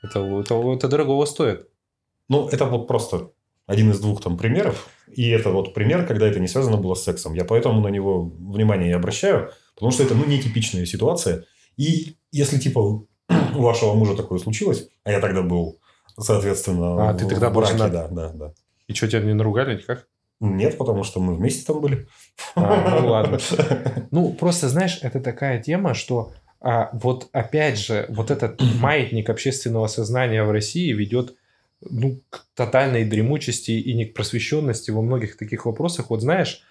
Это, 0.03 0.21
это, 0.21 0.73
это 0.75 0.89
дорогого 0.89 1.25
стоит. 1.25 1.67
Ну, 2.29 2.49
это 2.49 2.67
вот 2.67 2.87
просто 2.87 3.31
один 3.71 3.91
из 3.91 4.01
двух 4.01 4.21
там 4.23 4.37
примеров. 4.37 4.89
И 5.11 5.29
это 5.29 5.51
вот 5.51 5.75
пример, 5.75 6.07
когда 6.07 6.27
это 6.29 6.41
не 6.41 6.49
связано 6.49 6.77
было 6.77 6.95
с 6.95 7.05
сексом. 7.05 7.35
Я 7.35 7.45
поэтому 7.45 7.81
на 7.81 7.89
него 7.89 8.23
внимание 8.23 8.91
и 8.91 8.95
обращаю, 8.95 9.51
потому 9.75 9.93
что 9.93 10.03
это, 10.03 10.15
ну, 10.15 10.25
нетипичная 10.27 10.87
ситуация. 10.87 11.45
И 11.77 12.17
если, 12.33 12.59
типа, 12.59 12.79
у 12.79 13.07
вашего 13.55 13.95
мужа 13.95 14.17
такое 14.17 14.39
случилось, 14.39 14.89
а 15.05 15.13
я 15.13 15.21
тогда 15.21 15.43
был, 15.43 15.79
соответственно, 16.19 17.11
А, 17.11 17.15
ты 17.15 17.27
в 17.27 17.29
тогда 17.29 17.51
был 17.51 17.61
браке, 17.61 17.77
женат? 17.77 17.93
да, 17.93 18.09
да, 18.09 18.29
да. 18.33 18.53
И 18.89 18.95
что, 18.95 19.09
тебя 19.09 19.21
не 19.23 19.35
наругали 19.35 19.77
никак? 19.77 20.07
Нет, 20.41 20.79
потому 20.79 21.05
что 21.05 21.21
мы 21.21 21.35
вместе 21.35 21.67
там 21.67 21.81
были. 21.81 22.09
А, 22.57 23.01
ну 23.01 23.09
ладно. 23.09 23.39
Ну, 24.11 24.33
просто, 24.33 24.69
знаешь, 24.69 24.99
это 25.03 25.21
такая 25.21 25.63
тема, 25.63 25.95
что 25.95 26.33
а, 26.61 26.91
вот 26.93 27.29
опять 27.33 27.79
же, 27.79 28.07
вот 28.09 28.31
этот 28.31 28.61
маятник 28.81 29.31
общественного 29.31 29.87
сознания 29.87 30.43
в 30.43 30.51
России 30.51 30.93
ведет 30.93 31.35
ну, 31.89 32.21
к 32.31 32.47
тотальной 32.55 33.05
дремучести 33.05 33.73
и 33.73 33.95
не 33.95 34.05
просвещенности 34.05 34.91
во 34.91 35.03
многих 35.03 35.37
таких 35.37 35.67
вопросах. 35.67 36.11
Вот 36.11 36.21
знаешь, 36.21 36.63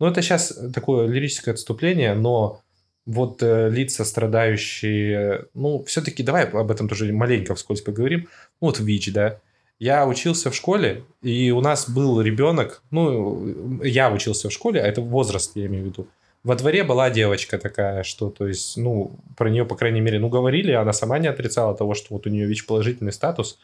ну 0.00 0.06
это 0.06 0.22
сейчас 0.22 0.58
такое 0.74 1.06
лирическое 1.06 1.54
отступление, 1.54 2.14
но 2.14 2.62
вот 3.06 3.42
э, 3.42 3.70
лица, 3.70 4.04
страдающие, 4.04 5.46
ну, 5.54 5.84
все-таки 5.84 6.22
давай 6.22 6.44
об 6.44 6.70
этом 6.70 6.88
тоже 6.88 7.12
маленько 7.12 7.54
вскользь 7.54 7.80
поговорим. 7.80 8.28
Ну, 8.60 8.68
Вот 8.68 8.80
ВИЧ, 8.80 9.12
да. 9.12 9.40
Я 9.78 10.06
учился 10.06 10.50
в 10.50 10.54
школе, 10.54 11.04
и 11.22 11.50
у 11.50 11.60
нас 11.60 11.88
был 11.88 12.20
ребенок, 12.20 12.82
ну, 12.90 13.82
я 13.82 14.10
учился 14.10 14.48
в 14.48 14.52
школе, 14.52 14.80
а 14.80 14.86
это 14.86 15.02
возраст, 15.02 15.52
я 15.54 15.66
имею 15.66 15.84
в 15.84 15.86
виду. 15.88 16.08
Во 16.42 16.54
дворе 16.54 16.82
была 16.82 17.10
девочка 17.10 17.58
такая, 17.58 18.02
что, 18.02 18.30
то 18.30 18.46
есть, 18.48 18.76
ну, 18.76 19.18
про 19.36 19.50
нее, 19.50 19.64
по 19.64 19.76
крайней 19.76 20.00
мере, 20.00 20.18
ну, 20.18 20.28
говорили, 20.28 20.72
она 20.72 20.92
сама 20.92 21.18
не 21.18 21.28
отрицала 21.28 21.76
того, 21.76 21.94
что 21.94 22.14
вот 22.14 22.26
у 22.26 22.30
нее 22.30 22.46
ВИЧ-положительный 22.46 23.12
статус, 23.12 23.58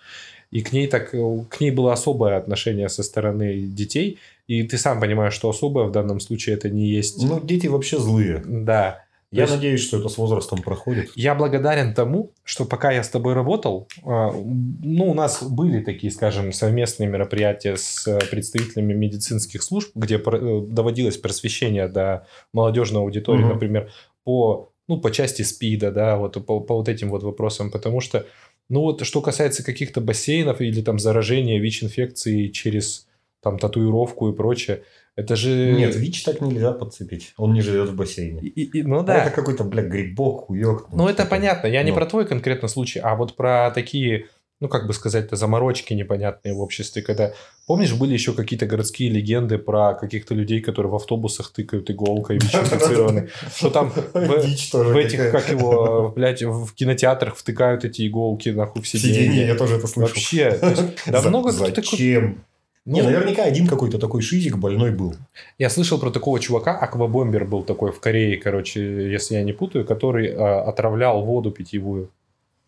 и 0.52 0.60
к 0.62 0.72
ней 0.72 0.86
так, 0.86 1.12
э, 1.14 1.44
к 1.48 1.60
ней 1.60 1.72
было 1.72 1.92
особое 1.92 2.36
отношение 2.36 2.88
со 2.88 3.02
стороны 3.02 3.62
детей, 3.62 4.18
и 4.46 4.62
ты 4.62 4.78
сам 4.78 5.00
понимаешь, 5.00 5.32
что 5.34 5.48
особое 5.48 5.86
в 5.86 5.90
данном 5.92 6.20
случае 6.20 6.54
это 6.54 6.70
не 6.70 6.86
есть 6.86 7.20
Ну, 7.22 7.40
дети 7.40 7.66
вообще 7.66 7.98
злые. 7.98 8.42
да. 8.46 9.04
Я 9.34 9.44
есть- 9.44 9.54
надеюсь, 9.54 9.80
что 9.80 9.98
это 9.98 10.10
с 10.10 10.18
возрастом 10.18 10.60
проходит. 10.60 11.10
Я 11.16 11.34
благодарен 11.34 11.94
тому, 11.94 12.32
что 12.44 12.66
пока 12.66 12.92
я 12.92 13.02
с 13.02 13.08
тобой 13.08 13.32
работал, 13.32 13.88
а, 14.04 14.30
ну, 14.30 15.10
у 15.10 15.14
нас 15.14 15.42
были 15.42 15.80
такие, 15.82 16.12
скажем, 16.12 16.52
совместные 16.52 17.08
мероприятия 17.08 17.76
с 17.78 18.06
э, 18.06 18.18
представителями 18.30 18.92
медицинских 18.92 19.62
служб, 19.62 19.90
где 19.94 20.16
э, 20.18 20.60
доводилось 20.68 21.16
просвещение 21.16 21.88
до 21.88 22.26
молодежной 22.52 23.00
аудитории, 23.00 23.40
Мгм. 23.44 23.52
например, 23.54 23.90
по, 24.24 24.68
ну, 24.86 24.98
по 25.00 25.10
части 25.10 25.40
СПИДа, 25.40 25.92
да, 25.92 26.16
вот 26.18 26.34
по, 26.44 26.60
по 26.60 26.74
вот 26.76 26.90
этим 26.90 27.08
вот 27.08 27.22
вопросам, 27.22 27.70
потому 27.70 28.00
что, 28.02 28.26
ну, 28.68 28.80
вот 28.82 29.04
что 29.04 29.20
касается 29.20 29.64
каких-то 29.64 30.00
бассейнов 30.00 30.60
или 30.60 30.80
там 30.82 30.98
заражения 30.98 31.58
ВИЧ-инфекцией 31.60 32.50
через 32.50 33.06
там 33.42 33.58
татуировку 33.58 34.28
и 34.30 34.36
прочее, 34.36 34.82
это 35.16 35.36
же... 35.36 35.72
Нет, 35.72 35.94
ВИЧ 35.94 36.22
так 36.24 36.40
нельзя 36.40 36.72
подцепить. 36.72 37.34
Он 37.36 37.52
не 37.52 37.60
живет 37.60 37.90
в 37.90 37.96
бассейне. 37.96 38.40
И- 38.40 38.78
и- 38.78 38.82
ну 38.82 39.00
А 39.00 39.02
да. 39.02 39.24
Это 39.26 39.34
какой-то, 39.34 39.64
бля, 39.64 39.82
грибок, 39.82 40.46
хуёк. 40.46 40.88
Ну, 40.92 41.08
это 41.08 41.26
понятно. 41.26 41.66
Я 41.66 41.82
не 41.82 41.90
Ну. 41.90 41.96
про 41.96 42.06
твой 42.06 42.24
конкретно 42.26 42.68
случай, 42.68 42.98
а 43.00 43.14
вот 43.16 43.36
про 43.36 43.70
такие, 43.74 44.28
ну, 44.62 44.68
как 44.68 44.86
бы 44.86 44.92
сказать-то, 44.94 45.34
заморочки 45.34 45.92
непонятные 45.92 46.54
в 46.54 46.60
обществе, 46.60 47.02
когда... 47.02 47.32
Помнишь, 47.66 47.94
были 47.94 48.12
еще 48.12 48.32
какие-то 48.32 48.64
городские 48.64 49.10
легенды 49.10 49.58
про 49.58 49.94
каких-то 49.94 50.34
людей, 50.36 50.60
которые 50.60 50.92
в 50.92 50.94
автобусах 50.94 51.52
тыкают 51.52 51.90
иголкой 51.90 52.38
ВИЧ-инфицированы? 52.38 53.28
Что 53.56 53.70
там 53.70 53.90
в, 53.90 54.14
этих, 54.96 55.32
как 55.32 55.50
его, 55.50 56.12
блядь, 56.14 56.44
в 56.44 56.72
кинотеатрах 56.74 57.36
втыкают 57.36 57.84
эти 57.84 58.06
иголки 58.06 58.50
нахуй 58.50 58.82
в 58.82 58.88
Сиденье, 58.88 59.48
я 59.48 59.56
тоже 59.56 59.78
это 59.78 59.88
слышал. 59.88 60.14
Вообще, 60.14 60.56
давно 61.08 61.42
такой... 61.42 61.74
Зачем? 61.74 62.44
Не, 62.84 63.02
Ну, 63.02 63.10
наверняка 63.10 63.42
один 63.42 63.66
какой-то 63.66 63.98
такой 63.98 64.22
шизик 64.22 64.58
больной 64.58 64.92
был. 64.92 65.16
Я 65.58 65.70
слышал 65.70 65.98
про 65.98 66.10
такого 66.10 66.38
чувака, 66.38 66.78
аквабомбер 66.78 67.46
был 67.46 67.64
такой 67.64 67.90
в 67.90 67.98
Корее, 67.98 68.36
короче, 68.36 69.10
если 69.10 69.34
я 69.34 69.42
не 69.42 69.52
путаю, 69.52 69.84
который 69.84 70.32
а, 70.32 70.62
отравлял 70.62 71.24
воду 71.24 71.50
питьевую. 71.50 72.10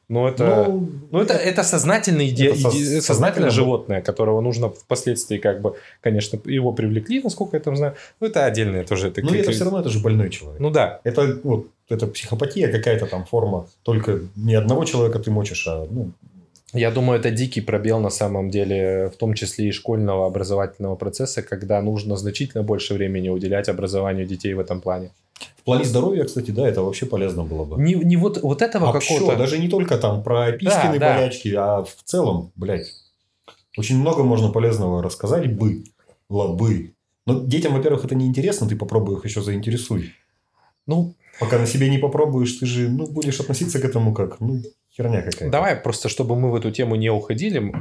Но 0.09 0.29
это... 0.29 0.67
Ну, 0.69 0.89
Ну, 1.13 1.19
это, 1.21 1.35
это 1.35 1.63
сознательное, 1.63 2.27
иде- 2.27 2.51
Это 2.51 2.59
со- 2.59 2.69
иде- 2.69 3.01
сознательно 3.01 3.03
сознательное 3.03 3.51
животное, 3.51 4.03
которого 4.03 4.41
нужно 4.41 4.69
впоследствии, 4.69 5.39
как 5.39 5.61
бы, 5.63 5.75
конечно, 6.03 6.39
его 6.45 6.73
привлекли, 6.73 7.21
насколько 7.23 7.57
я 7.57 7.61
там 7.63 7.77
знаю. 7.77 7.95
Ну, 8.21 8.27
это 8.27 8.45
отдельное 8.45 8.85
тоже. 8.85 9.09
Это 9.09 9.21
Ну, 9.23 9.29
как- 9.29 9.39
это 9.41 9.51
все 9.53 9.65
равно 9.65 9.81
это 9.81 9.89
же 9.89 9.99
больной 10.01 10.31
человек. 10.31 10.61
Ну, 10.61 10.71
да. 10.71 11.01
Это 11.05 11.41
вот 11.45 11.67
это 11.89 12.07
психопатия 12.07 12.69
какая-то 12.73 13.07
там 13.07 13.25
форма. 13.25 13.67
Только 13.83 14.21
не 14.37 14.55
одного 14.55 14.85
человека 14.85 15.19
ты 15.19 15.31
мочишь, 15.31 15.67
а 15.69 15.87
ну, 15.91 16.11
Я 16.77 16.91
думаю, 16.91 17.21
это 17.21 17.31
дикий 17.31 17.61
пробел 17.63 18.01
на 18.01 18.11
самом 18.11 18.51
деле, 18.51 19.09
в 19.15 19.17
том 19.17 19.35
числе 19.35 19.69
и 19.69 19.73
школьного 19.73 20.27
образовательного 20.27 20.97
процесса, 20.97 21.43
когда 21.43 21.81
нужно 21.83 22.17
значительно 22.17 22.65
больше 22.65 22.95
времени 22.95 23.29
уделять 23.31 23.69
образованию 23.69 24.27
детей 24.27 24.55
в 24.55 24.59
этом 24.61 24.81
плане. 24.81 25.11
В 25.57 25.63
плане 25.65 25.85
здоровья, 25.85 26.25
кстати, 26.25 26.51
да, 26.51 26.69
это 26.69 26.83
вообще 26.83 27.07
полезно 27.07 27.45
было 27.45 27.65
бы. 27.65 27.81
Не, 27.83 27.95
не 27.95 28.17
вот, 28.17 28.43
вот 28.43 28.63
этого 28.63 28.93
Вообще, 28.93 29.15
какого-то... 29.15 29.39
даже 29.39 29.59
не 29.59 29.69
только 29.69 29.97
там 29.99 30.23
про 30.23 30.53
пискины, 30.53 30.99
Да, 30.99 31.15
да. 31.15 31.15
болячки, 31.15 31.49
а 31.57 31.85
в 31.85 32.03
целом, 32.05 32.53
блядь, 32.55 32.93
очень 33.77 33.99
много 33.99 34.23
можно 34.23 34.51
полезного 34.51 35.03
рассказать 35.03 35.55
бы, 35.57 35.85
бы. 36.29 36.95
Но 37.27 37.41
детям, 37.41 37.73
во-первых, 37.73 38.05
это 38.05 38.15
не 38.15 38.27
интересно, 38.27 38.69
ты 38.69 38.77
попробуй 38.77 39.17
их 39.17 39.25
еще 39.25 39.41
заинтересуй. 39.41 40.13
Ну, 40.87 41.15
Пока 41.41 41.59
на 41.59 41.67
себе 41.67 41.89
не 41.89 41.99
попробуешь, 41.99 42.53
ты 42.53 42.67
же 42.67 42.89
ну, 42.89 43.07
будешь 43.07 43.41
относиться 43.41 43.81
к 43.81 43.85
этому 43.85 44.15
как, 44.15 44.41
ну, 44.41 44.63
херня 44.97 45.23
какая-то. 45.23 45.51
Давай 45.51 45.77
просто, 45.77 46.09
чтобы 46.09 46.37
мы 46.37 46.51
в 46.51 46.55
эту 46.55 46.71
тему 46.71 46.95
не 46.95 47.11
уходили, 47.11 47.73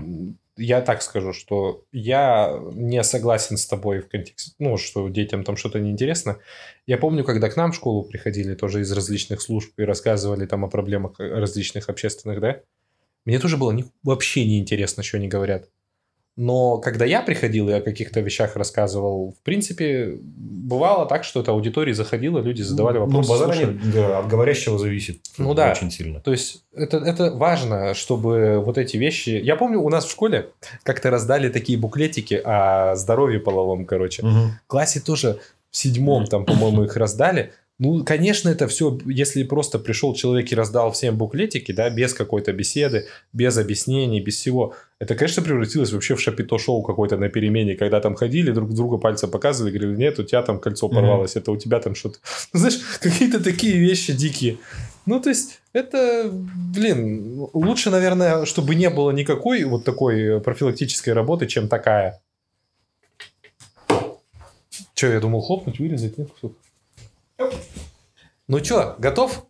я 0.57 0.81
так 0.81 1.01
скажу, 1.01 1.33
что 1.33 1.83
я 1.91 2.59
не 2.73 3.03
согласен 3.03 3.57
с 3.57 3.65
тобой 3.65 3.99
в 4.01 4.07
контексте, 4.07 4.51
ну, 4.59 4.77
что 4.77 5.09
детям 5.09 5.43
там 5.43 5.57
что-то 5.57 5.79
неинтересно. 5.79 6.37
Я 6.85 6.97
помню, 6.97 7.23
когда 7.23 7.49
к 7.49 7.57
нам 7.57 7.71
в 7.71 7.75
школу 7.75 8.03
приходили 8.03 8.53
тоже 8.53 8.81
из 8.81 8.91
различных 8.91 9.41
служб 9.41 9.71
и 9.77 9.83
рассказывали 9.83 10.45
там 10.45 10.63
о 10.63 10.69
проблемах 10.69 11.19
различных 11.19 11.89
общественных, 11.89 12.39
да, 12.39 12.59
мне 13.25 13.39
тоже 13.39 13.57
было 13.57 13.71
ни- 13.71 13.85
вообще 14.03 14.45
неинтересно, 14.45 15.01
что 15.01 15.17
они 15.17 15.27
говорят. 15.27 15.69
Но 16.35 16.79
когда 16.79 17.05
я 17.05 17.21
приходил 17.21 17.69
и 17.69 17.73
о 17.73 17.81
каких-то 17.81 18.19
вещах 18.19 18.55
рассказывал, 18.55 19.35
в 19.39 19.43
принципе, 19.43 20.17
бывало 20.19 21.05
так, 21.05 21.23
что 21.23 21.41
это 21.41 21.51
аудитории 21.51 21.93
заходило, 21.93 22.39
люди 22.39 22.63
задавали 22.63 22.97
Ну, 22.97 23.05
вопросы. 23.05 23.29
базара 23.29 23.53
слушали. 23.53 23.73
нет, 23.73 23.93
да, 23.93 24.17
от 24.19 24.27
говорящего 24.27 24.79
зависит 24.79 25.19
Ну 25.37 25.53
да. 25.53 25.71
очень 25.71 25.91
сильно. 25.91 26.19
То 26.21 26.31
есть 26.31 26.63
это, 26.73 26.97
это 26.97 27.31
важно, 27.31 27.93
чтобы 27.93 28.59
вот 28.65 28.79
эти 28.79 28.97
вещи... 28.97 29.29
Я 29.29 29.55
помню, 29.55 29.79
у 29.79 29.89
нас 29.89 30.05
в 30.05 30.11
школе 30.11 30.49
как-то 30.81 31.11
раздали 31.11 31.49
такие 31.49 31.77
буклетики 31.77 32.41
о 32.43 32.95
здоровье 32.95 33.39
половом, 33.39 33.85
короче. 33.85 34.25
Мгм. 34.25 34.53
В 34.65 34.67
классе 34.67 35.01
тоже 35.01 35.39
в 35.69 35.77
седьмом 35.77 36.25
там, 36.25 36.45
по-моему, 36.45 36.83
их 36.83 36.95
раздали. 36.97 37.51
Ну, 37.79 38.03
конечно, 38.03 38.49
это 38.49 38.67
все, 38.67 38.99
если 39.05 39.43
просто 39.43 39.79
пришел 39.79 40.13
человек 40.13 40.51
и 40.51 40.55
раздал 40.55 40.91
всем 40.91 41.17
буклетики, 41.17 41.71
да, 41.71 41.89
без 41.89 42.13
какой-то 42.13 42.53
беседы, 42.53 43.07
без 43.33 43.57
объяснений, 43.57 44.21
без 44.21 44.35
всего, 44.35 44.75
это, 44.99 45.15
конечно, 45.15 45.41
превратилось 45.41 45.91
вообще 45.91 46.15
в 46.15 46.21
шапито-шоу 46.21 46.83
какое-то 46.83 47.17
на 47.17 47.29
перемене, 47.29 47.75
когда 47.75 47.99
там 47.99 48.13
ходили, 48.13 48.51
друг 48.51 48.73
другу 48.73 48.99
пальцы 48.99 49.27
показывали, 49.27 49.71
говорили, 49.75 49.97
нет, 49.97 50.19
у 50.19 50.23
тебя 50.23 50.43
там 50.43 50.59
кольцо 50.59 50.87
порвалось, 50.87 51.35
это 51.35 51.51
у 51.51 51.57
тебя 51.57 51.79
там 51.79 51.95
что-то... 51.95 52.19
Ну, 52.53 52.59
знаешь, 52.59 52.79
какие-то 53.01 53.43
такие 53.43 53.79
вещи 53.79 54.13
дикие. 54.13 54.57
Ну, 55.07 55.19
то 55.19 55.29
есть, 55.29 55.59
это, 55.73 56.29
блин, 56.31 57.47
лучше, 57.53 57.89
наверное, 57.89 58.45
чтобы 58.45 58.75
не 58.75 58.91
было 58.91 59.09
никакой 59.09 59.63
вот 59.63 59.83
такой 59.83 60.39
профилактической 60.41 61.09
работы, 61.09 61.47
чем 61.47 61.67
такая. 61.67 62.21
Че, 64.93 65.13
я 65.13 65.19
думал 65.19 65.41
хлопнуть, 65.41 65.79
вырезать, 65.79 66.19
нет? 66.19 66.29
Сука. 66.39 66.55
Ну 68.47 68.59
чё, 68.59 68.95
готов? 68.99 69.45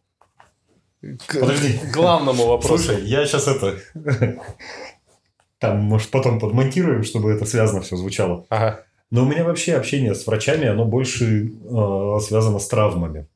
К 1.01 1.39
Подожди. 1.39 1.77
к 1.79 1.91
главному 1.93 2.45
вопросу. 2.47 2.84
Слушай, 2.84 3.05
я 3.05 3.25
сейчас 3.25 3.47
это... 3.47 3.77
Там, 5.59 5.79
может, 5.79 6.09
потом 6.11 6.39
подмонтируем, 6.39 7.03
чтобы 7.03 7.31
это 7.31 7.45
связано 7.45 7.81
все 7.81 7.95
звучало. 7.95 8.45
Ага. 8.49 8.84
Но 9.11 9.23
у 9.23 9.25
меня 9.25 9.43
вообще 9.45 9.75
общение 9.75 10.13
с 10.15 10.25
врачами, 10.27 10.67
оно 10.67 10.86
больше 10.86 11.51
э, 11.53 12.19
связано 12.21 12.59
с 12.59 12.67
травмами. 12.67 13.27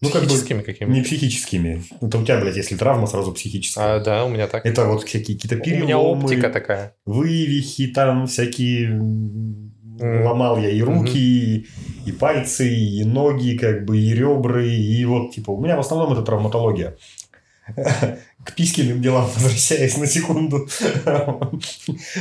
Ну, 0.00 0.08
как 0.10 0.22
бы 0.22 0.28
Психическими 0.28 0.62
какими? 0.62 0.92
не 0.92 1.02
психическими. 1.02 1.84
Это 2.00 2.18
у 2.18 2.24
тебя, 2.24 2.40
блядь, 2.40 2.56
если 2.56 2.76
травма, 2.76 3.06
сразу 3.06 3.32
психическая. 3.32 3.96
А, 3.96 4.00
да, 4.00 4.24
у 4.24 4.28
меня 4.28 4.48
так. 4.48 4.64
Это 4.66 4.86
вот 4.86 5.04
всякие 5.04 5.36
какие-то 5.36 5.56
у 5.56 5.60
переломы, 5.60 5.84
меня 5.84 5.98
оптика 5.98 6.50
такая. 6.50 6.96
вывихи, 7.06 7.88
там 7.88 8.26
всякие... 8.26 8.88
М. 10.02 10.26
Ломал 10.26 10.58
я 10.58 10.68
и 10.70 10.82
руки, 10.82 11.18
и, 11.18 11.66
и 12.06 12.12
пальцы, 12.12 12.68
и 12.68 13.04
ноги, 13.04 13.56
как 13.56 13.84
бы, 13.84 13.98
и 13.98 14.12
ребра, 14.14 14.62
и 14.62 15.04
вот, 15.04 15.32
типа, 15.32 15.50
у 15.52 15.60
меня 15.62 15.76
в 15.76 15.80
основном 15.80 16.12
это 16.12 16.22
травматология. 16.22 16.96
К 18.44 18.56
пискиным 18.56 19.00
делам 19.00 19.26
возвращаясь 19.34 19.96
на 19.96 20.06
секунду. 20.08 20.66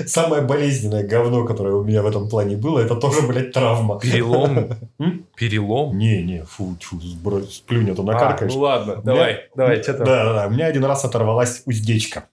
Самое 0.06 0.44
болезненное 0.44 1.04
говно, 1.04 1.46
которое 1.46 1.74
у 1.74 1.84
меня 1.84 2.04
в 2.04 2.06
этом 2.06 2.30
плане 2.30 2.56
было, 2.58 2.80
это 2.80 2.96
тоже, 2.96 3.24
блядь, 3.24 3.52
травма. 3.52 4.00
Перелом. 4.00 4.78
Перелом. 5.36 5.98
Не, 5.98 6.22
не, 6.22 6.44
фу, 6.46 6.78
сбрось, 7.02 7.56
сплюнь, 7.56 7.90
а 7.90 7.96
то 7.96 8.04
А, 8.04 8.06
накаркаешь. 8.06 8.54
ну 8.54 8.60
ладно, 8.60 9.02
давай, 9.04 9.50
давай, 9.56 9.82
что 9.82 9.96
там? 9.96 10.06
Да, 10.06 10.26
да, 10.26 10.34
да. 10.34 10.48
У 10.48 10.52
меня 10.52 10.68
один 10.68 10.86
раз 10.86 11.04
оторвалась 11.06 11.64
уздечка. 11.66 12.26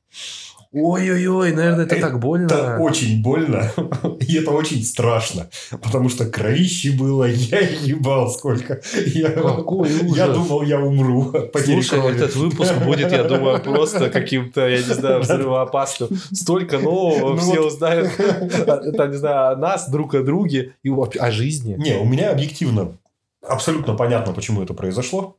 Ой-ой-ой, 0.73 1.53
наверное, 1.53 1.87
это 1.87 1.95
Это 1.95 2.09
так 2.09 2.19
больно. 2.21 2.47
Это 2.47 2.77
очень 2.79 3.23
больно, 3.23 3.73
и 4.21 4.37
это 4.37 4.51
очень 4.51 4.85
страшно, 4.85 5.49
потому 5.71 6.11
что 6.11 6.27
кровище 6.27 6.93
было, 6.93 7.25
я 7.29 7.61
ебал 7.61 8.31
сколько. 8.31 8.81
Я, 9.07 9.31
Какой 9.31 9.89
ужас. 10.03 10.17
я 10.17 10.29
думал, 10.29 10.63
я 10.63 10.79
умру 10.81 11.31
от 11.33 11.53
потери 11.53 11.81
Слушай, 11.81 12.01
крови. 12.01 12.17
этот 12.17 12.37
выпуск 12.37 12.75
будет, 12.85 13.11
я 13.11 13.25
думаю, 13.25 13.63
просто 13.63 14.11
каким-то, 14.11 14.69
я 14.69 14.77
не 14.77 14.83
знаю, 14.95 15.21
взрывоопасным. 15.21 16.11
Столько 16.33 16.79
нового, 16.79 17.31
Ну 17.31 17.37
все 17.39 17.63
вот. 17.63 17.73
узнают, 17.73 18.11
а, 18.19 18.93
там, 18.93 19.11
не 19.11 19.17
знаю, 19.17 19.53
о 19.53 19.57
нас, 19.57 19.89
друг 19.89 20.15
о 20.15 20.23
друге 20.23 20.75
и 20.83 20.91
о 20.91 21.31
жизни. 21.31 21.77
Не, 21.79 21.97
у 21.97 22.05
меня 22.05 22.31
объективно 22.31 22.93
абсолютно 23.41 23.95
понятно, 23.95 24.33
почему 24.35 24.63
это 24.63 24.75
произошло. 24.75 25.37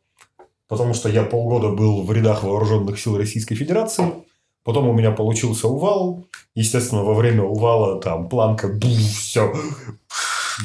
Потому 0.68 0.94
что 0.94 1.10
я 1.10 1.24
полгода 1.24 1.70
был 1.70 2.04
в 2.04 2.12
рядах 2.12 2.44
вооруженных 2.44 3.00
сил 3.00 3.18
Российской 3.18 3.56
Федерации. 3.56 4.06
Потом 4.64 4.88
у 4.88 4.94
меня 4.94 5.12
получился 5.12 5.68
увал. 5.68 6.26
Естественно, 6.56 7.04
во 7.04 7.14
время 7.14 7.44
увала 7.44 8.00
там 8.02 8.30
планка, 8.30 8.70
все, 8.80 9.54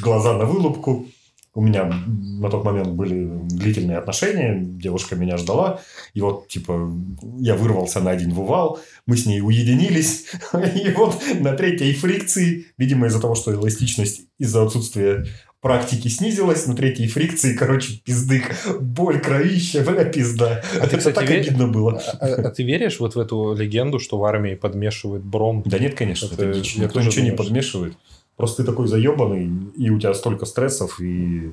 глаза 0.01 0.33
на 0.33 0.45
вылупку. 0.45 1.05
У 1.53 1.61
меня 1.61 1.85
на 1.85 2.49
тот 2.49 2.65
момент 2.65 2.89
были 2.89 3.29
длительные 3.47 3.97
отношения, 3.97 4.59
девушка 4.61 5.15
меня 5.15 5.37
ждала, 5.37 5.79
и 6.13 6.19
вот, 6.19 6.49
типа, 6.49 6.91
я 7.39 7.55
вырвался 7.55 8.01
на 8.01 8.11
один 8.11 8.33
в 8.33 8.41
увал, 8.41 8.81
мы 9.05 9.15
с 9.15 9.25
ней 9.25 9.39
уединились, 9.39 10.25
и 10.53 10.91
вот 10.91 11.23
на 11.39 11.53
третьей 11.53 11.93
фрикции, 11.93 12.65
видимо, 12.77 13.07
из-за 13.07 13.21
того, 13.21 13.35
что 13.35 13.53
эластичность 13.53 14.23
из-за 14.37 14.63
отсутствия 14.63 15.25
практики 15.61 16.07
снизилась, 16.07 16.67
на 16.67 16.75
третьей 16.75 17.07
фрикции, 17.07 17.55
короче, 17.55 17.99
пиздык, 18.03 18.51
боль, 18.79 19.19
кровища, 19.19 19.81
бля, 19.81 20.03
пизда. 20.13 20.61
А 20.75 20.81
ты, 20.81 20.85
Это 20.87 20.97
кстати, 20.97 21.15
так 21.15 21.29
ве- 21.29 21.39
обидно 21.41 21.67
было. 21.67 22.01
А, 22.19 22.25
а 22.27 22.51
ты 22.51 22.63
веришь 22.63 22.99
вот 22.99 23.15
в 23.15 23.19
эту 23.19 23.53
легенду, 23.55 23.99
что 23.99 24.17
в 24.17 24.23
армии 24.25 24.55
подмешивают 24.55 25.23
бром? 25.23 25.63
Да 25.65 25.79
нет, 25.79 25.95
конечно, 25.95 26.27
Это 26.31 26.45
это, 26.45 26.59
дичь. 26.59 26.75
Никто 26.77 26.99
ничего 27.01 27.23
не 27.23 27.29
думаю, 27.31 27.35
что- 27.37 27.43
подмешивает. 27.43 27.97
Просто 28.37 28.63
ты 28.63 28.69
такой 28.69 28.87
заебанный, 28.87 29.49
и 29.77 29.89
у 29.89 29.99
тебя 29.99 30.13
столько 30.13 30.45
стрессов, 30.45 30.99
и 30.99 31.51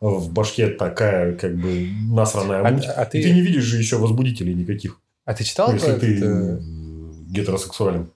в 0.00 0.32
башке 0.32 0.66
такая, 0.68 1.34
как 1.34 1.54
бы, 1.56 1.88
насранная 2.10 2.62
А- 2.66 2.70
муть. 2.72 2.84
а 2.86 3.04
И 3.04 3.10
ты- 3.10 3.22
ты 3.22 3.30
не 3.32 3.42
видишь 3.42 3.64
же 3.64 3.78
еще 3.78 3.98
возбудителей 3.98 4.54
никаких. 4.54 4.98
А 5.24 5.34
ты 5.34 5.44
читал 5.44 5.68
Ну, 5.68 5.74
если 5.74 5.92
ты 5.92 6.16
это? 6.16 6.26
э, 6.26 6.58
гетеросексуален. 7.28 8.10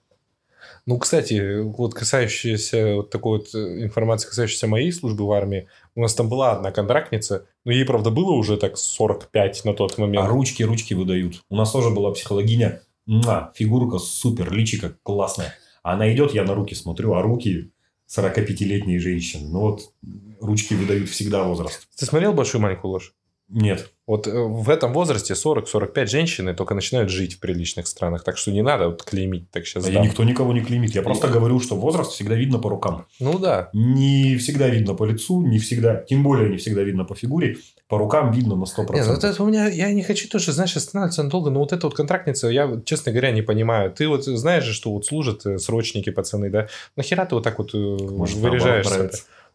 Ну, 0.87 0.97
кстати, 0.99 1.59
вот 1.59 1.93
касающаяся 1.93 2.95
вот 2.95 3.09
такой 3.09 3.39
вот 3.39 3.53
э, 3.53 3.83
информации, 3.83 4.29
касающейся 4.29 4.67
моей 4.67 4.93
службы 4.93 5.27
в 5.27 5.31
армии, 5.33 5.67
у 5.95 6.01
нас 6.01 6.15
там 6.15 6.29
была 6.29 6.53
одна 6.53 6.71
контрактница, 6.71 7.45
но 7.65 7.73
ей, 7.73 7.83
правда, 7.83 8.09
было 8.09 8.31
уже 8.31 8.55
так 8.55 8.77
45 8.77 9.65
на 9.65 9.73
тот 9.73 9.97
момент. 9.97 10.25
А 10.25 10.29
ручки, 10.29 10.63
ручки 10.63 10.93
выдают. 10.93 11.43
У 11.49 11.57
нас 11.57 11.73
тоже 11.73 11.89
была 11.89 12.11
психологиня. 12.11 12.81
Муа, 13.05 13.51
фигурка 13.53 13.99
супер, 13.99 14.49
личика 14.53 14.95
классная. 15.03 15.53
Она 15.83 16.13
идет, 16.13 16.33
я 16.33 16.45
на 16.45 16.55
руки 16.55 16.73
смотрю, 16.73 17.15
а 17.15 17.21
руки 17.21 17.69
45-летней 18.07 18.99
женщины. 18.99 19.49
Ну 19.49 19.59
вот, 19.59 19.91
ручки 20.39 20.73
выдают 20.73 21.09
всегда 21.09 21.43
возраст. 21.43 21.85
Ты 21.97 22.05
смотрел 22.05 22.31
«Большую 22.31 22.61
маленькую 22.61 22.91
ложь»? 22.91 23.13
Нет. 23.49 23.91
Вот 24.07 24.25
э, 24.25 24.31
в 24.31 24.69
этом 24.69 24.93
возрасте 24.93 25.33
40-45 25.33 26.05
женщины 26.05 26.53
только 26.55 26.73
начинают 26.73 27.09
жить 27.09 27.33
в 27.33 27.39
приличных 27.41 27.87
странах. 27.87 28.23
Так 28.23 28.37
что 28.37 28.51
не 28.51 28.61
надо 28.61 28.87
вот 28.87 29.03
клеймить 29.03 29.51
так 29.51 29.67
сейчас. 29.67 29.85
А 29.85 29.91
я 29.91 29.99
никто 29.99 30.23
никого 30.23 30.53
не 30.53 30.61
клеймит. 30.61 30.95
Я 30.95 31.01
просто 31.01 31.27
говорю, 31.27 31.59
что 31.59 31.75
возраст 31.75 32.13
всегда 32.13 32.35
видно 32.35 32.57
по 32.57 32.69
рукам. 32.69 33.05
Ну 33.19 33.37
да. 33.37 33.69
Не 33.73 34.37
всегда 34.37 34.69
видно 34.69 34.93
по 34.93 35.03
лицу, 35.03 35.41
не 35.41 35.59
всегда, 35.59 35.97
тем 35.97 36.23
более 36.23 36.49
не 36.49 36.55
всегда 36.55 36.83
видно 36.83 37.03
по 37.03 37.15
фигуре. 37.15 37.57
По 37.89 37.97
рукам 37.97 38.31
видно 38.31 38.55
на 38.55 38.63
100%. 38.63 38.93
Не, 38.95 39.03
ну 39.03 39.13
вот 39.13 39.23
это 39.23 39.43
у 39.43 39.45
меня, 39.45 39.67
я 39.67 39.91
не 39.91 40.03
хочу 40.03 40.29
тоже, 40.29 40.53
знаешь, 40.53 40.75
останавливаться 40.75 41.23
надолго, 41.23 41.49
но 41.49 41.59
вот 41.59 41.73
эта 41.73 41.87
вот 41.87 41.95
контрактница, 41.95 42.47
я, 42.47 42.81
честно 42.85 43.11
говоря, 43.11 43.31
не 43.31 43.41
понимаю. 43.41 43.91
Ты 43.91 44.07
вот 44.07 44.23
знаешь 44.23 44.63
же, 44.63 44.73
что 44.73 44.91
вот 44.91 45.05
служат 45.05 45.45
э, 45.45 45.57
срочники, 45.57 46.09
пацаны, 46.11 46.49
да? 46.49 46.67
Нахера 46.95 47.25
ты 47.25 47.35
вот 47.35 47.43
так 47.43 47.59
вот 47.59 47.73
э, 47.73 47.77
Может, 47.77 48.37
выряжаешься? 48.37 49.09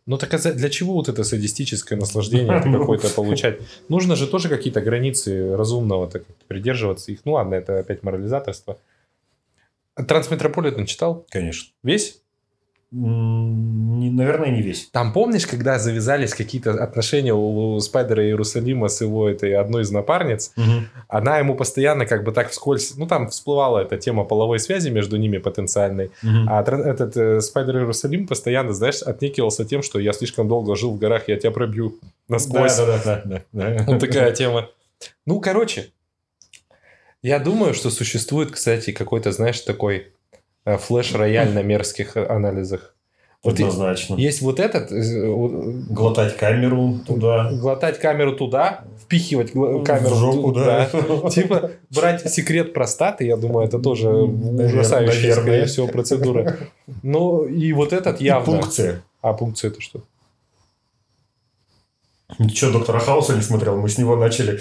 Ну 0.07 0.19
так 0.19 0.35
а 0.35 0.39
для 0.53 0.69
чего 0.69 0.95
вот 0.95 1.09
это 1.09 1.23
садистическое 1.23 1.99
наслаждение 1.99 2.61
какое-то 2.61 3.09
получать? 3.15 3.61
Нужно 3.89 4.17
же 4.17 4.27
тоже 4.27 4.49
какие-то 4.49 4.81
границы 4.81 5.57
разумного 5.57 6.09
так 6.09 6.25
придерживаться 6.49 7.13
их. 7.13 7.21
Ну 7.25 7.33
ладно, 7.33 7.55
это 7.55 7.79
опять 7.79 8.03
морализаторство. 8.03 8.79
Трансметрополитен 9.95 10.87
читал? 10.87 11.27
Конечно. 11.31 11.73
Весь? 11.83 12.22
Не- 12.93 14.11
наверное, 14.11 14.51
не 14.51 14.61
весь. 14.61 14.89
Там 14.93 15.15
помнишь, 15.15 15.47
когда 15.47 15.79
завязались 15.79 16.35
какие-то 16.35 16.73
отношения 16.73 17.33
у 17.33 17.81
Спайдера 17.81 18.23
Иерусалима 18.23 18.89
с 18.89 19.01
его 19.01 19.29
этой 19.29 19.55
одной 19.55 19.83
из 19.83 19.91
напарниц? 19.91 20.53
Она 21.09 21.39
ему 21.39 21.55
постоянно 21.55 22.05
как 22.05 22.23
бы 22.25 22.33
так 22.33 22.51
вскользь... 22.51 22.95
Ну, 22.97 23.07
там 23.07 23.31
всплывала 23.31 23.79
эта 23.81 23.97
тема 23.97 24.25
половой 24.25 24.59
связи 24.59 24.91
между 24.91 25.17
ними 25.17 25.39
потенциальной. 25.39 26.11
Мгм. 26.23 26.47
А 26.51 26.61
этот 26.63 27.17
э, 27.17 27.41
Спайдер 27.41 27.79
Иерусалим 27.79 28.27
постоянно, 28.27 28.75
знаешь, 28.75 29.03
отнекивался 29.03 29.65
тем, 29.65 29.83
что 29.83 29.99
я 29.99 30.13
слишком 30.13 30.47
долго 30.47 30.77
жил 30.77 30.93
в 30.93 30.99
горах, 30.99 31.29
я 31.29 31.37
тебя 31.39 31.51
пробью 31.51 31.99
насквозь. 32.29 32.77
Да, 32.77 33.23
да, 33.25 33.43
да. 33.53 33.85
Вот 33.87 34.01
такая 34.01 34.33
тема. 34.33 34.69
Ну, 35.25 35.41
короче, 35.41 35.93
я 37.23 37.39
думаю, 37.39 37.73
что 37.73 37.91
существует, 37.91 38.51
кстати, 38.51 38.93
какой-то, 38.93 39.33
знаешь, 39.33 39.61
такой 39.61 40.13
флеш-рояль 40.65 41.53
на 41.53 41.63
мерзких 41.63 42.17
э, 42.17 42.27
анализах. 42.27 42.95
Вот 43.43 43.55
Однозначно. 43.55 44.15
есть 44.15 44.41
вот 44.41 44.61
этот, 44.61 44.93
э, 44.93 45.03
Глотать 45.91 46.37
камеру 46.37 47.01
туда. 47.05 47.51
глотать 47.51 47.99
камеру 47.99 48.37
туда, 48.37 48.85
впихивать 49.03 49.51
камеру 49.51 50.15
в 50.15 50.19
жопу, 50.19 50.53
туда. 50.53 50.89
да. 50.93 51.31
Типа 51.31 51.73
брать 51.91 52.33
секрет 52.33 52.73
простаты, 52.73 53.25
я 53.25 53.37
думаю, 53.37 53.67
это 53.67 53.81
тоже 53.81 54.11
ужасающая, 54.11 55.35
скорее 55.35 55.67
всего, 55.67 55.89
процедура. 55.89 56.57
Ну, 57.03 57.45
и 57.45 57.73
вот 57.73 57.93
этот 57.93 58.21
явно. 58.21 58.61
пункция. 58.61 59.03
А 59.23 59.33
пункция 59.33 59.71
это 59.73 59.81
что? 59.81 60.03
Ничего, 62.39 62.71
доктора 62.71 62.99
Хауса 63.01 63.35
не 63.35 63.43
смотрел, 63.43 63.77
мы 63.77 63.89
с 63.89 63.99
него 63.99 64.17
начали. 64.17 64.61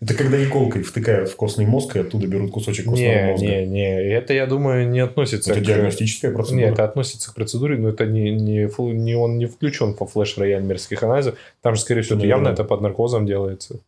Это 0.00 0.14
когда 0.14 0.42
иголкой 0.42 0.82
втыкают 0.82 1.28
в 1.28 1.36
костный 1.36 1.66
мозг 1.66 1.96
и 1.96 2.00
оттуда 2.00 2.26
берут 2.26 2.50
кусочек 2.50 2.86
костного 2.86 3.08
Не, 3.12 3.26
мозга. 3.26 3.46
не, 3.46 3.66
не, 3.66 4.02
это, 4.12 4.32
я 4.34 4.46
думаю, 4.46 4.88
не 4.88 5.00
относится 5.00 5.52
Это 5.52 5.60
к... 5.60 5.64
диагностическая 5.64 6.32
процедура. 6.32 6.60
Нет, 6.64 6.72
это 6.74 6.84
относится 6.84 7.30
к 7.30 7.34
процедуре, 7.34 7.76
но 7.76 7.90
это 7.90 8.06
не, 8.06 8.30
не, 8.30 8.68
не 8.92 9.14
он 9.14 9.38
не 9.38 9.46
включен 9.46 9.94
по 9.94 10.06
флеш-рояль 10.06 10.62
мерзких 10.62 11.02
анализов. 11.02 11.36
Там 11.60 11.74
же, 11.74 11.80
скорее 11.82 12.02
всего, 12.02 12.16
это 12.16 12.26
Наверное. 12.26 12.46
явно 12.46 12.54
это 12.54 12.64
под 12.64 12.80
наркозом 12.80 13.26
делается. 13.26 13.80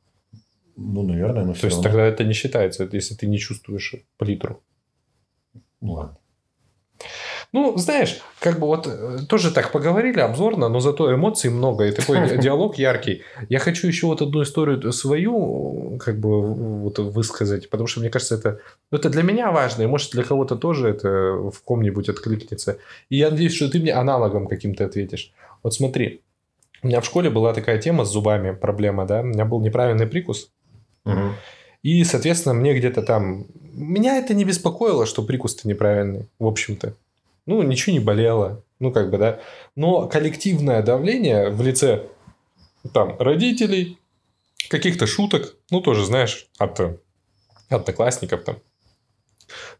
Ну, 0.76 1.02
наверное, 1.02 1.44
но 1.44 1.52
все 1.54 1.62
То 1.62 1.66
есть 1.68 1.76
равно. 1.78 1.90
тогда 1.90 2.06
это 2.06 2.24
не 2.24 2.34
считается, 2.34 2.88
если 2.92 3.14
ты 3.14 3.26
не 3.26 3.38
чувствуешь 3.38 3.94
палитру. 4.18 4.60
Ну, 5.80 5.92
ладно. 5.94 6.18
Ну, 7.52 7.76
знаешь, 7.76 8.20
как 8.40 8.58
бы 8.58 8.66
вот 8.66 8.86
э, 8.86 9.18
тоже 9.28 9.50
так 9.50 9.72
поговорили 9.72 10.20
обзорно, 10.20 10.68
но 10.68 10.80
зато 10.80 11.14
эмоций 11.14 11.50
много 11.50 11.86
и 11.86 11.92
такой 11.92 12.28
ди- 12.28 12.36
диалог 12.42 12.78
яркий. 12.78 13.22
Я 13.48 13.58
хочу 13.58 13.86
еще 13.86 14.06
вот 14.06 14.20
одну 14.20 14.42
историю 14.42 14.92
свою 14.92 15.98
как 15.98 16.18
бы 16.18 16.54
вот 16.82 16.98
высказать, 16.98 17.70
потому 17.70 17.86
что 17.86 18.00
мне 18.00 18.10
кажется, 18.10 18.34
это, 18.34 18.60
это 18.90 19.08
для 19.08 19.22
меня 19.22 19.50
важно, 19.50 19.82
и 19.82 19.86
может 19.86 20.12
для 20.12 20.24
кого-то 20.24 20.56
тоже 20.56 20.88
это 20.88 21.08
в 21.08 21.62
ком-нибудь 21.64 22.08
откликнется. 22.08 22.78
И 23.08 23.16
я 23.16 23.30
надеюсь, 23.30 23.54
что 23.54 23.70
ты 23.70 23.78
мне 23.78 23.92
аналогом 23.92 24.46
каким-то 24.48 24.84
ответишь. 24.84 25.32
Вот 25.62 25.74
смотри, 25.74 26.20
у 26.82 26.88
меня 26.88 27.00
в 27.00 27.04
школе 27.04 27.30
была 27.30 27.54
такая 27.54 27.78
тема 27.78 28.04
с 28.04 28.10
зубами, 28.12 28.52
проблема, 28.52 29.06
да, 29.06 29.20
у 29.20 29.24
меня 29.24 29.44
был 29.44 29.60
неправильный 29.60 30.06
прикус, 30.06 30.50
и, 31.82 32.04
соответственно, 32.04 32.54
мне 32.54 32.74
где-то 32.74 33.02
там... 33.02 33.46
Меня 33.72 34.18
это 34.18 34.34
не 34.34 34.44
беспокоило, 34.44 35.06
что 35.06 35.22
прикус-то 35.22 35.68
неправильный, 35.68 36.28
в 36.40 36.46
общем-то. 36.46 36.94
Ну, 37.46 37.62
ничего 37.62 37.92
не 37.94 38.00
болело. 38.00 38.62
Ну, 38.78 38.92
как 38.92 39.10
бы, 39.10 39.18
да. 39.18 39.40
Но 39.74 40.08
коллективное 40.08 40.82
давление 40.82 41.50
в 41.50 41.62
лице 41.62 42.02
там 42.92 43.16
родителей, 43.18 43.98
каких-то 44.68 45.06
шуток, 45.06 45.56
ну, 45.70 45.80
тоже, 45.80 46.04
знаешь, 46.04 46.46
от 46.58 47.00
одноклассников 47.68 48.44
там, 48.44 48.56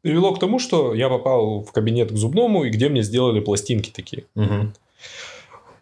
привело 0.03 0.35
к 0.35 0.41
тому, 0.41 0.59
что 0.59 0.95
я 0.95 1.09
попал 1.09 1.63
в 1.63 1.73
кабинет 1.73 2.11
к 2.11 2.17
зубному, 2.17 2.65
и 2.65 2.71
где 2.71 2.89
мне 2.89 3.03
сделали 3.03 3.41
пластинки 3.41 3.91
такие. 3.91 4.25
Мгм. 4.35 4.75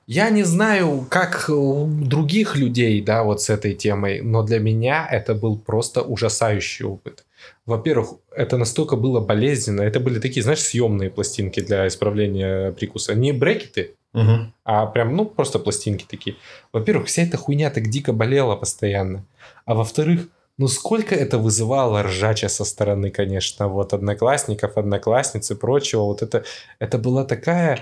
Я 0.07 0.29
не 0.29 0.43
знаю, 0.43 1.07
как 1.09 1.49
у 1.49 1.87
других 1.87 2.57
людей, 2.57 3.01
да, 3.01 3.25
вот 3.25 3.41
с 3.41 3.49
этой 3.49 3.75
темой, 3.75 4.21
но 4.21 4.43
для 4.43 4.59
меня 4.59 5.09
это 5.11 5.35
был 5.35 5.57
просто 5.57 6.03
ужасающий 6.03 6.85
опыт. 6.85 7.25
Во-первых, 7.67 8.15
это 8.37 8.57
настолько 8.59 8.97
было 8.97 9.21
болезненно. 9.21 9.83
Это 9.83 10.01
были 10.01 10.21
такие, 10.21 10.43
знаешь, 10.43 10.61
съемные 10.61 11.11
пластинки 11.11 11.61
для 11.61 11.87
исправления 11.87 12.73
прикуса. 12.73 13.15
Не 13.15 13.33
брекеты, 13.33 13.95
Мгм. 14.13 14.53
а 14.65 14.87
прям, 14.87 15.17
ну, 15.17 15.25
просто 15.25 15.59
пластинки 15.59 16.05
такие. 16.09 16.37
Во-первых, 16.73 17.07
вся 17.09 17.23
эта 17.23 17.37
хуйня 17.37 17.71
так 17.71 17.89
дико 17.89 18.13
болела 18.13 18.57
постоянно. 18.57 19.25
А 19.65 19.75
во-вторых, 19.75 20.29
ну, 20.57 20.69
сколько 20.69 21.15
это 21.17 21.39
вызывало 21.39 22.03
ржача 22.03 22.49
со 22.49 22.65
стороны, 22.65 23.11
конечно, 23.11 23.67
вот 23.69 23.93
одноклассников, 23.93 24.77
одноклассниц 24.77 25.51
и 25.51 25.55
прочего. 25.57 26.03
Вот 26.03 26.23
это, 26.23 26.45
это 26.79 26.99
была 26.99 27.25
такая 27.25 27.81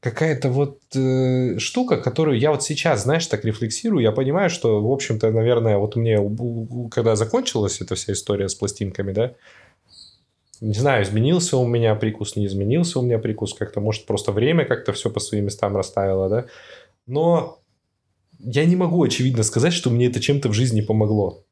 какая-то 0.00 0.50
вот 0.50 0.80
э, 0.94 1.58
штука, 1.58 1.96
которую 1.96 2.38
я 2.38 2.50
вот 2.50 2.62
сейчас, 2.62 3.02
знаешь, 3.02 3.26
так 3.26 3.44
рефлексирую, 3.44 4.02
я 4.02 4.12
понимаю, 4.12 4.50
что, 4.50 4.80
в 4.80 4.92
общем-то, 4.92 5.30
наверное, 5.30 5.78
вот 5.78 5.96
мне, 5.96 6.18
когда 6.90 7.16
закончилась 7.16 7.80
эта 7.80 7.94
вся 7.94 8.12
история 8.12 8.48
с 8.48 8.54
пластинками, 8.54 9.12
да, 9.12 9.34
не 10.60 10.74
знаю, 10.74 11.02
изменился 11.02 11.56
у 11.56 11.66
меня 11.66 11.94
прикус, 11.94 12.36
не 12.36 12.46
изменился 12.46 12.98
у 12.98 13.02
меня 13.02 13.18
прикус, 13.18 13.54
как-то, 13.54 13.80
может, 13.80 14.06
просто 14.06 14.32
время 14.32 14.64
как-то 14.64 14.92
все 14.92 15.10
по 15.10 15.20
своим 15.20 15.46
местам 15.46 15.76
расставило, 15.76 16.28
да, 16.28 16.46
но 17.06 17.58
я 18.38 18.64
не 18.64 18.76
могу, 18.76 19.02
очевидно, 19.02 19.42
сказать, 19.42 19.72
что 19.72 19.90
мне 19.90 20.06
это 20.06 20.20
чем-то 20.20 20.48
в 20.48 20.52
жизни 20.52 20.82
помогло, 20.82 21.44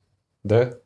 да, 0.42 0.78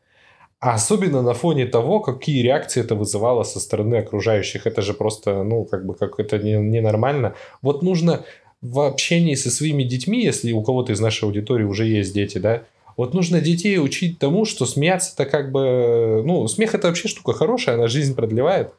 особенно 0.60 1.22
на 1.22 1.34
фоне 1.34 1.66
того, 1.66 2.00
какие 2.00 2.42
реакции 2.42 2.80
это 2.80 2.94
вызывало 2.94 3.44
со 3.44 3.60
стороны 3.60 3.96
окружающих. 3.96 4.66
Это 4.66 4.82
же 4.82 4.92
просто, 4.94 5.42
ну, 5.44 5.64
как 5.64 5.86
бы, 5.86 5.94
как 5.94 6.18
это 6.18 6.38
не- 6.38 6.52
ненормально. 6.58 7.34
Вот 7.62 7.82
нужно 7.82 8.24
в 8.60 8.80
общении 8.80 9.34
со 9.36 9.50
своими 9.50 9.84
детьми, 9.84 10.24
если 10.24 10.50
у 10.52 10.62
кого-то 10.62 10.92
из 10.92 11.00
нашей 11.00 11.24
аудитории 11.24 11.64
уже 11.64 11.86
есть 11.86 12.12
дети, 12.12 12.38
да, 12.38 12.62
вот 12.96 13.14
нужно 13.14 13.40
детей 13.40 13.78
учить 13.78 14.18
тому, 14.18 14.44
что 14.44 14.66
смеяться 14.66 15.12
это 15.14 15.30
как 15.30 15.52
бы... 15.52 16.22
Ну, 16.26 16.48
смех 16.48 16.74
это 16.74 16.88
вообще 16.88 17.06
штука 17.06 17.32
хорошая, 17.32 17.76
она 17.76 17.86
жизнь 17.86 18.16
продлевает. 18.16 18.72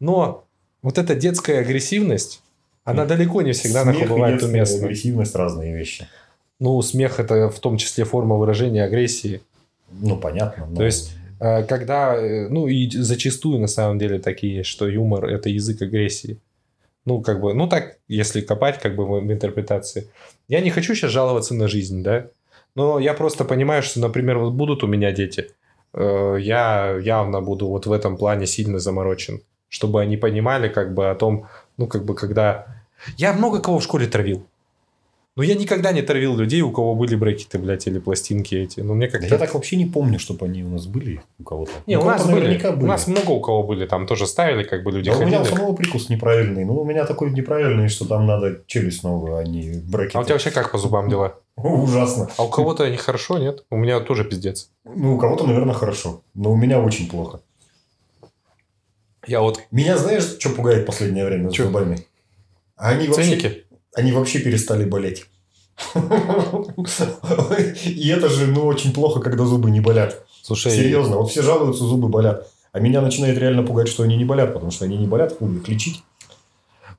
Но 0.00 0.42
вот 0.82 0.98
эта 0.98 1.14
детская 1.14 1.60
агрессивность, 1.60 2.42
она 2.82 3.04
далеко 3.04 3.42
не 3.42 3.52
всегда 3.52 3.84
Смех 3.84 4.08
бывает 4.08 4.42
уместна. 4.42 4.84
агрессивность 4.84 5.36
разные 5.36 5.72
вещи. 5.72 6.08
Ну, 6.58 6.82
смех 6.82 7.20
это 7.20 7.50
в 7.50 7.60
том 7.60 7.76
числе 7.76 8.04
форма 8.04 8.34
выражения 8.34 8.82
агрессии. 8.82 9.40
Ну, 10.00 10.16
понятно. 10.16 10.66
но- 10.66 10.76
То 10.76 10.84
есть, 10.84 11.16
Э, 11.42 11.64
когда, 11.64 12.14
э, 12.14 12.48
ну 12.48 12.68
и 12.68 12.88
зачастую 12.88 13.58
на 13.58 13.66
самом 13.66 13.98
деле 13.98 14.20
такие 14.20 14.62
что 14.62 14.86
юмор 14.86 15.24
это 15.24 15.48
язык 15.48 15.82
агрессии. 15.82 16.38
Ну, 17.04 17.20
как 17.20 17.40
бы, 17.40 17.52
ну 17.52 17.66
так, 17.66 17.98
если 18.06 18.40
копать 18.42 18.78
как 18.78 18.94
бы 18.94 19.04
в, 19.04 19.20
в 19.20 19.32
интерпретации. 19.32 20.06
Я 20.48 20.60
не 20.60 20.70
хочу 20.70 20.94
сейчас 20.94 21.10
жаловаться 21.10 21.54
на 21.54 21.66
жизнь, 21.66 22.04
да, 22.04 22.26
но 22.76 23.00
я 23.00 23.12
просто 23.14 23.44
понимаю, 23.44 23.82
что, 23.82 23.98
например, 23.98 24.38
вот 24.38 24.52
будут 24.52 24.84
у 24.84 24.86
меня 24.86 25.10
дети, 25.10 25.50
э, 25.94 26.36
я 26.40 26.96
явно 27.02 27.40
буду 27.40 27.66
вот 27.66 27.86
в 27.86 27.92
этом 27.92 28.16
плане 28.16 28.46
сильно 28.46 28.78
заморочен, 28.78 29.40
чтобы 29.68 30.00
они 30.00 30.16
понимали 30.16 30.68
как 30.68 30.94
бы 30.94 31.10
о 31.10 31.14
том, 31.16 31.46
ну, 31.76 31.88
как 31.88 32.04
бы, 32.04 32.14
когда... 32.14 32.66
Я 33.16 33.32
много 33.32 33.58
кого 33.60 33.80
в 33.80 33.82
школе 33.82 34.06
травил. 34.06 34.46
Ну, 35.34 35.42
я 35.42 35.54
никогда 35.54 35.92
не 35.92 36.02
травил 36.02 36.36
людей, 36.36 36.60
у 36.60 36.70
кого 36.70 36.94
были 36.94 37.16
брекеты, 37.16 37.58
блядь, 37.58 37.86
или 37.86 37.98
пластинки 37.98 38.54
эти. 38.54 38.80
Ну, 38.80 38.92
мне 38.92 39.06
Да 39.06 39.12
как-то... 39.12 39.28
я 39.34 39.38
так 39.38 39.54
вообще 39.54 39.76
не 39.76 39.86
помню, 39.86 40.18
чтобы 40.18 40.44
они 40.44 40.62
у 40.62 40.68
нас 40.68 40.84
были 40.86 41.22
у 41.38 41.42
кого-то. 41.44 41.72
Не, 41.86 41.96
у 41.96 42.00
кого-то 42.00 42.18
нас, 42.18 42.30
были, 42.30 42.58
были. 42.58 42.82
у 42.82 42.86
нас 42.86 43.06
много 43.06 43.30
у 43.30 43.40
кого 43.40 43.62
были, 43.62 43.86
там 43.86 44.06
тоже 44.06 44.26
ставили, 44.26 44.62
как 44.62 44.82
бы 44.84 44.92
люди 44.92 45.10
Да 45.10 45.16
у 45.16 45.24
меня 45.24 45.40
у 45.40 45.44
ходили. 45.44 45.56
самого 45.56 45.74
прикус 45.74 46.10
неправильный. 46.10 46.66
Ну, 46.66 46.74
у 46.78 46.84
меня 46.84 47.06
такой 47.06 47.30
неправильный, 47.30 47.88
что 47.88 48.04
там 48.06 48.26
надо 48.26 48.60
челюсть 48.66 49.04
новую, 49.04 49.36
а 49.38 49.44
не 49.44 49.78
брекеты. 49.80 50.18
А 50.18 50.20
у 50.20 50.24
тебя 50.24 50.34
вообще 50.34 50.50
как 50.50 50.70
по 50.70 50.76
зубам 50.76 51.08
дела? 51.08 51.38
Ужасно. 51.56 52.28
А 52.36 52.44
у 52.44 52.50
кого-то 52.50 52.84
они 52.84 52.98
хорошо, 52.98 53.38
нет? 53.38 53.64
У 53.70 53.76
меня 53.76 54.00
тоже 54.00 54.24
пиздец. 54.24 54.68
Ну, 54.84 55.14
у 55.14 55.18
кого-то, 55.18 55.46
наверное, 55.46 55.72
хорошо. 55.74 56.20
Но 56.34 56.52
у 56.52 56.56
меня 56.56 56.78
очень 56.78 57.08
плохо. 57.08 57.40
Я 59.26 59.40
вот 59.40 59.60
Меня, 59.70 59.96
знаешь, 59.96 60.24
что 60.38 60.50
пугает 60.50 60.84
последнее 60.84 61.24
время 61.24 61.48
с 61.48 61.54
Чё? 61.54 61.64
зубами? 61.66 62.06
Они 62.76 63.06
вообще, 63.08 63.22
ценники. 63.24 63.64
Они 63.94 64.12
вообще 64.12 64.38
перестали 64.40 64.84
болеть. 64.84 65.26
И 67.84 68.08
это 68.08 68.28
же, 68.28 68.46
ну, 68.46 68.66
очень 68.66 68.92
плохо, 68.92 69.20
когда 69.20 69.44
зубы 69.44 69.70
не 69.70 69.80
болят. 69.80 70.24
Слушай, 70.42 70.72
Серьезно, 70.72 71.16
вот 71.18 71.30
все 71.30 71.42
жалуются, 71.42 71.84
зубы 71.84 72.08
болят. 72.08 72.48
А 72.72 72.80
меня 72.80 73.00
начинает 73.00 73.38
реально 73.38 73.62
пугать, 73.62 73.88
что 73.88 74.02
они 74.02 74.16
не 74.16 74.24
болят, 74.24 74.54
потому 74.54 74.70
что 74.70 74.84
они 74.84 74.96
не 74.96 75.06
болят, 75.06 75.36
хуй 75.36 75.56
их 75.56 75.68
лечить. 75.68 76.02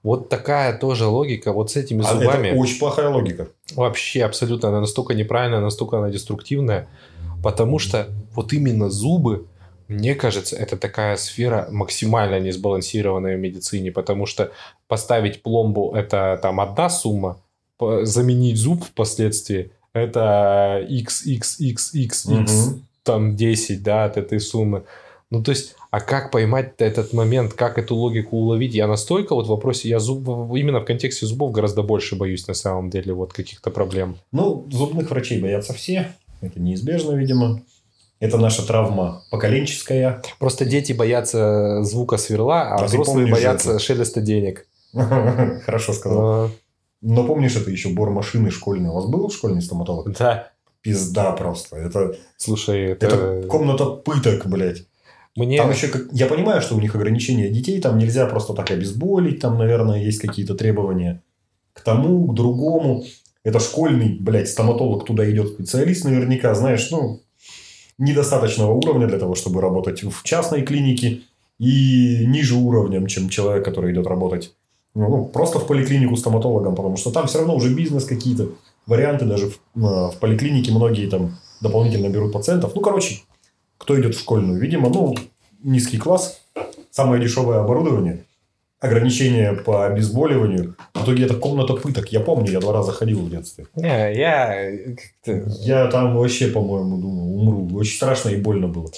вот 0.03 0.29
такая 0.29 0.77
тоже 0.77 1.07
логика 1.07 1.51
вот 1.51 1.71
с 1.71 1.75
этими 1.75 2.03
А 2.05 2.13
зубами. 2.13 2.49
это 2.49 2.57
очень 2.59 2.77
плохая 2.79 3.09
логика. 3.09 3.47
Вообще 3.75 4.23
абсолютно 4.23 4.69
она 4.69 4.81
настолько 4.81 5.13
неправильная, 5.15 5.61
настолько 5.61 5.97
она 5.97 6.09
деструктивная, 6.09 6.87
потому 7.41 7.79
что 7.79 8.07
вот 8.35 8.53
именно 8.53 8.89
зубы, 8.89 9.47
мне 9.93 10.15
кажется, 10.15 10.55
это 10.55 10.77
такая 10.77 11.15
сфера 11.17 11.67
максимально 11.71 12.39
не 12.39 12.51
сбалансированная 12.51 13.37
в 13.37 13.39
медицине, 13.39 13.91
потому 13.91 14.25
что 14.25 14.51
поставить 14.87 15.41
пломбу 15.41 15.93
это 15.95 16.39
там 16.41 16.59
одна 16.59 16.89
сумма, 16.89 17.39
заменить 18.03 18.57
зуб 18.57 18.83
впоследствии 18.83 19.71
это 19.93 20.85
xxxx 20.89 22.27
Мгм. 22.27 22.85
там 23.03 23.35
10, 23.35 23.83
да, 23.83 24.05
от 24.05 24.17
этой 24.17 24.39
суммы. 24.39 24.83
Ну, 25.29 25.41
то 25.43 25.51
есть, 25.51 25.75
а 25.89 25.99
как 25.99 26.31
поймать 26.31 26.73
этот 26.77 27.11
момент, 27.13 27.53
как 27.53 27.77
эту 27.77 27.95
логику 27.95 28.37
уловить? 28.37 28.75
Я 28.75 28.87
настолько 28.87 29.33
вот 29.33 29.47
в 29.47 29.49
вопросе, 29.49 29.89
я 29.89 29.99
зуб, 29.99 30.27
именно 30.55 30.79
в 30.79 30.85
контексте 30.85 31.25
зубов 31.25 31.51
гораздо 31.51 31.81
больше 31.81 32.15
боюсь 32.15 32.47
на 32.47 32.53
самом 32.53 32.89
деле 32.89 33.13
вот 33.13 33.33
каких-то 33.33 33.71
проблем. 33.71 34.17
Ну, 34.31 34.67
зубных 34.71 35.09
врачей 35.09 35.41
боятся 35.41 35.73
все. 35.73 36.13
Это 36.41 36.59
неизбежно, 36.59 37.13
видимо. 37.13 37.61
Это 38.23 38.37
наша 38.37 38.65
травма 38.65 39.25
поколенческая. 39.31 40.21
Просто 40.39 40.63
дети 40.63 40.93
боятся 40.93 41.83
звука 41.83 42.15
сверла, 42.15 42.61
а, 42.61 42.75
А 42.77 42.85
взрослые 42.85 43.29
боятся 43.29 43.71
это? 43.71 43.79
шелеста 43.79 44.21
денег. 44.21 44.65
Хорошо 44.93 45.91
сказал. 45.91 46.21
А, 46.45 46.49
Но 47.01 47.25
помнишь, 47.27 47.57
это 47.57 47.69
еще 47.69 47.89
бор 47.89 48.11
машины 48.11 48.49
школьной. 48.49 48.91
У 48.91 48.93
вас 48.93 49.07
был 49.07 49.29
школьный 49.29 49.61
стоматолог? 49.61 50.09
Да, 50.17 50.51
Пизда 50.79 51.33
просто. 51.33 51.75
Это, 51.75 52.15
слушай, 52.37 52.91
это, 52.91 53.07
это 53.07 53.47
комната 53.49 53.87
пыток, 53.87 54.45
блядь. 54.47 54.85
мне... 55.35 55.57
Там 55.57 55.71
еще, 55.71 55.89
как- 55.89 56.07
я 56.13 56.27
понимаю, 56.27 56.61
что 56.61 56.75
у 56.75 56.79
них 56.79 56.95
ограничения 56.95 57.49
детей, 57.49 57.81
там 57.81 57.97
нельзя 57.97 58.25
просто 58.27 58.53
так 58.53 58.71
обезболить, 58.71 59.41
там, 59.41 59.57
наверное, 59.57 60.01
есть 60.01 60.19
какие-то 60.19 60.55
требования 60.55 61.21
к 61.73 61.81
тому, 61.81 62.25
к 62.29 62.33
другому. 62.35 63.03
Это 63.43 63.59
школьный, 63.59 64.17
блядь, 64.17 64.47
стоматолог, 64.47 65.05
туда 65.05 65.29
идет 65.29 65.49
специалист 65.49 66.05
наверняка, 66.05 66.55
знаешь, 66.55 66.89
ну, 66.89 67.19
недостаточного 67.97 68.71
уровня 68.73 69.07
для 69.07 69.19
того, 69.19 69.35
чтобы 69.35 69.61
работать 69.61 70.03
в 70.03 70.23
частной 70.23 70.63
клинике 70.63 71.21
и 71.59 72.25
ниже 72.25 72.55
уровнем, 72.55 73.07
чем 73.07 73.29
человек, 73.29 73.63
который 73.65 73.93
идет 73.93 74.07
работать 74.07 74.53
ну, 74.95 75.09
ну, 75.09 75.25
просто 75.25 75.59
в 75.59 75.67
поликлинику 75.67 76.15
стоматологом, 76.15 76.75
потому 76.75 76.97
что 76.97 77.11
там 77.11 77.27
все 77.27 77.39
равно 77.39 77.55
уже 77.55 77.73
бизнес 77.73 78.05
какие-то, 78.05 78.49
варианты 78.85 79.25
даже 79.25 79.49
в, 79.49 79.55
э, 79.75 80.11
в 80.11 80.15
поликлинике 80.19 80.71
многие 80.71 81.09
там 81.09 81.37
дополнительно 81.61 82.09
берут 82.09 82.33
пациентов. 82.33 82.73
Ну, 82.75 82.81
короче, 82.81 83.21
кто 83.77 83.99
идет 83.99 84.15
в 84.15 84.19
школьную? 84.19 84.59
Видимо, 84.59 84.89
ну, 84.89 85.15
низкий 85.63 85.97
класс, 85.97 86.41
самое 86.91 87.21
дешевое 87.21 87.59
оборудование, 87.59 88.25
ограничения 88.83 89.53
по 89.53 89.85
обезболиванию. 89.85 90.75
В 90.93 91.03
итоге 91.03 91.23
это 91.23 91.35
комната 91.35 91.73
пыток. 91.73 92.09
Я 92.09 92.19
помню, 92.19 92.51
я 92.51 92.59
два 92.59 92.73
раза 92.73 92.91
ходил 92.91 93.21
в 93.21 93.29
детстве. 93.29 93.65
Не, 93.75 94.13
я. 94.13 94.69
Я 95.25 95.87
там 95.87 96.17
вообще, 96.17 96.47
по-моему, 96.47 96.97
думал, 96.97 97.39
умру. 97.39 97.77
Очень 97.77 97.95
страшно 97.95 98.29
и 98.29 98.35
больно 98.35 98.67
было. 98.67 98.89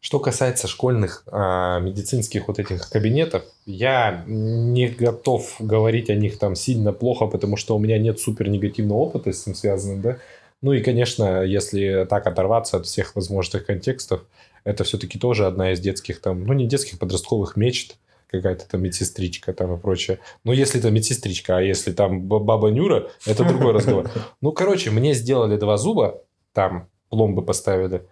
Что 0.00 0.20
касается 0.20 0.68
школьных 0.68 1.24
а, 1.32 1.80
медицинских 1.80 2.48
вот 2.48 2.58
этих 2.58 2.90
кабинетов, 2.90 3.44
я 3.64 4.22
не 4.26 4.88
готов 4.88 5.56
говорить 5.58 6.10
о 6.10 6.14
них 6.14 6.38
там 6.38 6.54
сильно 6.54 6.92
плохо, 6.92 7.26
потому 7.26 7.56
что 7.56 7.74
у 7.74 7.78
меня 7.78 7.98
нет 7.98 8.20
супер 8.20 8.50
негативного 8.50 8.98
опыта 8.98 9.32
с 9.32 9.42
этим 9.42 9.54
связанным, 9.54 10.02
да. 10.02 10.18
Ну 10.60 10.74
и, 10.74 10.82
конечно, 10.82 11.42
если 11.42 12.06
так 12.10 12.26
оторваться 12.26 12.76
от 12.76 12.84
всех 12.84 13.16
возможных 13.16 13.64
контекстов, 13.64 14.20
это 14.64 14.84
все-таки 14.84 15.18
тоже 15.18 15.46
одна 15.46 15.72
из 15.72 15.80
детских 15.80 16.20
там, 16.20 16.44
ну 16.44 16.52
не 16.52 16.66
детских, 16.66 16.98
подростковых 16.98 17.56
мечт, 17.56 17.96
какая-то 18.36 18.68
там 18.68 18.82
медсестричка 18.82 19.52
там 19.52 19.74
и 19.74 19.78
прочее. 19.78 20.18
Ну, 20.44 20.52
если 20.52 20.80
это 20.80 20.90
медсестричка, 20.90 21.58
а 21.58 21.60
если 21.60 21.92
там 21.92 22.22
баба 22.22 22.68
Нюра, 22.68 23.10
это 23.26 23.44
другой 23.44 23.72
разговор. 23.74 24.10
Ну, 24.40 24.52
короче, 24.52 24.90
мне 24.90 25.14
сделали 25.14 25.56
два 25.56 25.76
зуба, 25.76 26.22
там 26.52 26.88
пломбы 27.08 27.42
поставили 27.42 28.02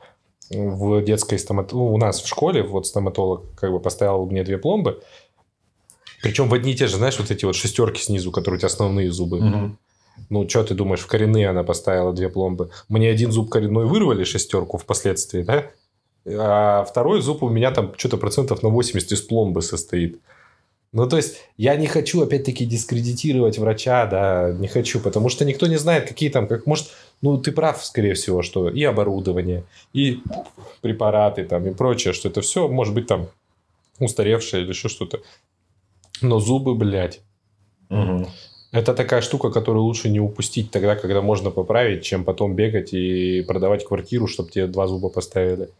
в 0.51 1.03
детской 1.03 1.39
стоматологии. 1.39 1.94
у 1.94 1.99
нас 1.99 2.20
в 2.20 2.28
школе 2.28 2.62
вот 2.62 2.86
стоматолог 2.86 3.55
как 3.57 3.73
бы 3.73 3.81
поставил 3.81 4.27
мне 4.27 4.44
две 4.44 4.59
пломбы. 4.59 5.03
Причем 6.23 6.49
в 6.49 6.55
одни 6.55 6.73
и 6.73 6.77
те 6.77 6.86
же, 6.86 6.97
знаешь, 6.97 7.19
вот 7.19 7.31
эти 7.31 7.44
вот 7.44 7.57
шестерки 7.57 8.01
снизу, 8.01 8.31
которые 8.31 8.59
у 8.59 8.61
тебя 8.61 8.69
основные 8.69 9.11
зубы. 9.11 9.77
Ну, 10.28 10.49
что 10.49 10.62
ты 10.62 10.74
думаешь, 10.74 11.01
в 11.01 11.07
коренные 11.07 11.49
она 11.49 11.65
поставила 11.65 12.12
две 12.12 12.28
пломбы. 12.28 12.70
Мне 12.89 13.09
один 13.09 13.32
зуб 13.32 13.51
коренной 13.51 13.86
вырвали 13.86 14.24
шестерку 14.24 14.78
впоследствии, 14.78 15.43
да? 15.43 15.70
А 16.27 16.85
второй 16.85 17.20
зуб 17.20 17.43
у 17.43 17.49
меня 17.49 17.70
там 17.70 17.94
что-то 17.97 18.16
процентов 18.16 18.62
на 18.62 18.69
80 18.69 19.12
из 19.12 19.23
пломбы 19.23 19.62
состоит. 19.62 20.20
Ну, 20.93 21.09
то 21.09 21.16
есть, 21.16 21.36
я 21.57 21.74
не 21.77 21.86
хочу, 21.86 22.23
опять-таки, 22.23 22.66
дискредитировать 22.66 23.59
врача, 23.59 24.05
да, 24.07 24.53
не 24.53 24.69
хочу, 24.69 25.01
потому 25.01 25.31
что 25.31 25.44
никто 25.47 25.66
не 25.66 25.77
знает, 25.77 26.07
какие 26.07 26.28
там, 26.28 26.47
как, 26.47 26.66
может, 26.66 26.89
ну, 27.23 27.39
ты 27.39 27.51
прав, 27.51 27.82
скорее 27.82 28.12
всего, 28.12 28.43
что 28.43 28.69
и 28.69 28.85
оборудование, 28.85 29.65
и 29.94 30.20
препараты 30.82 31.44
там, 31.44 31.66
и 31.66 31.73
прочее, 31.73 32.12
что 32.12 32.28
это 32.28 32.43
все 32.43 32.69
может 32.69 32.93
быть 32.94 33.07
там 33.07 33.28
устаревшее 33.99 34.62
или 34.65 34.70
еще 34.70 34.89
что-то. 34.89 35.23
Но 36.20 36.40
зубы, 36.40 36.74
блядь, 36.74 37.20
Мгм. 37.89 38.27
это 38.70 38.93
такая 38.93 39.23
штука, 39.23 39.51
которую 39.51 39.85
лучше 39.85 40.11
не 40.11 40.20
упустить 40.20 40.70
тогда, 40.70 40.94
когда 40.94 41.23
можно 41.23 41.51
поправить, 41.51 42.05
чем 42.05 42.23
потом 42.23 42.55
бегать 42.55 42.93
и 42.93 43.40
продавать 43.43 43.85
квартиру, 43.86 44.27
чтобы 44.27 44.51
тебе 44.51 44.66
два 44.66 44.86
зуба 44.86 45.09
поставили. 45.09 45.70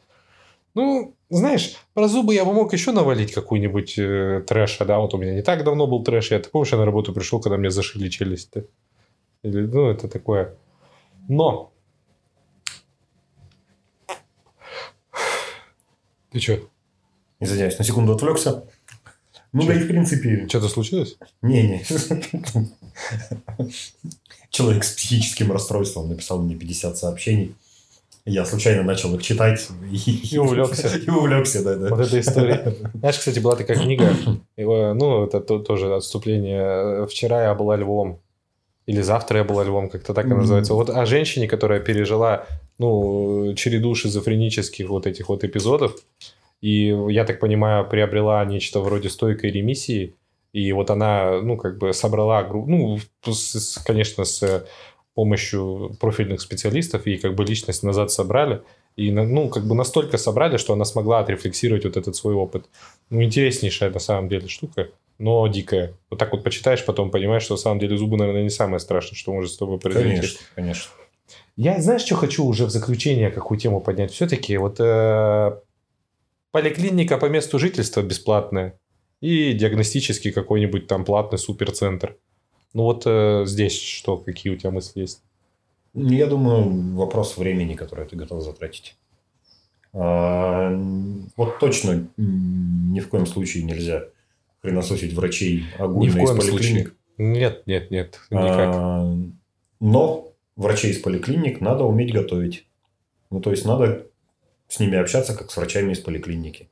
Ну, 0.75 1.15
знаешь, 1.29 1.77
про 1.93 2.09
зубы 2.09 2.35
я 2.35 2.45
бы 2.45 2.53
мог 2.53 2.73
еще 2.73 2.93
навалить 2.93 3.33
какую-нибудь 3.33 3.99
э, 3.99 4.43
трэша, 4.47 4.85
да, 4.85 4.99
вот 4.99 5.13
у 5.13 5.19
меня 5.19 5.35
не 5.35 5.43
так 5.43 5.65
давно 5.65 5.87
был 5.87 6.03
трэш, 6.03 6.31
я, 6.31 6.39
ты 6.39 6.49
помнишь, 6.49 6.73
я 6.73 6.79
на 6.79 6.87
работу 6.87 7.13
пришел, 7.13 7.41
когда 7.41 7.59
мне 7.59 7.71
зашили 7.71 8.09
челюсть, 8.09 8.51
да? 8.55 8.63
Или, 9.43 9.67
ну, 9.67 9.91
это 9.91 10.09
такое. 10.09 10.55
Но... 11.29 11.73
Ты 16.31 16.41
что, 16.41 16.61
Извиняюсь, 17.43 17.77
на 17.77 17.85
секунду 17.85 18.13
отвлекся. 18.15 18.65
Ну, 19.53 19.67
да 19.67 19.75
и 19.75 19.79
в 19.79 19.89
принципе... 19.89 20.47
что-то 20.49 20.69
случилось? 20.69 21.17
Не-не. 21.43 21.85
Человек 24.51 24.85
с 24.85 24.93
психическим 24.93 25.51
расстройством 25.51 26.09
написал 26.09 26.41
мне 26.41 26.55
50 26.55 26.97
сообщений. 26.97 27.57
Я 28.25 28.45
случайно 28.45 28.83
начал 28.85 29.15
их 29.17 29.23
читать. 29.23 29.69
И 30.31 30.39
увлекся. 30.39 30.97
И 31.07 31.11
увлекся, 31.11 31.65
да, 31.65 31.75
да. 31.77 31.89
Вот 31.91 32.01
эта 32.07 32.21
история. 32.21 32.75
Знаешь, 32.95 33.19
кстати, 33.19 33.41
была 33.41 33.57
такая 33.57 33.77
книга, 33.77 34.15
его, 34.57 34.95
ну, 34.95 35.25
это 35.25 35.41
то- 35.41 35.59
тоже 35.59 35.93
отступление. 35.95 37.07
Вчера 37.09 37.43
я 37.45 37.55
была 37.55 37.77
львом. 37.77 38.21
Или 38.87 39.01
завтра 39.01 39.39
я 39.39 39.45
была 39.45 39.65
львом, 39.65 39.89
как-то 39.89 40.15
так 40.15 40.25
и 40.27 40.29
Мгм. 40.29 40.39
называется. 40.39 40.75
Вот 40.75 40.91
о 40.91 41.07
женщине, 41.07 41.49
которая 41.49 41.81
пережила, 41.81 42.47
ну, 42.79 43.55
череду 43.55 43.95
шизофренических 43.95 44.89
вот 44.89 45.07
этих 45.07 45.29
вот 45.29 45.45
эпизодов. 45.45 45.97
И, 46.61 46.97
я 47.09 47.25
так 47.25 47.41
понимаю, 47.41 47.89
приобрела 47.89 48.45
нечто 48.45 48.81
вроде 48.81 49.09
стойкой 49.11 49.51
ремиссии. 49.51 50.15
И 50.53 50.73
вот 50.73 50.91
она, 50.91 51.41
ну, 51.43 51.57
как 51.57 51.79
бы 51.79 51.93
собрала, 51.93 52.43
ну, 52.45 52.99
конечно, 53.85 54.25
с 54.25 54.65
помощью 55.15 55.97
профильных 56.01 56.41
специалистов 56.41 57.07
и 57.07 57.17
как 57.17 57.35
бы 57.35 57.45
личность 57.45 57.83
назад 57.83 58.11
собрали. 58.11 58.63
И, 58.97 59.11
ну, 59.11 59.49
как 59.49 59.65
бы 59.67 59.75
настолько 59.75 60.19
собрали, 60.19 60.59
что 60.59 60.75
она 60.75 60.85
смогла 60.85 61.21
отрефлексировать 61.21 61.85
вот 61.85 61.97
этот 61.97 62.15
свой 62.15 62.35
опыт. 62.35 62.67
Ну, 63.11 63.23
интереснейшая 63.23 63.91
на 63.91 64.01
самом 64.01 64.29
деле 64.29 64.49
штука, 64.49 64.89
но 65.19 65.47
дикая. 65.49 65.95
Вот 66.11 66.19
так 66.19 66.33
вот 66.33 66.45
почитаешь, 66.45 66.85
потом 66.85 67.11
понимаешь, 67.11 67.43
что 67.43 67.55
на 67.55 67.59
самом 67.59 67.79
деле 67.79 67.97
зубы, 67.97 68.17
наверное, 68.17 68.43
не 68.43 68.51
самое 68.51 68.81
страшное, 68.81 69.17
что 69.17 69.33
может 69.33 69.53
с 69.53 69.57
тобой 69.57 69.79
произойти. 69.79 70.09
Конечно, 70.09 70.39
конечно. 70.55 70.93
Я, 71.57 71.81
знаешь, 71.81 72.03
что 72.03 72.17
хочу 72.17 72.45
уже 72.45 72.67
в 72.67 72.71
заключение, 72.71 73.31
какую 73.31 73.59
тему 73.59 73.81
поднять? 73.81 74.13
Все-таки 74.13 74.57
вот 74.57 74.77
э, 74.79 75.53
поликлиника 76.51 77.19
по 77.19 77.27
месту 77.27 77.59
жительства 77.59 78.03
бесплатная 78.03 78.79
и 79.21 79.53
диагностический 79.53 80.33
какой-нибудь 80.33 80.87
там 80.87 81.05
платный 81.05 81.39
суперцентр. 81.39 82.17
Ну 82.75 82.85
вот 82.85 83.03
э, 83.07 83.45
здесь 83.47 83.79
что, 83.79 84.17
какие 84.17 84.53
у 84.53 84.57
тебя 84.57 84.71
мысли 84.71 85.01
есть? 85.01 85.23
Я 85.95 86.27
думаю, 86.27 86.95
вопрос 86.97 87.37
времени, 87.37 87.75
который 87.75 88.07
ты 88.07 88.17
готов 88.17 88.43
затратить. 88.43 88.97
А, 89.93 90.71
вот 91.37 91.59
точно 91.59 92.09
ни 92.17 93.01
в 93.01 93.09
коем 93.09 93.27
случае 93.27 93.65
нельзя 93.65 94.05
хренососить 94.63 95.13
врачей 95.13 95.65
огульно 95.79 96.23
из 96.23 96.31
поликлиник. 96.31 96.89
случае. 96.89 96.93
Нет, 97.19 97.63
нет, 97.67 97.91
нет, 97.91 98.21
никак. 98.31 98.75
А, 98.75 99.17
но 99.81 100.33
врачей 100.57 100.93
из 100.93 100.99
поликлиник 100.99 101.61
надо 101.61 101.85
уметь 101.85 102.13
готовить. 102.13 102.67
Ну, 103.31 103.41
то 103.41 103.51
есть, 103.51 103.67
надо 103.67 104.07
с 104.69 104.81
ними 104.81 104.97
общаться, 104.97 105.35
как 105.35 105.51
с 105.51 105.57
врачами 105.57 105.93
из 105.93 106.01
поликлиники. 106.01 106.69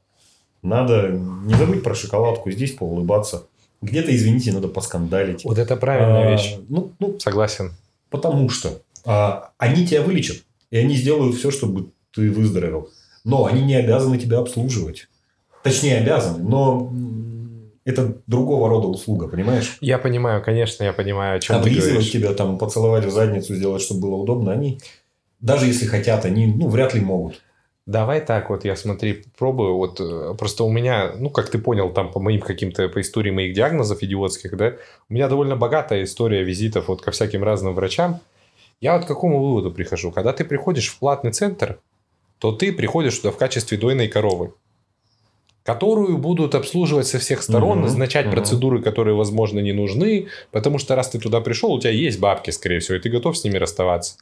Надо 0.62 1.08
не 1.10 1.54
забыть 1.54 1.82
про 1.82 1.94
шоколадку, 1.94 2.50
здесь 2.50 2.72
поулыбаться. 2.72 3.48
Где-то, 3.82 4.14
извините, 4.14 4.52
надо 4.52 4.68
поскандалить. 4.68 5.44
Вот 5.44 5.58
это 5.58 5.76
правильная 5.76 6.28
А, 6.28 6.30
вещь. 6.32 6.56
Ну, 6.68 6.92
ну, 6.98 7.18
Согласен. 7.18 7.72
потому 8.10 8.48
что 8.50 8.80
а, 9.04 9.50
они 9.58 9.86
тебя 9.86 10.02
вылечат. 10.02 10.38
И 10.70 10.76
они 10.76 10.94
сделают 10.94 11.36
все, 11.36 11.50
чтобы 11.50 11.90
ты 12.14 12.30
выздоровел. 12.30 12.90
Но 13.24 13.46
они 13.46 13.62
не 13.62 13.74
обязаны 13.74 14.18
тебя 14.18 14.38
обслуживать. 14.38 15.08
Точнее, 15.62 15.98
обязаны, 15.98 16.42
но 16.42 16.92
это 17.84 18.16
другого 18.26 18.68
рода 18.68 18.88
услуга, 18.88 19.28
понимаешь? 19.28 19.78
Я 19.80 19.98
понимаю, 19.98 20.42
конечно, 20.42 20.84
я 20.84 20.92
понимаю, 20.92 21.36
о 21.36 21.40
чем 21.40 21.56
ты 21.56 21.60
Облизывать 21.68 21.92
говоришь. 21.92 22.12
тебя, 22.12 22.32
там, 22.34 22.58
поцеловать 22.58 23.04
в 23.04 23.10
задницу, 23.10 23.54
сделать, 23.54 23.82
чтобы 23.82 24.00
было 24.02 24.14
удобно, 24.16 24.52
они, 24.52 24.78
даже 25.40 25.66
если 25.66 25.86
хотят, 25.86 26.24
они, 26.24 26.46
ну, 26.46 26.68
вряд 26.68 26.94
ли 26.94 27.00
могут. 27.00 27.42
Давай 27.90 28.20
так 28.20 28.50
вот, 28.50 28.64
я 28.64 28.76
смотри, 28.76 29.24
пробую. 29.36 29.74
Вот 29.74 30.00
э, 30.00 30.34
просто 30.38 30.62
у 30.62 30.70
меня, 30.70 31.12
ну, 31.18 31.28
как 31.28 31.50
ты 31.50 31.58
понял, 31.58 31.92
там 31.92 32.12
по 32.12 32.20
моим 32.20 32.40
каким-то, 32.40 32.88
по 32.88 33.00
истории 33.00 33.32
моих 33.32 33.52
диагнозов 33.52 34.00
идиотских, 34.04 34.56
да, 34.56 34.74
у 35.08 35.14
меня 35.14 35.26
довольно 35.26 35.56
богатая 35.56 36.04
история 36.04 36.44
визитов 36.44 36.86
вот 36.86 37.02
ко 37.02 37.10
всяким 37.10 37.42
разным 37.42 37.74
врачам. 37.74 38.20
Я 38.80 38.96
вот 38.96 39.06
к 39.06 39.08
какому 39.08 39.42
выводу 39.42 39.72
прихожу? 39.72 40.12
Когда 40.12 40.32
ты 40.32 40.44
приходишь 40.44 40.86
в 40.86 41.00
платный 41.00 41.32
центр, 41.32 41.80
то 42.38 42.52
ты 42.52 42.72
приходишь 42.72 43.18
туда 43.18 43.32
в 43.32 43.36
качестве 43.36 43.76
дойной 43.76 44.06
коровы, 44.06 44.52
которую 45.64 46.16
будут 46.18 46.54
обслуживать 46.54 47.08
со 47.08 47.18
всех 47.18 47.42
сторон, 47.42 47.78
Мгм, 47.78 47.86
назначать 47.86 48.26
мгм. 48.26 48.36
процедуры, 48.36 48.82
которые, 48.82 49.16
возможно, 49.16 49.58
не 49.58 49.72
нужны, 49.72 50.28
потому 50.52 50.78
что 50.78 50.94
раз 50.94 51.10
ты 51.10 51.18
туда 51.18 51.40
пришел, 51.40 51.72
у 51.72 51.80
тебя 51.80 51.90
есть 51.90 52.20
бабки, 52.20 52.50
скорее 52.50 52.78
всего, 52.78 52.98
и 52.98 53.00
ты 53.00 53.10
готов 53.10 53.36
с 53.36 53.42
ними 53.42 53.58
расставаться. 53.58 54.14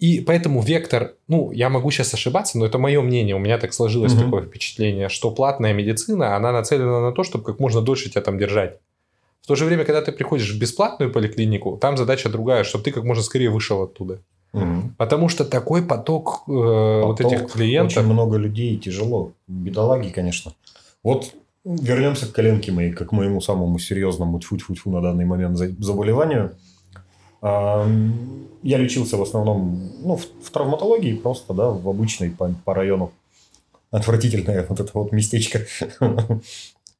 И 0.00 0.20
поэтому 0.20 0.60
вектор, 0.60 1.14
ну, 1.28 1.52
я 1.52 1.68
могу 1.68 1.90
сейчас 1.90 2.12
ошибаться, 2.14 2.58
но 2.58 2.66
это 2.66 2.78
мое 2.78 3.00
мнение, 3.00 3.36
у 3.36 3.38
меня 3.38 3.58
так 3.58 3.72
сложилось 3.72 4.12
Мгм. 4.14 4.24
такое 4.24 4.42
впечатление, 4.42 5.08
что 5.08 5.30
платная 5.30 5.72
медицина, 5.72 6.36
она 6.36 6.52
нацелена 6.52 7.00
на 7.00 7.12
то, 7.12 7.22
чтобы 7.22 7.44
как 7.44 7.60
можно 7.60 7.80
дольше 7.80 8.10
тебя 8.10 8.20
там 8.22 8.38
держать. 8.38 8.78
В 9.42 9.46
то 9.46 9.54
же 9.54 9.64
время, 9.66 9.84
когда 9.84 10.00
ты 10.02 10.10
приходишь 10.10 10.52
в 10.52 10.58
бесплатную 10.58 11.12
поликлинику, 11.12 11.76
там 11.80 11.96
задача 11.96 12.28
другая, 12.28 12.64
чтобы 12.64 12.84
ты 12.84 12.90
как 12.90 13.04
можно 13.04 13.22
скорее 13.22 13.50
вышел 13.50 13.82
оттуда. 13.82 14.20
Мгм. 14.52 14.94
Потому 14.98 15.28
что 15.28 15.44
такой 15.44 15.82
поток, 15.82 16.44
э, 16.48 16.52
вот 16.52 17.18
Поток, 17.18 17.32
этих 17.32 17.52
клиентов... 17.52 17.98
Очень 17.98 18.12
много 18.12 18.36
людей, 18.36 18.76
тяжело. 18.78 19.32
Бедолаги, 19.46 20.10
конечно. 20.10 20.54
Вот 21.02 21.34
вернемся 21.64 22.26
к 22.26 22.32
коленке 22.32 22.72
моей, 22.72 22.92
как 22.92 23.08
к 23.08 23.12
моему 23.12 23.40
самому 23.40 23.78
серьезному 23.78 24.38
тьфу-тьфу-тьфу 24.38 24.90
на 24.90 25.00
данный 25.00 25.24
момент 25.24 25.56
за- 25.56 25.74
заболеванию. 25.78 26.52
Я 27.44 28.78
лечился 28.78 29.18
в 29.18 29.22
основном 29.22 29.90
ну, 30.02 30.16
в, 30.16 30.50
травматологии, 30.50 31.14
просто 31.14 31.52
да, 31.52 31.68
в 31.68 31.86
обычной 31.86 32.30
по, 32.30 32.54
по 32.64 32.72
району. 32.74 33.12
Отвратительное 33.90 34.66
вот 34.66 34.80
это 34.80 34.90
вот 34.94 35.12
местечко. 35.12 35.60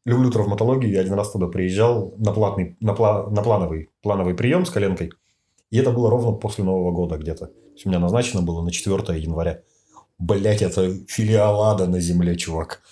Люблю 0.04 0.30
травматологию. 0.30 0.92
Я 0.92 1.00
один 1.00 1.14
раз 1.14 1.30
туда 1.30 1.46
приезжал 1.46 2.12
на, 2.18 2.32
платный, 2.32 2.76
на, 2.80 2.90
пла- 2.90 3.30
на 3.30 3.42
плановый, 3.42 3.88
плановый 4.02 4.34
прием 4.34 4.66
с 4.66 4.70
коленкой. 4.70 5.12
И 5.70 5.78
это 5.78 5.90
было 5.90 6.10
ровно 6.10 6.32
после 6.32 6.62
Нового 6.62 6.92
года 6.92 7.16
где-то. 7.16 7.50
У 7.82 7.88
меня 7.88 7.98
назначено 7.98 8.42
было 8.42 8.62
на 8.62 8.70
4 8.70 9.18
января. 9.18 9.62
Блять, 10.18 10.60
это 10.60 10.94
филиал 11.08 11.62
ада 11.62 11.86
на 11.86 12.00
земле, 12.00 12.36
чувак. 12.36 12.82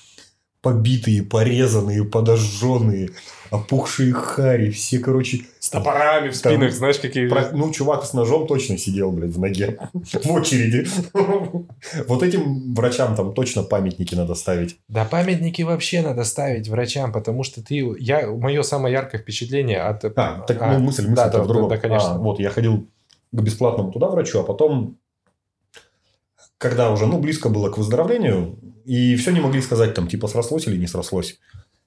Побитые, 0.63 1.25
порезанные, 1.25 2.05
подожженные, 2.05 3.11
опухшие 3.51 4.13
хари, 4.13 4.71
все, 4.71 5.01
короче... 5.01 5.41
С 5.59 5.71
топорами 5.71 6.29
в 6.31 6.41
Там- 6.41 6.53
спинах, 6.53 6.73
знаешь, 6.73 6.99
какие... 7.01 7.29
про- 7.29 7.51
Ну, 7.53 7.73
чувак 7.73 8.05
с 8.05 8.13
ножом 8.15 8.47
точно 8.47 8.79
сидел, 8.79 9.11
блядь, 9.11 9.33
в 9.33 9.41
ноге. 9.41 9.79
В 9.93 10.31
очереди. 10.31 10.87
Вот 12.07 12.23
этим 12.23 12.75
врачам 12.75 13.17
там 13.17 13.35
точно 13.35 13.65
памятники 13.65 14.15
надо 14.15 14.35
ставить. 14.37 14.77
Да 14.89 15.05
памятники 15.05 15.63
вообще 15.63 16.01
надо 16.01 16.23
ставить 16.25 16.69
врачам, 16.69 17.13
потому 17.13 17.43
что 17.43 17.63
ты... 17.63 17.85
Я... 17.99 18.29
Мое 18.31 18.63
самое 18.63 18.93
яркое 18.95 19.21
впечатление 19.21 19.81
от... 19.83 20.05
А, 20.05 20.45
так, 20.47 20.63
А, 20.63 20.79
ну, 20.79 20.85
мысль, 20.85 21.03
мысль 21.09 21.15
да, 21.15 21.29
да, 21.29 21.77
конечно. 21.77 22.15
А, 22.15 22.19
вот, 22.19 22.39
я 22.39 22.51
ходил 22.51 22.87
к 23.33 23.41
бесплатному 23.41 23.91
туда 23.91 24.09
врачу, 24.09 24.39
а 24.41 24.45
потом, 24.45 24.99
когда 26.63 26.93
уже, 26.93 27.07
ну, 27.07 27.19
близко 27.19 27.49
было 27.49 27.71
к 27.71 27.77
выздоровлению, 27.77 28.57
и 28.85 29.17
все 29.17 29.33
не 29.33 29.41
могли 29.41 29.61
сказать, 29.61 29.95
там, 29.95 30.07
типа, 30.07 30.29
срослось 30.29 30.69
или 30.69 30.77
не 30.77 30.87
срослось. 30.87 31.41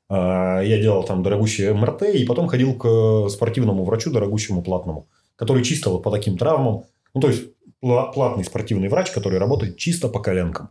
А, 0.09 0.59
Я 0.61 0.81
делал 0.81 1.03
там 1.03 1.23
дорогущий 1.23 1.71
МРТ, 1.71 2.03
и 2.13 2.25
потом 2.25 2.47
ходил 2.47 2.75
к 2.75 3.29
спортивному 3.29 3.85
врачу, 3.85 4.11
дорогущему 4.11 4.61
платному, 4.61 5.07
который 5.37 5.63
чисто 5.63 5.89
вот 5.91 6.03
по 6.03 6.11
таким 6.11 6.37
травмам, 6.37 6.83
ну, 7.13 7.21
то 7.21 7.29
есть, 7.29 7.43
пла- 7.81 8.11
платный 8.11 8.43
спортивный 8.43 8.89
врач, 8.89 9.11
который 9.11 9.39
работает 9.39 9.77
чисто 9.77 10.09
по 10.09 10.19
коленкам. 10.19 10.69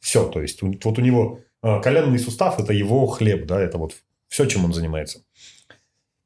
Все, 0.00 0.26
то 0.26 0.40
есть, 0.40 0.62
вот 0.62 0.98
у 0.98 1.02
него 1.02 1.40
а, 1.60 1.80
коленный 1.80 2.18
сустав– 2.18 2.58
это 2.58 2.72
его 2.72 3.06
хлеб, 3.06 3.46
да, 3.46 3.60
это 3.60 3.76
вот 3.76 3.92
все, 4.28 4.46
чем 4.46 4.64
он 4.64 4.72
занимается. 4.72 5.24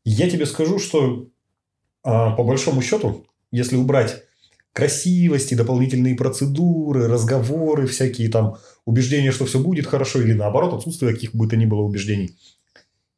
Я 0.04 0.30
тебе 0.30 0.46
скажу, 0.46 0.78
что 0.78 1.26
а, 2.04 2.30
по 2.36 2.44
большому 2.44 2.82
счету, 2.82 3.26
если 3.50 3.74
убрать 3.74 4.22
красивости, 4.76 5.54
дополнительные 5.54 6.16
процедуры, 6.16 7.08
разговоры, 7.08 7.86
всякие 7.86 8.28
там 8.28 8.58
убеждения, 8.84 9.32
что 9.32 9.46
все 9.46 9.58
будет 9.58 9.86
хорошо, 9.86 10.20
или 10.20 10.34
наоборот, 10.34 10.74
отсутствие 10.74 11.14
каких 11.14 11.34
бы 11.34 11.48
то 11.48 11.56
ни 11.56 11.64
было 11.64 11.80
убеждений, 11.80 12.36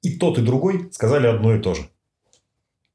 и 0.00 0.16
тот, 0.18 0.38
и 0.38 0.42
другой 0.42 0.88
сказали 0.92 1.26
одно 1.26 1.56
и 1.56 1.60
то 1.60 1.74
же. 1.74 1.90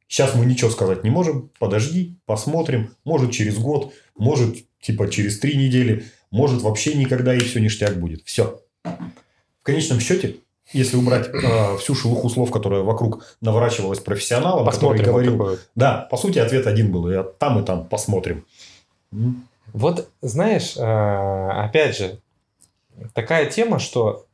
Сейчас 0.08 0.34
мы 0.34 0.46
ничего 0.46 0.70
сказать 0.70 1.04
не 1.04 1.10
можем, 1.10 1.52
подожди, 1.60 2.18
посмотрим, 2.26 2.96
может 3.04 3.32
через 3.34 3.58
год, 3.58 3.94
может 4.16 4.56
типа 4.80 5.10
через 5.10 5.40
три 5.40 5.58
недели, 5.58 6.06
может 6.32 6.62
вообще 6.62 6.94
никогда 6.94 7.36
и 7.36 7.40
все 7.40 7.60
ништяк 7.60 8.00
будет. 8.00 8.24
Все. 8.24 8.62
В 8.86 9.64
конечном 9.64 10.00
счете, 10.00 10.38
если 10.72 10.98
убрать 10.98 11.28
э, 11.28 11.78
всю 11.78 11.94
шелуху 11.96 12.30
слов, 12.30 12.52
которая 12.52 12.82
вокруг 12.82 13.26
наворачивалась 13.42 14.00
профессионалом, 14.00 14.66
который 14.66 15.00
Посмотрим. 15.00 15.14
вот 15.14 15.24
говорил, 15.44 15.60
да, 15.76 16.08
по 16.10 16.18
сути, 16.18 16.40
ответ 16.40 16.68
один 16.68 16.92
был. 16.92 17.10
И 17.10 17.24
там, 17.38 17.60
и 17.60 17.66
там 17.66 17.86
посмотрим. 17.86 18.46
Вот, 19.74 20.10
знаешь, 20.22 20.76
э, 20.78 21.50
опять 21.50 21.98
же, 21.98 22.20
такая 23.14 23.50
тема, 23.50 23.80
что 23.80 24.26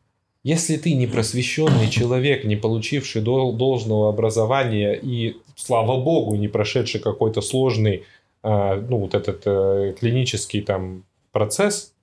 если 0.44 0.78
ты 0.78 0.94
не 0.94 1.08
просвещенный 1.08 1.90
человек, 1.90 2.46
не 2.46 2.56
получивший 2.56 3.22
дол- 3.22 3.54
должного 3.54 4.10
образования 4.10 4.94
и, 4.94 5.38
слава 5.56 6.02
богу, 6.02 6.36
не 6.36 6.48
прошедший 6.48 7.02
какой-то 7.02 7.42
сложный, 7.42 8.06
э, 8.44 8.76
ну, 8.90 8.98
вот 8.98 9.16
этот 9.16 9.42
э, 9.46 9.96
клинический 10.00 10.62
там 10.62 11.04
процесс, 11.32 11.94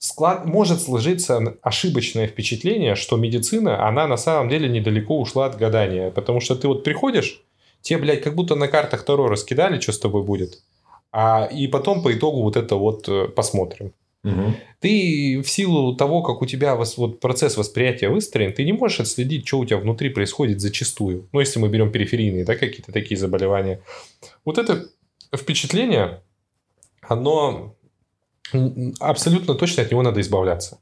склад... 0.00 0.46
может 0.46 0.82
сложиться 0.82 1.56
ошибочное 1.62 2.26
впечатление, 2.26 2.96
что 2.96 3.16
медицина, 3.16 3.86
она 3.86 4.08
на 4.08 4.16
самом 4.16 4.48
деле 4.48 4.68
недалеко 4.68 5.20
ушла 5.20 5.46
от 5.46 5.56
гадания. 5.56 6.10
Потому 6.10 6.40
что 6.40 6.56
ты 6.56 6.66
вот 6.66 6.82
приходишь, 6.82 7.44
тебе, 7.82 8.00
блядь, 8.00 8.22
как 8.22 8.34
будто 8.34 8.56
на 8.56 8.66
картах 8.66 9.04
Таро 9.04 9.28
раскидали, 9.28 9.78
что 9.78 9.92
с 9.92 9.98
тобой 10.00 10.24
будет. 10.24 10.62
А, 11.12 11.44
и 11.44 11.68
потом 11.68 12.02
по 12.02 12.12
итогу 12.12 12.42
вот 12.42 12.56
это 12.56 12.74
вот 12.74 13.08
э, 13.08 13.28
посмотрим. 13.28 13.92
Мгм. 14.22 14.54
Ты 14.80 15.40
в 15.42 15.48
силу 15.48 15.96
того, 15.96 16.22
как 16.22 16.42
у 16.42 16.46
тебя 16.46 16.74
вос- 16.74 16.94
вот 16.96 17.20
процесс 17.20 17.56
восприятия 17.56 18.08
выстроен, 18.08 18.52
ты 18.52 18.64
не 18.64 18.72
можешь 18.72 19.00
отследить, 19.00 19.46
что 19.46 19.58
у 19.58 19.64
тебя 19.64 19.78
внутри 19.78 20.10
происходит 20.10 20.60
зачастую. 20.60 21.28
Ну, 21.32 21.40
если 21.40 21.58
мы 21.58 21.68
берем 21.68 21.90
периферийные, 21.90 22.44
да, 22.44 22.54
какие-то 22.54 22.92
такие 22.92 23.18
заболевания. 23.18 23.80
Вот 24.44 24.58
это 24.58 24.88
впечатление, 25.34 26.20
оно 27.00 27.74
абсолютно 29.00 29.54
точно 29.54 29.82
от 29.82 29.90
него 29.90 30.02
надо 30.02 30.20
избавляться. 30.20 30.78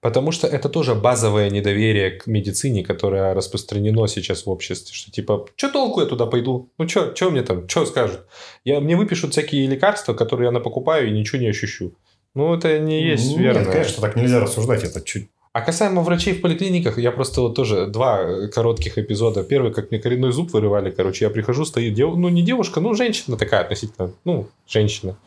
Потому 0.00 0.32
что 0.32 0.46
это 0.46 0.70
тоже 0.70 0.94
базовое 0.94 1.50
недоверие 1.50 2.10
к 2.12 2.26
медицине, 2.26 2.82
которое 2.82 3.34
распространено 3.34 4.06
сейчас 4.06 4.46
в 4.46 4.50
обществе. 4.50 4.94
Что 4.94 5.10
типа, 5.10 5.46
что 5.56 5.70
толку 5.70 6.00
я 6.00 6.06
туда 6.06 6.24
пойду? 6.24 6.70
Ну, 6.78 6.88
что 6.88 7.30
мне 7.30 7.42
там, 7.42 7.68
что 7.68 7.84
скажут? 7.84 8.20
Я, 8.64 8.80
мне 8.80 8.96
выпишут 8.96 9.32
всякие 9.32 9.66
лекарства, 9.66 10.14
которые 10.14 10.46
я 10.46 10.52
напокупаю 10.52 11.08
и 11.08 11.10
ничего 11.10 11.42
не 11.42 11.48
ощущу. 11.48 11.92
Ну, 12.34 12.54
это 12.54 12.78
не 12.78 13.02
есть 13.02 13.30
Нет, 13.30 13.38
верно. 13.38 13.70
конечно, 13.70 14.00
так 14.00 14.16
нельзя 14.16 14.40
рассуждать. 14.40 14.84
Это 14.84 15.02
чуть... 15.02 15.28
А 15.52 15.62
касаемо 15.62 16.02
врачей 16.02 16.34
в 16.34 16.40
поликлиниках, 16.40 16.96
я 16.96 17.10
просто 17.10 17.40
вот 17.40 17.56
тоже 17.56 17.88
два 17.88 18.20
э, 18.22 18.48
коротких 18.48 18.98
эпизода. 18.98 19.42
Первый, 19.42 19.72
как 19.72 19.90
мне 19.90 19.98
коренной 19.98 20.30
зуб 20.30 20.52
вырывали, 20.52 20.92
короче, 20.92 21.24
я 21.24 21.30
прихожу, 21.30 21.64
стоит 21.64 21.92
дев... 21.92 22.14
ну 22.14 22.28
не 22.28 22.42
девушка, 22.42 22.80
ну 22.80 22.94
женщина 22.94 23.36
такая 23.36 23.62
относительно, 23.62 24.12
ну 24.24 24.48
женщина. 24.68 25.18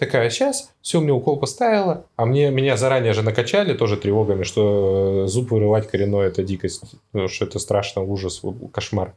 Такая, 0.00 0.30
сейчас, 0.30 0.72
все, 0.80 0.98
мне 0.98 1.12
укол 1.12 1.38
поставила, 1.38 2.06
а 2.16 2.24
мне, 2.24 2.50
меня 2.50 2.78
заранее 2.78 3.12
же 3.12 3.22
накачали 3.22 3.74
тоже 3.74 3.98
тревогами, 3.98 4.44
что 4.44 5.24
э, 5.24 5.26
зуб 5.26 5.50
вырывать 5.50 5.88
коренной 5.88 6.28
это 6.28 6.42
дикость, 6.42 6.84
что 7.26 7.44
это 7.44 7.58
страшно, 7.58 8.00
ужас, 8.00 8.40
кошмар. 8.72 9.12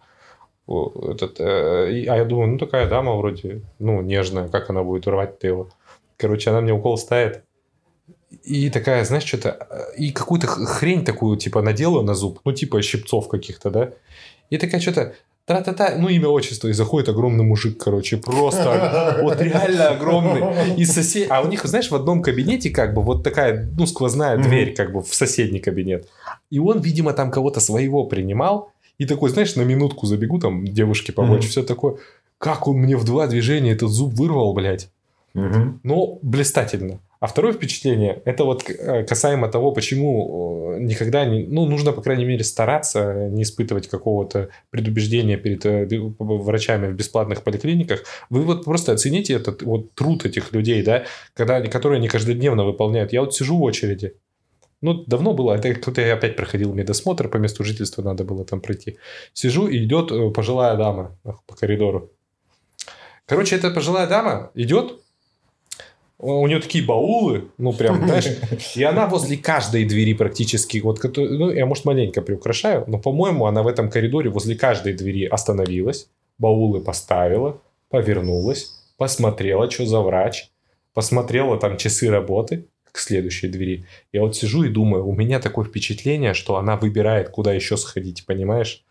Этот, 0.67 1.39
э, 1.39 2.05
а 2.09 2.17
я 2.17 2.25
думаю, 2.25 2.49
ну 2.49 2.57
такая 2.57 2.89
дама 2.89 3.15
вроде, 3.15 3.61
ну, 3.79 4.01
нежная, 4.01 4.49
как 4.49 4.69
она 4.69 4.83
будет 4.83 5.07
рвать-то 5.07 5.47
его. 5.47 5.69
Короче, 6.17 6.49
она 6.49 6.59
мне 6.59 6.73
укол 6.73 6.97
ставит. 6.97 7.43
И 8.43 8.69
такая, 8.69 9.05
знаешь, 9.05 9.23
что-то... 9.23 9.65
Э, 9.69 9.95
и 9.97 10.11
какую-то 10.11 10.47
хрень 10.47 11.05
такую, 11.05 11.37
типа, 11.37 11.61
надела 11.61 12.01
на 12.01 12.13
зуб. 12.13 12.41
Ну, 12.43 12.51
типа, 12.51 12.81
щипцов 12.81 13.29
каких-то, 13.29 13.69
да? 13.69 13.93
И 14.49 14.57
такая 14.57 14.81
что-то... 14.81 15.13
Та-та-та, 15.45 15.95
ну 15.97 16.07
имя, 16.07 16.29
отчество, 16.29 16.69
и 16.69 16.73
заходит 16.73 17.09
огромный 17.09 17.43
мужик, 17.43 17.77
короче, 17.77 18.15
просто 18.15 19.19
вот 19.21 19.41
реально 19.41 19.89
огромный. 19.89 20.75
И 20.77 20.85
сосед... 20.85 21.27
А 21.29 21.41
у 21.41 21.47
них, 21.47 21.65
знаешь, 21.65 21.91
в 21.91 21.95
одном 21.95 22.21
кабинете 22.21 22.69
как 22.69 22.93
бы 22.93 23.01
вот 23.01 23.23
такая, 23.23 23.69
ну, 23.77 23.85
сквозная 23.85 24.37
дверь 24.37 24.73
как 24.73 24.93
бы 24.93 25.01
в 25.01 25.13
соседний 25.13 25.59
кабинет. 25.59 26.07
И 26.49 26.59
он, 26.59 26.79
видимо, 26.79 27.11
там 27.11 27.29
кого-то 27.29 27.59
своего 27.59 28.05
принимал, 28.05 28.71
и 28.97 29.05
такой, 29.05 29.31
знаешь, 29.31 29.55
на 29.55 29.63
минутку 29.63 30.05
забегу, 30.05 30.39
там, 30.39 30.65
девушке 30.65 31.11
помочь, 31.11 31.45
все 31.47 31.63
такое. 31.63 31.95
Как 32.37 32.67
он 32.67 32.77
мне 32.77 32.95
в 32.95 33.03
два 33.03 33.27
движения 33.27 33.71
этот 33.71 33.89
зуб 33.89 34.13
вырвал, 34.13 34.53
блядь. 34.53 34.89
Ну, 35.33 36.19
блистательно. 36.21 36.99
А 37.23 37.27
второе 37.27 37.53
впечатление, 37.53 38.21
это 38.25 38.43
вот 38.43 38.69
э, 38.69 39.05
касаемо 39.05 39.47
того, 39.47 39.71
почему 39.71 40.73
э, 40.75 40.79
никогда 40.81 41.23
не... 41.23 41.45
Ну, 41.45 41.65
нужно, 41.65 41.93
по 41.93 42.01
крайней 42.01 42.25
мере, 42.25 42.43
стараться 42.43 43.29
не 43.29 43.43
испытывать 43.43 43.87
какого-то 43.87 44.49
предубеждения 44.71 45.37
перед 45.37 45.65
э, 45.65 45.87
врачами 46.19 46.87
в 46.87 46.95
бесплатных 46.95 47.43
поликлиниках. 47.43 48.03
Вы 48.29 48.41
вот 48.41 48.65
просто 48.65 48.91
оцените 48.91 49.35
этот 49.35 49.61
вот 49.61 49.93
труд 49.93 50.25
этих 50.25 50.51
людей, 50.51 50.83
да, 50.83 51.05
когда, 51.33 51.61
которые 51.61 51.99
они 51.99 52.09
каждодневно 52.09 52.65
выполняют. 52.65 53.13
Я 53.13 53.21
вот 53.21 53.33
сижу 53.33 53.57
в 53.57 53.61
очереди, 53.61 54.15
ну, 54.81 55.05
давно 55.05 55.33
было, 55.33 55.53
это 55.53 55.73
кто-то 55.75 56.01
я 56.01 56.15
опять 56.15 56.35
проходил 56.35 56.73
медосмотр, 56.73 57.29
по 57.29 57.37
месту 57.37 57.63
жительства 57.63 58.01
надо 58.01 58.25
было 58.25 58.43
там 58.43 58.59
пройти. 58.59 58.97
Сижу, 59.31 59.69
и 59.69 59.81
идет 59.85 60.11
пожилая 60.33 60.75
дама 60.75 61.17
по 61.23 61.55
коридору. 61.55 62.11
Короче, 63.25 63.55
эта 63.55 63.71
пожилая 63.71 64.07
дама 64.07 64.51
идет, 64.55 64.99
у 66.23 66.47
нее 66.47 66.59
такие 66.59 66.83
баулы, 66.83 67.49
ну, 67.57 67.73
прям, 67.73 68.05
знаешь, 68.05 68.27
и 68.75 68.83
она 68.83 69.07
возле 69.07 69.37
каждой 69.37 69.85
двери 69.85 70.13
практически, 70.13 70.77
вот, 70.79 70.99
ну, 71.17 71.51
я, 71.51 71.65
может, 71.65 71.85
маленько 71.85 72.21
приукрашаю, 72.21 72.85
но, 72.87 72.97
по-моему, 72.97 73.45
она 73.45 73.61
в 73.61 73.67
этом 73.67 73.89
коридоре 73.89 74.29
возле 74.29 74.55
каждой 74.55 74.93
двери 74.93 75.25
остановилась, 75.25 76.07
баулы 76.37 76.81
поставила, 76.81 77.59
повернулась, 77.89 78.71
посмотрела, 78.97 79.69
что 79.69 79.85
за 79.85 79.99
врач, 79.99 80.49
посмотрела 80.93 81.59
там 81.59 81.77
часы 81.77 82.09
работы 82.09 82.65
к 82.91 82.99
следующей 82.99 83.47
двери. 83.47 83.85
Я 84.11 84.21
вот 84.21 84.35
сижу 84.35 84.63
и 84.63 84.69
думаю, 84.69 85.05
у 85.07 85.13
меня 85.13 85.39
такое 85.39 85.65
впечатление, 85.65 86.33
что 86.33 86.57
она 86.57 86.77
выбирает, 86.77 87.29
куда 87.29 87.51
еще 87.51 87.75
сходить, 87.75 88.25
понимаешь? 88.25 88.83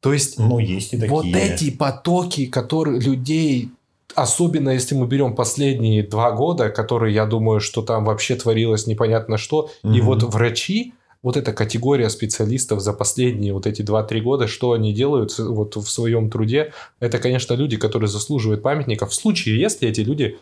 То 0.00 0.12
есть, 0.12 0.38
ну, 0.38 0.58
есть 0.58 0.92
и 0.92 0.98
такие. 0.98 1.10
вот 1.10 1.26
эти 1.26 1.70
потоки, 1.70 2.46
которые 2.46 3.00
людей 3.00 3.70
Особенно, 4.16 4.70
если 4.70 4.94
мы 4.94 5.06
берем 5.06 5.34
последние 5.34 6.02
два 6.02 6.32
года, 6.32 6.70
которые, 6.70 7.14
я 7.14 7.26
думаю, 7.26 7.60
что 7.60 7.82
там 7.82 8.04
вообще 8.06 8.34
творилось 8.34 8.86
непонятно 8.86 9.36
что. 9.36 9.70
Угу. 9.82 9.92
И 9.92 10.00
вот 10.00 10.22
врачи, 10.22 10.94
вот 11.22 11.36
эта 11.36 11.52
категория 11.52 12.08
специалистов 12.08 12.80
за 12.80 12.92
последние 12.92 13.52
вот 13.52 13.66
эти 13.66 13.82
2-3 13.82 14.20
года, 14.20 14.46
что 14.46 14.72
они 14.72 14.94
делают 14.94 15.38
вот 15.38 15.76
в 15.76 15.86
своем 15.86 16.30
труде, 16.30 16.72
это, 16.98 17.18
конечно, 17.18 17.54
люди, 17.54 17.76
которые 17.76 18.08
заслуживают 18.08 18.62
памятников. 18.62 19.10
В 19.10 19.14
случае, 19.14 19.60
если 19.60 19.88
эти 19.88 20.00
люди 20.00 20.38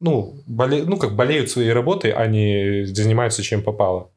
ну, 0.00 0.34
боле... 0.46 0.84
ну, 0.84 0.96
как 0.96 1.16
болеют 1.16 1.50
своей 1.50 1.72
работой, 1.72 2.12
а 2.12 2.26
не 2.26 2.84
занимаются 2.84 3.42
чем 3.42 3.62
попало. 3.62 4.10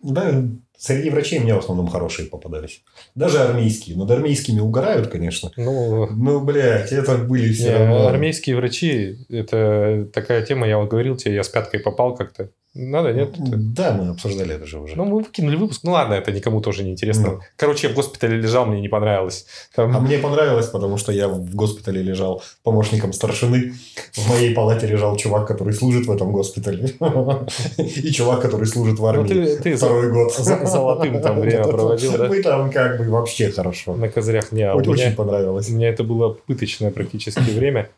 Да, 0.00 0.44
Среди 0.82 1.10
врачей 1.10 1.38
мне 1.38 1.54
в 1.54 1.58
основном 1.58 1.86
хорошие 1.86 2.26
попадались. 2.26 2.82
Даже 3.14 3.38
армейские. 3.38 3.96
Над 3.96 4.10
армейскими 4.10 4.58
угорают, 4.58 5.06
конечно. 5.06 5.52
Ну, 5.56 6.08
ну 6.08 6.40
блядь, 6.40 6.90
это 6.90 7.18
были 7.18 7.52
все 7.52 7.68
не, 7.68 7.76
равно. 7.76 8.08
Армейские 8.08 8.56
врачи, 8.56 9.18
это 9.28 10.08
такая 10.12 10.44
тема, 10.44 10.66
я 10.66 10.78
вот 10.78 10.90
говорил 10.90 11.16
тебе, 11.16 11.36
я 11.36 11.44
с 11.44 11.48
пяткой 11.48 11.78
попал 11.78 12.16
как-то. 12.16 12.50
Надо, 12.74 13.12
нет? 13.12 13.34
Да, 13.38 13.92
мы 13.92 14.08
обсуждали 14.08 14.54
это 14.54 14.64
же 14.66 14.80
уже. 14.80 14.96
Ну, 14.96 15.04
мы 15.04 15.18
выкинули 15.18 15.56
выпуск. 15.56 15.82
Ну, 15.84 15.92
ладно, 15.92 16.14
это 16.14 16.32
никому 16.32 16.62
тоже 16.62 16.84
не 16.84 16.92
интересно. 16.92 17.32
Ну. 17.32 17.40
Короче, 17.56 17.88
я 17.88 17.92
в 17.92 17.96
госпитале 17.96 18.38
лежал, 18.38 18.64
мне 18.64 18.80
не 18.80 18.88
понравилось. 18.88 19.46
Там... 19.74 19.94
А 19.94 20.00
мне 20.00 20.16
понравилось, 20.18 20.68
потому 20.68 20.96
что 20.96 21.12
я 21.12 21.28
в 21.28 21.54
госпитале 21.54 22.02
лежал 22.02 22.42
помощником 22.62 23.12
старшины. 23.12 23.74
В 24.14 24.26
моей 24.30 24.54
палате 24.54 24.86
лежал 24.86 25.16
чувак, 25.16 25.46
который 25.46 25.74
служит 25.74 26.06
в 26.06 26.10
этом 26.10 26.32
госпитале. 26.32 26.94
И 27.76 28.10
чувак, 28.10 28.40
который 28.40 28.66
служит 28.66 28.98
в 28.98 29.04
армии 29.04 29.34
ну, 29.34 29.62
ты 29.62 29.76
второй 29.76 30.10
год. 30.10 30.32
Золотым 30.34 31.20
там 31.20 31.40
время 31.40 31.64
проводил, 31.64 32.16
да? 32.16 32.28
Мы 32.28 32.42
там 32.42 32.70
как 32.70 32.96
бы 32.98 33.04
вообще 33.10 33.50
хорошо. 33.50 33.96
На 33.96 34.08
козырях 34.08 34.50
не. 34.50 34.62
А 34.62 34.74
Очень 34.74 35.14
понравилось. 35.14 35.68
У 35.68 35.74
меня 35.74 35.90
это 35.90 36.04
было 36.04 36.32
пыточное 36.46 36.90
практически 36.90 37.50
время. 37.50 37.90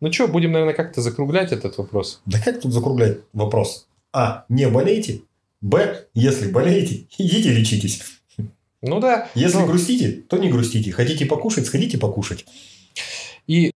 Ну 0.00 0.10
что, 0.12 0.28
будем, 0.28 0.52
наверное, 0.52 0.74
как-то 0.74 1.02
закруглять 1.02 1.52
этот 1.52 1.76
вопрос? 1.78 2.20
Да 2.26 2.38
как 2.42 2.60
тут 2.60 2.72
закруглять 2.72 3.18
вопрос? 3.34 3.86
А. 4.12 4.44
Не 4.48 4.68
болейте. 4.68 5.22
Б. 5.60 6.06
Если 6.14 6.50
болеете, 6.50 7.06
идите 7.18 7.50
лечитесь. 7.50 8.02
Ну 8.82 8.98
да. 9.00 9.28
Если 9.34 9.58
ну... 9.58 9.66
грустите, 9.66 10.22
то 10.28 10.38
не 10.38 10.50
грустите. 10.50 10.90
Хотите 10.92 11.26
покушать, 11.26 11.66
сходите 11.66 11.98
покушать. 11.98 12.46
И 13.46 13.72